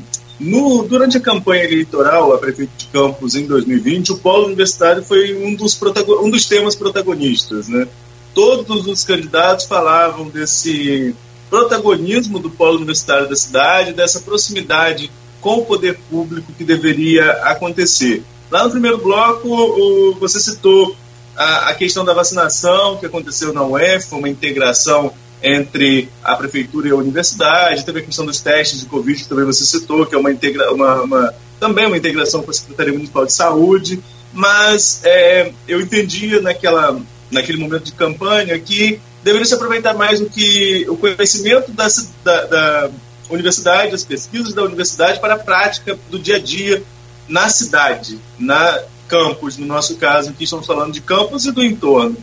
no, 0.40 0.82
durante 0.82 1.18
a 1.18 1.20
campanha 1.20 1.64
eleitoral 1.64 2.32
a 2.32 2.38
prefeito 2.38 2.72
de 2.76 2.86
Campos 2.86 3.34
em 3.34 3.46
2020, 3.46 4.12
o 4.12 4.18
polo 4.18 4.46
universitário 4.46 5.04
foi 5.04 5.36
um 5.36 5.54
dos, 5.54 5.78
um 6.22 6.30
dos 6.30 6.46
temas 6.46 6.74
protagonistas. 6.74 7.68
Né? 7.68 7.86
Todos 8.34 8.86
os 8.86 9.04
candidatos 9.04 9.66
falavam 9.66 10.28
desse 10.28 11.14
protagonismo 11.50 12.38
do 12.38 12.48
polo 12.48 12.76
universitário 12.76 13.28
da 13.28 13.36
cidade, 13.36 13.92
dessa 13.92 14.20
proximidade 14.20 15.10
com 15.42 15.58
o 15.58 15.66
poder 15.66 15.98
público 16.08 16.52
que 16.56 16.64
deveria 16.64 17.30
acontecer. 17.42 18.22
Lá 18.50 18.64
no 18.64 18.70
primeiro 18.70 18.98
bloco, 18.98 19.48
o, 19.48 20.14
você 20.18 20.40
citou 20.40 20.96
a, 21.36 21.68
a, 21.68 21.74
questão 21.74 22.04
da 22.04 22.14
vacinação 22.14 22.96
que 22.96 23.06
aconteceu 23.06 23.52
na 23.52 23.62
UF, 23.62 24.14
uma 24.14 24.28
integração 24.28 25.12
entre 25.42 26.08
a 26.22 26.36
prefeitura 26.36 26.88
e 26.88 26.90
a 26.90 26.96
universidade, 26.96 27.84
teve 27.84 28.00
a 28.00 28.02
questão 28.02 28.26
dos 28.26 28.40
testes 28.40 28.80
de 28.80 28.86
Covid, 28.86 29.22
que 29.22 29.28
também 29.28 29.44
você 29.44 29.64
citou, 29.64 30.04
que 30.06 30.14
é 30.14 30.18
uma, 30.18 30.30
integra 30.30 30.72
uma, 30.72 31.02
uma 31.02 31.34
também 31.58 31.86
uma 31.86 31.96
integração 31.96 32.42
com 32.42 32.50
a 32.50 32.54
Secretaria 32.54 32.92
Municipal 32.92 33.26
de 33.26 33.32
Saúde, 33.32 34.02
mas 34.32 35.00
é, 35.04 35.52
eu 35.66 35.80
entendia 35.80 36.40
naquela, 36.40 37.00
naquele 37.30 37.58
momento 37.58 37.84
de 37.84 37.92
campanha 37.92 38.58
que 38.58 39.00
deveria 39.22 39.46
se 39.46 39.54
aproveitar 39.54 39.94
mais 39.94 40.20
o 40.20 40.26
que 40.26 40.86
o 40.88 40.96
conhecimento 40.96 41.70
da, 41.72 41.86
da, 42.24 42.46
da 42.46 42.90
universidade, 43.28 43.94
as 43.94 44.04
pesquisas 44.04 44.54
da 44.54 44.62
universidade 44.62 45.20
para 45.20 45.34
a 45.34 45.38
prática 45.38 45.98
do 46.10 46.18
dia 46.18 46.36
a 46.36 46.38
dia 46.38 46.82
na 47.28 47.48
cidade, 47.48 48.18
na 48.38 48.82
campus, 49.08 49.56
no 49.56 49.66
nosso 49.66 49.96
caso, 49.96 50.30
aqui 50.30 50.44
estamos 50.44 50.66
falando 50.66 50.92
de 50.92 51.00
campus 51.00 51.44
e 51.44 51.52
do 51.52 51.62
entorno. 51.62 52.16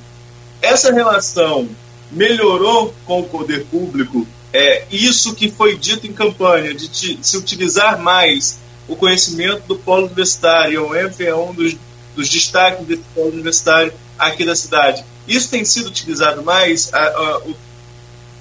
Essa 0.61 0.91
relação 0.91 1.68
melhorou 2.12 2.93
com 3.05 3.20
o 3.20 3.24
poder 3.24 3.66
público, 3.66 4.26
é 4.53 4.86
isso 4.91 5.36
que 5.36 5.51
foi 5.51 5.78
dito 5.78 6.08
em 6.08 6.14
campanha, 6.14 6.74
de, 6.74 6.88
te, 6.88 7.20
se 7.22 7.38
utilizar 7.38 7.99
mais 7.99 8.60
o 8.88 8.95
conhecimento 8.95 9.64
do 9.68 9.76
polo 9.76 10.05
universitário, 10.05 10.88
o 10.88 10.95
ENF 10.95 11.26
é 11.26 11.36
um 11.36 11.53
dos, 11.53 11.76
dos 12.16 12.30
destaques 12.30 12.86
desse 12.86 13.03
polo 13.14 13.34
universitário 13.34 13.93
aqui 14.18 14.45
da 14.45 14.55
cidade. 14.55 15.03
Isso 15.28 15.49
tem 15.49 15.66
sido 15.66 15.88
utilizado 15.88 16.41
mais, 16.41 16.93
a, 16.93 16.99
a, 16.99 17.38
o 17.39 17.55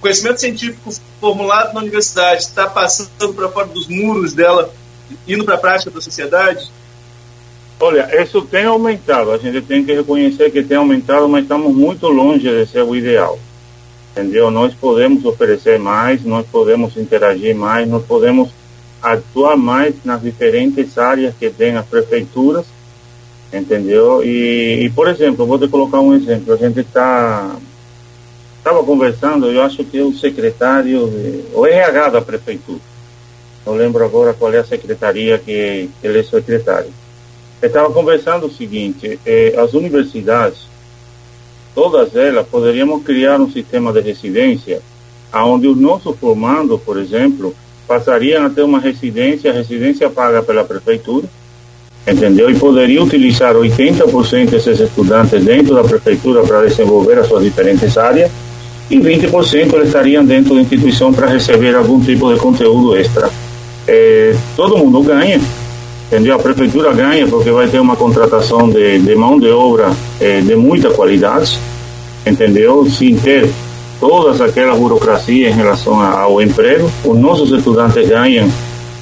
conhecimento 0.01 0.41
científico 0.41 0.95
formulado 1.21 1.75
na 1.75 1.81
universidade 1.81 2.43
está 2.43 2.69
passando 2.69 3.35
para 3.35 3.49
fora 3.49 3.67
dos 3.67 3.89
muros 3.89 4.33
dela, 4.33 4.73
indo 5.27 5.45
para 5.45 5.57
a 5.57 5.59
prática 5.59 5.91
da 5.91 6.01
sociedade? 6.01 6.71
Olha, 7.81 8.23
isso 8.23 8.41
tem 8.43 8.65
aumentado, 8.65 9.33
a 9.33 9.39
gente 9.39 9.61
tem 9.63 9.85
que 9.85 9.93
reconhecer 9.93 10.51
que 10.51 10.63
tem 10.63 10.77
aumentado, 10.77 11.29
mas 11.29 11.43
estamos 11.43 11.75
muito 11.75 12.07
longe 12.07 12.49
de 12.49 12.67
ser 12.67 12.83
o 12.83 12.95
ideal 12.95 13.39
entendeu? 14.17 14.51
Nós 14.51 14.73
podemos 14.73 15.25
oferecer 15.27 15.79
mais, 15.79 16.25
nós 16.25 16.47
podemos 16.47 16.97
interagir 16.97 17.55
mais, 17.55 17.87
nós 17.87 18.03
podemos 18.05 18.49
atuar 19.03 19.59
mais 19.59 19.95
nas 20.05 20.23
diferentes 20.23 20.97
áreas 20.97 21.35
que 21.39 21.51
tem 21.51 21.77
as 21.77 21.85
prefeituras, 21.85 22.65
entendeu? 23.53 24.25
E, 24.25 24.85
e 24.85 24.91
por 24.91 25.07
exemplo, 25.07 25.45
vou 25.45 25.59
te 25.59 25.69
colocar 25.69 26.01
um 26.01 26.15
exemplo. 26.15 26.55
A 26.55 26.57
gente 26.57 26.81
está 26.81 27.57
estava 28.59 28.83
conversando, 28.83 29.47
eu 29.47 29.63
acho 29.63 29.85
que 29.85 30.01
o 30.01 30.13
secretário, 30.13 31.09
o 31.55 31.67
RH 31.67 32.09
da 32.09 32.21
prefeitura, 32.21 32.81
não 33.65 33.75
lembro 33.75 34.05
agora 34.05 34.35
qual 34.35 34.53
é 34.53 34.59
a 34.59 34.65
secretaria 34.65 35.39
que, 35.39 35.91
que 36.01 36.07
ele 36.07 36.21
é 36.21 36.23
secretário. 36.23 36.91
Estava 37.63 37.93
conversando 37.93 38.47
o 38.47 38.51
seguinte: 38.51 39.21
eh, 39.25 39.55
as 39.57 39.73
universidades 39.73 40.67
todas 41.77 42.17
elas, 42.17 42.47
poderíamos 42.47 43.03
criar 43.05 43.39
um 43.39 43.53
sistema 43.53 43.93
de 43.93 44.01
residência 44.01 44.81
onde 45.35 45.69
os 45.69 45.77
nossos 45.77 46.17
formandos, 46.17 46.81
por 46.81 46.99
exemplo, 46.99 47.55
passariam 47.87 48.47
a 48.47 48.49
ter 48.49 48.63
uma 48.63 48.81
residência, 48.81 49.53
residência 49.53 50.09
paga 50.09 50.43
pela 50.43 50.65
prefeitura, 50.65 51.27
entendeu? 52.09 52.51
E 52.51 52.59
poderia 52.59 53.03
utilizar 53.03 53.55
80% 53.55 54.49
desses 54.49 54.81
estudantes 54.81 55.45
dentro 55.45 55.75
da 55.75 55.85
prefeitura 55.85 56.43
para 56.43 56.67
desenvolver 56.67 57.19
as 57.19 57.29
suas 57.29 57.45
diferentes 57.45 57.99
áreas 57.99 58.31
e 58.89 58.99
20% 58.99 59.75
eles 59.75 59.89
estariam 59.89 60.25
dentro 60.25 60.55
da 60.55 60.63
instituição 60.63 61.13
para 61.13 61.27
receber 61.27 61.75
algum 61.75 62.01
tipo 62.01 62.33
de 62.33 62.41
conteúdo 62.41 62.97
extra. 62.97 63.29
É, 63.87 64.35
todo 64.57 64.79
mundo 64.79 65.03
ganha, 65.03 65.39
entendeu? 66.07 66.37
A 66.37 66.39
prefeitura 66.39 66.93
ganha 66.93 67.27
porque 67.27 67.51
vai 67.51 67.69
ter 67.69 67.81
uma 67.81 67.97
contratação 67.97 68.69
de, 68.69 68.99
de 68.99 69.15
mão 69.15 69.39
de 69.39 69.49
obra 69.51 69.91
é, 70.21 70.41
de 70.41 70.55
muita 70.55 70.91
qualidade, 70.91 71.59
entendeu? 72.27 72.87
Sem 72.91 73.17
ter 73.17 73.51
todas 73.99 74.41
aquelas 74.41 74.79
burocracias 74.79 75.53
em 75.53 75.57
relação 75.57 76.01
ao 76.01 76.41
emprego, 76.41 76.91
os 77.05 77.19
nossos 77.19 77.51
estudantes 77.51 78.09
ganham 78.09 78.49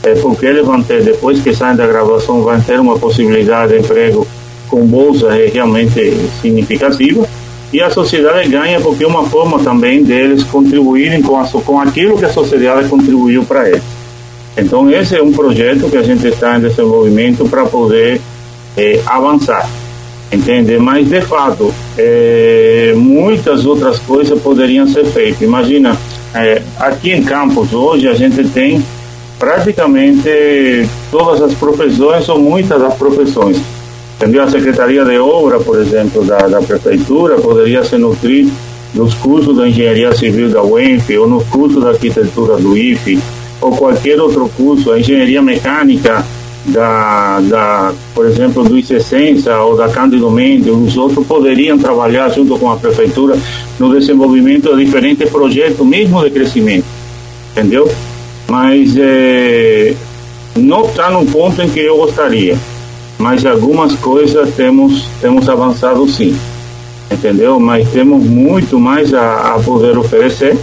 é, 0.03 0.15
porque 0.17 0.47
eles 0.47 0.65
vão 0.65 0.83
ter, 0.83 1.03
depois 1.03 1.41
que 1.41 1.55
saem 1.55 1.77
da 1.77 1.87
graduação, 1.87 2.43
vão 2.43 2.61
ter 2.61 2.79
uma 2.79 2.99
possibilidade 2.99 3.73
de 3.73 3.79
emprego 3.81 4.27
com 4.69 4.87
bolsa 4.87 5.31
realmente 5.53 6.17
significativa 6.41 7.27
e 7.73 7.81
a 7.81 7.91
sociedade 7.91 8.49
ganha 8.49 8.81
porque 8.81 9.05
é 9.05 9.07
uma 9.07 9.25
forma 9.25 9.59
também 9.59 10.05
deles 10.05 10.45
contribuírem 10.45 11.21
com, 11.23 11.37
a, 11.39 11.45
com 11.45 11.81
aquilo 11.81 12.17
que 12.17 12.25
a 12.25 12.33
sociedade 12.33 12.89
contribuiu 12.89 13.45
para 13.45 13.69
eles. 13.69 13.83
Então, 14.57 14.89
esse 14.89 15.17
é 15.17 15.23
um 15.23 15.33
projeto 15.33 15.91
que 15.91 15.97
a 15.97 16.03
gente 16.03 16.27
está 16.29 16.57
em 16.57 16.61
desenvolvimento 16.61 17.45
para 17.49 17.65
poder 17.67 18.21
eh, 18.77 19.01
avançar, 19.05 19.69
entende? 20.33 20.79
Mas, 20.79 21.09
de 21.09 21.21
fato, 21.23 21.75
eh, 21.99 22.93
muitas 22.97 23.67
outras 23.67 23.99
coisas 23.99 24.41
poderiam 24.41 24.87
ser 24.87 25.07
feitas. 25.07 25.43
Imagina, 25.43 25.97
eh, 26.33 26.63
aqui 26.79 27.11
em 27.11 27.25
Campos, 27.25 27.73
hoje, 27.73 28.07
a 28.07 28.15
gente 28.15 28.45
tem 28.51 28.85
praticamente 29.41 30.89
todas 31.11 31.43
as 31.43 31.55
profissões, 31.55 32.29
ou 32.29 32.39
muitas 32.39 32.81
das 32.81 32.95
profissões. 32.95 33.61
Entendeu? 34.17 34.45
A 34.45 34.49
Secretaria 34.49 35.05
de 35.05 35.19
Obra, 35.19 35.59
por 35.59 35.81
exemplo, 35.81 36.25
da, 36.25 36.39
da 36.39 36.63
Prefeitura, 36.63 37.35
poderia 37.37 37.83
se 37.83 37.99
nutrir 37.99 38.49
nos 38.95 39.13
cursos 39.15 39.57
da 39.57 39.69
Engenharia 39.69 40.15
Civil 40.15 40.51
da 40.51 40.63
UENF 40.63 41.19
ou 41.19 41.29
nos 41.29 41.43
cursos 41.49 41.83
da 41.83 41.91
Arquitetura 41.91 42.57
do 42.57 42.77
IFE 42.77 43.21
ou 43.65 43.71
qualquer 43.73 44.21
outro 44.21 44.47
curso, 44.59 44.93
a 44.93 45.01
engenharia 45.01 45.41
mecânica 45.41 46.23
da, 46.67 47.41
da 47.41 47.95
por 48.15 48.27
exemplo, 48.27 48.63
do 48.63 48.79
ICESENSA 48.79 49.59
ou 49.61 49.75
da 49.75 49.89
Cândido 49.89 50.31
Mendes, 50.31 50.71
os 50.71 50.97
outros 50.99 51.27
poderiam 51.27 51.79
trabalhar 51.79 52.29
junto 52.29 52.59
com 52.59 52.71
a 52.71 52.77
prefeitura 52.77 53.39
no 53.79 53.91
desenvolvimento 53.91 54.77
de 54.77 54.85
diferentes 54.85 55.31
projetos, 55.31 55.85
mesmo 55.87 56.23
de 56.23 56.31
crescimento, 56.31 56.85
entendeu? 57.53 57.91
Mas 58.47 58.95
é, 58.99 59.95
não 60.55 60.85
está 60.85 61.11
no 61.11 61.25
ponto 61.25 61.63
em 61.63 61.69
que 61.71 61.81
eu 61.81 61.97
gostaria, 61.97 62.59
mas 63.19 63.47
algumas 63.47 63.95
coisas 63.95 64.55
temos 64.55 65.07
temos 65.23 65.49
avançado 65.49 66.07
sim. 66.07 66.37
entendeu? 67.11 67.59
Mas 67.59 67.89
temos 67.89 68.23
muito 68.25 68.79
mais 68.79 69.15
a, 69.15 69.55
a 69.55 69.59
poder 69.59 69.97
oferecer 69.97 70.55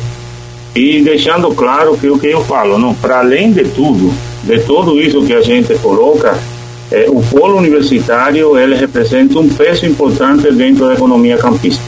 e 0.76 1.02
deixando 1.02 1.54
claro 1.54 1.98
que 1.98 2.10
o 2.10 2.18
que 2.18 2.28
eu 2.28 2.42
falo, 2.44 2.78
não, 2.78 2.94
para 2.94 3.20
além 3.20 3.52
de 3.52 3.66
tudo, 3.66 4.14
de 4.44 4.60
tudo 4.60 5.00
isso 5.00 5.24
que 5.24 5.34
a 5.34 5.42
gente 5.42 5.74
coloca, 5.80 6.38
é, 6.90 7.06
o 7.10 7.22
polo 7.22 7.58
universitário 7.58 8.58
ele 8.58 8.76
representa 8.76 9.40
um 9.40 9.50
peso 9.50 9.86
importante 9.86 10.52
dentro 10.52 10.88
da 10.88 10.94
economia 10.94 11.38
campista. 11.38 11.84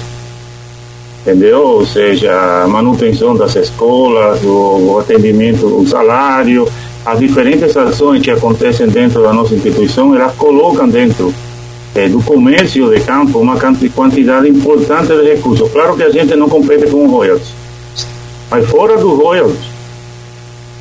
Entendeu? 1.21 1.61
Ou 1.61 1.85
seja, 1.85 2.63
a 2.63 2.67
manutenção 2.67 3.35
das 3.35 3.55
escolas, 3.55 4.43
o, 4.43 4.93
o 4.93 4.99
atendimento, 4.99 5.65
o 5.65 5.87
salário, 5.87 6.67
as 7.05 7.19
diferentes 7.19 7.75
ações 7.75 8.21
que 8.21 8.31
acontecem 8.31 8.87
dentro 8.87 9.21
da 9.21 9.31
nossa 9.31 9.53
instituição, 9.53 10.13
elas 10.13 10.35
colocam 10.35 10.87
dentro 10.87 11.33
é, 11.95 12.09
do 12.09 12.21
comércio 12.21 12.89
de 12.89 12.99
campo 13.01 13.39
uma 13.39 13.57
quantidade 13.95 14.49
importante 14.49 15.07
de 15.07 15.23
recursos. 15.23 15.71
Claro 15.71 15.95
que 15.95 16.03
a 16.03 16.09
gente 16.09 16.35
não 16.35 16.49
compete 16.49 16.87
com 16.87 17.05
o 17.05 17.09
royalties, 17.09 17.53
mas 18.53 18.69
fora 18.69 18.95
do 18.97 19.15
royalties, 19.15 19.65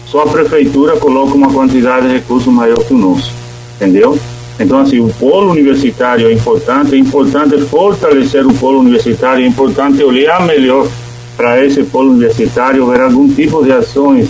só 0.04 0.24
a 0.24 0.26
prefeitura 0.26 0.94
coloca 0.98 1.34
uma 1.34 1.50
quantidade 1.50 2.06
de 2.06 2.12
recursos 2.12 2.52
maior 2.52 2.76
que 2.84 2.92
o 2.92 2.98
nosso, 2.98 3.32
entendeu? 3.76 4.18
Então, 4.60 4.78
assim, 4.78 5.00
o 5.00 5.08
polo 5.14 5.52
universitário 5.52 6.28
é 6.28 6.34
importante, 6.34 6.94
é 6.94 6.98
importante 6.98 7.56
fortalecer 7.62 8.46
o 8.46 8.52
polo 8.52 8.80
universitário, 8.80 9.42
é 9.42 9.48
importante 9.48 10.04
olhar 10.04 10.44
melhor 10.44 10.86
para 11.34 11.64
esse 11.64 11.82
polo 11.84 12.10
universitário, 12.10 12.84
ver 12.88 13.00
algum 13.00 13.26
tipo 13.26 13.64
de 13.64 13.72
ações 13.72 14.28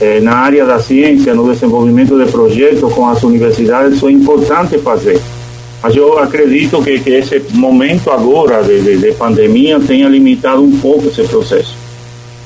eh, 0.00 0.20
na 0.20 0.36
área 0.36 0.64
da 0.64 0.78
ciência, 0.78 1.34
no 1.34 1.52
desenvolvimento 1.52 2.16
de 2.16 2.30
projetos 2.30 2.92
com 2.92 3.08
as 3.08 3.20
universidades, 3.24 3.96
isso 3.96 4.06
é 4.06 4.12
importante 4.12 4.78
fazer. 4.78 5.20
Mas 5.82 5.96
eu 5.96 6.20
acredito 6.20 6.80
que, 6.84 7.00
que 7.00 7.10
esse 7.10 7.42
momento 7.52 8.12
agora 8.12 8.62
de, 8.62 8.80
de, 8.80 8.96
de 8.96 9.10
pandemia 9.14 9.80
tenha 9.80 10.08
limitado 10.08 10.62
um 10.62 10.78
pouco 10.78 11.08
esse 11.08 11.24
processo. 11.24 11.85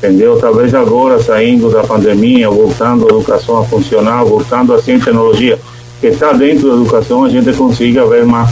Entendeu? 0.03 0.38
Talvez 0.40 0.74
agora, 0.74 1.22
saindo 1.22 1.68
da 1.68 1.82
pandemia, 1.82 2.48
voltando 2.48 3.05
a 3.05 3.11
educação 3.11 3.59
a 3.59 3.64
funcionar, 3.66 4.24
voltando 4.24 4.72
a 4.72 4.80
ciência 4.80 5.03
e 5.03 5.05
tecnologia, 5.05 5.59
que 6.01 6.07
está 6.07 6.32
dentro 6.32 6.70
da 6.70 6.76
educação, 6.76 7.24
a 7.24 7.28
gente 7.28 7.53
consiga 7.53 8.07
ver 8.07 8.24
uma 8.24 8.48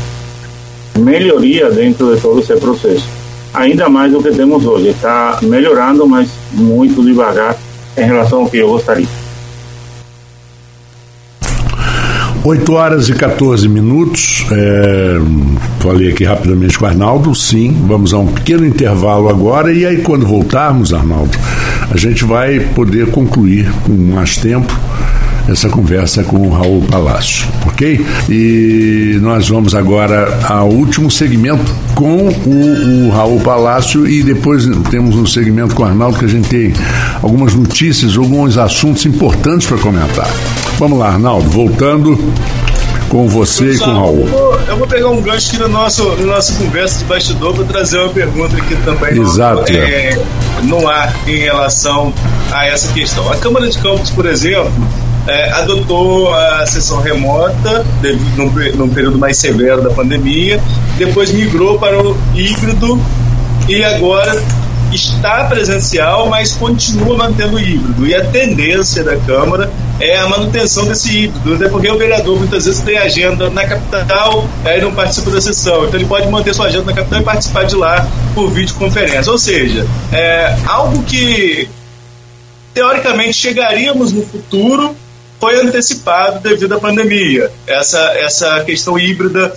melhoria 0.98 1.70
dentro 1.70 2.14
de 2.14 2.20
todo 2.20 2.40
esse 2.40 2.54
processo. 2.56 3.08
Ainda 3.54 3.88
mais 3.88 4.12
do 4.12 4.22
que 4.22 4.30
temos 4.30 4.66
hoje. 4.66 4.88
Está 4.88 5.38
melhorando, 5.40 6.06
mas 6.06 6.28
muito 6.52 7.02
devagar 7.02 7.56
em 7.96 8.02
relação 8.02 8.42
ao 8.42 8.50
que 8.50 8.58
eu 8.58 8.68
gostaria. 8.68 9.08
8 12.48 12.72
horas 12.72 13.08
e 13.10 13.12
14 13.12 13.68
minutos. 13.68 14.46
É, 14.50 15.18
falei 15.80 16.10
aqui 16.10 16.24
rapidamente 16.24 16.78
com 16.78 16.86
o 16.86 16.88
Arnaldo. 16.88 17.34
Sim, 17.34 17.76
vamos 17.86 18.14
a 18.14 18.18
um 18.18 18.26
pequeno 18.26 18.64
intervalo 18.64 19.28
agora. 19.28 19.70
E 19.70 19.84
aí, 19.84 19.98
quando 19.98 20.26
voltarmos, 20.26 20.94
Arnaldo, 20.94 21.36
a 21.90 21.96
gente 21.98 22.24
vai 22.24 22.58
poder 22.58 23.10
concluir 23.10 23.70
com 23.84 23.92
mais 23.92 24.38
tempo 24.38 24.74
essa 25.48 25.68
conversa 25.68 26.22
com 26.22 26.36
o 26.36 26.50
Raul 26.50 26.82
Palácio, 26.82 27.48
ok? 27.66 28.04
E 28.28 29.18
nós 29.20 29.48
vamos 29.48 29.74
agora 29.74 30.38
ao 30.46 30.68
último 30.68 31.10
segmento 31.10 31.74
com 31.94 32.28
o, 32.28 33.06
o 33.06 33.10
Raul 33.10 33.40
Palácio 33.40 34.06
e 34.06 34.22
depois 34.22 34.66
temos 34.90 35.16
um 35.16 35.26
segmento 35.26 35.74
com 35.74 35.82
o 35.82 35.86
Arnaldo 35.86 36.18
que 36.18 36.26
a 36.26 36.28
gente 36.28 36.48
tem 36.48 36.72
algumas 37.22 37.54
notícias, 37.54 38.16
alguns 38.16 38.58
assuntos 38.58 39.06
importantes 39.06 39.66
para 39.66 39.78
comentar. 39.78 40.28
Vamos 40.78 40.98
lá, 40.98 41.08
Arnaldo, 41.08 41.48
voltando 41.48 42.18
com 43.08 43.26
você 43.26 43.72
e 43.72 43.78
com 43.78 43.90
o 43.90 43.94
Raul. 43.94 44.18
Eu 44.18 44.26
vou, 44.26 44.60
eu 44.60 44.76
vou, 44.76 44.86
pegar 44.86 45.08
um 45.08 45.22
gancho 45.22 45.48
aqui 45.48 45.58
no 45.58 45.68
nossa 45.68 46.02
conversa 46.58 46.98
de 46.98 47.04
bastidor 47.06 47.54
para 47.54 47.64
trazer 47.64 47.98
uma 47.98 48.10
pergunta 48.10 48.56
aqui 48.56 48.76
também 48.84 49.18
Exato, 49.18 49.72
no, 49.72 49.78
é, 49.78 50.18
no 50.64 50.88
ar 50.88 51.14
em 51.26 51.38
relação 51.38 52.12
a 52.52 52.66
essa 52.66 52.92
questão. 52.92 53.30
A 53.32 53.36
Câmara 53.36 53.66
de 53.68 53.78
Campos, 53.78 54.10
por 54.10 54.26
exemplo, 54.26 54.72
é, 55.28 55.50
adotou 55.50 56.32
a 56.34 56.66
sessão 56.66 57.00
remota 57.00 57.84
no, 58.36 58.88
período 58.88 59.18
mais 59.18 59.36
severo 59.36 59.82
da 59.82 59.90
pandemia, 59.90 60.60
depois 60.96 61.30
migrou 61.30 61.78
para 61.78 62.02
o 62.02 62.16
híbrido 62.34 63.00
e 63.68 63.84
agora 63.84 64.42
está 64.90 65.44
presencial, 65.44 66.28
mas 66.30 66.54
continua 66.54 67.16
mantendo 67.16 67.56
o 67.56 67.60
híbrido. 67.60 68.06
E 68.06 68.14
a 68.14 68.24
tendência 68.24 69.04
da 69.04 69.16
Câmara 69.18 69.70
é 70.00 70.16
a 70.16 70.26
manutenção 70.26 70.86
desse 70.86 71.24
híbrido, 71.24 71.54
até 71.54 71.68
porque 71.68 71.90
o 71.90 71.98
vereador 71.98 72.38
muitas 72.38 72.64
vezes 72.64 72.80
tem 72.80 72.96
agenda 72.96 73.50
na 73.50 73.66
capital 73.66 74.48
e 74.64 74.80
não 74.80 74.92
participa 74.94 75.30
da 75.30 75.40
sessão. 75.42 75.84
Então 75.84 76.00
ele 76.00 76.08
pode 76.08 76.26
manter 76.28 76.54
sua 76.54 76.66
agenda 76.66 76.86
na 76.86 76.94
capital 76.94 77.20
e 77.20 77.24
participar 77.24 77.64
de 77.64 77.76
lá 77.76 78.08
por 78.34 78.50
videoconferência. 78.50 79.30
Ou 79.30 79.38
seja, 79.38 79.86
é 80.10 80.56
algo 80.66 81.02
que 81.02 81.68
teoricamente 82.72 83.34
chegaríamos 83.34 84.12
no 84.12 84.22
futuro, 84.24 84.96
foi 85.40 85.60
antecipado 85.60 86.40
devido 86.40 86.74
à 86.74 86.80
pandemia. 86.80 87.50
Essa, 87.66 87.98
essa 88.18 88.64
questão 88.64 88.98
híbrida, 88.98 89.54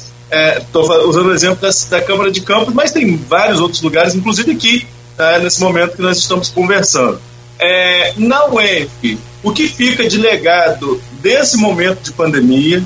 estou 0.57 0.93
é, 0.93 1.05
usando 1.05 1.27
o 1.27 1.33
exemplo 1.33 1.61
da, 1.61 1.69
da, 1.89 2.01
Câmara 2.01 2.31
de 2.31 2.41
Campos, 2.41 2.73
mas 2.73 2.91
tem 2.91 3.15
vários 3.17 3.59
outros 3.59 3.81
lugares, 3.81 4.15
inclusive 4.15 4.51
aqui, 4.51 4.87
tá, 5.17 5.39
nesse 5.39 5.59
momento 5.59 5.95
que 5.95 6.01
nós 6.01 6.17
estamos 6.17 6.49
conversando. 6.49 7.19
É, 7.59 8.13
na 8.17 8.45
UEF, 8.47 9.19
o 9.43 9.51
que 9.51 9.67
fica 9.67 10.07
de 10.07 10.17
legado 10.17 11.01
desse 11.21 11.57
momento 11.57 12.01
de 12.01 12.11
pandemia 12.11 12.83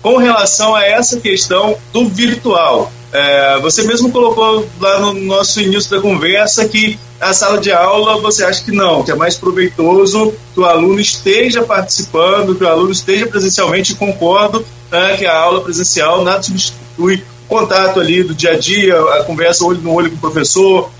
com 0.00 0.16
relação 0.16 0.74
a 0.74 0.84
essa 0.84 1.20
questão 1.20 1.76
do 1.92 2.08
virtual? 2.08 2.92
É, 3.12 3.58
você 3.60 3.82
mesmo 3.84 4.10
colocou 4.10 4.68
lá 4.80 4.98
no 4.98 5.14
nosso 5.14 5.60
início 5.60 5.90
da 5.90 6.00
conversa 6.00 6.66
que 6.68 6.98
a 7.24 7.32
sala 7.32 7.58
de 7.58 7.72
aula 7.72 8.20
você 8.20 8.44
acha 8.44 8.62
que 8.62 8.70
não, 8.70 9.02
que 9.02 9.10
é 9.10 9.14
mais 9.14 9.36
proveitoso 9.36 10.34
que 10.52 10.60
o 10.60 10.64
aluno 10.64 11.00
esteja 11.00 11.62
participando, 11.62 12.54
que 12.54 12.62
o 12.62 12.68
aluno 12.68 12.92
esteja 12.92 13.26
presencialmente. 13.26 13.94
Concordo 13.94 14.64
né, 14.90 15.16
que 15.16 15.24
a 15.24 15.34
aula 15.34 15.62
presencial 15.62 16.22
nada 16.22 16.42
substitui 16.42 17.24
contato 17.48 17.98
ali 17.98 18.22
do 18.22 18.34
dia 18.34 18.52
a 18.52 18.58
dia, 18.58 18.98
a 18.98 19.24
conversa 19.24 19.64
olho 19.64 19.80
no 19.80 19.92
olho 19.92 20.10
com 20.10 20.16
o 20.16 20.20
professor, 20.20 20.90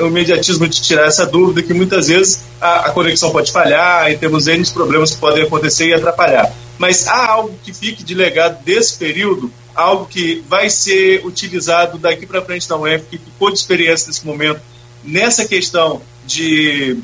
o 0.00 0.06
imediatismo 0.06 0.66
de 0.66 0.80
tirar 0.80 1.06
essa 1.06 1.26
dúvida 1.26 1.62
que 1.62 1.74
muitas 1.74 2.08
vezes 2.08 2.40
a, 2.60 2.86
a 2.86 2.90
conexão 2.90 3.30
pode 3.30 3.52
falhar 3.52 4.10
e 4.10 4.16
temos 4.16 4.46
N 4.46 4.64
problemas 4.66 5.10
que 5.10 5.18
podem 5.18 5.44
acontecer 5.44 5.88
e 5.88 5.94
atrapalhar. 5.94 6.50
Mas 6.78 7.06
há 7.06 7.26
algo 7.30 7.54
que 7.62 7.72
fique 7.72 8.02
de 8.02 8.14
legado 8.14 8.62
desse 8.64 8.96
período 8.96 9.50
algo 9.74 10.06
que 10.06 10.42
vai 10.48 10.70
ser 10.70 11.26
utilizado 11.26 11.98
daqui 11.98 12.26
para 12.26 12.40
frente 12.42 12.70
na 12.70 12.76
UEF, 12.76 13.06
que 13.10 13.18
ficou 13.18 13.50
de 13.50 13.58
experiência 13.58 14.06
nesse 14.06 14.24
momento, 14.24 14.60
nessa 15.04 15.46
questão 15.46 16.00
de 16.26 16.98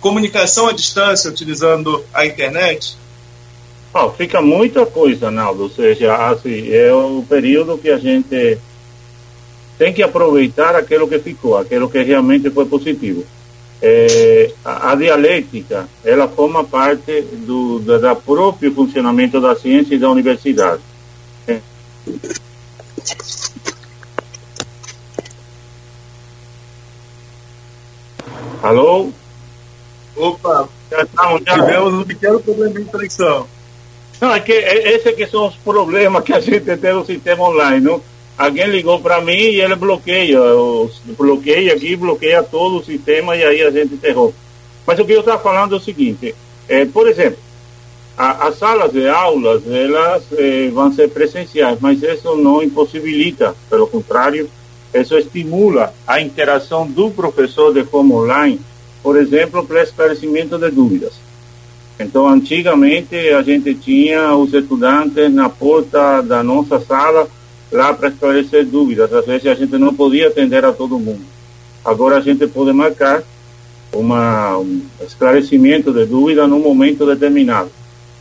comunicação 0.00 0.68
à 0.68 0.72
distância, 0.72 1.30
utilizando 1.30 2.04
a 2.12 2.26
internet? 2.26 2.96
Oh, 3.92 4.10
fica 4.10 4.42
muita 4.42 4.84
coisa, 4.84 5.30
Naldo. 5.30 5.64
Ou 5.64 5.70
seja, 5.70 6.14
assim, 6.28 6.70
é 6.72 6.92
o 6.92 7.24
período 7.28 7.78
que 7.78 7.88
a 7.88 7.98
gente 7.98 8.58
tem 9.78 9.92
que 9.92 10.02
aproveitar 10.02 10.74
aquilo 10.74 11.08
que 11.08 11.18
ficou, 11.18 11.56
aquilo 11.56 11.88
que 11.88 12.02
realmente 12.02 12.50
foi 12.50 12.66
positivo. 12.66 13.24
É, 13.80 14.50
a, 14.64 14.92
a, 14.92 14.94
dialética, 14.94 15.88
ela 16.04 16.26
forma 16.26 16.64
parte 16.64 17.20
do 17.20 17.80
da, 17.80 18.14
próprio 18.14 18.72
funcionamento 18.72 19.40
da 19.40 19.54
ciência 19.54 19.94
e 19.94 19.98
da 19.98 20.08
universidade. 20.08 20.82
Alô? 28.64 29.10
Opa, 30.16 30.66
já 30.90 31.02
estamos, 31.02 31.42
já 31.46 31.52
tivemos 31.52 31.92
um 31.92 32.02
pequeno 32.02 32.40
problema 32.40 32.80
de 32.80 32.86
conexão. 32.86 33.46
Não, 34.18 34.34
é 34.34 34.40
que 34.40 34.52
é, 34.52 34.98
que 35.12 35.26
são 35.26 35.48
os 35.48 35.56
problemas 35.56 36.24
que 36.24 36.32
a 36.32 36.40
gente 36.40 36.74
tem 36.78 36.94
no 36.94 37.04
sistema 37.04 37.44
online, 37.44 37.84
não? 37.84 38.00
Alguém 38.38 38.66
ligou 38.68 38.98
para 39.00 39.20
mim 39.20 39.34
e 39.34 39.60
ele 39.60 39.74
bloqueia, 39.74 40.40
bloqueia 41.08 41.74
aqui, 41.74 41.94
bloqueia 41.94 42.42
todo 42.42 42.78
o 42.78 42.84
sistema 42.84 43.36
e 43.36 43.44
aí 43.44 43.62
a 43.62 43.70
gente 43.70 43.92
interrompe. 43.92 44.34
Mas 44.86 44.98
o 44.98 45.04
que 45.04 45.12
eu 45.12 45.20
estava 45.20 45.42
falando 45.42 45.74
é 45.74 45.76
o 45.76 45.82
seguinte, 45.82 46.34
é, 46.66 46.86
por 46.86 47.06
exemplo, 47.06 47.38
a, 48.16 48.48
as 48.48 48.56
salas 48.56 48.92
de 48.92 49.06
aulas 49.06 49.62
elas 49.70 50.24
eh, 50.38 50.70
vão 50.72 50.90
ser 50.90 51.10
presenciais, 51.10 51.78
mas 51.82 52.02
isso 52.02 52.34
não 52.34 52.62
impossibilita, 52.62 53.54
pelo 53.68 53.86
contrário, 53.86 54.48
isso 54.94 55.18
estimula 55.18 55.92
a 56.06 56.20
interação 56.20 56.86
do 56.86 57.10
professor 57.10 57.74
de 57.74 57.84
forma 57.84 58.14
online, 58.14 58.60
por 59.02 59.16
exemplo, 59.16 59.66
para 59.66 59.82
esclarecimento 59.82 60.56
de 60.56 60.70
dúvidas. 60.70 61.12
Então, 61.98 62.28
antigamente 62.28 63.16
a 63.30 63.42
gente 63.42 63.74
tinha 63.74 64.34
os 64.34 64.54
estudantes 64.54 65.32
na 65.32 65.48
porta 65.48 66.22
da 66.22 66.42
nossa 66.42 66.80
sala 66.80 67.28
lá 67.70 67.92
para 67.92 68.08
esclarecer 68.08 68.64
dúvidas. 68.66 69.12
Às 69.12 69.26
vezes 69.26 69.46
a 69.46 69.54
gente 69.54 69.76
não 69.78 69.92
podia 69.92 70.28
atender 70.28 70.64
a 70.64 70.72
todo 70.72 70.98
mundo. 70.98 71.22
Agora 71.84 72.16
a 72.16 72.20
gente 72.20 72.46
pode 72.46 72.72
marcar 72.72 73.22
uma, 73.92 74.58
um 74.58 74.82
esclarecimento 75.04 75.92
de 75.92 76.06
dúvida 76.06 76.46
num 76.46 76.60
momento 76.60 77.06
determinado. 77.06 77.70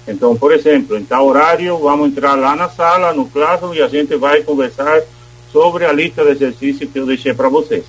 Então, 0.08 0.36
por 0.36 0.52
exemplo, 0.52 0.98
em 0.98 1.04
tal 1.04 1.28
horário, 1.28 1.78
vamos 1.78 2.10
entrar 2.10 2.36
lá 2.36 2.56
na 2.56 2.68
sala, 2.68 3.14
no 3.14 3.26
claro, 3.26 3.74
e 3.74 3.82
a 3.82 3.88
gente 3.88 4.16
vai 4.18 4.44
conversar 4.44 5.02
sobre 5.54 5.86
a 5.86 5.94
lista 5.94 6.26
de 6.26 6.32
exercícios 6.32 6.92
que 6.92 6.98
eu 6.98 7.06
deixei 7.06 7.34
para 7.34 7.48
vocês. 7.48 7.86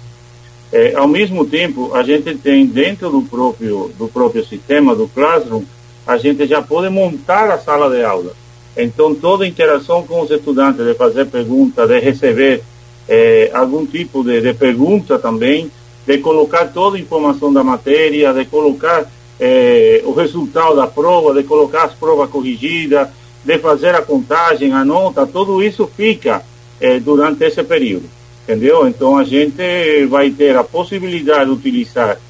É, 0.71 0.95
ao 0.95 1.09
mesmo 1.09 1.47
tempo, 1.47 1.95
a 1.95 2.03
gente 2.03 2.35
tem 2.37 2.67
dentro 2.67 3.11
do 3.11 3.23
próprio, 3.23 3.91
do 3.99 4.07
próprio 4.07 4.45
sistema, 4.45 4.95
do 4.95 5.09
Classroom, 5.09 5.63
a 6.07 6.19
gente 6.19 6.47
já 6.47 6.61
pode 6.61 6.91
montar 6.91 7.51
a 7.51 7.59
sala 7.59 7.89
de 7.89 8.05
aula. 8.05 8.35
Então, 8.77 9.15
toda 9.15 9.47
interação 9.47 10.03
com 10.03 10.21
os 10.21 10.31
estudantes, 10.31 10.85
de 10.85 10.95
fazer 10.95 11.27
perguntas, 11.27 11.89
de 11.89 11.99
receber 12.01 12.63
é, 13.09 13.51
algum 13.55 13.87
tipo 13.87 14.23
de, 14.23 14.43
de 14.43 14.53
pergunta 14.53 15.19
também, 15.19 15.71
de 16.07 16.19
colocar 16.19 16.67
toda 16.67 16.99
a 16.99 17.01
informação 17.01 17.51
da 17.51 17.65
matéria, 17.65 18.35
de 18.35 18.45
colocar 18.45 19.11
é, 19.41 20.03
o 20.05 20.13
resultado 20.13 20.77
da 20.77 20.87
prova, 20.87 21.33
de 21.33 21.45
colocar 21.45 21.85
as 21.85 21.95
provas 21.95 22.29
corrigidas, 22.29 23.09
de 23.43 23.59
fazer 23.59 23.95
a 23.95 24.03
contagem, 24.03 24.73
a 24.73 24.85
nota, 24.85 25.27
tudo 25.27 25.63
isso 25.63 25.89
fica 25.97 26.43
é, 26.85 27.01
durante 27.01 27.43
esse 27.43 27.63
período, 27.63 28.05
entendeu? 28.43 28.87
Então 28.87 29.17
a 29.17 29.25
gente 29.25 30.05
vai 30.05 30.29
ter 30.31 30.55
a 30.55 30.63
possibilidade 30.63 31.47
de 31.47 31.51
utilizar 31.53 32.21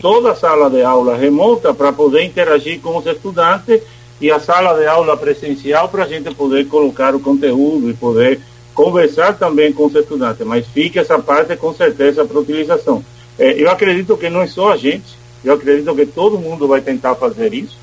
toda 0.00 0.32
a 0.32 0.34
sala 0.34 0.70
de 0.70 0.82
aula 0.82 1.14
remota 1.14 1.74
para 1.74 1.92
poder 1.92 2.22
interagir 2.22 2.80
com 2.80 2.96
os 2.96 3.04
estudantes 3.04 3.82
e 4.18 4.30
a 4.30 4.40
sala 4.40 4.78
de 4.78 4.86
aula 4.86 5.14
presencial 5.14 5.90
para 5.90 6.04
a 6.04 6.08
gente 6.08 6.34
poder 6.34 6.66
colocar 6.68 7.14
o 7.14 7.20
conteúdo 7.20 7.90
e 7.90 7.94
poder 7.94 8.40
conversar 8.72 9.36
também 9.36 9.74
com 9.74 9.84
os 9.84 9.94
estudantes, 9.94 10.46
mas 10.46 10.66
fica 10.66 11.00
essa 11.00 11.18
parte 11.18 11.54
com 11.56 11.74
certeza 11.74 12.24
para 12.24 12.38
utilização. 12.38 13.04
É, 13.38 13.62
eu 13.62 13.70
acredito 13.70 14.16
que 14.16 14.30
não 14.30 14.40
é 14.40 14.46
só 14.46 14.72
a 14.72 14.76
gente, 14.78 15.18
eu 15.44 15.52
acredito 15.52 15.94
que 15.94 16.06
todo 16.06 16.38
mundo 16.38 16.66
vai 16.66 16.80
tentar 16.80 17.14
fazer 17.14 17.52
isso, 17.52 17.76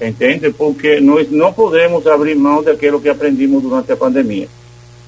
entende? 0.00 0.52
Porque 0.52 1.00
nós 1.00 1.28
não 1.32 1.52
podemos 1.52 2.06
abrir 2.06 2.36
mão 2.36 2.62
daquilo 2.62 3.00
que 3.00 3.08
aprendimos 3.08 3.60
durante 3.60 3.90
a 3.90 3.96
pandemia. 3.96 4.48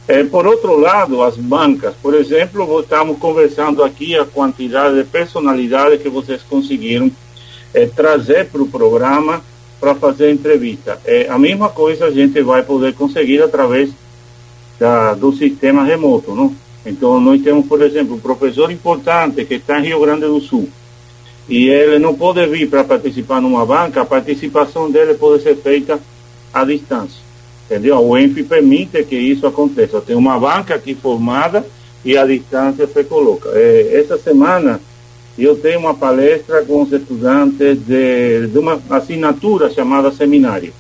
É, 0.09 0.23
por 0.23 0.47
outro 0.47 0.79
lado, 0.79 1.21
as 1.23 1.37
bancas, 1.37 1.95
por 2.01 2.15
exemplo, 2.15 2.81
estamos 2.81 3.19
conversando 3.19 3.83
aqui 3.83 4.17
a 4.17 4.25
quantidade 4.25 4.97
de 4.97 5.05
personalidades 5.05 6.01
que 6.01 6.09
vocês 6.09 6.43
conseguiram 6.43 7.11
é, 7.75 7.87
trazer 7.87 8.47
para 8.47 8.63
o 8.63 8.69
programa 8.69 9.43
para 9.81 9.95
fazer 9.97 10.31
entrevista. 10.31 11.01
É, 11.05 11.29
a 11.29 11.37
mesma 11.39 11.71
coisa 11.71 12.07
a 12.07 12.11
gente 12.11 12.41
vai 12.43 12.63
poder 12.63 12.95
conseguir 12.95 13.43
através 13.43 13.91
da, 14.79 15.15
do 15.15 15.33
sistema 15.33 15.83
remoto, 15.83 16.35
não? 16.35 16.55
Então, 16.85 17.21
nós 17.21 17.43
temos, 17.43 17.67
por 17.67 17.83
exemplo, 17.83 18.15
um 18.15 18.21
professor 18.21 18.71
importante 18.71 19.45
que 19.45 19.55
está 19.55 19.81
em 19.81 19.87
Rio 19.87 20.01
Grande 20.01 20.27
do 20.27 20.41
Sul 20.41 20.69
e 21.49 21.69
ele 21.69 21.99
não 21.99 22.15
pode 22.15 22.47
vir 22.47 22.71
para 22.71 22.85
participar 22.85 23.41
numa 23.41 23.67
banca, 23.67 24.03
a 24.03 24.07
participação 24.07 24.91
dele 24.91 25.15
pode 25.15 25.43
ser 25.43 25.57
feita 25.57 25.99
à 26.55 26.65
distância. 26.65 27.26
Entendeu? 27.67 27.99
O 27.99 28.17
ENF 28.17 28.45
permite 28.45 29.03
que 29.05 29.17
isso 29.17 29.47
aconteça. 29.47 30.01
Tem 30.01 30.15
uma 30.15 30.39
banca 30.39 30.75
aqui 30.75 30.95
formada 30.95 31.67
e 32.05 32.17
à 32.17 32.25
distância 32.25 32.87
se 32.87 33.05
coloca. 33.05 33.51
É, 33.53 34.01
essa 34.01 34.17
semana 34.17 34.81
eu 35.37 35.57
tenho 35.57 35.81
uma 35.81 35.95
palestra 35.95 36.65
com 36.65 36.83
os 36.83 36.93
estudantes 36.93 37.79
de, 37.85 38.47
de 38.47 38.59
uma 38.59 38.81
assinatura 38.91 39.69
chamada 39.71 40.13
seminário. 40.13 40.73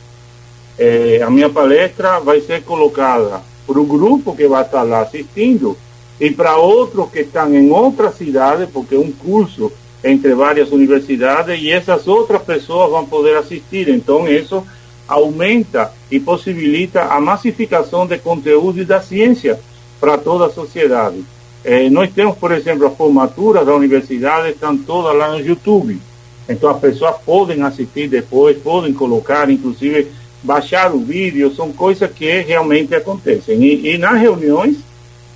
É, 0.78 1.20
a 1.22 1.30
minha 1.30 1.50
palestra 1.50 2.20
vai 2.20 2.40
ser 2.40 2.62
colocada 2.62 3.42
para 3.66 3.80
o 3.80 3.84
grupo 3.84 4.36
que 4.36 4.46
vai 4.46 4.62
estar 4.62 4.82
lá 4.82 5.00
assistindo 5.00 5.76
e 6.20 6.30
para 6.30 6.56
outros 6.56 7.10
que 7.10 7.20
estão 7.20 7.52
em 7.52 7.70
outra 7.70 8.12
cidade, 8.12 8.68
porque 8.72 8.94
é 8.94 8.98
um 8.98 9.10
curso 9.10 9.72
entre 10.04 10.34
várias 10.34 10.70
universidades 10.70 11.60
e 11.60 11.70
essas 11.70 12.06
outras 12.06 12.42
pessoas 12.42 12.90
vão 12.90 13.04
poder 13.04 13.36
assistir. 13.36 13.88
Então, 13.88 14.28
isso 14.28 14.62
aumenta 15.08 15.92
e 16.10 16.18
possibilita 16.18 17.04
a 17.04 17.20
massificação 17.20 18.06
de 18.06 18.18
conteúdo 18.18 18.84
da 18.84 19.00
ciência 19.00 19.58
para 20.00 20.18
toda 20.18 20.46
a 20.46 20.52
sociedade. 20.52 21.24
Eh, 21.64 21.88
nós 21.90 22.12
temos, 22.12 22.36
por 22.36 22.52
exemplo, 22.52 22.86
a 22.86 22.90
formatura 22.90 23.64
da 23.64 23.74
universidade, 23.74 24.50
estão 24.50 24.76
todas 24.76 25.16
lá 25.16 25.32
no 25.32 25.40
YouTube. 25.40 26.00
Então, 26.48 26.70
as 26.70 26.78
pessoas 26.78 27.16
podem 27.24 27.62
assistir 27.62 28.08
depois, 28.08 28.56
podem 28.58 28.92
colocar, 28.92 29.50
inclusive, 29.50 30.12
baixar 30.42 30.94
o 30.94 31.00
vídeo, 31.00 31.52
são 31.54 31.72
coisas 31.72 32.10
que 32.10 32.40
realmente 32.42 32.94
acontecem. 32.94 33.60
E, 33.62 33.94
e 33.94 33.98
nas 33.98 34.20
reuniões, 34.20 34.76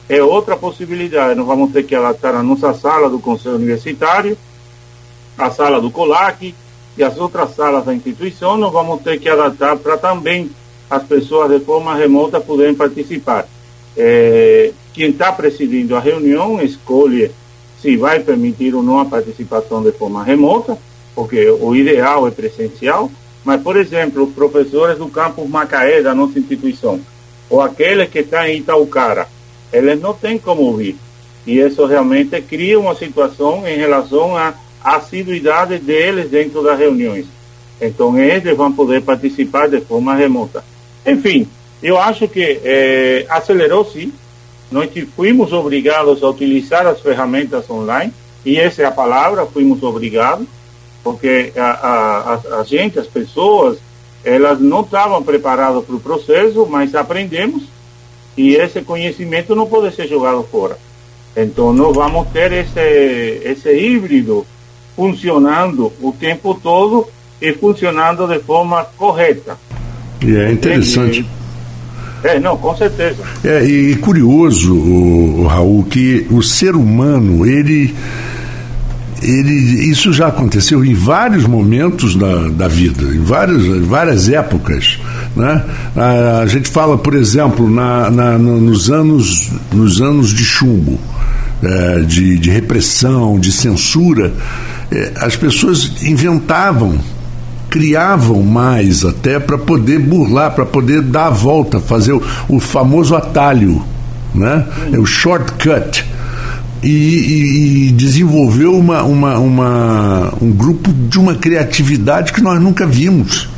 é 0.09 0.23
outra 0.23 0.57
possibilidade. 0.57 1.35
Nós 1.35 1.47
vamos 1.47 1.73
ter 1.73 1.85
que 1.85 1.95
adaptar 1.95 2.35
a 2.35 2.43
nossa 2.43 2.75
sala 2.75 3.09
do 3.09 3.19
Conselho 3.19 3.57
Universitário, 3.57 4.37
a 5.37 5.51
sala 5.51 5.81
do 5.81 5.91
COLAC 5.91 6.55
e 6.97 7.03
as 7.03 7.17
outras 7.19 7.55
salas 7.55 7.85
da 7.85 7.95
instituição, 7.95 8.57
nós 8.57 8.73
vamos 8.73 9.03
ter 9.03 9.19
que 9.19 9.29
adaptar 9.29 9.77
para 9.77 9.97
também 9.97 10.51
as 10.89 11.03
pessoas 11.05 11.51
de 11.51 11.65
forma 11.65 11.95
remota 11.95 12.41
poderem 12.41 12.75
participar. 12.75 13.47
É, 13.97 14.73
quem 14.93 15.11
está 15.11 15.33
presidindo 15.33 15.95
a 15.95 16.01
reunião 16.01 16.61
escolhe 16.61 17.31
se 17.81 17.97
vai 17.97 18.21
permitir 18.21 18.75
ou 18.75 18.83
não 18.83 18.99
a 18.99 19.05
participação 19.05 19.83
de 19.83 19.93
forma 19.93 20.23
remota, 20.23 20.77
porque 21.15 21.49
o 21.49 21.75
ideal 21.75 22.27
é 22.27 22.31
presencial, 22.31 23.11
mas, 23.45 23.63
por 23.63 23.77
exemplo, 23.77 24.25
os 24.25 24.35
professores 24.35 24.99
do 24.99 25.09
campus 25.09 25.49
Macaé 25.49 26.03
da 26.03 26.15
nossa 26.15 26.39
instituição, 26.39 27.01
ou 27.49 27.61
aqueles 27.61 28.11
que 28.11 28.19
estão 28.19 28.45
em 28.45 28.59
Itaucara, 28.59 29.27
eles 29.73 30.01
não 30.01 30.13
têm 30.13 30.39
como 30.39 30.77
vir. 30.77 30.97
E 31.47 31.59
isso 31.59 31.87
realmente 31.87 32.41
cria 32.43 32.79
uma 32.79 32.95
situação 32.95 33.67
em 33.67 33.77
relação 33.77 34.37
a 34.37 34.55
assiduidade 34.83 35.79
deles 35.79 36.31
dentro 36.31 36.63
das 36.63 36.79
reuniões. 36.79 37.27
Então, 37.81 38.19
eles 38.19 38.57
vão 38.57 38.73
poder 38.73 39.03
participar 39.03 39.69
de 39.69 39.81
forma 39.81 40.15
remota. 40.15 40.65
Enfim, 41.07 41.49
eu 41.83 41.99
acho 41.99 42.29
que 42.29 42.61
é, 42.63 43.27
acelerou 43.29 43.85
sim. 43.85 44.13
Nós 44.71 44.91
fomos 45.17 45.53
obrigados 45.53 46.23
a 46.23 46.29
utilizar 46.29 46.87
as 46.87 47.01
ferramentas 47.01 47.69
online, 47.69 48.13
e 48.45 48.59
essa 48.59 48.83
é 48.83 48.85
a 48.85 48.91
palavra, 48.93 49.47
fomos 49.47 49.83
obrigados, 49.83 50.47
porque 51.03 51.53
a, 51.57 51.71
a, 51.71 52.61
a, 52.61 52.65
gente, 52.65 52.99
as 52.99 53.07
pessoas, 53.07 53.79
elas 54.23 54.61
não 54.61 54.83
estavam 54.83 55.23
preparadas 55.23 55.85
para 55.85 55.97
o 55.97 56.01
processo, 56.01 56.67
mas 56.67 56.95
aprendemos, 56.95 57.65
e 58.37 58.55
esse 58.55 58.81
conhecimento 58.83 59.57
não 59.57 59.67
pode 59.67 59.95
ser 59.95 60.07
jogado 60.07 60.45
fora. 60.45 60.79
Então, 61.37 61.73
nós 61.73 61.95
vamos 61.95 62.29
ter 62.29 62.53
esse, 62.53 63.41
esse 63.45 63.73
híbrido 63.73 64.47
funcionando 65.01 65.91
o 66.03 66.13
tempo 66.13 66.53
todo 66.63 67.09
e 67.41 67.55
funcionando 67.55 68.27
de 68.27 68.39
forma 68.41 68.85
correta. 68.99 69.57
E 70.21 70.37
é 70.37 70.53
interessante. 70.53 71.25
É, 72.23 72.39
não, 72.39 72.55
com 72.59 72.77
certeza. 72.77 73.23
É, 73.43 73.65
e 73.65 73.97
curioso, 73.97 74.75
o, 74.75 75.41
o 75.41 75.47
Raul, 75.47 75.85
que 75.85 76.27
o 76.31 76.43
ser 76.43 76.77
humano, 76.77 77.47
ele 77.47 77.95
ele, 79.23 79.53
isso 79.91 80.13
já 80.13 80.29
aconteceu 80.29 80.85
em 80.85 80.95
vários 80.95 81.47
momentos 81.47 82.15
da, 82.15 82.49
da 82.49 82.69
vida, 82.69 83.03
em 83.05 83.21
várias, 83.21 83.65
várias 83.87 84.29
épocas. 84.29 84.99
Né? 85.35 85.65
A, 85.97 86.41
a 86.41 86.47
gente 86.47 86.69
fala, 86.69 86.99
por 86.99 87.15
exemplo, 87.15 87.71
na, 87.71 88.11
na, 88.11 88.39
nos, 88.39 88.91
anos, 88.91 89.51
nos 89.73 90.01
anos 90.03 90.33
de 90.35 90.45
chumbo, 90.45 90.99
é, 91.63 92.01
de, 92.01 92.39
de 92.39 92.51
repressão, 92.51 93.39
de 93.39 93.53
censura, 93.53 94.33
é, 94.91 95.13
as 95.17 95.37
pessoas 95.37 96.03
inventavam, 96.03 96.99
criavam 97.69 98.43
mais 98.43 99.05
até 99.05 99.39
para 99.39 99.57
poder 99.57 99.99
burlar, 100.01 100.53
para 100.53 100.67
poder 100.67 101.03
dar 101.03 101.27
a 101.27 101.31
volta, 101.31 101.81
fazer 101.81 102.13
o, 102.13 102.23
o 102.49 102.59
famoso 102.59 103.15
atalho, 103.15 103.83
né? 104.35 104.67
É 104.93 104.99
o 104.99 105.07
shortcut. 105.07 106.05
E, 106.83 106.89
e, 106.89 107.89
e, 107.89 107.93
desenvolveu 107.93 108.75
uma, 108.75 109.03
uma, 109.03 109.39
uma, 109.39 110.35
um 110.41 110.51
grupo 110.51 110.91
de 110.91 111.19
uma 111.19 111.35
criatividade 111.35 112.33
que 112.33 112.41
nós 112.41 112.59
nunca 112.61 112.87
vimos. 112.87 113.51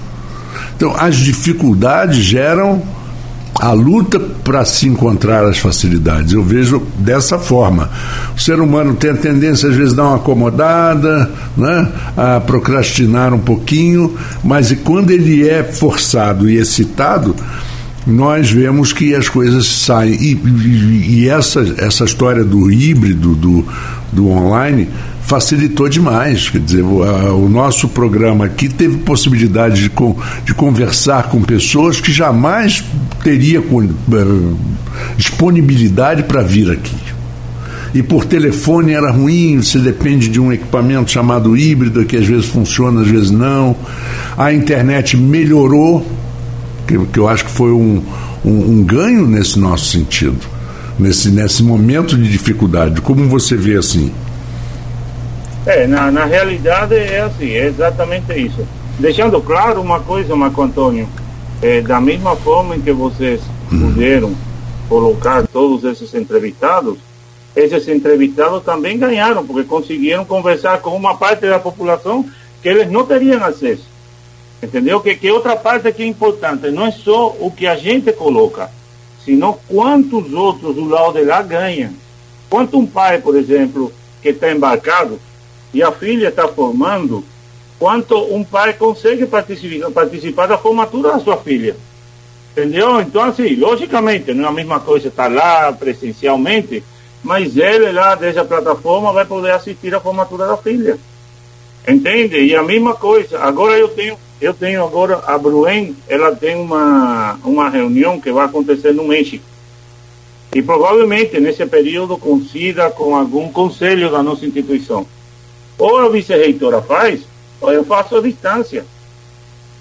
Então, 0.77 0.93
as 0.99 1.17
dificuldades 1.17 2.17
geram 2.17 2.83
a 3.61 3.73
luta 3.73 4.19
para 4.19 4.65
se 4.65 4.89
encontrar 4.89 5.45
as 5.45 5.59
facilidades. 5.59 6.33
Eu 6.33 6.43
vejo 6.43 6.83
dessa 6.99 7.39
forma. 7.39 7.91
O 8.37 8.41
ser 8.41 8.61
humano 8.61 8.95
tem 8.95 9.11
a 9.11 9.17
tendência, 9.17 9.69
às 9.69 9.75
vezes, 9.75 9.93
a 9.93 9.97
dar 9.97 10.05
uma 10.05 10.17
acomodada, 10.17 11.31
né? 11.57 11.89
a 12.17 12.41
procrastinar 12.41 13.35
um 13.35 13.39
pouquinho, 13.39 14.17
mas 14.43 14.73
quando 14.85 15.11
ele 15.11 15.49
é 15.49 15.63
forçado 15.63 16.49
e 16.49 16.57
excitado, 16.57 17.37
nós 18.07 18.51
vemos 18.51 18.93
que 18.93 19.15
as 19.15 19.29
coisas 19.29 19.67
saem. 19.67 20.15
E, 20.15 20.33
e, 20.35 21.21
e 21.21 21.29
essa, 21.29 21.61
essa 21.79 22.05
história 22.05 22.45
do 22.45 22.71
híbrido, 22.71 23.35
do, 23.35 23.65
do 24.13 24.29
online, 24.29 24.89
facilitou 25.23 25.89
demais. 25.89 26.51
Quer 26.51 26.61
dizer, 26.61 26.83
o, 26.83 27.49
nosso 27.49 27.89
programa 27.89 28.47
aqui 28.47 28.69
teve 28.69 28.99
possibilidade 28.99 29.89
de, 29.89 29.91
de 30.45 30.55
conversar 30.55 31.29
com 31.31 31.41
pessoas 31.43 32.01
que 32.01 32.13
jamais 32.13 32.85
teria 33.23 33.61
uh, 33.61 34.59
disponibilidade 35.17 36.25
para 36.25 36.43
vir 36.43 36.71
aqui. 36.71 36.97
E 37.95 38.03
por 38.03 38.25
telefone 38.25 38.93
era 38.93 39.11
ruim, 39.11 39.61
você 39.61 39.79
depende 39.79 40.29
de 40.29 40.41
um 40.41 40.51
equipamento 40.51 41.11
chamado 41.11 41.57
híbrido, 41.57 42.05
que 42.07 42.17
às 42.17 42.27
vezes 42.27 42.47
funciona, 42.47 43.03
às 43.03 43.09
vezes 43.09 43.31
não. 43.31 43.77
A 44.37 44.53
internet 44.53 45.15
melhorou, 45.17 46.07
que, 46.87 46.99
que 47.07 47.19
eu 47.19 47.29
acho 47.29 47.45
que 47.45 47.51
foi 47.51 47.73
um, 47.73 48.03
um, 48.45 48.71
um 48.71 48.85
ganho 48.85 49.27
nesse 49.27 49.59
nosso 49.59 49.87
sentido 49.87 50.53
nesse, 50.99 51.31
nesse 51.31 51.63
momento 51.63 52.17
de 52.17 52.31
dificuldade. 52.31 53.01
Como 53.01 53.29
você 53.29 53.57
vê 53.57 53.77
assim? 53.77 54.13
É, 55.67 55.87
na, 55.87 56.11
na 56.11 56.25
realidade 56.25 56.95
é 56.95 57.21
assim, 57.21 57.51
é 57.51 57.67
exatamente 57.67 58.33
isso. 58.35 58.67
Deixando 58.99 59.41
claro 59.41 59.81
uma 59.81 60.01
coisa, 60.01 60.35
Marco 60.35 60.63
Antônio, 60.63 61.09
é, 61.61 61.81
da 61.81 62.01
mesma 62.01 62.35
forma 62.37 62.77
em 62.77 62.81
que 62.81 62.93
vocês 62.93 63.41
hum. 63.71 63.81
puderam 63.81 64.35
colocar 64.89 65.47
todos 65.47 65.85
esses 65.85 66.13
entrevistados, 66.15 66.99
esses 67.55 67.87
entrevistados 67.89 68.63
também 68.65 68.99
ganharam, 68.99 69.47
porque 69.47 69.65
conseguiram 69.65 70.25
conversar 70.25 70.81
com 70.81 70.97
uma 70.97 71.17
parte 71.17 71.47
da 71.47 71.59
população 71.59 72.25
que 72.61 72.69
eles 72.69 72.91
não 72.91 73.05
teriam 73.07 73.43
acesso. 73.45 73.92
Entendeu? 74.63 75.01
Que, 75.01 75.17
que 75.17 75.31
outra 75.31 75.57
parte 75.57 75.93
que 75.93 76.03
é 76.03 76.07
importante, 76.07 76.71
não 76.71 76.87
é 76.87 76.93
só 76.93 77.35
o 77.41 77.51
que 77.51 77.67
a 77.67 77.75
gente 77.75 78.13
coloca, 78.13 78.71
senão 79.25 79.59
quantos 79.69 80.33
outros 80.33 80.75
do 80.75 80.89
lado 80.89 81.15
de 81.15 81.25
lá 81.25 81.43
ganham. 81.43 81.91
Quanto 82.49 82.79
um 82.79 82.87
pai, 82.87 83.19
por 83.19 83.35
exemplo, 83.35 83.93
que 84.23 84.29
está 84.29 84.53
embarcado 84.53 85.19
e 85.75 85.83
a 85.83 85.91
filha 85.91 86.29
está 86.29 86.47
formando, 86.47 87.25
quanto 87.79 88.17
um 88.33 88.45
pai 88.45 88.75
consegue 88.75 89.27
participar, 89.27 89.91
participar 89.91 90.47
da 90.47 90.59
formatura 90.59 91.13
da 91.13 91.19
sua 91.19 91.37
filha. 91.39 91.77
Entendeu? 92.53 93.01
Então, 93.01 93.23
assim, 93.23 93.57
logicamente, 93.57 94.33
não 94.35 94.45
é 94.45 94.49
a 94.49 94.53
mesma 94.53 94.79
coisa 94.79 95.09
estar 95.09 95.33
lá 95.33 95.73
presencialmente, 95.73 96.85
mas 97.23 97.57
ele 97.57 97.91
lá 97.91 98.15
desde 98.15 98.39
a 98.39 98.45
plataforma 98.45 99.13
vai 99.13 99.25
poder 99.25 99.53
assistir 99.53 99.95
a 99.95 100.01
formatura 100.01 100.47
da 100.47 100.57
filha. 100.57 100.99
Entende? 101.89 102.39
E 102.39 102.55
a 102.55 102.63
mesma 102.63 102.95
coisa. 102.95 103.41
Agora 103.41 103.77
eu 103.79 103.89
tenho, 103.89 104.19
eu 104.43 104.53
tenho 104.53 104.85
agora 104.85 105.19
a 105.25 105.39
Bruen, 105.39 105.95
ela 106.09 106.35
tem 106.35 106.57
uma, 106.57 107.39
uma 107.45 107.69
reunião 107.69 108.21
que 108.21 108.33
vai 108.33 108.45
acontecer 108.45 108.93
no 108.93 109.07
México. 109.07 109.45
E 110.53 110.61
provavelmente 110.61 111.39
nesse 111.39 111.65
período 111.65 112.19
coincida 112.19 112.91
com 112.91 113.15
algum 113.15 113.53
conselho 113.53 114.11
da 114.11 114.21
nossa 114.21 114.45
instituição. 114.45 115.07
Ou 115.79 115.97
a 115.99 116.09
vice-reitora 116.09 116.83
faz, 116.83 117.21
ou 117.61 117.73
eu 117.73 117.85
faço 117.85 118.17
a 118.17 118.21
distância. 118.21 118.85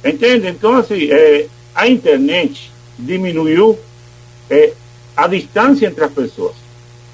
Entende? 0.06 0.50
Então, 0.50 0.76
assim, 0.76 1.12
é, 1.12 1.48
a 1.74 1.88
internet 1.88 2.72
diminuiu 3.00 3.80
é, 4.48 4.74
a 5.18 5.28
distância 5.28 5.88
entre 5.88 6.04
as 6.04 6.14
pessoas. 6.14 6.54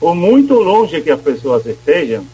Por 0.02 0.14
muito 0.14 0.53
longe 0.56 0.99
que 0.99 1.10
as 1.10 1.22
pessoas 1.22 1.65
estejam, 1.65 2.26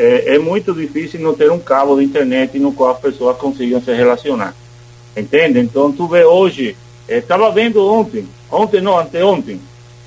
é, 0.00 0.36
é, 0.36 0.38
muito 0.38 0.72
difícil 0.72 1.20
não 1.20 1.34
ter 1.34 1.50
um 1.50 1.58
cabo 1.58 1.96
de 1.96 2.04
internet 2.04 2.58
no 2.58 2.72
qual 2.72 2.92
as 2.92 3.00
pessoas 3.00 3.36
consigam 3.36 3.82
se 3.82 3.92
relacionar. 3.92 4.54
Entende? 5.14 5.60
Então, 5.60 5.92
tu 5.92 6.08
vê 6.08 6.24
hoje, 6.24 6.74
estava 7.06 7.48
é, 7.48 7.50
vendo 7.52 7.86
ontem, 7.86 8.26
ontem 8.50 8.80
não, 8.80 8.98
anteontem, 8.98 9.60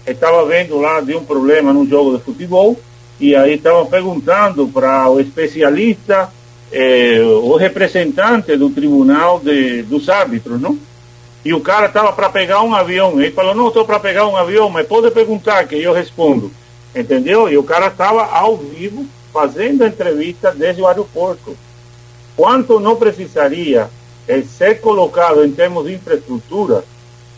estava 0.03 0.43
vendo 0.45 0.79
lá 0.79 0.99
de 0.99 1.15
um 1.15 1.23
problema 1.23 1.71
no 1.71 1.87
jogo 1.87 2.17
de 2.17 2.23
futebol, 2.23 2.75
e 3.19 3.35
aí 3.35 3.53
estava 3.53 3.85
perguntando 3.85 4.67
para 4.67 5.07
o 5.11 5.19
especialista, 5.19 6.27
é, 6.71 7.21
o 7.21 7.55
representante 7.55 8.57
do 8.57 8.71
tribunal 8.71 9.39
de, 9.39 9.83
dos 9.83 10.09
árbitros, 10.09 10.59
não? 10.59 10.75
E 11.45 11.53
o 11.53 11.61
cara 11.61 11.85
estava 11.85 12.11
para 12.13 12.29
pegar 12.29 12.63
um 12.63 12.73
avião. 12.73 13.21
Ele 13.21 13.29
falou: 13.29 13.53
Não, 13.53 13.67
estou 13.67 13.85
para 13.85 13.99
pegar 13.99 14.25
um 14.25 14.35
avião, 14.35 14.69
mas 14.69 14.87
pode 14.87 15.11
perguntar 15.11 15.67
que 15.67 15.75
eu 15.75 15.93
respondo. 15.93 16.49
Entendeu? 16.95 17.49
E 17.49 17.57
o 17.57 17.63
cara 17.63 17.87
estava 17.87 18.25
ao 18.25 18.55
vivo 18.57 19.05
fazendo 19.33 19.83
entrevista 19.83 20.51
desde 20.51 20.81
o 20.83 20.87
aeroporto. 20.87 21.57
Quanto 22.37 22.79
não 22.79 22.95
precisaria 22.95 23.89
é, 24.27 24.41
ser 24.43 24.79
colocado 24.79 25.43
em 25.43 25.51
termos 25.51 25.85
de 25.85 25.95
infraestrutura 25.95 26.83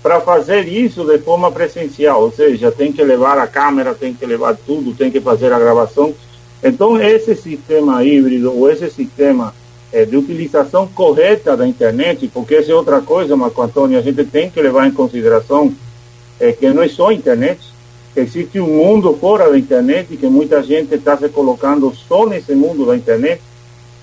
para 0.04 0.20
fazer 0.20 0.68
isso 0.68 1.06
de 1.06 1.18
forma 1.20 1.52
presencial? 1.52 2.22
Ou 2.22 2.32
seja, 2.32 2.72
tem 2.72 2.92
que 2.92 3.04
levar 3.04 3.38
a 3.38 3.48
câmera, 3.48 3.96
tem 3.96 4.14
que 4.14 4.26
levar 4.26 4.56
tudo, 4.58 4.94
tem 4.94 5.10
que 5.10 5.22
fazer 5.22 5.54
a 5.54 5.58
gravação. 5.58 6.14
Então, 6.62 7.02
esse 7.02 7.36
sistema 7.36 8.04
híbrido 8.04 8.54
ou 8.54 8.70
esse 8.70 8.90
sistema 8.90 9.54
é, 9.92 10.04
de 10.04 10.18
utilização 10.18 10.88
correta 10.88 11.56
da 11.56 11.66
internet, 11.66 12.30
porque 12.34 12.56
essa 12.56 12.72
é 12.72 12.76
outra 12.76 13.02
coisa, 13.02 13.38
Marco 13.38 13.62
Antônio, 13.62 13.98
a 13.98 14.02
gente 14.02 14.26
tem 14.26 14.50
que 14.50 14.62
levar 14.62 14.86
em 14.88 14.92
consideração 14.92 15.74
é, 16.40 16.52
que 16.52 16.70
não 16.70 16.84
é 16.84 16.88
só 16.90 17.10
a 17.10 17.14
internet, 17.14 17.75
existe 18.16 18.60
um 18.60 18.68
mundo 18.68 19.14
fora 19.20 19.50
da 19.50 19.58
internet 19.58 20.16
que 20.16 20.28
muita 20.28 20.64
gente 20.64 20.96
está 20.96 21.18
se 21.18 21.28
colocando 21.30 21.94
só 22.08 22.26
nesse 22.26 22.56
mundo 22.56 22.86
da 22.86 22.96
internet 22.96 23.42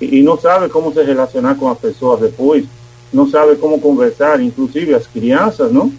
e, 0.00 0.18
e, 0.18 0.22
não 0.22 0.38
sabe 0.38 0.68
como 0.68 0.92
se 0.92 1.02
relacionar 1.02 1.54
com 1.54 1.68
as 1.68 1.78
pessoas 1.78 2.20
depois, 2.20 2.64
não 3.12 3.28
sabe 3.28 3.56
como 3.56 3.80
conversar, 3.80 4.40
inclusive 4.40 4.94
as 4.94 5.06
crianças, 5.06 5.72
não? 5.72 5.92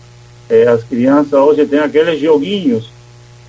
É, 0.50 0.68
as 0.68 0.84
crianças 0.84 1.34
hoje 1.34 1.66
têm 1.66 1.80
aqueles 1.80 2.20
joguinhos 2.20 2.92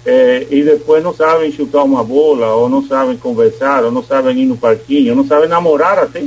é, 0.07 0.47
e 0.51 0.62
depois 0.62 1.03
não 1.03 1.15
sabem 1.15 1.51
chutar 1.51 1.82
uma 1.82 2.05
bola, 2.05 2.55
ou 2.55 2.69
não 2.69 2.86
sabem 2.86 3.16
conversar, 3.16 3.85
ou 3.85 3.91
não 3.91 4.03
sabem 4.03 4.39
ir 4.43 4.47
no 4.47 4.57
parquinho, 4.57 5.11
ou 5.11 5.16
não 5.16 5.27
sabem 5.27 5.49
namorar 5.49 5.99
até. 5.99 6.24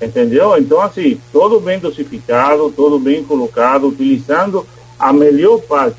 Entendeu? 0.00 0.56
Então, 0.58 0.80
assim, 0.80 1.20
todo 1.32 1.60
bem 1.60 1.78
dosificado, 1.78 2.72
todo 2.74 2.98
bem 2.98 3.22
colocado, 3.22 3.86
utilizando 3.86 4.66
a 4.98 5.12
melhor 5.12 5.60
parte 5.60 5.96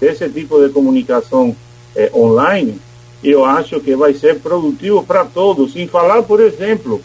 desse 0.00 0.28
tipo 0.28 0.60
de 0.64 0.72
comunicação 0.72 1.54
é, 1.94 2.10
online, 2.14 2.80
eu 3.22 3.44
acho 3.44 3.80
que 3.80 3.96
vai 3.96 4.14
ser 4.14 4.40
produtivo 4.40 5.02
para 5.02 5.24
todos. 5.24 5.72
Sem 5.72 5.88
falar, 5.88 6.22
por 6.22 6.40
exemplo, 6.40 7.00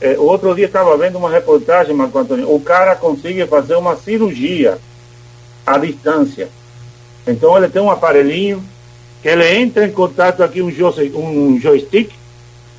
é, 0.00 0.18
outro 0.18 0.54
dia 0.54 0.66
estava 0.66 0.96
vendo 0.96 1.18
uma 1.18 1.30
reportagem, 1.30 1.94
Marco 1.94 2.18
Antônio, 2.18 2.52
o 2.52 2.60
cara 2.60 2.96
consegue 2.96 3.46
fazer 3.46 3.74
uma 3.76 3.96
cirurgia 3.96 4.78
à 5.66 5.78
distância 5.78 6.48
então 7.26 7.56
ele 7.56 7.68
tem 7.68 7.80
um 7.80 7.90
aparelhinho 7.90 8.62
que 9.22 9.28
ele 9.28 9.46
entra 9.56 9.86
em 9.86 9.90
contato 9.90 10.42
aqui 10.42 10.60
um, 10.60 10.68
um 11.18 11.60
joystick 11.60 12.10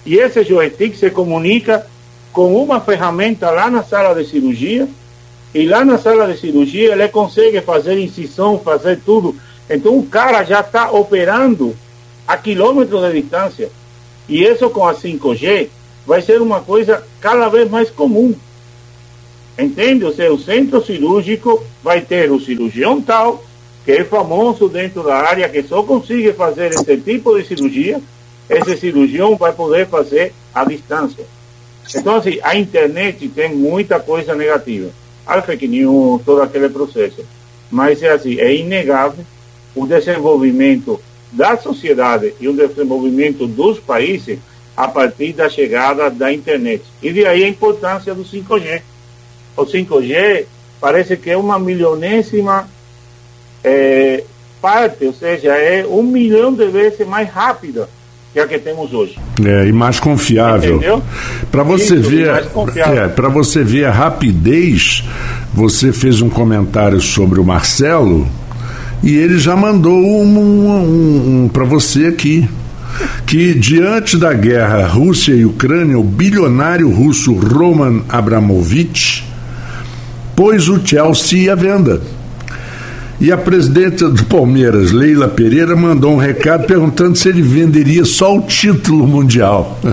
e 0.06 0.16
esse 0.16 0.44
joystick 0.44 0.96
se 0.96 1.10
comunica 1.10 1.86
com 2.32 2.56
uma 2.62 2.80
ferramenta 2.80 3.50
lá 3.50 3.70
na 3.72 3.84
sala 3.84 4.14
de 4.14 4.30
cirurgia 4.30 4.88
e 5.56 5.66
lá 5.66 5.86
na 5.86 5.98
sala 5.98 6.28
de 6.28 6.38
cirurgia 6.38 6.92
ele 6.92 7.08
consegue 7.08 7.62
fazer 7.62 7.98
incisão, 7.98 8.60
fazer 8.60 9.00
tudo. 9.06 9.34
Então 9.70 9.98
o 9.98 10.06
cara 10.06 10.44
já 10.44 10.60
está 10.60 10.92
operando 10.92 11.74
a 12.28 12.36
quilômetros 12.36 13.02
de 13.04 13.22
distância. 13.22 13.70
E 14.28 14.44
isso 14.44 14.70
com 14.70 14.86
a 14.86 14.94
5G 14.94 15.70
vai 16.06 16.22
ser 16.22 16.42
uma 16.42 16.60
coisa 16.60 17.02
cada 17.22 17.48
vez 17.48 17.72
mais 17.72 17.90
comum. 17.90 18.36
Entende? 19.58 20.04
Ou 20.04 20.14
seja, 20.14 20.34
o 20.34 20.38
centro 20.38 20.84
cirúrgico 20.84 21.64
vai 21.82 22.02
ter 22.02 22.30
o 22.30 22.42
cirurgião 22.42 23.02
tal, 23.02 23.42
que 23.86 23.94
é 23.94 24.04
famoso 24.04 24.68
dentro 24.68 25.04
da 25.04 25.16
área, 25.16 25.48
que 25.48 25.64
só 25.64 25.82
consegue 25.84 26.34
fazer 26.34 26.74
esse 26.74 26.98
tipo 26.98 27.34
de 27.34 27.48
cirurgia, 27.48 28.02
esse 28.50 28.76
cirurgião 28.76 29.38
vai 29.38 29.54
poder 29.54 29.88
fazer 29.88 30.34
à 30.54 30.66
distância. 30.66 31.24
Então, 31.96 32.18
assim, 32.18 32.40
a 32.44 32.58
internet 32.58 33.30
tem 33.30 33.56
muita 33.56 34.02
coisa 34.02 34.36
negativa. 34.36 34.90
A 35.26 35.42
fake 35.42 35.68
news, 35.68 36.22
todo 36.26 36.42
aquele 36.42 36.70
processo. 36.70 37.26
Mas, 37.72 38.02
é 38.04 38.12
assim, 38.12 38.40
é 38.40 38.54
inegável 38.56 39.26
o 39.74 39.86
desenvolvimento 39.86 41.02
da 41.32 41.58
sociedade 41.58 42.34
e 42.40 42.48
o 42.48 42.54
desenvolvimento 42.54 43.46
dos 43.46 43.80
países 43.80 44.40
a 44.76 44.88
partir 44.88 45.34
da 45.34 45.50
chegada 45.50 46.10
da 46.10 46.32
internet. 46.32 46.84
E 47.02 47.12
de 47.12 47.26
aí 47.26 47.44
a 47.44 47.48
importância 47.48 48.14
do 48.14 48.24
5G. 48.24 48.82
O 49.58 49.66
5G 49.66 50.46
parece 50.80 51.18
que 51.18 51.30
é 51.30 51.38
uma 51.38 51.58
milionésima 51.58 52.70
é, 53.64 54.24
parte, 54.62 55.06
ou 55.06 55.14
seja, 55.14 55.56
é 55.56 55.86
um 55.86 56.04
milhão 56.04 56.54
de 56.54 56.68
vezes 56.68 57.08
mais 57.08 57.30
rápida 57.30 57.90
que 58.36 58.40
a 58.42 58.48
que 58.48 58.60
temos 58.60 58.94
hoje. 58.94 59.18
É, 59.46 59.66
e 59.66 59.72
mais 59.72 59.98
confiável. 59.98 61.02
Para 61.50 61.64
você 61.64 61.96
Isso, 61.96 62.10
ver, 62.10 62.28
é, 62.76 63.08
para 63.08 63.30
você 63.30 63.64
ver 63.64 63.86
a 63.86 63.92
rapidez, 63.92 65.06
você 65.54 65.94
fez 65.94 66.22
um 66.22 66.30
comentário 66.30 67.00
sobre 67.00 67.40
o 67.40 67.46
Marcelo 67.46 68.28
e 69.02 69.16
ele 69.16 69.40
já 69.40 69.56
mandou 69.56 69.98
um, 69.98 70.38
um, 70.38 71.44
um 71.44 71.48
para 71.48 71.64
você 71.64 72.08
aqui 72.08 72.46
que 73.26 73.54
diante 73.54 74.18
da 74.18 74.34
guerra 74.34 74.86
Rússia 74.86 75.34
e 75.34 75.46
Ucrânia, 75.46 75.98
o 75.98 76.04
bilionário 76.04 76.90
russo 76.92 77.34
Roman 77.34 78.02
Abramovich 78.10 79.24
pôs 80.36 80.68
o 80.68 80.86
Chelsea 80.86 81.52
à 81.52 81.56
venda. 81.56 82.02
E 83.20 83.32
a 83.32 83.38
presidenta 83.38 84.10
do 84.10 84.26
Palmeiras, 84.26 84.92
Leila 84.92 85.30
Pereira, 85.30 85.76
mandou 85.76 86.12
um 86.14 86.18
recado 86.18 86.66
perguntando 86.66 87.16
se 87.16 87.30
ele 87.30 87.42
venderia 87.42 88.04
só 88.04 88.36
o 88.36 88.42
título 88.42 89.08
mundial. 89.08 89.80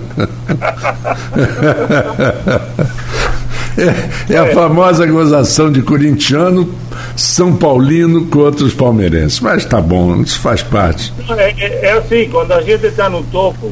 é, 3.79 4.35
é, 4.35 4.37
a 4.39 4.53
famosa 4.53 5.07
gozação 5.07 5.71
de 5.71 5.83
corintiano, 5.83 6.75
São 7.15 7.55
Paulino 7.55 8.27
contra 8.27 8.65
os 8.65 8.75
palmeirenses. 8.75 9.39
Mas 9.39 9.65
tá 9.65 9.81
bom, 9.81 10.21
isso 10.21 10.41
faz 10.41 10.63
parte. 10.63 11.13
É, 11.31 11.55
é, 11.65 11.87
é 11.87 11.93
assim, 11.93 12.29
quando 12.29 12.51
a 12.53 12.61
gente 12.61 12.87
está 12.87 13.09
no 13.09 13.23
topo, 13.25 13.71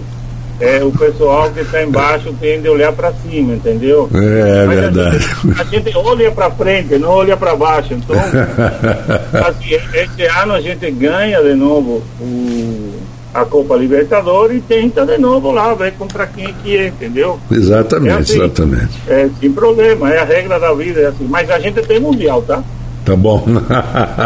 é, 0.60 0.84
o 0.84 0.92
pessoal 0.92 1.50
que 1.50 1.60
está 1.60 1.82
embaixo 1.82 2.34
tende 2.38 2.68
a 2.68 2.72
olhar 2.72 2.92
para 2.92 3.12
cima, 3.14 3.54
entendeu? 3.54 4.10
É, 4.12 4.64
é 4.64 4.66
verdade. 4.66 5.16
A 5.16 5.18
gente, 5.18 5.60
a 5.60 5.64
gente 5.64 5.96
olha 5.96 6.30
para 6.30 6.50
frente, 6.50 6.98
não 6.98 7.08
olha 7.08 7.36
para 7.36 7.56
baixo. 7.56 7.94
Então, 7.94 8.16
assim, 9.48 9.74
esse 9.94 10.22
ano 10.26 10.52
a 10.52 10.60
gente 10.60 10.90
ganha 10.90 11.42
de 11.42 11.54
novo 11.54 12.02
o, 12.20 12.92
a 13.32 13.44
Copa 13.44 13.74
Libertadores 13.76 14.58
e 14.58 14.60
tenta 14.60 15.06
de 15.06 15.16
novo 15.16 15.50
lá 15.50 15.72
ver 15.72 15.92
contra 15.92 16.26
quem 16.26 16.52
que 16.62 16.76
é, 16.76 16.88
entendeu? 16.88 17.40
Exatamente, 17.50 18.12
é 18.12 18.18
assim, 18.18 18.36
exatamente. 18.36 18.92
É, 19.08 19.30
sem 19.40 19.52
problema, 19.52 20.12
é 20.12 20.18
a 20.18 20.24
regra 20.24 20.60
da 20.60 20.74
vida, 20.74 21.00
é 21.00 21.06
assim. 21.06 21.26
Mas 21.26 21.48
a 21.50 21.58
gente 21.58 21.80
tem 21.82 21.98
mundial, 21.98 22.42
tá? 22.42 22.62
Tá 23.04 23.16
bom. 23.16 23.42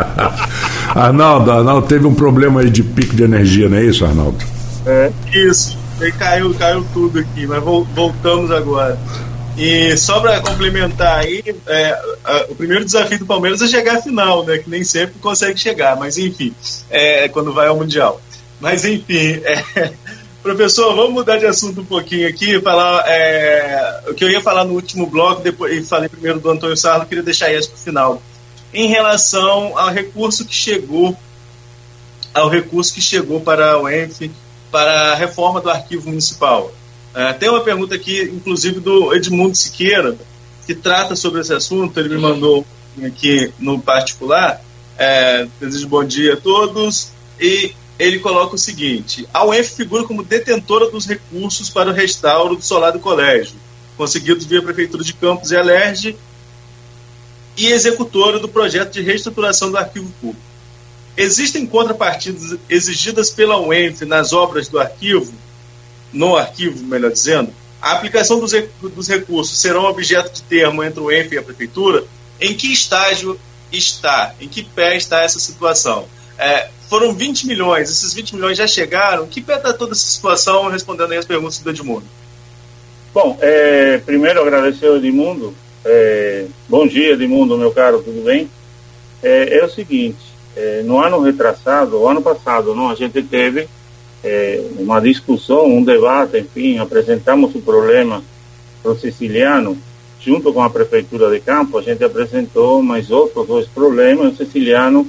Arnaldo, 0.95 1.53
Arnaldo 1.53 1.87
teve 1.87 2.07
um 2.07 2.15
problema 2.15 2.61
aí 2.61 2.71
de 2.71 2.83
pico 2.83 3.15
de 3.15 3.23
energia, 3.23 3.69
não 3.69 3.79
é 3.79 3.85
isso, 3.85 4.05
Arnaldo? 4.05 4.39
É. 4.85 5.11
Isso. 5.33 5.84
Aí 6.05 6.13
caiu, 6.13 6.55
caiu 6.55 6.87
tudo 6.93 7.19
aqui, 7.19 7.47
mas 7.47 7.63
voltamos 7.63 8.51
agora. 8.51 8.99
E 9.57 9.97
só 9.97 10.21
para 10.21 10.39
complementar 10.41 11.21
aí, 11.21 11.43
é, 11.67 11.99
a, 12.23 12.47
o 12.51 12.55
primeiro 12.55 12.85
desafio 12.85 13.21
do 13.21 13.25
Palmeiras 13.25 13.63
é 13.63 13.69
chegar 13.69 13.97
à 13.97 14.03
final, 14.03 14.45
né? 14.45 14.59
Que 14.59 14.69
nem 14.69 14.85
sempre 14.85 15.19
consegue 15.19 15.59
chegar, 15.59 15.97
mas 15.97 16.19
enfim, 16.19 16.55
é, 16.91 17.27
quando 17.29 17.55
vai 17.55 17.69
ao 17.69 17.79
Mundial. 17.79 18.21
Mas 18.61 18.85
enfim, 18.85 19.41
é, 19.45 19.95
professor, 20.43 20.95
vamos 20.95 21.15
mudar 21.15 21.39
de 21.39 21.47
assunto 21.47 21.81
um 21.81 21.87
pouquinho 21.87 22.29
aqui, 22.29 22.61
falar 22.61 23.03
é, 23.09 24.03
o 24.07 24.13
que 24.13 24.25
eu 24.25 24.31
ia 24.31 24.43
falar 24.43 24.65
no 24.65 24.75
último 24.75 25.07
bloco, 25.07 25.41
depois 25.41 25.73
e 25.73 25.89
falei 25.89 26.11
primeiro 26.11 26.39
do 26.39 26.51
Antônio 26.51 26.77
Sarlo, 26.77 27.07
queria 27.07 27.25
deixar 27.25 27.51
isso 27.51 27.71
para 27.71 27.79
o 27.79 27.83
final. 27.83 28.23
Em 28.75 28.89
relação 28.89 29.79
ao 29.79 29.89
recurso 29.89 30.45
que 30.45 30.55
chegou, 30.55 31.17
ao 32.35 32.51
recurso 32.51 32.93
que 32.93 33.01
chegou 33.01 33.41
para 33.41 33.79
o 33.79 33.89
ENF 33.89 34.31
para 34.75 35.13
a 35.13 35.15
reforma 35.15 35.61
do 35.61 35.71
arquivo 35.71 36.09
municipal. 36.09 36.75
É, 37.15 37.33
tem 37.33 37.49
uma 37.49 37.61
pergunta 37.61 37.95
aqui, 37.95 38.23
inclusive, 38.23 38.81
do 38.81 39.15
Edmundo 39.15 39.57
Siqueira, 39.57 40.19
que 40.67 40.75
trata 40.75 41.15
sobre 41.15 41.41
esse 41.43 41.55
assunto. 41.55 41.97
Ele 42.01 42.09
me 42.09 42.21
mandou 42.21 42.67
aqui 43.07 43.53
no 43.61 43.79
particular. 43.79 44.61
É, 44.99 45.47
desejo 45.61 45.87
bom 45.87 46.03
dia 46.03 46.35
a 46.35 46.37
todos. 46.37 47.13
E 47.41 47.73
ele 48.01 48.19
coloca 48.19 48.57
o 48.57 48.59
seguinte: 48.59 49.29
a 49.33 49.47
UENF 49.47 49.77
figura 49.77 50.03
como 50.03 50.25
detentora 50.25 50.91
dos 50.91 51.07
recursos 51.07 51.71
para 51.71 51.91
o 51.91 51.93
restauro 51.93 52.57
do 52.57 52.65
solar 52.65 52.91
do 52.91 52.99
colégio, 52.99 53.55
conseguidos 53.97 54.45
via 54.45 54.61
Prefeitura 54.61 55.05
de 55.05 55.15
Campos 55.15 55.53
e 55.53 55.57
Alerge, 55.57 56.17
e 57.57 57.69
executora 57.69 58.41
do 58.41 58.49
projeto 58.49 58.91
de 58.91 59.03
reestruturação 59.03 59.71
do 59.71 59.79
arquivo 59.79 60.13
público. 60.21 60.54
Existem 61.17 61.67
contrapartidas 61.67 62.59
exigidas 62.69 63.31
pela 63.31 63.61
UENF 63.61 64.05
nas 64.05 64.33
obras 64.33 64.69
do 64.69 64.79
arquivo, 64.79 65.33
no 66.13 66.37
arquivo, 66.37 66.85
melhor 66.85 67.13
dizendo, 67.13 67.53
a 67.81 67.93
aplicação 67.93 68.41
dos, 68.41 68.53
dos 68.81 69.09
recursos 69.09 69.61
será 69.61 69.81
um 69.81 69.85
objeto 69.85 70.33
de 70.33 70.43
termo 70.43 70.83
entre 70.83 71.01
o 71.01 71.05
UENF 71.05 71.35
e 71.35 71.39
a 71.39 71.43
Prefeitura? 71.43 72.05
Em 72.41 72.55
que 72.55 72.73
estágio 72.73 73.39
está? 73.71 74.35
Em 74.41 74.49
que 74.49 74.65
pé 74.65 74.97
está 74.97 75.21
essa 75.21 75.39
situação? 75.39 76.07
É, 76.39 76.69
foram 76.89 77.15
20 77.15 77.47
milhões, 77.47 77.91
esses 77.91 78.13
20 78.15 78.37
milhões 78.37 78.59
já 78.59 78.67
chegaram? 78.67 79.27
Que 79.27 79.41
pé 79.41 79.57
está 79.57 79.73
toda 79.73 79.93
essa 79.93 80.07
situação? 80.07 80.69
Respondendo 80.69 81.13
aí 81.13 81.19
as 81.19 81.27
perguntas 81.27 81.59
do 81.59 81.71
Edmundo. 81.71 82.07
Bom, 83.13 83.39
é, 83.41 83.99
primeiro 83.99 84.41
agradecer 84.41 84.87
ao 84.87 84.97
Edmundo. 84.97 85.55
É, 85.85 86.47
bom 86.69 86.87
dia, 86.87 87.13
Edmundo, 87.13 87.59
meu 87.59 87.71
caro, 87.71 88.03
tudo 88.03 88.25
bem? 88.25 88.51
É, 89.23 89.59
é 89.59 89.65
o 89.65 89.71
seguinte, 89.71 90.34
é, 90.57 90.83
no 90.85 90.99
ano 90.99 91.21
retrasado, 91.21 91.99
o 91.99 92.09
ano 92.09 92.23
passado, 92.23 92.75
não, 92.75 92.91
a 92.91 92.95
gente 92.95 93.23
teve 93.23 93.69
é, 94.23 94.65
uma 94.79 95.01
discussão, 95.01 95.67
um 95.67 95.83
debate, 95.83 96.39
enfim, 96.39 96.79
apresentamos 96.79 97.55
o 97.55 97.61
problema 97.61 98.23
para 98.83 98.93
o 98.93 98.99
siciliano, 98.99 99.77
junto 100.21 100.53
com 100.53 100.63
a 100.63 100.71
prefeitura 100.71 101.31
de 101.31 101.41
Campo, 101.41 101.79
a 101.79 101.83
gente 101.83 102.03
apresentou 102.03 102.83
mais 102.83 103.11
outros 103.11 103.47
dois 103.47 103.67
problemas, 103.67 104.35
o 104.35 104.37
siciliano, 104.37 105.07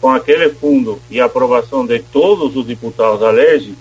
com 0.00 0.10
aquele 0.10 0.50
fundo 0.50 0.98
e 1.10 1.20
aprovação 1.20 1.86
de 1.86 1.98
todos 1.98 2.56
os 2.56 2.66
deputados 2.66 3.20
da 3.20 3.30
lei, 3.30 3.74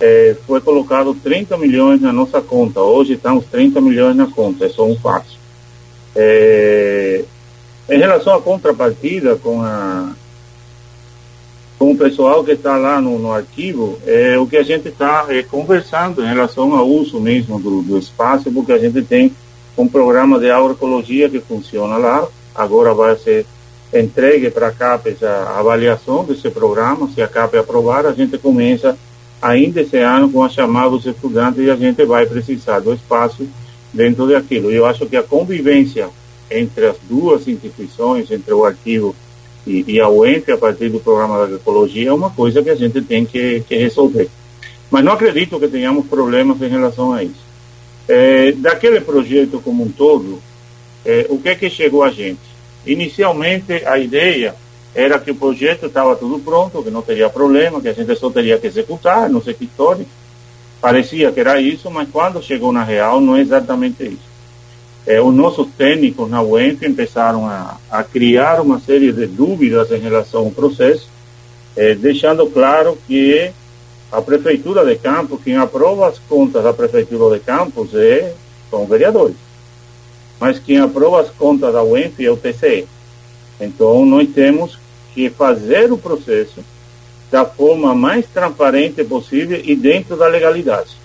é, 0.00 0.36
foi 0.46 0.60
colocado 0.60 1.14
30 1.14 1.56
milhões 1.56 2.00
na 2.00 2.12
nossa 2.12 2.40
conta. 2.40 2.80
Hoje 2.80 3.14
estamos 3.14 3.44
30 3.46 3.80
milhões 3.80 4.16
na 4.16 4.26
conta, 4.26 4.66
é 4.66 4.68
só 4.68 4.84
um 4.84 4.96
fato. 4.96 5.38
É, 6.14 7.24
em 7.88 7.98
relação 7.98 8.34
à 8.34 8.40
contrapartida 8.40 9.36
com 9.36 9.62
a 9.62 10.12
com 11.84 11.90
o 11.90 11.98
pessoal 11.98 12.42
que 12.42 12.52
está 12.52 12.78
lá 12.78 12.98
no, 12.98 13.18
no, 13.18 13.30
arquivo, 13.30 13.98
é 14.06 14.38
o 14.38 14.46
que 14.46 14.56
a 14.56 14.62
gente 14.62 14.88
está 14.88 15.26
é, 15.28 15.42
conversando 15.42 16.24
em 16.24 16.26
relação 16.26 16.74
ao 16.74 16.88
uso 16.88 17.20
mesmo 17.20 17.60
do, 17.60 17.82
do 17.82 17.98
espaço, 17.98 18.50
porque 18.50 18.72
a 18.72 18.78
gente 18.78 19.02
tem 19.02 19.30
um 19.76 19.86
programa 19.86 20.38
de 20.38 20.50
agroecologia 20.50 21.28
que 21.28 21.40
funciona 21.40 21.98
lá, 21.98 22.26
agora 22.54 22.94
vai 22.94 23.14
ser 23.16 23.44
entregue 23.92 24.50
para 24.50 24.68
a 24.68 24.72
CAPES 24.72 25.22
a 25.22 25.58
avaliação 25.58 26.24
desse 26.24 26.48
programa, 26.48 27.06
se 27.14 27.20
a 27.20 27.28
CAPES 27.28 27.60
aprovar, 27.60 28.06
a 28.06 28.12
gente 28.12 28.38
começa 28.38 28.96
ainda 29.42 29.82
esse 29.82 29.98
ano 29.98 30.30
com 30.30 30.42
a 30.42 30.48
chamada 30.48 30.88
dos 30.88 31.04
estudantes 31.04 31.62
e 31.62 31.70
a 31.70 31.76
gente 31.76 32.02
vai 32.06 32.24
precisar 32.24 32.78
do 32.78 32.94
espaço 32.94 33.46
dentro 33.92 34.26
daquilo. 34.26 34.70
Eu 34.70 34.86
acho 34.86 35.04
que 35.04 35.18
a 35.18 35.22
convivência 35.22 36.08
entre 36.50 36.86
as 36.86 36.96
duas 37.06 37.46
instituições, 37.46 38.30
entre 38.30 38.54
o 38.54 38.64
arquivo 38.64 39.14
e, 39.66 39.84
e 39.86 40.00
a 40.00 40.06
a 40.06 40.56
partir 40.58 40.88
do 40.90 41.00
programa 41.00 41.38
da 41.38 41.44
agroecologia, 41.44 42.10
é 42.10 42.12
uma 42.12 42.30
coisa 42.30 42.62
que 42.62 42.70
a 42.70 42.74
gente 42.74 43.00
tem 43.02 43.24
que, 43.24 43.60
que 43.66 43.76
resolver. 43.76 44.28
Mas 44.90 45.04
não 45.04 45.12
acredito 45.12 45.58
que 45.58 45.68
tenhamos 45.68 46.06
problemas 46.06 46.60
em 46.60 46.68
relação 46.68 47.12
a 47.12 47.22
isso. 47.22 47.44
É, 48.06 48.52
daquele 48.52 49.00
projeto 49.00 49.60
como 49.60 49.84
um 49.84 49.90
todo, 49.90 50.40
é, 51.04 51.26
o 51.30 51.38
que 51.38 51.48
é 51.48 51.54
que 51.54 51.70
chegou 51.70 52.02
a 52.02 52.10
gente? 52.10 52.40
Inicialmente, 52.86 53.72
a 53.86 53.98
ideia 53.98 54.54
era 54.94 55.18
que 55.18 55.30
o 55.30 55.34
projeto 55.34 55.86
estava 55.86 56.14
tudo 56.14 56.38
pronto, 56.38 56.82
que 56.82 56.90
não 56.90 57.02
teria 57.02 57.30
problema, 57.30 57.80
que 57.80 57.88
a 57.88 57.92
gente 57.92 58.14
só 58.16 58.30
teria 58.30 58.58
que 58.58 58.66
executar, 58.66 59.30
que 59.30 59.64
história. 59.64 60.06
Parecia 60.80 61.32
que 61.32 61.40
era 61.40 61.60
isso, 61.60 61.90
mas 61.90 62.08
quando 62.10 62.42
chegou 62.42 62.70
na 62.70 62.84
real, 62.84 63.20
não 63.20 63.34
é 63.36 63.40
exatamente 63.40 64.04
isso 64.04 64.33
é, 65.06 65.20
os 65.20 65.34
nossos 65.34 65.68
técnicos 65.76 66.30
na 66.30 66.42
UENF 66.42 66.80
começaram 66.80 67.46
a, 67.46 67.76
a, 67.90 68.02
criar 68.02 68.60
uma 68.60 68.80
série 68.80 69.12
de 69.12 69.26
dúvidas 69.26 69.90
em 69.90 69.98
relação 69.98 70.44
ao 70.44 70.50
processo, 70.50 71.08
é, 71.76 71.94
deixando 71.94 72.46
claro 72.46 72.96
que 73.06 73.50
a 74.10 74.22
Prefeitura 74.22 74.84
de 74.84 74.96
Campos, 74.96 75.40
quem 75.42 75.56
aprova 75.56 76.08
as 76.08 76.18
contas 76.18 76.62
da 76.62 76.72
Prefeitura 76.72 77.38
de 77.38 77.44
Campos 77.44 77.94
é, 77.94 78.32
são 78.70 78.86
vereadores, 78.86 79.36
mas 80.40 80.58
quem 80.58 80.78
aprova 80.78 81.20
as 81.20 81.30
contas 81.30 81.72
da 81.72 81.82
UENF 81.82 82.24
é 82.24 82.30
o 82.30 82.36
TCE. 82.36 82.86
Então, 83.60 84.04
nós 84.06 84.28
temos 84.30 84.78
que 85.14 85.28
fazer 85.30 85.92
o 85.92 85.98
processo 85.98 86.64
da 87.30 87.44
forma 87.44 87.94
mais 87.94 88.26
transparente 88.26 89.04
possível 89.04 89.60
e 89.62 89.76
dentro 89.76 90.16
da 90.16 90.26
legalidade. 90.26 91.03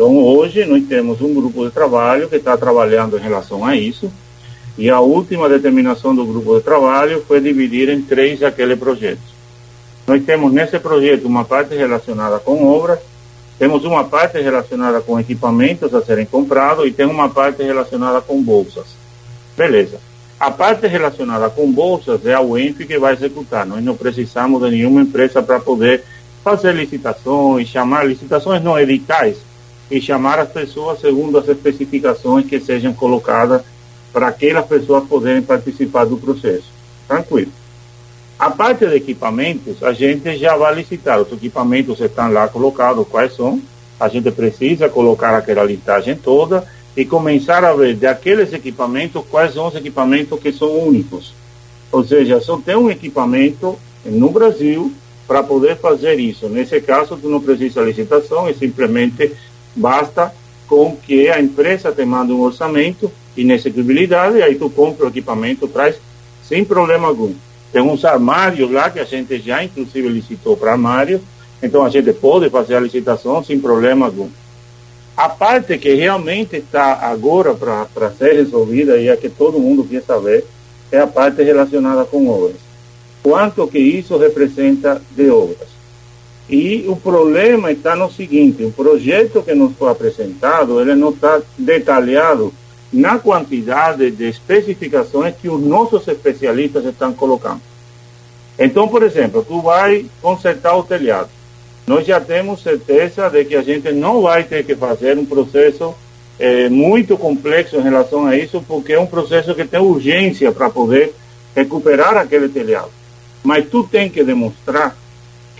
Então, 0.00 0.16
hoje, 0.16 0.64
nós 0.64 0.82
temos 0.88 1.20
um 1.20 1.34
grupo 1.34 1.66
de 1.66 1.72
trabalho 1.72 2.26
que 2.26 2.36
está 2.36 2.56
trabalhando 2.56 3.18
em 3.18 3.20
relação 3.20 3.66
a 3.66 3.76
isso, 3.76 4.10
e 4.78 4.88
a 4.88 4.98
última 4.98 5.46
determinação 5.46 6.16
do 6.16 6.24
grupo 6.24 6.56
de 6.56 6.64
trabalho 6.64 7.22
foi 7.28 7.38
dividir 7.38 7.90
em 7.90 8.00
três 8.00 8.42
aquele 8.42 8.76
projeto. 8.76 9.20
Nós 10.06 10.24
temos 10.24 10.54
nesse 10.54 10.78
projeto 10.78 11.26
uma 11.26 11.44
parte 11.44 11.74
relacionada 11.74 12.38
com 12.38 12.66
obras, 12.66 12.98
temos 13.58 13.84
uma 13.84 14.02
parte 14.02 14.40
relacionada 14.40 15.02
com 15.02 15.20
equipamentos 15.20 15.94
a 15.94 16.00
serem 16.00 16.24
comprados 16.24 16.86
e 16.86 16.92
tem 16.92 17.04
uma 17.04 17.28
parte 17.28 17.62
relacionada 17.62 18.22
com 18.22 18.42
bolsas. 18.42 18.86
Beleza. 19.54 20.00
A 20.40 20.50
parte 20.50 20.86
relacionada 20.86 21.50
com 21.50 21.70
bolsas 21.70 22.24
é 22.24 22.32
a 22.32 22.40
UENF 22.40 22.86
que 22.86 22.98
vai 22.98 23.12
executar. 23.12 23.66
Nós 23.66 23.84
não 23.84 23.94
precisamos 23.94 24.62
de 24.62 24.70
nenhuma 24.70 25.02
empresa 25.02 25.42
para 25.42 25.60
poder 25.60 26.04
fazer 26.42 26.74
licitações, 26.74 27.68
chamar 27.68 28.06
licitações 28.06 28.62
não 28.62 28.80
editais, 28.80 29.49
e 29.90 30.00
chamar 30.00 30.38
as 30.38 30.50
pessoas 30.50 31.00
segundo 31.00 31.38
as 31.38 31.48
especificações 31.48 32.46
que 32.46 32.60
sejam 32.60 32.92
colocadas 32.92 33.62
para 34.12 34.28
aquelas 34.28 34.66
pessoas 34.66 35.06
poderem 35.08 35.42
participar 35.42 36.04
do 36.04 36.16
processo. 36.16 36.70
Tranquilo. 37.08 37.52
A 38.38 38.50
parte 38.50 38.86
de 38.86 38.94
equipamentos, 38.94 39.82
a 39.82 39.92
gente 39.92 40.36
já 40.38 40.56
vai 40.56 40.74
licitar. 40.74 41.20
Os 41.20 41.30
equipamentos 41.32 42.00
estão 42.00 42.32
lá 42.32 42.48
colocados, 42.48 43.06
quais 43.08 43.34
são. 43.34 43.60
A 43.98 44.08
gente 44.08 44.30
precisa 44.30 44.88
colocar 44.88 45.36
aquela 45.36 45.62
listagem 45.62 46.16
toda 46.16 46.66
e 46.96 47.04
começar 47.04 47.62
a 47.64 47.74
ver 47.74 47.96
daqueles 47.96 48.52
equipamentos 48.52 49.22
quais 49.30 49.52
são 49.52 49.66
os 49.66 49.74
equipamentos 49.74 50.40
que 50.40 50.52
são 50.52 50.70
únicos. 50.70 51.34
Ou 51.92 52.02
seja, 52.04 52.40
só 52.40 52.56
tem 52.56 52.76
um 52.76 52.90
equipamento 52.90 53.78
no 54.04 54.30
Brasil 54.30 54.92
para 55.28 55.42
poder 55.42 55.76
fazer 55.76 56.18
isso. 56.18 56.48
Nesse 56.48 56.80
caso, 56.80 57.16
tu 57.16 57.28
não 57.28 57.40
precisa 57.40 57.82
licitação, 57.82 58.48
é 58.48 58.52
simplesmente 58.52 59.32
Basta 59.74 60.34
com 60.66 60.96
que 60.96 61.28
a 61.28 61.40
empresa 61.40 61.90
te 61.92 62.04
mande 62.04 62.32
um 62.32 62.40
orçamento 62.40 63.10
e 63.36 63.42
inexequibilidade, 63.42 64.42
aí 64.42 64.54
tu 64.54 64.70
compra 64.70 65.06
o 65.06 65.08
equipamento, 65.08 65.66
traz 65.68 65.96
sem 66.42 66.64
problema 66.64 67.08
algum. 67.08 67.32
Tem 67.72 67.82
uns 67.82 68.04
armários 68.04 68.70
lá 68.70 68.90
que 68.90 68.98
a 68.98 69.04
gente 69.04 69.38
já 69.38 69.62
inclusive 69.62 70.08
licitou 70.08 70.56
para 70.56 70.72
armário 70.72 71.20
Então 71.62 71.84
a 71.84 71.90
gente 71.90 72.12
pode 72.12 72.48
fazer 72.50 72.74
a 72.74 72.80
licitação 72.80 73.44
sem 73.44 73.60
problema 73.60 74.06
algum. 74.06 74.28
A 75.16 75.28
parte 75.28 75.76
que 75.76 75.94
realmente 75.94 76.56
está 76.56 76.94
agora 76.94 77.54
para 77.54 78.10
ser 78.12 78.34
resolvida 78.34 78.96
e 78.96 79.10
a 79.10 79.16
que 79.16 79.28
todo 79.28 79.60
mundo 79.60 79.84
quer 79.84 80.02
saber 80.02 80.46
é 80.90 80.98
a 80.98 81.06
parte 81.06 81.42
relacionada 81.42 82.04
com 82.04 82.28
obras. 82.28 82.56
Quanto 83.22 83.68
que 83.68 83.78
isso 83.78 84.16
representa 84.16 85.00
de 85.10 85.28
obras? 85.28 85.69
E 86.50 86.84
o 86.88 86.96
problema 86.96 87.70
está 87.70 87.94
no 87.94 88.10
seguinte: 88.10 88.64
o 88.64 88.72
projeto 88.72 89.40
que 89.40 89.54
nos 89.54 89.72
foi 89.76 89.90
apresentado, 89.90 90.80
ele 90.80 90.96
não 90.96 91.10
está 91.10 91.40
detalhado 91.56 92.52
na 92.92 93.20
quantidade 93.20 94.10
de 94.10 94.28
especificações 94.28 95.36
que 95.40 95.48
os 95.48 95.62
nossos 95.62 96.08
especialistas 96.08 96.84
estão 96.84 97.12
colocando. 97.12 97.60
Então, 98.58 98.88
por 98.88 99.04
exemplo, 99.04 99.44
tu 99.46 99.62
vai 99.62 100.04
consertar 100.20 100.76
o 100.76 100.82
telhado. 100.82 101.30
Nós 101.86 102.04
já 102.04 102.20
temos 102.20 102.62
certeza 102.62 103.30
de 103.30 103.44
que 103.44 103.54
a 103.54 103.62
gente 103.62 103.92
não 103.92 104.22
vai 104.22 104.42
ter 104.42 104.64
que 104.64 104.74
fazer 104.74 105.16
um 105.16 105.24
processo 105.24 105.94
é, 106.36 106.68
muito 106.68 107.16
complexo 107.16 107.76
em 107.76 107.82
relação 107.82 108.26
a 108.26 108.36
isso, 108.36 108.62
porque 108.66 108.94
é 108.94 109.00
um 109.00 109.06
processo 109.06 109.54
que 109.54 109.64
tem 109.64 109.80
urgência 109.80 110.50
para 110.50 110.68
poder 110.68 111.14
recuperar 111.54 112.16
aquele 112.16 112.48
telhado. 112.48 112.90
Mas 113.42 113.68
tu 113.68 113.84
tem 113.84 114.10
que 114.10 114.24
demonstrar 114.24 114.96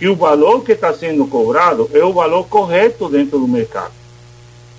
que 0.01 0.09
o 0.09 0.15
valor 0.15 0.63
que 0.63 0.71
está 0.71 0.91
sendo 0.91 1.27
cobrado 1.27 1.87
é 1.93 2.03
o 2.03 2.11
valor 2.11 2.47
correto 2.47 3.07
dentro 3.07 3.37
do 3.37 3.47
mercado. 3.47 3.91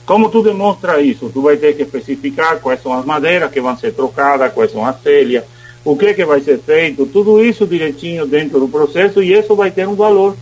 Como 0.04 0.28
tu 0.28 0.42
demonstra 0.42 1.00
isso? 1.00 1.30
Tu 1.32 1.40
vai 1.40 1.56
ter 1.56 1.76
que 1.76 1.82
especificar 1.82 2.58
quais 2.58 2.82
são 2.82 2.92
as 2.92 3.04
madeiras 3.04 3.48
que 3.52 3.60
vão 3.60 3.78
ser 3.78 3.92
trocadas, 3.92 4.52
quais 4.52 4.72
são 4.72 4.84
as 4.84 5.00
telhas, 5.00 5.44
o 5.84 5.96
que, 5.96 6.12
que 6.12 6.24
vai 6.24 6.40
ser 6.40 6.58
feito, 6.58 7.06
tudo 7.06 7.40
isso 7.40 7.68
direitinho 7.68 8.26
dentro 8.26 8.58
do 8.58 8.66
processo 8.66 9.22
e 9.22 9.32
isso 9.32 9.54
vai 9.54 9.70
ter 9.70 9.86
um 9.86 9.94
valor. 9.94 10.36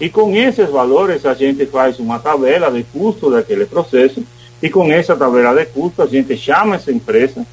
E 0.00 0.08
com 0.08 0.32
esses 0.36 0.70
valores 0.70 1.26
a 1.26 1.34
gente 1.34 1.66
faz 1.66 1.98
uma 1.98 2.20
tabela 2.20 2.70
de 2.70 2.84
custo 2.84 3.28
daquele 3.28 3.66
processo 3.66 4.22
e 4.62 4.70
com 4.70 4.88
essa 4.88 5.16
tabela 5.16 5.52
de 5.52 5.66
custo 5.66 6.00
a 6.00 6.06
gente 6.06 6.36
chama 6.36 6.76
essa 6.76 6.92
empresa 6.92 7.44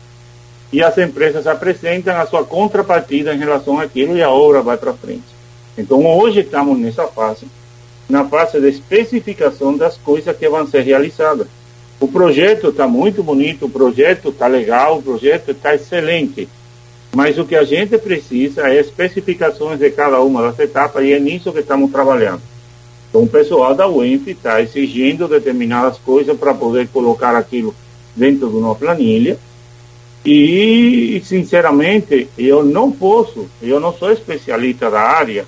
e 0.72 0.84
as 0.84 0.96
empresas 1.00 1.48
apresentam 1.48 2.16
a 2.16 2.28
sua 2.28 2.44
contrapartida 2.44 3.34
em 3.34 3.40
relação 3.40 3.80
àquilo 3.80 4.16
e 4.16 4.22
a 4.22 4.30
obra 4.30 4.62
vai 4.62 4.78
para 4.78 4.94
frente. 4.94 5.33
Então 5.78 6.06
hoje 6.06 6.42
estamos 6.42 6.78
nessa 6.78 7.08
fase, 7.08 7.48
na 8.10 8.26
fase 8.26 8.60
de 8.60 8.70
especificação 8.70 9.76
das 9.76 9.98
coisas 9.98 10.36
que 10.36 10.50
vão 10.50 10.68
ser 10.68 10.82
realizadas. 10.82 11.48
O 12.00 12.08
projeto 12.08 12.70
está 12.70 12.88
muito 12.88 13.24
bonito, 13.24 13.66
o 13.66 13.70
projeto 13.70 14.30
está 14.30 14.48
legal, 14.48 14.98
o 14.98 15.02
projeto 15.02 15.52
está 15.52 15.74
excelente 15.74 16.48
mas 17.16 17.38
o 17.38 17.46
que 17.46 17.56
a 17.56 17.64
gente 17.64 17.98
precisa 18.00 18.68
é 18.68 18.80
especificações 18.80 19.78
de 19.80 19.92
cada 19.92 20.20
uma 20.20 20.42
das 20.42 20.58
etapas 20.58 21.06
e 21.06 21.14
é 21.14 21.20
nisso 21.20 21.54
que 21.54 21.60
estamos 21.60 21.92
trabalhando. 21.92 22.42
Então, 23.10 23.22
o 23.22 23.28
pessoal 23.28 23.76
da 23.76 23.88
UENF 23.88 24.32
está 24.32 24.60
exigindo 24.60 25.28
determinadas 25.28 26.00
coisas 26.00 26.36
para 26.36 26.56
poder 26.56 26.88
colocar 26.88 27.36
aquilo 27.36 27.76
dentro 28.16 28.50
de 28.50 28.56
uma 28.56 28.74
planilha. 28.74 29.38
E, 30.26 31.22
sinceramente, 31.24 32.28
eu 32.36 32.64
não 32.64 32.92
posso, 32.92 33.48
eu 33.62 33.80
não 33.80 33.94
sou 33.94 34.12
especialista 34.12 34.90
da 34.90 35.02
área, 35.02 35.46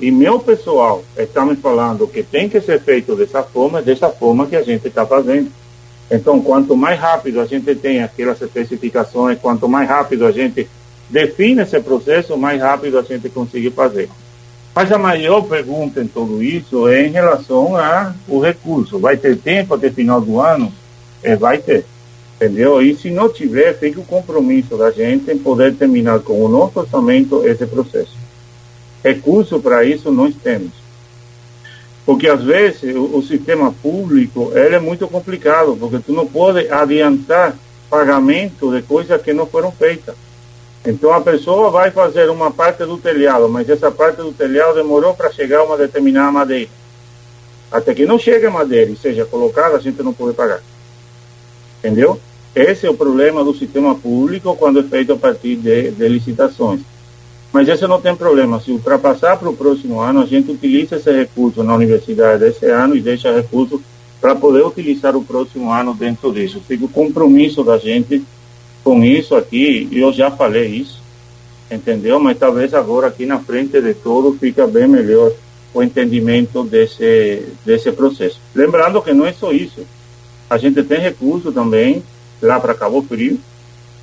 e 0.00 0.10
meu 0.10 0.38
pessoal 0.38 1.02
está 1.16 1.44
me 1.44 1.56
falando 1.56 2.06
que 2.06 2.22
tem 2.22 2.48
que 2.48 2.60
ser 2.60 2.80
feito 2.80 3.16
dessa 3.16 3.42
forma, 3.42 3.82
dessa 3.82 4.08
forma 4.08 4.46
que 4.46 4.54
a 4.54 4.62
gente 4.62 4.86
está 4.86 5.04
fazendo. 5.04 5.50
Então, 6.10 6.40
quanto 6.40 6.76
mais 6.76 6.98
rápido 6.98 7.40
a 7.40 7.46
gente 7.46 7.74
tem 7.74 8.02
aquelas 8.02 8.40
especificações, 8.40 9.38
quanto 9.40 9.68
mais 9.68 9.88
rápido 9.88 10.24
a 10.24 10.30
gente 10.30 10.68
define 11.10 11.62
esse 11.62 11.80
processo, 11.80 12.36
mais 12.36 12.60
rápido 12.60 12.98
a 12.98 13.02
gente 13.02 13.28
consegue 13.28 13.70
fazer. 13.70 14.08
Mas 14.74 14.92
a 14.92 14.98
maior 14.98 15.42
pergunta 15.42 16.00
em 16.00 16.06
tudo 16.06 16.40
isso 16.42 16.86
é 16.86 17.04
em 17.04 17.10
relação 17.10 17.74
ao 17.76 18.40
recurso. 18.40 19.00
Vai 19.00 19.16
ter 19.16 19.36
tempo 19.36 19.74
até 19.74 19.90
final 19.90 20.20
do 20.20 20.40
ano? 20.40 20.72
É, 21.22 21.34
vai 21.34 21.58
ter. 21.58 21.84
Entendeu? 22.36 22.80
E 22.80 22.94
se 22.94 23.10
não 23.10 23.28
tiver, 23.28 23.76
fica 23.76 23.98
o 23.98 24.04
compromisso 24.04 24.76
da 24.76 24.92
gente 24.92 25.32
em 25.32 25.38
poder 25.38 25.74
terminar 25.74 26.20
com 26.20 26.40
o 26.40 26.48
nosso 26.48 26.78
orçamento 26.78 27.44
esse 27.44 27.66
processo. 27.66 28.17
Recurso 29.08 29.58
para 29.58 29.84
isso 29.84 30.12
nós 30.12 30.34
temos. 30.34 30.72
Porque 32.04 32.28
às 32.28 32.42
vezes 32.42 32.94
o, 32.94 33.16
o 33.16 33.22
sistema 33.22 33.72
público 33.72 34.52
ele 34.54 34.74
é 34.74 34.78
muito 34.78 35.08
complicado, 35.08 35.76
porque 35.80 35.98
tu 35.98 36.12
não 36.12 36.26
pode 36.26 36.70
adiantar 36.70 37.56
pagamento 37.88 38.70
de 38.70 38.82
coisas 38.82 39.20
que 39.22 39.32
não 39.32 39.46
foram 39.46 39.72
feitas. 39.72 40.14
Então 40.86 41.12
a 41.12 41.22
pessoa 41.22 41.70
vai 41.70 41.90
fazer 41.90 42.28
uma 42.28 42.50
parte 42.50 42.84
do 42.84 42.98
telhado, 42.98 43.48
mas 43.48 43.68
essa 43.68 43.90
parte 43.90 44.18
do 44.18 44.32
telhado 44.32 44.74
demorou 44.74 45.14
para 45.14 45.32
chegar 45.32 45.64
uma 45.64 45.76
determinada 45.76 46.30
madeira. 46.30 46.70
Até 47.72 47.94
que 47.94 48.04
não 48.04 48.18
chegue 48.18 48.46
a 48.46 48.50
madeira 48.50 48.90
e 48.90 48.96
seja 48.96 49.24
colocada, 49.24 49.76
a 49.76 49.80
gente 49.80 50.02
não 50.02 50.12
pode 50.12 50.34
pagar. 50.34 50.60
Entendeu? 51.78 52.20
Esse 52.54 52.86
é 52.86 52.90
o 52.90 52.94
problema 52.94 53.42
do 53.42 53.54
sistema 53.54 53.94
público 53.94 54.54
quando 54.56 54.80
é 54.80 54.82
feito 54.82 55.12
a 55.14 55.16
partir 55.16 55.56
de, 55.56 55.92
de 55.92 56.08
licitações. 56.08 56.80
Mas 57.52 57.68
esse 57.68 57.86
não 57.86 58.00
tem 58.00 58.14
problema. 58.14 58.60
Se 58.60 58.70
ultrapassar 58.70 59.36
para 59.36 59.48
o 59.48 59.56
próximo 59.56 60.00
ano, 60.00 60.22
a 60.22 60.26
gente 60.26 60.50
utiliza 60.50 60.96
esse 60.96 61.10
recurso 61.10 61.62
na 61.62 61.74
universidade 61.74 62.40
desse 62.40 62.66
ano 62.66 62.94
e 62.94 63.00
deixa 63.00 63.34
recurso 63.34 63.82
para 64.20 64.34
poder 64.34 64.64
utilizar 64.64 65.16
o 65.16 65.24
próximo 65.24 65.70
ano 65.70 65.94
dentro 65.94 66.32
disso. 66.32 66.60
Fica 66.66 66.84
o 66.84 66.88
compromisso 66.88 67.64
da 67.64 67.78
gente 67.78 68.22
com 68.84 69.04
isso 69.04 69.34
aqui, 69.34 69.88
eu 69.92 70.12
já 70.12 70.30
falei 70.30 70.66
isso, 70.66 71.00
entendeu? 71.70 72.18
Mas 72.18 72.38
talvez 72.38 72.72
agora 72.72 73.08
aqui 73.08 73.26
na 73.26 73.38
frente 73.38 73.80
de 73.80 73.94
tudo 73.94 74.36
fica 74.38 74.66
bem 74.66 74.88
melhor 74.88 75.32
o 75.74 75.82
entendimento 75.82 76.64
desse, 76.64 77.46
desse 77.64 77.92
processo. 77.92 78.40
Lembrando 78.54 79.02
que 79.02 79.12
não 79.12 79.26
é 79.26 79.32
só 79.32 79.52
isso. 79.52 79.86
A 80.48 80.56
gente 80.56 80.82
tem 80.82 81.00
recurso 81.00 81.52
também 81.52 82.02
lá 82.40 82.58
para 82.58 82.74
Cabo 82.74 83.02
Frio, 83.02 83.38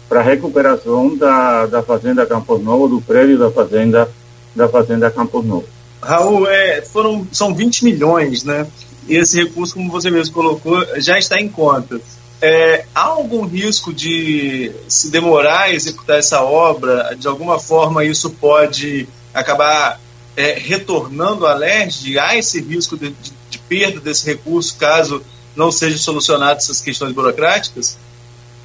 para 0.07 0.21
recuperação 0.21 1.15
da, 1.15 1.65
da 1.65 1.83
Fazenda 1.83 2.25
Campos 2.25 2.61
Novo, 2.61 2.87
do 2.87 3.01
prédio 3.01 3.37
da 3.37 3.51
Fazenda, 3.51 4.09
da 4.55 4.67
Fazenda 4.67 5.09
Campos 5.09 5.45
Novo. 5.45 5.65
Raul, 6.01 6.47
é, 6.47 6.81
foram, 6.81 7.27
são 7.31 7.53
20 7.53 7.83
milhões, 7.83 8.43
né? 8.43 8.67
E 9.07 9.15
esse 9.15 9.37
recurso, 9.37 9.75
como 9.75 9.91
você 9.91 10.09
mesmo 10.09 10.33
colocou, 10.33 10.85
já 10.97 11.17
está 11.17 11.39
em 11.39 11.49
conta. 11.49 11.99
É, 12.41 12.85
há 12.93 13.01
algum 13.01 13.45
risco 13.45 13.93
de 13.93 14.71
se 14.87 15.09
demorar 15.09 15.61
a 15.61 15.73
executar 15.73 16.19
essa 16.19 16.41
obra? 16.41 17.15
De 17.17 17.27
alguma 17.27 17.59
forma, 17.59 18.03
isso 18.03 18.29
pode 18.29 19.07
acabar 19.33 19.99
é, 20.35 20.53
retornando 20.53 21.47
à 21.47 21.53
LERJ? 21.53 22.19
Há 22.19 22.35
esse 22.35 22.61
risco 22.61 22.97
de, 22.97 23.09
de, 23.09 23.33
de, 23.49 23.57
perda 23.59 23.99
desse 23.99 24.25
recurso 24.25 24.75
caso 24.77 25.23
não 25.55 25.71
sejam 25.71 25.97
solucionadas 25.97 26.65
essas 26.65 26.81
questões 26.81 27.13
burocráticas? 27.13 27.97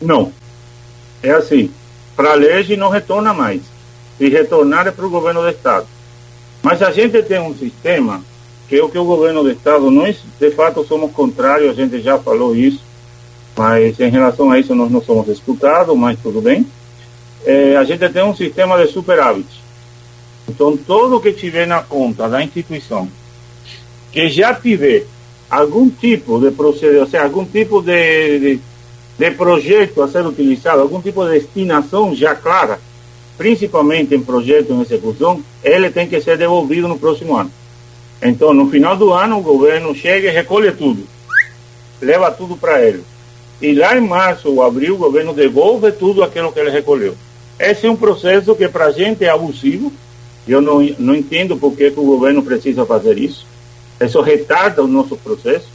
Não. 0.00 0.32
É 1.22 1.30
assim: 1.30 1.70
para 2.16 2.32
a 2.32 2.34
LERJ 2.34 2.76
não 2.76 2.88
retorna 2.88 3.32
mais. 3.32 3.62
Se 4.18 4.28
retornar 4.28 4.86
é 4.86 4.90
para 4.90 5.06
o 5.06 5.10
governo 5.10 5.42
do 5.42 5.48
Estado. 5.48 5.86
Mas 6.62 6.82
a 6.82 6.90
gente 6.90 7.22
tem 7.22 7.40
um 7.40 7.54
sistema 7.54 8.22
que 8.68 8.76
é 8.76 8.82
o 8.82 8.88
que 8.88 8.98
o 8.98 9.04
governo 9.04 9.42
do 9.42 9.50
Estado, 9.50 9.90
nós 9.90 10.18
de 10.38 10.50
fato 10.52 10.84
somos 10.86 11.10
contrários, 11.12 11.70
a 11.70 11.74
gente 11.74 12.00
já 12.00 12.18
falou 12.18 12.54
isso 12.54 12.90
mas 13.60 13.98
em 14.00 14.08
relação 14.08 14.50
a 14.50 14.58
isso 14.58 14.74
nós 14.74 14.90
não 14.90 15.02
somos 15.02 15.28
escutados, 15.28 15.94
mas 15.94 16.18
tudo 16.18 16.40
bem. 16.40 16.66
É, 17.44 17.76
a 17.76 17.84
gente 17.84 18.08
tem 18.08 18.22
um 18.22 18.34
sistema 18.34 18.82
de 18.82 18.90
superávit. 18.90 19.48
Então, 20.48 20.76
todo 20.76 21.20
que 21.20 21.32
tiver 21.32 21.66
na 21.66 21.82
conta 21.82 22.26
da 22.26 22.42
instituição, 22.42 23.06
que 24.12 24.30
já 24.30 24.54
tiver 24.54 25.04
algum 25.50 25.90
tipo 25.90 26.40
de 26.40 26.50
procedimento, 26.50 27.00
ou 27.00 27.06
seja, 27.06 27.22
algum 27.22 27.44
tipo 27.44 27.82
de, 27.82 28.38
de, 28.38 28.60
de 29.20 29.30
projeto 29.32 30.02
a 30.02 30.08
ser 30.08 30.24
utilizado, 30.24 30.80
algum 30.80 30.98
tipo 30.98 31.22
de 31.26 31.32
destinação 31.32 32.16
já 32.16 32.34
clara, 32.34 32.80
principalmente 33.36 34.14
em 34.14 34.22
projeto 34.22 34.72
em 34.72 34.80
execução, 34.80 35.42
ele 35.62 35.90
tem 35.90 36.08
que 36.08 36.20
ser 36.22 36.38
devolvido 36.38 36.88
no 36.88 36.98
próximo 36.98 37.36
ano. 37.36 37.52
Então, 38.22 38.54
no 38.54 38.70
final 38.70 38.96
do 38.96 39.12
ano, 39.12 39.38
o 39.38 39.42
governo 39.42 39.94
chega 39.94 40.28
e 40.28 40.32
recolhe 40.32 40.72
tudo, 40.72 41.06
leva 42.00 42.30
tudo 42.30 42.56
para 42.56 42.82
ele 42.82 43.04
e 43.60 43.74
lá 43.74 43.94
em 43.94 44.00
março 44.00 44.48
ou 44.48 44.62
abril 44.62 44.94
o 44.94 44.98
governo 44.98 45.34
devolve 45.34 45.92
tudo 45.92 46.22
aquilo 46.22 46.50
que 46.50 46.58
ele 46.58 46.70
recolheu. 46.70 47.14
Esse 47.58 47.86
é 47.86 47.90
um 47.90 47.96
processo 47.96 48.54
que 48.54 48.66
para 48.68 48.86
a 48.86 48.90
gente 48.90 49.22
é 49.22 49.28
abusivo. 49.28 49.92
Eu 50.48 50.62
não, 50.62 50.80
não 50.98 51.14
entendo 51.14 51.58
por 51.58 51.76
que, 51.76 51.90
que 51.90 52.00
o 52.00 52.04
governo 52.04 52.42
precisa 52.42 52.86
fazer 52.86 53.18
isso. 53.18 53.46
Isso 54.00 54.18
retarda 54.22 54.82
o 54.82 54.86
nosso 54.86 55.14
processo, 55.14 55.66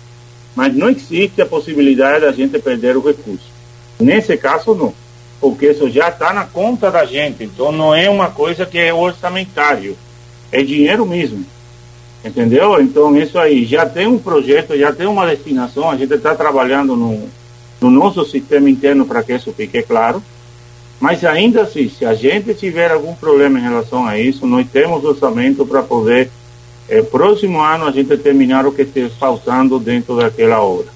mas 0.56 0.73
não 0.73 0.90
existe 0.90 1.41
a 1.41 1.45
possibilidade 1.45 2.22
da 2.22 2.32
gente 2.32 2.57
perder 2.60 2.95
o 2.95 3.06
recurso. 3.06 3.53
Nesse 3.99 4.38
caso, 4.38 4.73
não, 4.73 4.94
porque 5.41 5.68
isso 5.68 5.90
já 5.90 6.10
está 6.10 6.34
na 6.34 6.45
conta 6.45 6.90
da 6.90 7.06
gente. 7.06 7.44
Então, 7.44 7.72
não 7.72 7.94
é 7.94 8.10
uma 8.10 8.32
coisa 8.32 8.65
que 8.65 8.80
é 8.80 8.94
orçamentário, 8.94 9.98
é 10.52 10.64
dinheiro 10.64 11.06
mesmo. 11.06 11.45
Entendeu? 12.23 12.82
Então, 12.82 13.15
isso 13.15 13.38
aí 13.38 13.65
já 13.65 13.86
tem 13.86 14.07
um 14.07 14.18
projeto, 14.18 14.76
já 14.76 14.91
tem 14.91 15.06
uma 15.06 15.27
destinação. 15.27 15.91
A 15.91 15.95
gente 15.95 16.14
está 16.14 16.34
trabalhando 16.34 16.95
no, 16.95 17.30
no 17.80 17.91
nosso 17.91 18.26
sistema 18.26 18.68
interno 18.68 19.06
para 19.06 19.22
que 19.22 19.34
isso 19.34 19.53
fique 19.53 19.84
claro. 19.84 20.23
Mas 20.99 21.23
ainda 21.23 21.61
assim, 21.61 21.88
se 21.88 22.03
a 22.06 22.15
gente 22.15 22.56
tiver 22.56 22.91
algum 22.91 23.14
problema 23.14 23.60
em 23.60 23.61
relação 23.61 24.07
a 24.07 24.18
isso, 24.18 24.48
nós 24.48 24.65
temos 24.72 25.03
orçamento 25.03 25.65
para 25.68 25.84
poder 25.84 26.32
é, 26.88 27.02
próximo 27.02 27.62
ano 27.62 27.86
a 27.86 27.91
gente 27.91 28.16
terminar 28.18 28.66
o 28.66 28.72
que 28.72 28.84
está 28.84 29.10
faltando 29.18 29.80
dentro 29.80 30.18
daquela 30.18 30.62
obra. 30.62 30.88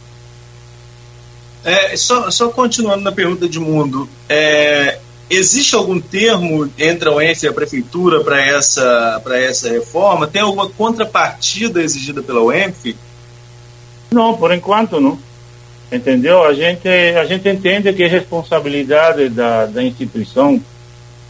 É, 1.64 1.96
só, 1.98 2.32
só 2.32 2.50
continuando 2.50 3.04
na 3.04 3.12
pergunta 3.12 3.48
de 3.48 3.60
Mundo, 3.60 4.08
é, 4.28 5.00
existe 5.30 5.76
algum 5.76 6.00
termo 6.00 6.70
entre 6.78 7.10
a 7.10 7.12
UENF 7.12 7.44
e 7.44 7.48
a 7.48 7.54
Prefeitura 7.54 8.24
para 8.24 8.42
essa, 8.42 9.22
essa 9.32 9.70
reforma? 9.70 10.28
Tem 10.28 10.42
alguma 10.42 10.70
contrapartida 10.70 11.82
exigida 11.82 12.22
pela 12.22 12.42
UENF? 12.42 12.96
Não, 14.12 14.36
por 14.36 14.54
enquanto 14.54 15.00
não. 15.00 15.20
Entendeu? 15.92 16.44
A 16.44 16.54
gente, 16.54 16.88
a 16.88 17.26
gente 17.26 17.50
entende 17.50 17.92
que 17.94 18.04
é 18.04 18.08
responsabilidade 18.08 19.30
da, 19.30 19.66
da 19.66 19.84
instituição 19.84 20.62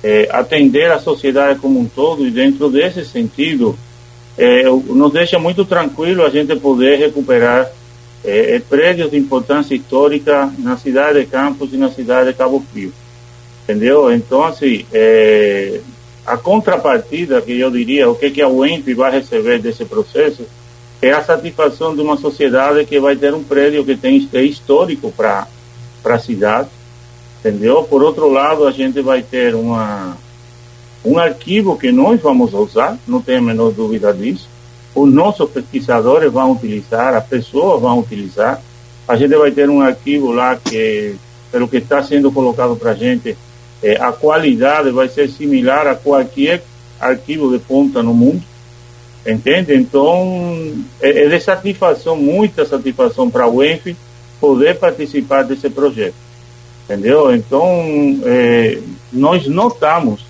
é, 0.04 0.28
atender 0.32 0.92
a 0.92 1.00
sociedade 1.00 1.60
como 1.60 1.80
um 1.80 1.86
todo 1.86 2.26
e 2.26 2.32
dentro 2.32 2.70
desse 2.70 3.06
sentido 3.06 3.78
é, 4.40 4.64
nos 4.64 5.12
deixa 5.12 5.38
muito 5.38 5.66
tranquilo 5.66 6.26
a 6.26 6.30
gente 6.30 6.56
poder 6.56 6.98
recuperar 6.98 7.70
é, 8.24 8.58
prédios 8.60 9.12
de 9.12 9.18
importância 9.18 9.76
histórica 9.76 10.50
na 10.58 10.78
cidade 10.78 11.20
de 11.20 11.26
Campos 11.26 11.74
e 11.74 11.78
na 11.78 11.92
cidade 11.92 12.32
de 12.32 12.38
Cabo 12.38 12.64
Frio. 12.72 12.94
Entendeu? 13.64 14.12
Então, 14.14 14.46
assim, 14.46 14.86
é, 14.94 15.82
a 16.26 16.38
contrapartida 16.38 17.42
que 17.42 17.60
eu 17.60 17.70
diria, 17.70 18.10
o 18.10 18.16
que, 18.16 18.32
que 18.32 18.42
a 18.42 18.48
UEMP 18.48 18.94
vai 18.94 19.12
receber 19.12 19.60
desse 19.60 19.84
processo, 19.84 20.48
é 21.02 21.12
a 21.12 21.22
satisfação 21.22 21.94
de 21.94 22.02
uma 22.02 22.16
sociedade 22.16 22.86
que 22.86 22.98
vai 22.98 23.18
ter 23.18 23.34
um 23.34 23.44
prédio 23.44 23.84
que 23.84 23.98
tem 23.98 24.30
é 24.34 24.42
histórico 24.42 25.12
para 25.12 25.48
a 26.06 26.20
cidade, 26.20 26.70
entendeu? 27.40 27.84
Por 27.84 28.02
outro 28.04 28.30
lado, 28.30 28.66
a 28.66 28.72
gente 28.72 29.02
vai 29.02 29.22
ter 29.22 29.54
uma 29.54 30.18
um 31.04 31.18
arquivo 31.18 31.78
que 31.78 31.92
nós 31.92 32.20
vamos 32.22 32.54
usar, 32.54 32.98
não 33.08 33.22
tenho 33.22 33.40
a 33.40 33.42
menor 33.42 33.72
dúvida 33.72 34.14
disso. 34.14 34.48
Os 34.94 35.12
nossos 35.12 35.50
pesquisadores 35.50 36.32
vão 36.32 36.52
utilizar, 36.52 37.14
as 37.14 37.26
pessoas 37.26 37.82
vão 37.82 38.00
utilizar. 38.00 38.62
A 39.08 39.16
gente 39.16 39.36
vai 39.36 39.52
ter 39.52 39.70
um 39.70 39.82
arquivo 39.82 40.32
lá 40.32 40.56
que, 40.56 41.16
pelo 41.52 41.68
que 41.68 41.78
está 41.78 42.04
sendo 42.04 42.32
colocado 42.32 42.76
para 42.76 42.92
a 42.92 42.96
gente, 42.96 43.38
é, 43.82 43.96
a 43.96 44.12
qualidade 44.12 44.92
vai 44.92 45.08
ser 45.08 45.30
similar 45.30 45.88
a 45.88 45.96
qualquer 45.96 46.64
arquivo 47.00 47.52
de 47.52 47.60
ponta 47.60 48.04
no 48.04 48.14
mundo 48.14 48.44
entende? 49.26 49.76
Então, 49.76 50.74
é, 51.02 51.24
é 51.24 51.28
de 51.28 51.40
satisfação, 51.40 52.16
muita 52.16 52.66
satisfação 52.66 53.30
para 53.30 53.48
o 53.48 53.64
ENF 53.64 53.96
poder 54.40 54.78
participar 54.78 55.44
desse 55.44 55.70
projeto, 55.70 56.16
entendeu? 56.86 57.34
Então, 57.36 57.66
é, 58.24 58.80
nós 59.12 59.48
não 59.48 59.68
estamos 59.68 60.22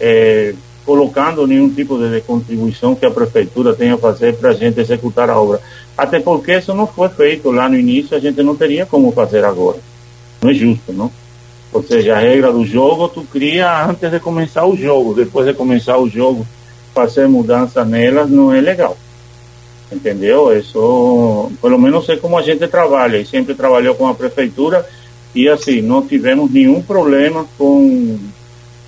é, 0.00 0.54
colocando 0.84 1.46
nenhum 1.46 1.70
tipo 1.70 1.98
de 1.98 2.20
contribuição 2.20 2.94
que 2.94 3.06
a 3.06 3.10
prefeitura 3.10 3.74
tenha 3.74 3.94
a 3.94 3.98
fazer 3.98 4.34
para 4.36 4.50
a 4.50 4.54
gente 4.54 4.78
executar 4.80 5.30
a 5.30 5.40
obra, 5.40 5.60
até 5.96 6.20
porque 6.20 6.56
isso 6.56 6.74
não 6.74 6.86
foi 6.86 7.08
feito 7.08 7.50
lá 7.50 7.68
no 7.68 7.78
início, 7.78 8.16
a 8.16 8.20
gente 8.20 8.42
não 8.42 8.54
teria 8.54 8.84
como 8.84 9.12
fazer 9.12 9.44
agora, 9.44 9.78
não 10.42 10.50
é 10.50 10.54
justo, 10.54 10.92
não? 10.92 11.10
Ou 11.72 11.82
seja, 11.82 12.14
a 12.14 12.20
regra 12.20 12.52
do 12.52 12.64
jogo 12.64 13.08
tu 13.08 13.22
cria 13.24 13.86
antes 13.86 14.08
de 14.08 14.20
começar 14.20 14.64
o 14.64 14.76
jogo, 14.76 15.14
depois 15.14 15.46
de 15.46 15.54
começar 15.54 15.98
o 15.98 16.08
jogo 16.08 16.46
fazer 16.94 17.26
mudança 17.26 17.84
nelas 17.84 18.30
não 18.30 18.52
é 18.54 18.60
legal. 18.60 18.96
Entendeu? 19.90 20.56
Isso, 20.56 21.50
pelo 21.60 21.78
menos 21.78 22.08
é 22.08 22.16
como 22.16 22.38
a 22.38 22.42
gente 22.42 22.66
trabalha, 22.68 23.18
e 23.18 23.26
sempre 23.26 23.54
trabalhou 23.54 23.94
com 23.94 24.06
a 24.06 24.14
prefeitura, 24.14 24.86
e 25.34 25.48
assim, 25.48 25.82
não 25.82 26.06
tivemos 26.06 26.50
nenhum 26.50 26.80
problema 26.80 27.44
com, 27.58 28.18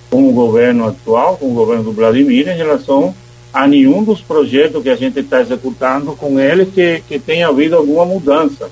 com 0.09 0.27
o 0.27 0.31
governo 0.31 0.87
atual, 0.87 1.37
com 1.37 1.51
o 1.51 1.53
governo 1.53 1.83
do 1.83 1.91
Vladimir, 1.91 2.47
em 2.47 2.55
relação 2.55 3.13
a 3.53 3.67
nenhum 3.67 4.03
dos 4.03 4.21
projetos 4.21 4.83
que 4.83 4.89
a 4.89 4.95
gente 4.95 5.19
está 5.19 5.41
executando 5.41 6.13
com 6.15 6.39
eles 6.39 6.69
que, 6.73 7.01
que 7.07 7.19
tenha 7.19 7.47
havido 7.47 7.75
alguma 7.75 8.05
mudança 8.05 8.69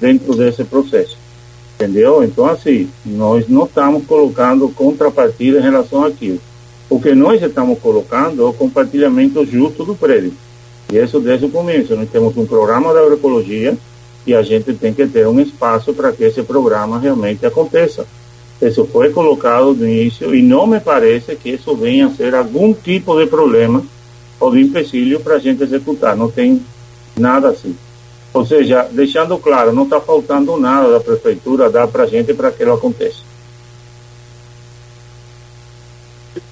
dentro 0.00 0.34
desse 0.34 0.64
processo. 0.64 1.18
Entendeu? 1.74 2.22
Então, 2.22 2.46
assim, 2.46 2.88
nós 3.04 3.48
não 3.48 3.64
estamos 3.64 4.06
colocando 4.06 4.68
contrapartida 4.68 5.58
em 5.58 5.62
relação 5.62 6.04
àquilo. 6.04 6.40
O 6.88 7.00
que 7.00 7.14
nós 7.14 7.42
estamos 7.42 7.78
colocando 7.78 8.42
é 8.42 8.44
o 8.44 8.52
compartilhamento 8.52 9.44
justo 9.46 9.84
do 9.84 9.94
prédio. 9.94 10.32
E 10.92 10.98
isso 10.98 11.18
desde 11.18 11.46
o 11.46 11.50
começo. 11.50 11.96
Nós 11.96 12.08
temos 12.10 12.36
um 12.36 12.46
programa 12.46 12.92
da 12.92 13.00
agroecologia 13.00 13.76
e 14.26 14.34
a 14.34 14.42
gente 14.42 14.74
tem 14.74 14.92
que 14.92 15.06
ter 15.06 15.26
um 15.26 15.40
espaço 15.40 15.92
para 15.94 16.12
que 16.12 16.24
esse 16.24 16.42
programa 16.42 16.98
realmente 16.98 17.44
aconteça. 17.44 18.06
Isso 18.62 18.86
foi 18.86 19.10
colocado 19.10 19.74
no 19.74 19.88
início 19.88 20.32
e 20.32 20.40
não 20.40 20.68
me 20.68 20.78
parece 20.78 21.34
que 21.34 21.50
isso 21.50 21.74
venha 21.74 22.06
a 22.06 22.10
ser 22.10 22.32
algum 22.32 22.72
tipo 22.72 23.18
de 23.18 23.26
problema 23.26 23.84
ou 24.38 24.52
de 24.52 24.60
empecilho 24.60 25.18
para 25.18 25.34
a 25.34 25.38
gente 25.40 25.64
executar. 25.64 26.16
Não 26.16 26.30
tem 26.30 26.62
nada 27.18 27.48
assim. 27.48 27.76
Ou 28.32 28.46
seja, 28.46 28.88
deixando 28.92 29.36
claro, 29.36 29.72
não 29.72 29.82
está 29.82 30.00
faltando 30.00 30.56
nada 30.56 30.92
da 30.92 31.00
prefeitura 31.00 31.68
dar 31.68 31.88
para 31.88 32.04
a 32.04 32.06
gente 32.06 32.32
para 32.32 32.52
que 32.52 32.62
isso 32.62 32.72
aconteça. 32.72 33.32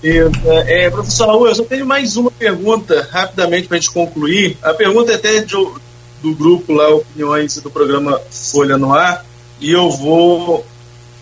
É, 0.02 0.90
professor 0.90 1.26
Raul, 1.26 1.46
eu 1.46 1.54
só 1.54 1.64
tenho 1.64 1.86
mais 1.86 2.16
uma 2.16 2.30
pergunta, 2.30 3.08
rapidamente, 3.10 3.68
para 3.68 3.76
a 3.76 3.80
gente 3.80 3.92
concluir. 3.92 4.56
A 4.62 4.74
pergunta 4.74 5.12
é 5.12 5.14
até 5.14 5.40
de, 5.40 5.54
do 5.54 6.34
grupo 6.34 6.72
lá, 6.72 6.88
Opiniões 6.88 7.56
do 7.58 7.70
programa 7.70 8.20
Folha 8.30 8.76
no 8.76 8.92
Ar, 8.92 9.24
e 9.60 9.70
eu 9.70 9.90
vou 9.90 10.64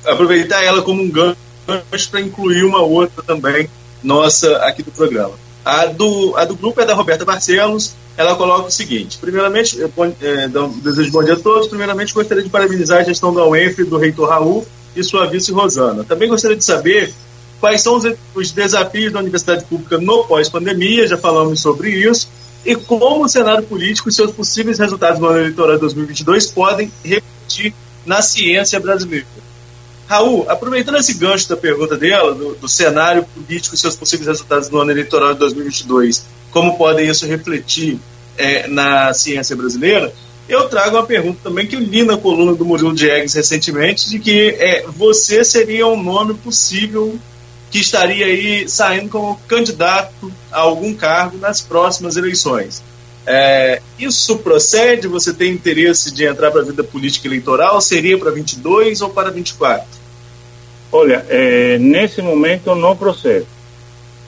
aproveitar 0.04 0.62
ela 0.62 0.82
como 0.82 1.02
um 1.02 1.10
gancho 1.10 1.36
para 2.10 2.20
incluir 2.20 2.64
uma 2.64 2.82
outra 2.82 3.22
também, 3.22 3.68
nossa, 4.02 4.56
aqui 4.58 4.82
do 4.82 4.90
programa. 4.90 5.34
A 5.64 5.86
do, 5.86 6.34
a 6.36 6.44
do 6.44 6.56
grupo 6.56 6.80
é 6.80 6.86
da 6.86 6.94
Roberta 6.94 7.24
Barcelos, 7.24 7.94
ela 8.16 8.34
coloca 8.34 8.68
o 8.68 8.70
seguinte: 8.70 9.18
primeiramente, 9.18 9.78
eu, 9.78 9.92
é, 10.20 10.48
desejo 10.82 11.12
bom 11.12 11.22
dia 11.22 11.34
a 11.34 11.38
todos. 11.38 11.68
Primeiramente, 11.68 12.12
gostaria 12.14 12.42
de 12.42 12.50
parabenizar 12.50 13.00
a 13.00 13.04
gestão 13.04 13.32
da 13.32 13.44
UENF, 13.44 13.84
do 13.84 13.96
reitor 13.96 14.28
Raul 14.28 14.66
e 14.96 15.04
sua 15.04 15.26
vice 15.26 15.52
Rosana. 15.52 16.04
Também 16.04 16.28
gostaria 16.28 16.56
de 16.56 16.64
saber 16.64 17.12
quais 17.60 17.80
são 17.80 17.96
os, 17.96 18.04
os 18.34 18.50
desafios 18.50 19.12
da 19.12 19.20
universidade 19.20 19.64
pública 19.64 19.98
no 19.98 20.24
pós-pandemia, 20.24 21.06
já 21.06 21.16
falamos 21.16 21.60
sobre 21.60 21.90
isso, 21.90 22.28
e 22.64 22.74
como 22.74 23.24
o 23.24 23.28
cenário 23.28 23.64
político 23.64 24.08
e 24.08 24.12
seus 24.12 24.32
possíveis 24.32 24.78
resultados 24.78 25.20
no 25.20 25.26
ano 25.26 25.38
eleitoral 25.38 25.74
de 25.74 25.80
2022 25.80 26.48
podem 26.48 26.90
refletir 27.04 27.74
na 28.04 28.22
ciência 28.22 28.80
brasileira. 28.80 29.26
Raul, 30.09 30.47
aproveitando 30.48 30.97
esse 30.97 31.14
gancho 31.14 31.47
da 31.48 31.56
pergunta 31.56 31.94
dela, 31.94 32.35
do, 32.35 32.55
do, 32.55 32.66
cenário 32.66 33.24
político 33.24 33.74
e 33.74 33.78
seus 33.78 33.94
possíveis 33.94 34.26
resultados 34.26 34.70
no 34.70 34.78
ano 34.78 34.90
eleitoral 34.90 35.35
de 35.35 35.40
2022, 35.40 36.24
como 36.51 36.78
podem 36.78 37.09
isso 37.09 37.26
refletir 37.26 37.98
é, 38.39 38.66
na 38.68 39.12
ciência 39.12 39.55
brasileira, 39.55 40.10
eu 40.48 40.66
trago 40.66 40.97
uma 40.97 41.05
pergunta 41.05 41.40
também 41.44 41.66
que 41.66 41.76
eu 41.76 41.80
li 41.80 42.05
na 42.05 42.16
coluna 42.16 42.55
do 42.55 42.64
Murilo 42.64 42.94
Diegues 42.94 43.35
recentemente, 43.35 44.09
de 44.09 44.18
que 44.18 44.56
é, 44.59 44.86
você 44.89 45.44
seria 45.44 45.86
um 45.86 46.02
nome 46.02 46.32
possível 46.32 47.18
que 47.70 47.78
estaria 47.78 48.24
aí 48.24 48.66
saindo 48.66 49.10
como 49.10 49.39
candidato 49.47 50.32
a 50.51 50.60
algum 50.60 50.94
cargo 50.94 51.36
nas 51.36 51.60
próximas 51.60 52.16
eleições. 52.16 52.82
É, 53.26 53.82
isso 53.98 54.39
procede? 54.39 55.06
Você 55.06 55.35
tem 55.35 55.52
interesse 55.52 56.10
de 56.10 56.24
entrar 56.24 56.51
para 56.51 56.62
a 56.62 56.64
vida 56.64 56.82
política 56.82 57.28
eleitoral? 57.28 57.78
Seria 57.78 58.16
para 58.16 58.30
22 58.30 59.02
ou 59.02 59.10
para 59.10 59.30
24? 59.30 59.97
Olha, 60.90 61.24
é, 61.28 61.78
nesse 61.78 62.23
momento 62.23 62.74
não 62.74 62.97
procede. 62.97 63.47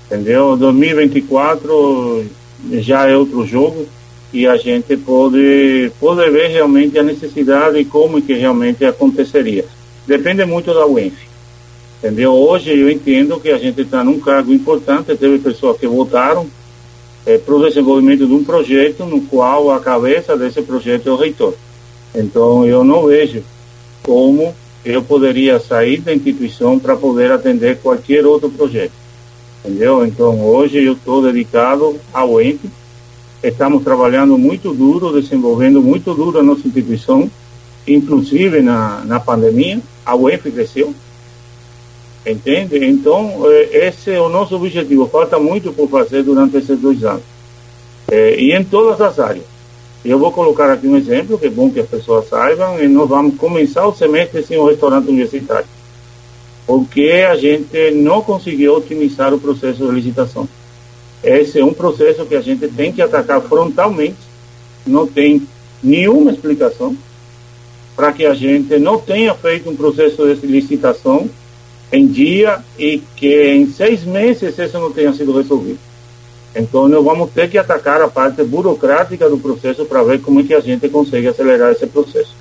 Entendeu? 0.06 0.56
2024 0.56 2.26
já 2.72 3.08
é 3.08 3.16
outro 3.16 3.46
jogo 3.46 3.86
e 4.32 4.46
a 4.46 4.56
gente 4.56 4.96
pode, 4.96 5.90
pode 5.98 6.30
ver 6.30 6.48
realmente 6.48 6.98
a 6.98 7.02
necessidade 7.02 7.78
e 7.78 7.84
como 7.84 8.20
que 8.20 8.34
realmente 8.34 8.84
aconteceria. 8.84 9.64
Depende 10.06 10.44
muito 10.44 10.74
da 10.74 10.86
UENF. 10.86 11.16
Entendeu? 11.98 12.32
Hoje 12.32 12.78
eu 12.78 12.90
entendo 12.90 13.40
que 13.40 13.50
a 13.50 13.58
gente 13.58 13.82
está 13.82 14.02
num 14.02 14.18
cargo 14.18 14.52
importante, 14.52 15.16
teve 15.16 15.38
pessoas 15.38 15.78
que 15.78 15.86
votaram 15.86 16.46
é, 17.26 17.38
para 17.38 17.54
o 17.54 17.62
desenvolvimento 17.62 18.26
de 18.26 18.32
um 18.32 18.42
projeto 18.42 19.04
no 19.04 19.20
qual 19.22 19.70
a 19.70 19.80
cabeça 19.80 20.36
desse 20.36 20.62
projeto 20.62 21.08
é 21.08 21.12
o 21.12 21.16
reitor. 21.16 21.54
Então 22.14 22.64
eu 22.66 22.82
não 22.82 23.06
vejo 23.06 23.42
como 24.02 24.54
eu 24.84 25.02
poderia 25.02 25.60
sair 25.60 26.00
da 26.00 26.14
instituição 26.14 26.78
para 26.78 26.96
poder 26.96 27.30
atender 27.30 27.78
qualquer 27.78 28.24
outro 28.26 28.50
projeto. 28.50 28.92
Entendeu? 29.64 30.06
Então 30.06 30.40
hoje 30.40 30.82
eu 30.82 30.94
estou 30.94 31.22
dedicado 31.22 31.96
ao 32.12 32.40
ente, 32.40 32.70
estamos 33.42 33.82
trabalhando 33.82 34.38
muito 34.38 34.72
duro, 34.72 35.12
desenvolvendo 35.12 35.82
muito 35.82 36.14
duro 36.14 36.38
a 36.38 36.42
nossa 36.42 36.66
instituição, 36.66 37.30
inclusive 37.86 38.60
na, 38.60 39.02
na 39.04 39.20
pandemia, 39.20 39.80
a 40.04 40.16
UENF 40.16 40.50
cresceu, 40.50 40.94
Entende? 42.26 42.84
Então, 42.84 43.42
é, 43.46 43.88
esse 43.88 44.10
é 44.10 44.20
o 44.20 44.28
nosso 44.28 44.54
objetivo. 44.54 45.08
Falta 45.08 45.38
muito 45.38 45.72
por 45.72 45.88
fazer 45.88 46.22
durante 46.22 46.56
esses 46.56 46.78
dois 46.78 47.02
anos. 47.02 47.22
É, 48.10 48.38
e 48.38 48.52
em 48.52 48.62
todas 48.62 49.00
as 49.00 49.18
áreas. 49.18 49.44
Eu 50.02 50.18
vou 50.18 50.32
colocar 50.32 50.70
aqui 50.70 50.86
um 50.86 50.96
exemplo, 50.96 51.38
que 51.38 51.46
é 51.46 51.50
bom 51.50 51.70
que 51.70 51.80
as 51.80 51.88
pessoas 51.88 52.28
saibam, 52.28 52.82
e 52.82 52.88
nós 52.88 53.08
vamos 53.08 53.36
começar 53.36 53.86
o 53.86 53.94
semestre 53.94 54.42
sem 54.42 54.56
o 54.56 54.66
restaurante 54.66 55.08
universitário. 55.08 55.66
Porque 56.66 57.26
a 57.28 57.36
gente 57.36 57.90
não 57.92 58.22
conseguiu 58.22 58.76
otimizar 58.76 59.34
o 59.34 59.40
processo 59.40 59.86
de 59.86 59.92
licitação. 59.92 60.48
esse 61.22 61.58
é 61.58 61.64
um 61.64 61.74
processo 61.74 62.24
que 62.24 62.34
a 62.34 62.40
gente 62.40 62.66
tem 62.68 62.92
que 62.92 63.02
atacar 63.02 63.42
frontalmente, 63.42 64.16
não 64.86 65.06
tem 65.06 65.46
nenhuma 65.82 66.30
explicação 66.30 66.96
para 67.94 68.12
que 68.12 68.24
a 68.24 68.32
gente 68.32 68.78
não 68.78 68.98
tenha 68.98 69.34
feito 69.34 69.68
um 69.68 69.76
processo 69.76 70.34
de 70.34 70.46
licitação 70.46 71.28
em 71.92 72.06
dia 72.06 72.64
e 72.78 73.02
que 73.16 73.52
em 73.52 73.70
seis 73.70 74.04
meses 74.04 74.58
isso 74.58 74.78
não 74.78 74.90
tenha 74.90 75.12
sido 75.12 75.36
resolvido. 75.36 75.89
Então, 76.54 76.88
nós 76.88 77.04
vamos 77.04 77.30
ter 77.30 77.48
que 77.48 77.58
atacar 77.58 78.02
a 78.02 78.08
parte 78.08 78.42
burocrática 78.42 79.28
do 79.28 79.38
processo 79.38 79.84
para 79.84 80.02
ver 80.02 80.20
como 80.20 80.40
é 80.40 80.42
que 80.42 80.54
a 80.54 80.60
gente 80.60 80.88
consegue 80.88 81.28
acelerar 81.28 81.72
esse 81.72 81.86
processo. 81.86 82.34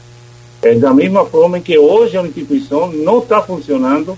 É 0.61 0.73
da 0.75 0.93
mesma 0.93 1.25
forma 1.25 1.59
que 1.59 1.77
hoje 1.77 2.17
a 2.17 2.23
instituição 2.23 2.91
não 2.91 3.19
está 3.19 3.41
funcionando 3.41 4.17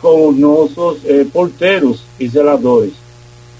com 0.00 0.32
nossos 0.32 1.04
eh, 1.04 1.24
porteiros 1.32 2.02
e 2.18 2.26
zeladores. 2.26 2.94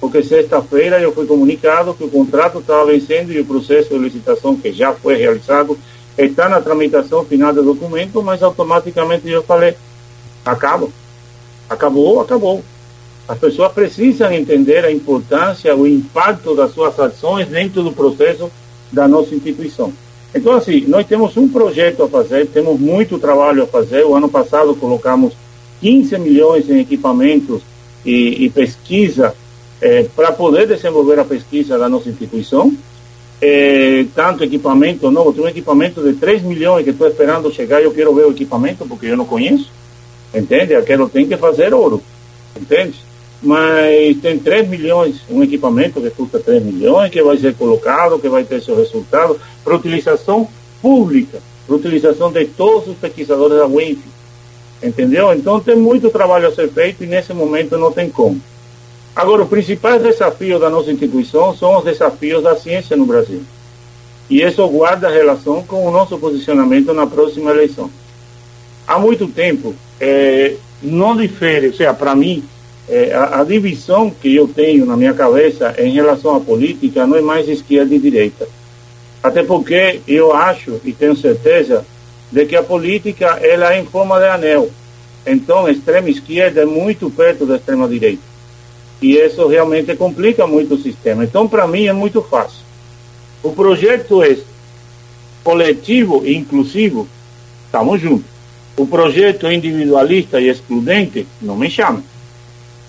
Porque 0.00 0.22
sexta-feira 0.22 1.00
eu 1.00 1.12
fui 1.12 1.26
comunicado 1.26 1.94
que 1.94 2.04
o 2.04 2.10
contrato 2.10 2.60
estava 2.60 2.86
vencendo 2.86 3.32
e 3.32 3.40
o 3.40 3.44
processo 3.44 3.90
de 3.90 3.98
licitação 3.98 4.56
que 4.56 4.72
já 4.72 4.92
foi 4.94 5.16
realizado 5.16 5.78
está 6.16 6.48
na 6.48 6.60
tramitação 6.60 7.24
final 7.24 7.52
do 7.52 7.62
documento, 7.62 8.22
mas 8.22 8.42
automaticamente 8.42 9.28
eu 9.28 9.42
falei, 9.42 9.76
acaba. 10.44 10.88
Acabou, 11.68 12.20
acabou. 12.20 12.62
As 13.28 13.38
pessoas 13.38 13.72
precisam 13.72 14.32
entender 14.32 14.86
a 14.86 14.90
importância, 14.90 15.76
o 15.76 15.86
impacto 15.86 16.54
das 16.54 16.72
suas 16.72 16.98
ações 16.98 17.46
dentro 17.46 17.82
do 17.82 17.92
processo 17.92 18.50
da 18.90 19.06
nossa 19.06 19.34
instituição. 19.34 19.92
Então, 20.34 20.54
assim, 20.54 20.86
nós 20.86 21.06
temos 21.06 21.36
um 21.36 21.46
projeto 21.46 22.02
a 22.02 22.08
fazer, 22.08 22.46
temos 22.46 22.80
muito 22.80 23.18
trabalho 23.18 23.64
a 23.64 23.66
fazer. 23.66 24.04
O 24.04 24.14
ano 24.14 24.30
passado 24.30 24.74
colocamos 24.74 25.34
15 25.80 26.18
milhões 26.18 26.70
em 26.70 26.80
equipamentos 26.80 27.60
e, 28.04 28.44
e 28.44 28.50
pesquisa 28.50 29.34
eh, 29.80 30.06
para 30.16 30.32
poder 30.32 30.66
desenvolver 30.66 31.18
a 31.18 31.24
pesquisa 31.24 31.78
da 31.78 31.88
nossa 31.88 32.08
instituição. 32.08 32.74
Eh, 33.40 34.06
tanto 34.14 34.42
equipamento 34.42 35.10
novo, 35.10 35.32
tem 35.34 35.44
um 35.44 35.48
equipamento 35.48 36.02
de 36.02 36.14
3 36.14 36.42
milhões 36.42 36.82
que 36.82 36.90
estou 36.90 37.06
esperando 37.06 37.52
chegar. 37.52 37.82
Eu 37.82 37.92
quero 37.92 38.14
ver 38.14 38.26
o 38.26 38.30
equipamento 38.30 38.86
porque 38.86 39.06
eu 39.06 39.16
não 39.16 39.26
conheço, 39.26 39.70
entende? 40.34 40.80
Quero, 40.82 41.08
tem 41.10 41.26
que 41.26 41.36
fazer 41.36 41.74
ouro, 41.74 42.02
entende? 42.58 42.98
Mas 43.42 44.16
tem 44.20 44.38
3 44.38 44.68
milhões, 44.68 45.22
um 45.30 45.42
equipamento 45.42 46.00
que 46.00 46.10
custa 46.10 46.40
3 46.40 46.62
milhões, 46.62 47.10
que 47.10 47.22
vai 47.22 47.36
ser 47.36 47.54
colocado, 47.54 48.18
que 48.18 48.28
vai 48.28 48.44
ter 48.44 48.60
seu 48.60 48.76
resultado, 48.76 49.40
para 49.62 49.76
utilização 49.76 50.48
pública, 50.82 51.38
para 51.66 51.76
utilização 51.76 52.32
de 52.32 52.46
todos 52.46 52.88
os 52.88 52.96
pesquisadores 52.96 53.58
da 53.58 53.66
UENF. 53.66 54.00
Entendeu? 54.82 55.32
Então 55.32 55.60
tem 55.60 55.76
muito 55.76 56.10
trabalho 56.10 56.48
a 56.48 56.52
ser 56.52 56.68
feito 56.70 57.02
e 57.02 57.06
nesse 57.06 57.32
momento 57.32 57.78
não 57.78 57.92
tem 57.92 58.08
como. 58.08 58.40
Agora, 59.14 59.42
os 59.42 59.48
principais 59.48 60.00
desafios 60.00 60.60
da 60.60 60.70
nossa 60.70 60.92
instituição 60.92 61.56
são 61.56 61.78
os 61.78 61.84
desafios 61.84 62.42
da 62.42 62.54
ciência 62.54 62.96
no 62.96 63.04
Brasil. 63.04 63.42
E 64.30 64.42
isso 64.42 64.66
guarda 64.68 65.08
relação 65.08 65.62
com 65.64 65.86
o 65.86 65.90
nosso 65.90 66.18
posicionamento 66.18 66.92
na 66.92 67.06
próxima 67.06 67.50
eleição. 67.50 67.90
Há 68.86 68.98
muito 68.98 69.26
tempo, 69.26 69.74
é, 70.00 70.54
não 70.80 71.16
difere, 71.16 71.68
ou 71.68 71.74
seja, 71.74 71.92
para 71.92 72.14
mim, 72.14 72.44
é, 72.88 73.12
a, 73.12 73.40
a, 73.40 73.44
divisão 73.44 74.10
que 74.10 74.34
eu 74.34 74.48
tenho 74.48 74.86
na 74.86 74.96
minha 74.96 75.12
cabeça 75.12 75.74
em 75.78 75.92
relação 75.92 76.34
à 76.34 76.40
política 76.40 77.06
não 77.06 77.16
é 77.16 77.20
mais 77.20 77.48
esquerda 77.48 77.94
e 77.94 77.98
direita. 77.98 78.48
Até 79.22 79.42
porque 79.42 80.00
eu 80.06 80.32
acho 80.32 80.80
e 80.84 80.92
tenho 80.92 81.14
certeza 81.16 81.84
de 82.30 82.46
que 82.46 82.56
a 82.56 82.62
política 82.62 83.38
ela 83.42 83.74
é 83.74 83.80
em 83.80 83.84
forma 83.84 84.18
de 84.18 84.26
anel. 84.26 84.70
Então, 85.26 85.66
a 85.66 85.70
extrema 85.70 86.08
esquerda 86.08 86.62
é 86.62 86.64
muito 86.64 87.10
perto 87.10 87.44
da 87.44 87.56
extrema 87.56 87.86
direita. 87.86 88.22
E 89.02 89.16
isso 89.16 89.46
realmente 89.46 89.94
complica 89.94 90.46
muito 90.46 90.74
o 90.74 90.78
sistema. 90.78 91.24
Então, 91.24 91.46
para 91.46 91.66
mim, 91.66 91.86
é 91.86 91.92
muito 91.92 92.22
fácil. 92.22 92.64
O 93.42 93.52
projeto 93.52 94.22
é 94.22 94.36
coletivo 95.44 96.22
e 96.24 96.34
inclusivo, 96.34 97.06
estamos 97.66 98.00
juntos. 98.00 98.26
O 98.76 98.86
projeto 98.86 99.50
individualista 99.50 100.40
e 100.40 100.48
excludente, 100.48 101.26
não 101.40 101.56
me 101.56 101.70
chama. 101.70 102.02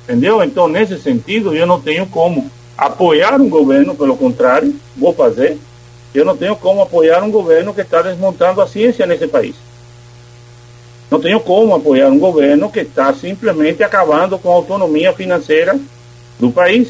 Entendeu? 0.10 0.44
Então, 0.44 0.68
nesse 0.68 0.98
sentido, 0.98 1.56
eu 1.56 1.68
não 1.68 1.80
tenho 1.80 2.07
como 2.07 2.49
apoiar 2.76 3.40
um 3.40 3.48
governo, 3.48 3.94
pelo 3.94 4.18
contrário, 4.18 4.76
vou 4.98 5.14
fazer. 5.14 5.56
Eu 6.15 6.26
não 6.26 6.36
tenho 6.36 6.56
como 6.56 6.81
apoiar 6.81 7.23
um 7.23 7.30
governo 7.30 7.76
que 7.76 7.81
está 7.81 8.02
desmontando 8.02 8.60
a 8.60 8.68
ciência 8.68 9.06
nesse 9.06 9.27
país. 9.27 9.53
Não 11.11 11.22
tenho 11.22 11.40
como 11.40 11.76
apoiar 11.76 12.07
um 12.07 12.18
governo 12.18 12.72
que 12.72 12.80
está 12.80 13.14
simplesmente 13.14 13.84
acabando 13.84 14.40
com 14.40 14.49
a 14.49 14.56
autonomia 14.56 15.14
financeira 15.14 15.80
do 16.40 16.49
país, 16.52 16.90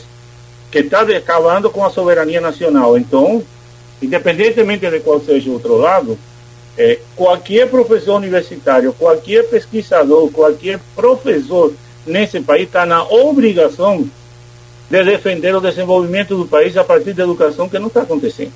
que 0.72 0.80
está 0.80 1.02
acabando 1.02 1.70
com 1.70 1.84
a 1.84 1.90
soberania 1.90 2.40
nacional. 2.40 2.98
Então, 2.98 3.44
independentemente 4.02 4.90
de 4.90 5.02
qual 5.02 5.20
seja 5.20 5.50
o 5.50 5.54
outro 5.56 5.76
lado, 5.76 6.18
é, 6.78 7.00
qualquer 7.18 7.70
professor 7.70 8.16
universitário, 8.16 8.94
qualquer 8.94 9.44
pesquisador, 9.50 10.32
qualquer 10.32 10.80
professor 10.96 11.74
nesse 12.10 12.42
país 12.42 12.64
está 12.64 12.86
na 12.86 13.04
obrigação 13.04 14.10
de 14.90 15.04
defender 15.04 15.56
o 15.56 15.62
desenvolvimento 15.62 16.36
do 16.36 16.46
país 16.46 16.76
a 16.76 16.84
partir 16.84 17.14
da 17.14 17.24
educação 17.24 17.70
que 17.70 17.78
não 17.78 17.88
está 17.88 18.02
acontecendo. 18.02 18.52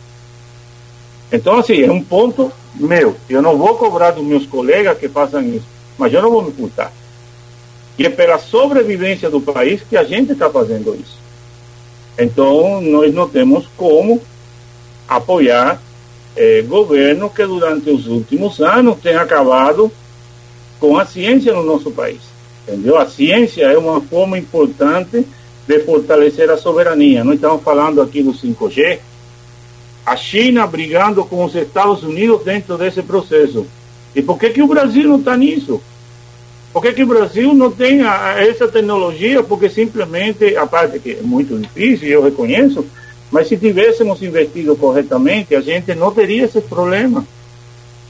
Então, 1.31 1.59
assim, 1.59 1.81
é 1.81 1.91
um 1.91 2.03
ponto 2.03 2.51
meu. 2.75 3.15
Eu 3.29 3.41
não 3.41 3.57
vou 3.57 3.75
cobrar 3.75 4.11
dos 4.11 4.23
meus 4.23 4.45
colegas 4.45 4.97
que 4.97 5.07
façam 5.07 5.41
isso, 5.43 5.65
mas 5.97 6.13
eu 6.13 6.21
não 6.21 6.31
vou 6.31 6.41
me 6.41 6.49
ocultar. 6.49 6.91
E 7.97 8.05
é 8.05 8.09
pela 8.09 8.39
sobrevivência 8.39 9.29
do 9.29 9.39
país 9.39 9.81
que 9.87 9.95
a 9.95 10.03
gente 10.03 10.31
está 10.31 10.49
fazendo 10.49 10.95
isso. 10.95 11.17
Então, 12.17 12.81
nós 12.81 13.13
não 13.13 13.27
temos 13.27 13.67
como 13.77 14.21
apoiar 15.07 15.81
eh, 16.35 16.63
governo 16.67 17.29
que 17.29 17.45
durante 17.45 17.89
os 17.89 18.07
últimos 18.07 18.59
anos 18.61 18.99
tem 18.99 19.15
acabado 19.15 19.91
com 20.79 20.97
a 20.97 21.05
ciência 21.05 21.53
no 21.53 21.63
nosso 21.63 21.91
país. 21.91 22.32
Entendeu? 22.67 22.97
A 22.97 23.05
ciência 23.05 23.65
é 23.65 23.77
uma 23.77 24.01
forma 24.01 24.37
importante 24.37 25.25
de 25.67 25.79
fortalecer 25.79 26.49
a 26.49 26.57
soberania. 26.57 27.23
Nós 27.23 27.35
estamos 27.35 27.63
falando 27.63 28.01
aqui 28.01 28.23
do 28.23 28.33
5G. 28.33 28.99
A 30.05 30.15
China 30.15 30.67
brigando 30.67 31.23
com 31.25 31.43
os 31.43 31.55
Estados 31.55 32.03
Unidos 32.03 32.43
dentro 32.43 32.77
desse 32.77 33.01
processo. 33.01 33.65
E 34.15 34.21
por 34.21 34.37
que, 34.37 34.49
que 34.49 34.61
o 34.61 34.67
Brasil 34.67 35.07
não 35.07 35.19
está 35.19 35.35
nisso? 35.35 35.81
Por 36.71 36.81
que, 36.81 36.93
que 36.93 37.03
o 37.03 37.07
Brasil 37.07 37.53
não 37.53 37.71
tem 37.71 38.01
a, 38.01 38.33
a 38.33 38.43
essa 38.45 38.67
tecnologia? 38.67 39.43
Porque 39.43 39.69
simplesmente, 39.69 40.55
a 40.57 40.65
parte 40.65 40.99
que 40.99 41.11
é 41.11 41.21
muito 41.21 41.57
difícil, 41.57 42.07
eu 42.09 42.23
reconheço, 42.23 42.85
mas 43.31 43.47
se 43.47 43.57
tivéssemos 43.57 44.21
investido 44.21 44.75
corretamente, 44.75 45.55
a 45.55 45.61
gente 45.61 45.93
não 45.95 46.11
teria 46.11 46.45
esse 46.45 46.61
problema. 46.61 47.25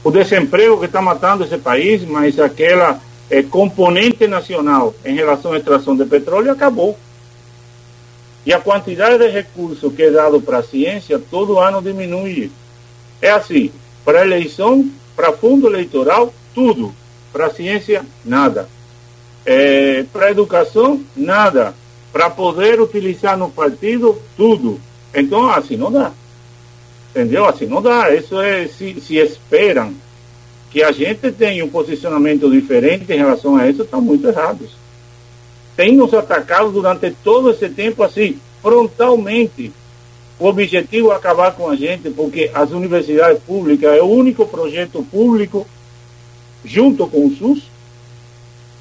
O 0.02 0.10
desemprego 0.10 0.78
que 0.78 0.86
está 0.86 1.00
matando 1.00 1.44
esse 1.44 1.58
país, 1.58 2.04
mas 2.04 2.38
aquela 2.38 3.00
é, 3.34 3.42
componente 3.42 4.28
nacional 4.28 4.94
em 5.04 5.12
relação 5.12 5.52
à 5.52 5.58
extração 5.58 5.96
de 5.96 6.04
petróleo 6.04 6.52
acabou. 6.52 6.96
E 8.46 8.52
a 8.52 8.60
quantidade 8.60 9.18
de 9.18 9.28
recursos 9.28 9.92
que 9.92 10.04
é 10.04 10.10
dado 10.10 10.40
para 10.40 10.58
a 10.58 10.62
ciência 10.62 11.18
todo 11.18 11.58
ano 11.58 11.82
diminui. 11.82 12.52
É 13.20 13.30
assim, 13.30 13.72
para 14.04 14.24
eleição, 14.24 14.88
para 15.16 15.32
fundo 15.32 15.66
eleitoral, 15.66 16.32
tudo. 16.54 16.94
Para 17.32 17.46
a 17.46 17.50
ciência, 17.50 18.04
nada. 18.24 18.68
É, 19.44 20.04
para 20.12 20.26
a 20.26 20.30
educação, 20.30 21.02
nada. 21.16 21.74
Para 22.12 22.30
poder 22.30 22.80
utilizar 22.80 23.36
no 23.36 23.50
partido, 23.50 24.20
tudo. 24.36 24.80
Então, 25.12 25.50
assim 25.50 25.76
não 25.76 25.90
dá. 25.90 26.12
Entendeu? 27.10 27.46
Assim 27.46 27.66
não 27.66 27.82
dá. 27.82 28.14
Isso 28.14 28.40
é, 28.40 28.68
se, 28.68 29.00
se 29.00 29.16
esperam 29.16 29.92
que 30.74 30.82
a 30.82 30.90
gente 30.90 31.30
tem 31.30 31.62
um 31.62 31.68
posicionamento 31.68 32.50
diferente 32.50 33.04
em 33.12 33.16
relação 33.16 33.56
a 33.56 33.70
isso, 33.70 33.82
estão 33.82 34.00
muito 34.00 34.26
errados. 34.26 34.72
Tem 35.76 35.94
nos 35.94 36.12
atacado 36.12 36.72
durante 36.72 37.12
todo 37.22 37.48
esse 37.52 37.68
tempo 37.68 38.02
assim, 38.02 38.40
frontalmente. 38.60 39.70
O 40.36 40.46
objetivo 40.46 41.12
é 41.12 41.14
acabar 41.14 41.52
com 41.52 41.70
a 41.70 41.76
gente, 41.76 42.10
porque 42.10 42.50
as 42.52 42.72
universidades 42.72 43.40
públicas 43.44 43.96
é 43.96 44.02
o 44.02 44.06
único 44.06 44.48
projeto 44.48 45.00
público 45.12 45.64
junto 46.64 47.06
com 47.06 47.26
o 47.26 47.36
SUS, 47.36 47.70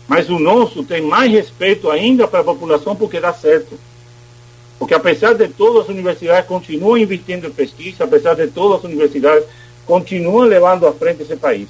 mas 0.07 0.32
o 0.32 0.40
nosso 0.40 0.84
tem 0.84 0.99
mais 0.99 1.32
respeito 1.32 1.91
ainda 1.91 2.28
para 2.28 2.40
a 2.40 2.44
população 2.44 2.95
porque 2.95 3.20
dá 3.20 3.32
certo. 3.34 3.78
Porque 4.80 4.95
apesar 4.95 5.36
de 5.36 5.48
todas 5.48 5.84
as 5.84 5.90
universidades 5.90 6.48
continuam 6.48 6.98
investindo 6.98 7.45
em 7.45 7.52
pesquisa, 7.52 8.06
apesar 8.06 8.34
de 8.34 8.48
todas 8.48 8.80
as 8.80 8.84
universidades 8.84 9.45
continuam 9.86 10.48
levando 10.48 10.88
à 10.88 10.91
frente 10.91 11.22
esse 11.22 11.36
país. 11.36 11.68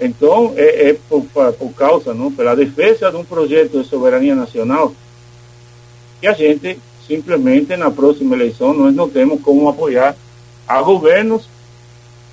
Então, 0.00 0.52
é, 0.56 0.90
é 0.90 0.96
por, 1.08 1.22
por, 1.22 1.72
causa, 1.74 2.12
não, 2.12 2.32
pela 2.32 2.54
defesa 2.54 3.10
de 3.10 3.16
um 3.16 3.24
projeto 3.24 3.80
de 3.80 3.88
soberania 3.88 4.34
nacional, 4.34 4.92
que 6.20 6.26
a 6.26 6.32
gente, 6.32 6.78
simplesmente, 7.06 7.76
na 7.76 7.90
próxima 7.90 8.34
eleição, 8.34 8.74
nós 8.74 8.94
não 8.94 9.08
temos 9.08 9.40
como 9.40 9.68
apoiar 9.68 10.16
a 10.66 10.82
governos 10.82 11.48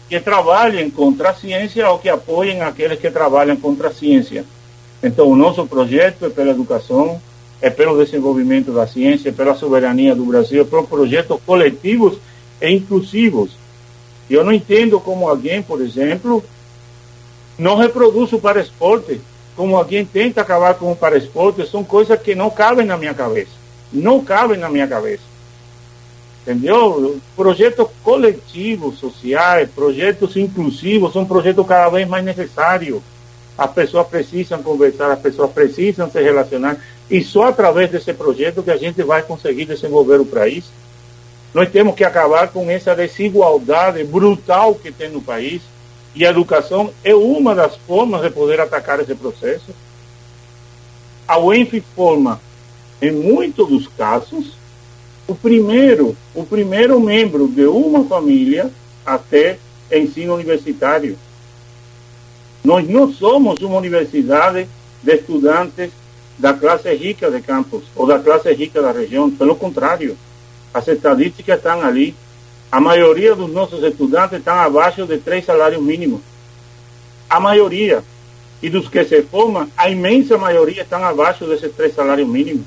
que 0.10 0.20
trabalhem 0.20 0.90
contra 0.90 1.30
a 1.30 1.34
ciência 1.34 1.90
ou 1.90 2.00
que 2.00 2.10
apoiem 2.10 2.62
aqueles 2.62 3.00
que 3.00 3.10
trabalham 3.10 3.56
contra 3.56 3.90
a 3.90 3.94
ciência. 3.94 4.44
Então, 5.04 5.28
o 5.28 5.36
nosso 5.36 5.66
projeto 5.66 6.26
é 6.26 6.30
pela 6.30 6.52
educação, 6.52 7.22
é 7.62 7.70
pelo 7.70 8.04
desenvolvimento 8.04 8.72
da 8.72 8.88
ciência, 8.88 9.32
pela 9.32 9.56
soberania 9.56 10.16
do 10.16 10.26
Brasil, 10.26 10.66
por 10.66 10.88
projetos 10.88 11.40
coletivos 11.46 12.18
e 12.60 12.70
inclusivos. 12.72 13.52
Eu 14.30 14.44
não 14.44 14.52
entendo 14.52 15.00
como 15.00 15.30
alguém, 15.30 15.62
por 15.62 15.82
exemplo, 15.82 16.44
não 17.62 17.76
reproduz 17.76 18.34
o 18.34 18.40
para 18.40 18.60
esporte, 18.60 19.22
como 19.56 19.78
alguém 19.78 20.04
tenta 20.04 20.42
acabar 20.42 20.74
com 20.74 20.92
o 20.92 20.96
para 20.96 21.16
esporte, 21.16 21.70
são 21.70 21.84
coisas 21.84 22.20
que 22.20 22.34
não 22.34 22.50
cabem 22.50 22.88
na 22.88 22.98
minha 22.98 23.14
cabeça. 23.14 23.52
Não 23.94 24.24
cabem 24.24 24.58
na 24.58 24.68
minha 24.68 24.88
cabeça. 24.88 25.22
Entendeu? 26.42 27.20
Projetos 27.36 27.88
coletivos, 28.04 28.98
sociais, 28.98 29.70
projetos 29.70 30.36
inclusivos, 30.38 31.14
são 31.14 31.24
projetos 31.24 31.68
cada 31.68 31.88
vez 31.90 32.08
mais 32.08 32.26
necessários. 32.26 33.00
As 33.56 33.70
pessoas 33.70 34.08
precisam 34.08 34.64
conversar, 34.64 35.12
as 35.12 35.20
pessoas 35.20 35.52
precisam 35.52 36.10
se 36.10 36.20
relacionar. 36.20 36.78
E 37.12 37.24
só 37.24 37.44
através 37.44 37.92
desse 37.92 38.12
projeto 38.12 38.64
que 38.64 38.72
a 38.72 38.78
gente 38.78 39.04
vai 39.04 39.22
conseguir 39.22 39.66
desenvolver 39.66 40.20
o 40.20 40.26
país. 40.26 40.64
Nós 41.54 41.70
temos 41.70 41.94
que 41.94 42.04
acabar 42.04 42.48
com 42.48 42.72
essa 42.72 42.96
desigualdade 42.96 44.04
brutal 44.04 44.74
que 44.74 44.92
tem 44.92 45.12
no 45.12 45.22
país. 45.22 45.62
E 46.14 46.26
a 46.26 46.30
educação 46.30 46.92
é 47.04 47.16
uma 47.16 47.56
das 47.56 47.76
formas 47.76 48.22
de 48.22 48.30
poder 48.30 48.60
atacar 48.60 49.00
esse 49.00 49.16
processo. 49.16 49.74
A 51.28 51.40
UENF 51.40 51.82
forma, 51.96 52.42
em 53.02 53.12
muitos 53.12 53.68
dos 53.70 53.88
casos, 53.88 54.58
o 55.28 55.34
primeiro, 55.34 56.18
o 56.36 56.46
primeiro 56.46 57.00
membro 57.00 57.48
de 57.48 57.66
uma 57.66 58.04
família 58.04 58.70
até 59.06 59.58
ensino 59.92 60.36
universitário. 60.36 61.18
Nós 62.64 62.88
não 62.88 63.12
somos 63.12 63.62
uma 63.62 63.78
universidade 63.78 64.68
de 65.02 65.14
estudantes 65.14 65.92
da 66.38 66.54
classe 66.54 66.94
rica 66.94 67.32
de 67.32 67.42
campus 67.42 67.84
ou 67.96 68.06
da 68.06 68.20
classe 68.20 68.52
rica 68.54 68.82
da 68.82 68.92
região, 68.92 69.32
pelo 69.32 69.56
contrário, 69.56 70.18
as 70.74 70.88
estatísticas 70.88 71.58
estão 71.58 71.82
ali. 71.82 72.16
A 72.72 72.80
maioria 72.80 73.36
dos 73.36 73.52
nossos 73.52 73.84
estudantes 73.84 74.40
estão 74.40 74.56
abaixo 74.56 75.06
de 75.06 75.18
três 75.18 75.44
salários 75.44 75.84
mínimos. 75.84 76.22
A 77.30 77.40
maioria. 77.40 78.04
E 78.62 78.70
dos 78.70 78.88
que 78.88 79.04
se 79.04 79.24
formam, 79.24 79.68
a 79.76 79.90
imensa 79.90 80.38
maioria 80.38 80.84
estão 80.84 81.04
abaixo 81.04 81.46
desses 81.46 81.74
três 81.74 81.94
salários 81.94 82.30
mínimos. 82.30 82.64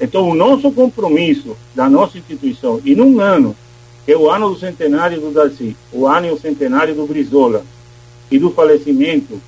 Então, 0.00 0.28
o 0.28 0.34
nosso 0.34 0.70
compromisso 0.70 1.56
da 1.74 1.88
nossa 1.88 2.18
instituição, 2.18 2.80
e 2.84 2.94
num 2.94 3.18
ano, 3.18 3.56
que 4.04 4.12
é 4.12 4.16
o 4.16 4.30
ano 4.30 4.50
do 4.50 4.58
centenário 4.58 5.20
do 5.20 5.30
Darcy, 5.30 5.76
o 5.90 6.06
ano 6.06 6.26
e 6.26 6.30
o 6.30 6.38
centenário 6.38 6.94
do 6.94 7.06
Brizola, 7.06 7.64
e 8.30 8.38
do 8.38 8.50
falecimento 8.50 9.40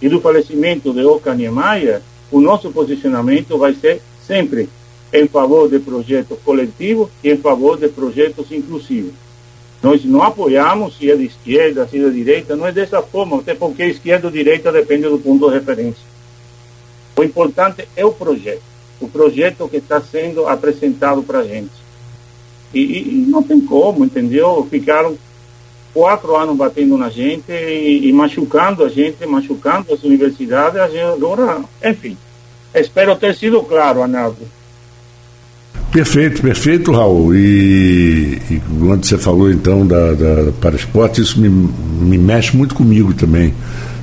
e 0.00 0.08
do 0.08 0.20
falecimento 0.20 0.92
de 0.92 1.04
Oca 1.04 1.34
Niemeyer, 1.34 2.02
o 2.30 2.40
nosso 2.40 2.70
posicionamento 2.70 3.56
vai 3.56 3.74
ser 3.74 4.02
sempre 4.26 4.68
em 5.12 5.26
favor 5.28 5.68
de 5.68 5.78
projetos 5.78 6.38
coletivos 6.44 7.08
e 7.22 7.30
em 7.30 7.36
favor 7.36 7.78
de 7.78 7.88
projetos 7.88 8.50
inclusivos. 8.50 9.14
Nós 9.82 10.04
não 10.04 10.22
apoiamos 10.22 10.96
se 10.96 11.10
é 11.10 11.16
de 11.16 11.26
esquerda, 11.26 11.86
se 11.86 11.98
é 11.98 12.08
de 12.08 12.16
direita, 12.16 12.56
não 12.56 12.66
é 12.66 12.72
dessa 12.72 13.02
forma, 13.02 13.38
até 13.38 13.54
porque 13.54 13.84
esquerda 13.84 14.26
ou 14.26 14.32
direita 14.32 14.72
depende 14.72 15.08
do 15.08 15.18
ponto 15.18 15.48
de 15.48 15.54
referência. 15.54 16.02
O 17.16 17.22
importante 17.22 17.86
é 17.96 18.04
o 18.04 18.12
projeto, 18.12 18.62
o 19.00 19.08
projeto 19.08 19.68
que 19.68 19.76
está 19.76 20.00
sendo 20.00 20.46
apresentado 20.46 21.22
para 21.22 21.40
a 21.40 21.44
gente. 21.44 21.70
E, 22.74 22.80
e, 22.80 23.26
não 23.28 23.42
tem 23.42 23.60
como, 23.60 24.04
entendeu? 24.04 24.66
Ficaram 24.68 25.16
quatro 25.94 26.36
anos 26.36 26.56
batendo 26.56 26.98
na 26.98 27.08
gente 27.08 27.50
e, 27.50 28.08
e 28.08 28.12
machucando 28.12 28.84
a 28.84 28.88
gente, 28.88 29.24
machucando 29.24 29.94
as 29.94 30.02
universidades, 30.02 30.78
a 30.78 30.88
gente 30.88 31.00
agora, 31.00 31.62
enfim. 31.82 32.18
Espero 32.74 33.16
ter 33.16 33.34
sido 33.34 33.62
claro, 33.62 34.02
Arnaldo. 34.02 34.55
Perfeito, 35.96 36.42
perfeito, 36.42 36.92
Raul. 36.92 37.34
E, 37.34 38.38
e 38.50 38.62
quando 38.80 39.06
você 39.06 39.16
falou 39.16 39.50
então 39.50 39.86
da, 39.86 40.12
da 40.12 40.52
para 40.60 40.76
esporte, 40.76 41.22
isso 41.22 41.40
me, 41.40 41.48
me 41.48 42.18
mexe 42.18 42.54
muito 42.54 42.74
comigo 42.74 43.14
também. 43.14 43.54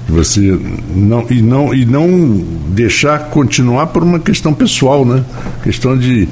Você 0.09 0.59
não 0.95 1.23
e 1.29 1.39
não 1.39 1.71
e 1.71 1.85
não 1.85 2.43
deixar 2.69 3.29
continuar 3.29 3.87
por 3.87 4.01
uma 4.01 4.19
questão 4.19 4.55
pessoal, 4.55 5.05
né? 5.05 5.23
Questão 5.61 5.95
de 5.95 6.27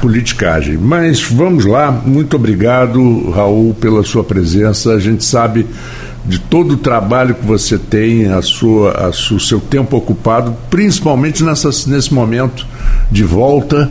politicagem. 0.00 0.78
Mas 0.78 1.20
vamos 1.22 1.64
lá. 1.64 1.90
Muito 1.90 2.36
obrigado, 2.36 3.30
Raul, 3.32 3.74
pela 3.74 4.04
sua 4.04 4.22
presença. 4.22 4.92
A 4.92 5.00
gente 5.00 5.24
sabe 5.24 5.66
de 6.24 6.38
todo 6.38 6.74
o 6.74 6.76
trabalho 6.76 7.34
que 7.34 7.44
você 7.44 7.76
tem, 7.76 8.28
a 8.28 8.42
sua, 8.42 8.92
a, 8.92 9.08
o 9.08 9.40
seu 9.40 9.58
tempo 9.58 9.96
ocupado, 9.96 10.56
principalmente 10.70 11.42
nessa, 11.42 11.70
nesse 11.88 12.14
momento 12.14 12.64
de 13.10 13.24
volta 13.24 13.90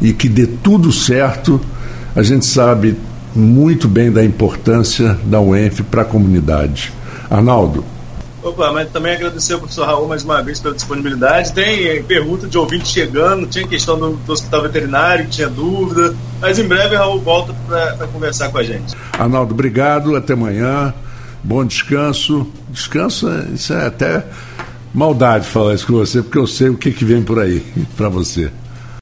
e 0.00 0.12
que 0.12 0.28
dê 0.28 0.46
tudo 0.46 0.92
certo. 0.92 1.60
A 2.14 2.22
gente 2.22 2.46
sabe 2.46 2.96
muito 3.34 3.86
bem 3.86 4.10
da 4.10 4.24
importância 4.24 5.18
da 5.24 5.40
UENF 5.40 5.82
para 5.82 6.02
a 6.02 6.04
comunidade. 6.04 6.92
Arnaldo. 7.30 7.84
Opa, 8.42 8.70
mas 8.70 8.88
também 8.90 9.12
agradecer 9.12 9.54
ao 9.54 9.58
professor 9.58 9.86
Raul 9.86 10.06
mais 10.06 10.22
uma 10.22 10.40
vez 10.40 10.60
pela 10.60 10.74
disponibilidade. 10.74 11.52
Tem 11.52 12.00
pergunta 12.04 12.46
de 12.46 12.56
ouvinte 12.56 12.86
chegando, 12.86 13.46
tinha 13.46 13.66
questão 13.66 13.98
do, 13.98 14.12
do 14.12 14.32
hospital 14.32 14.62
veterinário, 14.62 15.26
tinha 15.28 15.48
dúvida. 15.48 16.14
Mas 16.40 16.56
em 16.58 16.62
breve 16.62 16.94
Raul 16.94 17.20
volta 17.20 17.52
para 17.66 18.06
conversar 18.06 18.50
com 18.50 18.58
a 18.58 18.62
gente. 18.62 18.94
Arnaldo, 19.12 19.52
obrigado, 19.52 20.14
até 20.14 20.34
amanhã. 20.34 20.94
Bom 21.42 21.64
descanso. 21.64 22.46
Descanso, 22.70 23.28
isso 23.52 23.72
é 23.72 23.86
até 23.86 24.24
maldade 24.94 25.46
falar 25.46 25.74
isso 25.74 25.86
com 25.86 25.94
você, 25.94 26.22
porque 26.22 26.38
eu 26.38 26.46
sei 26.46 26.68
o 26.68 26.76
que, 26.76 26.92
que 26.92 27.04
vem 27.04 27.22
por 27.22 27.40
aí 27.40 27.60
para 27.96 28.08
você. 28.08 28.50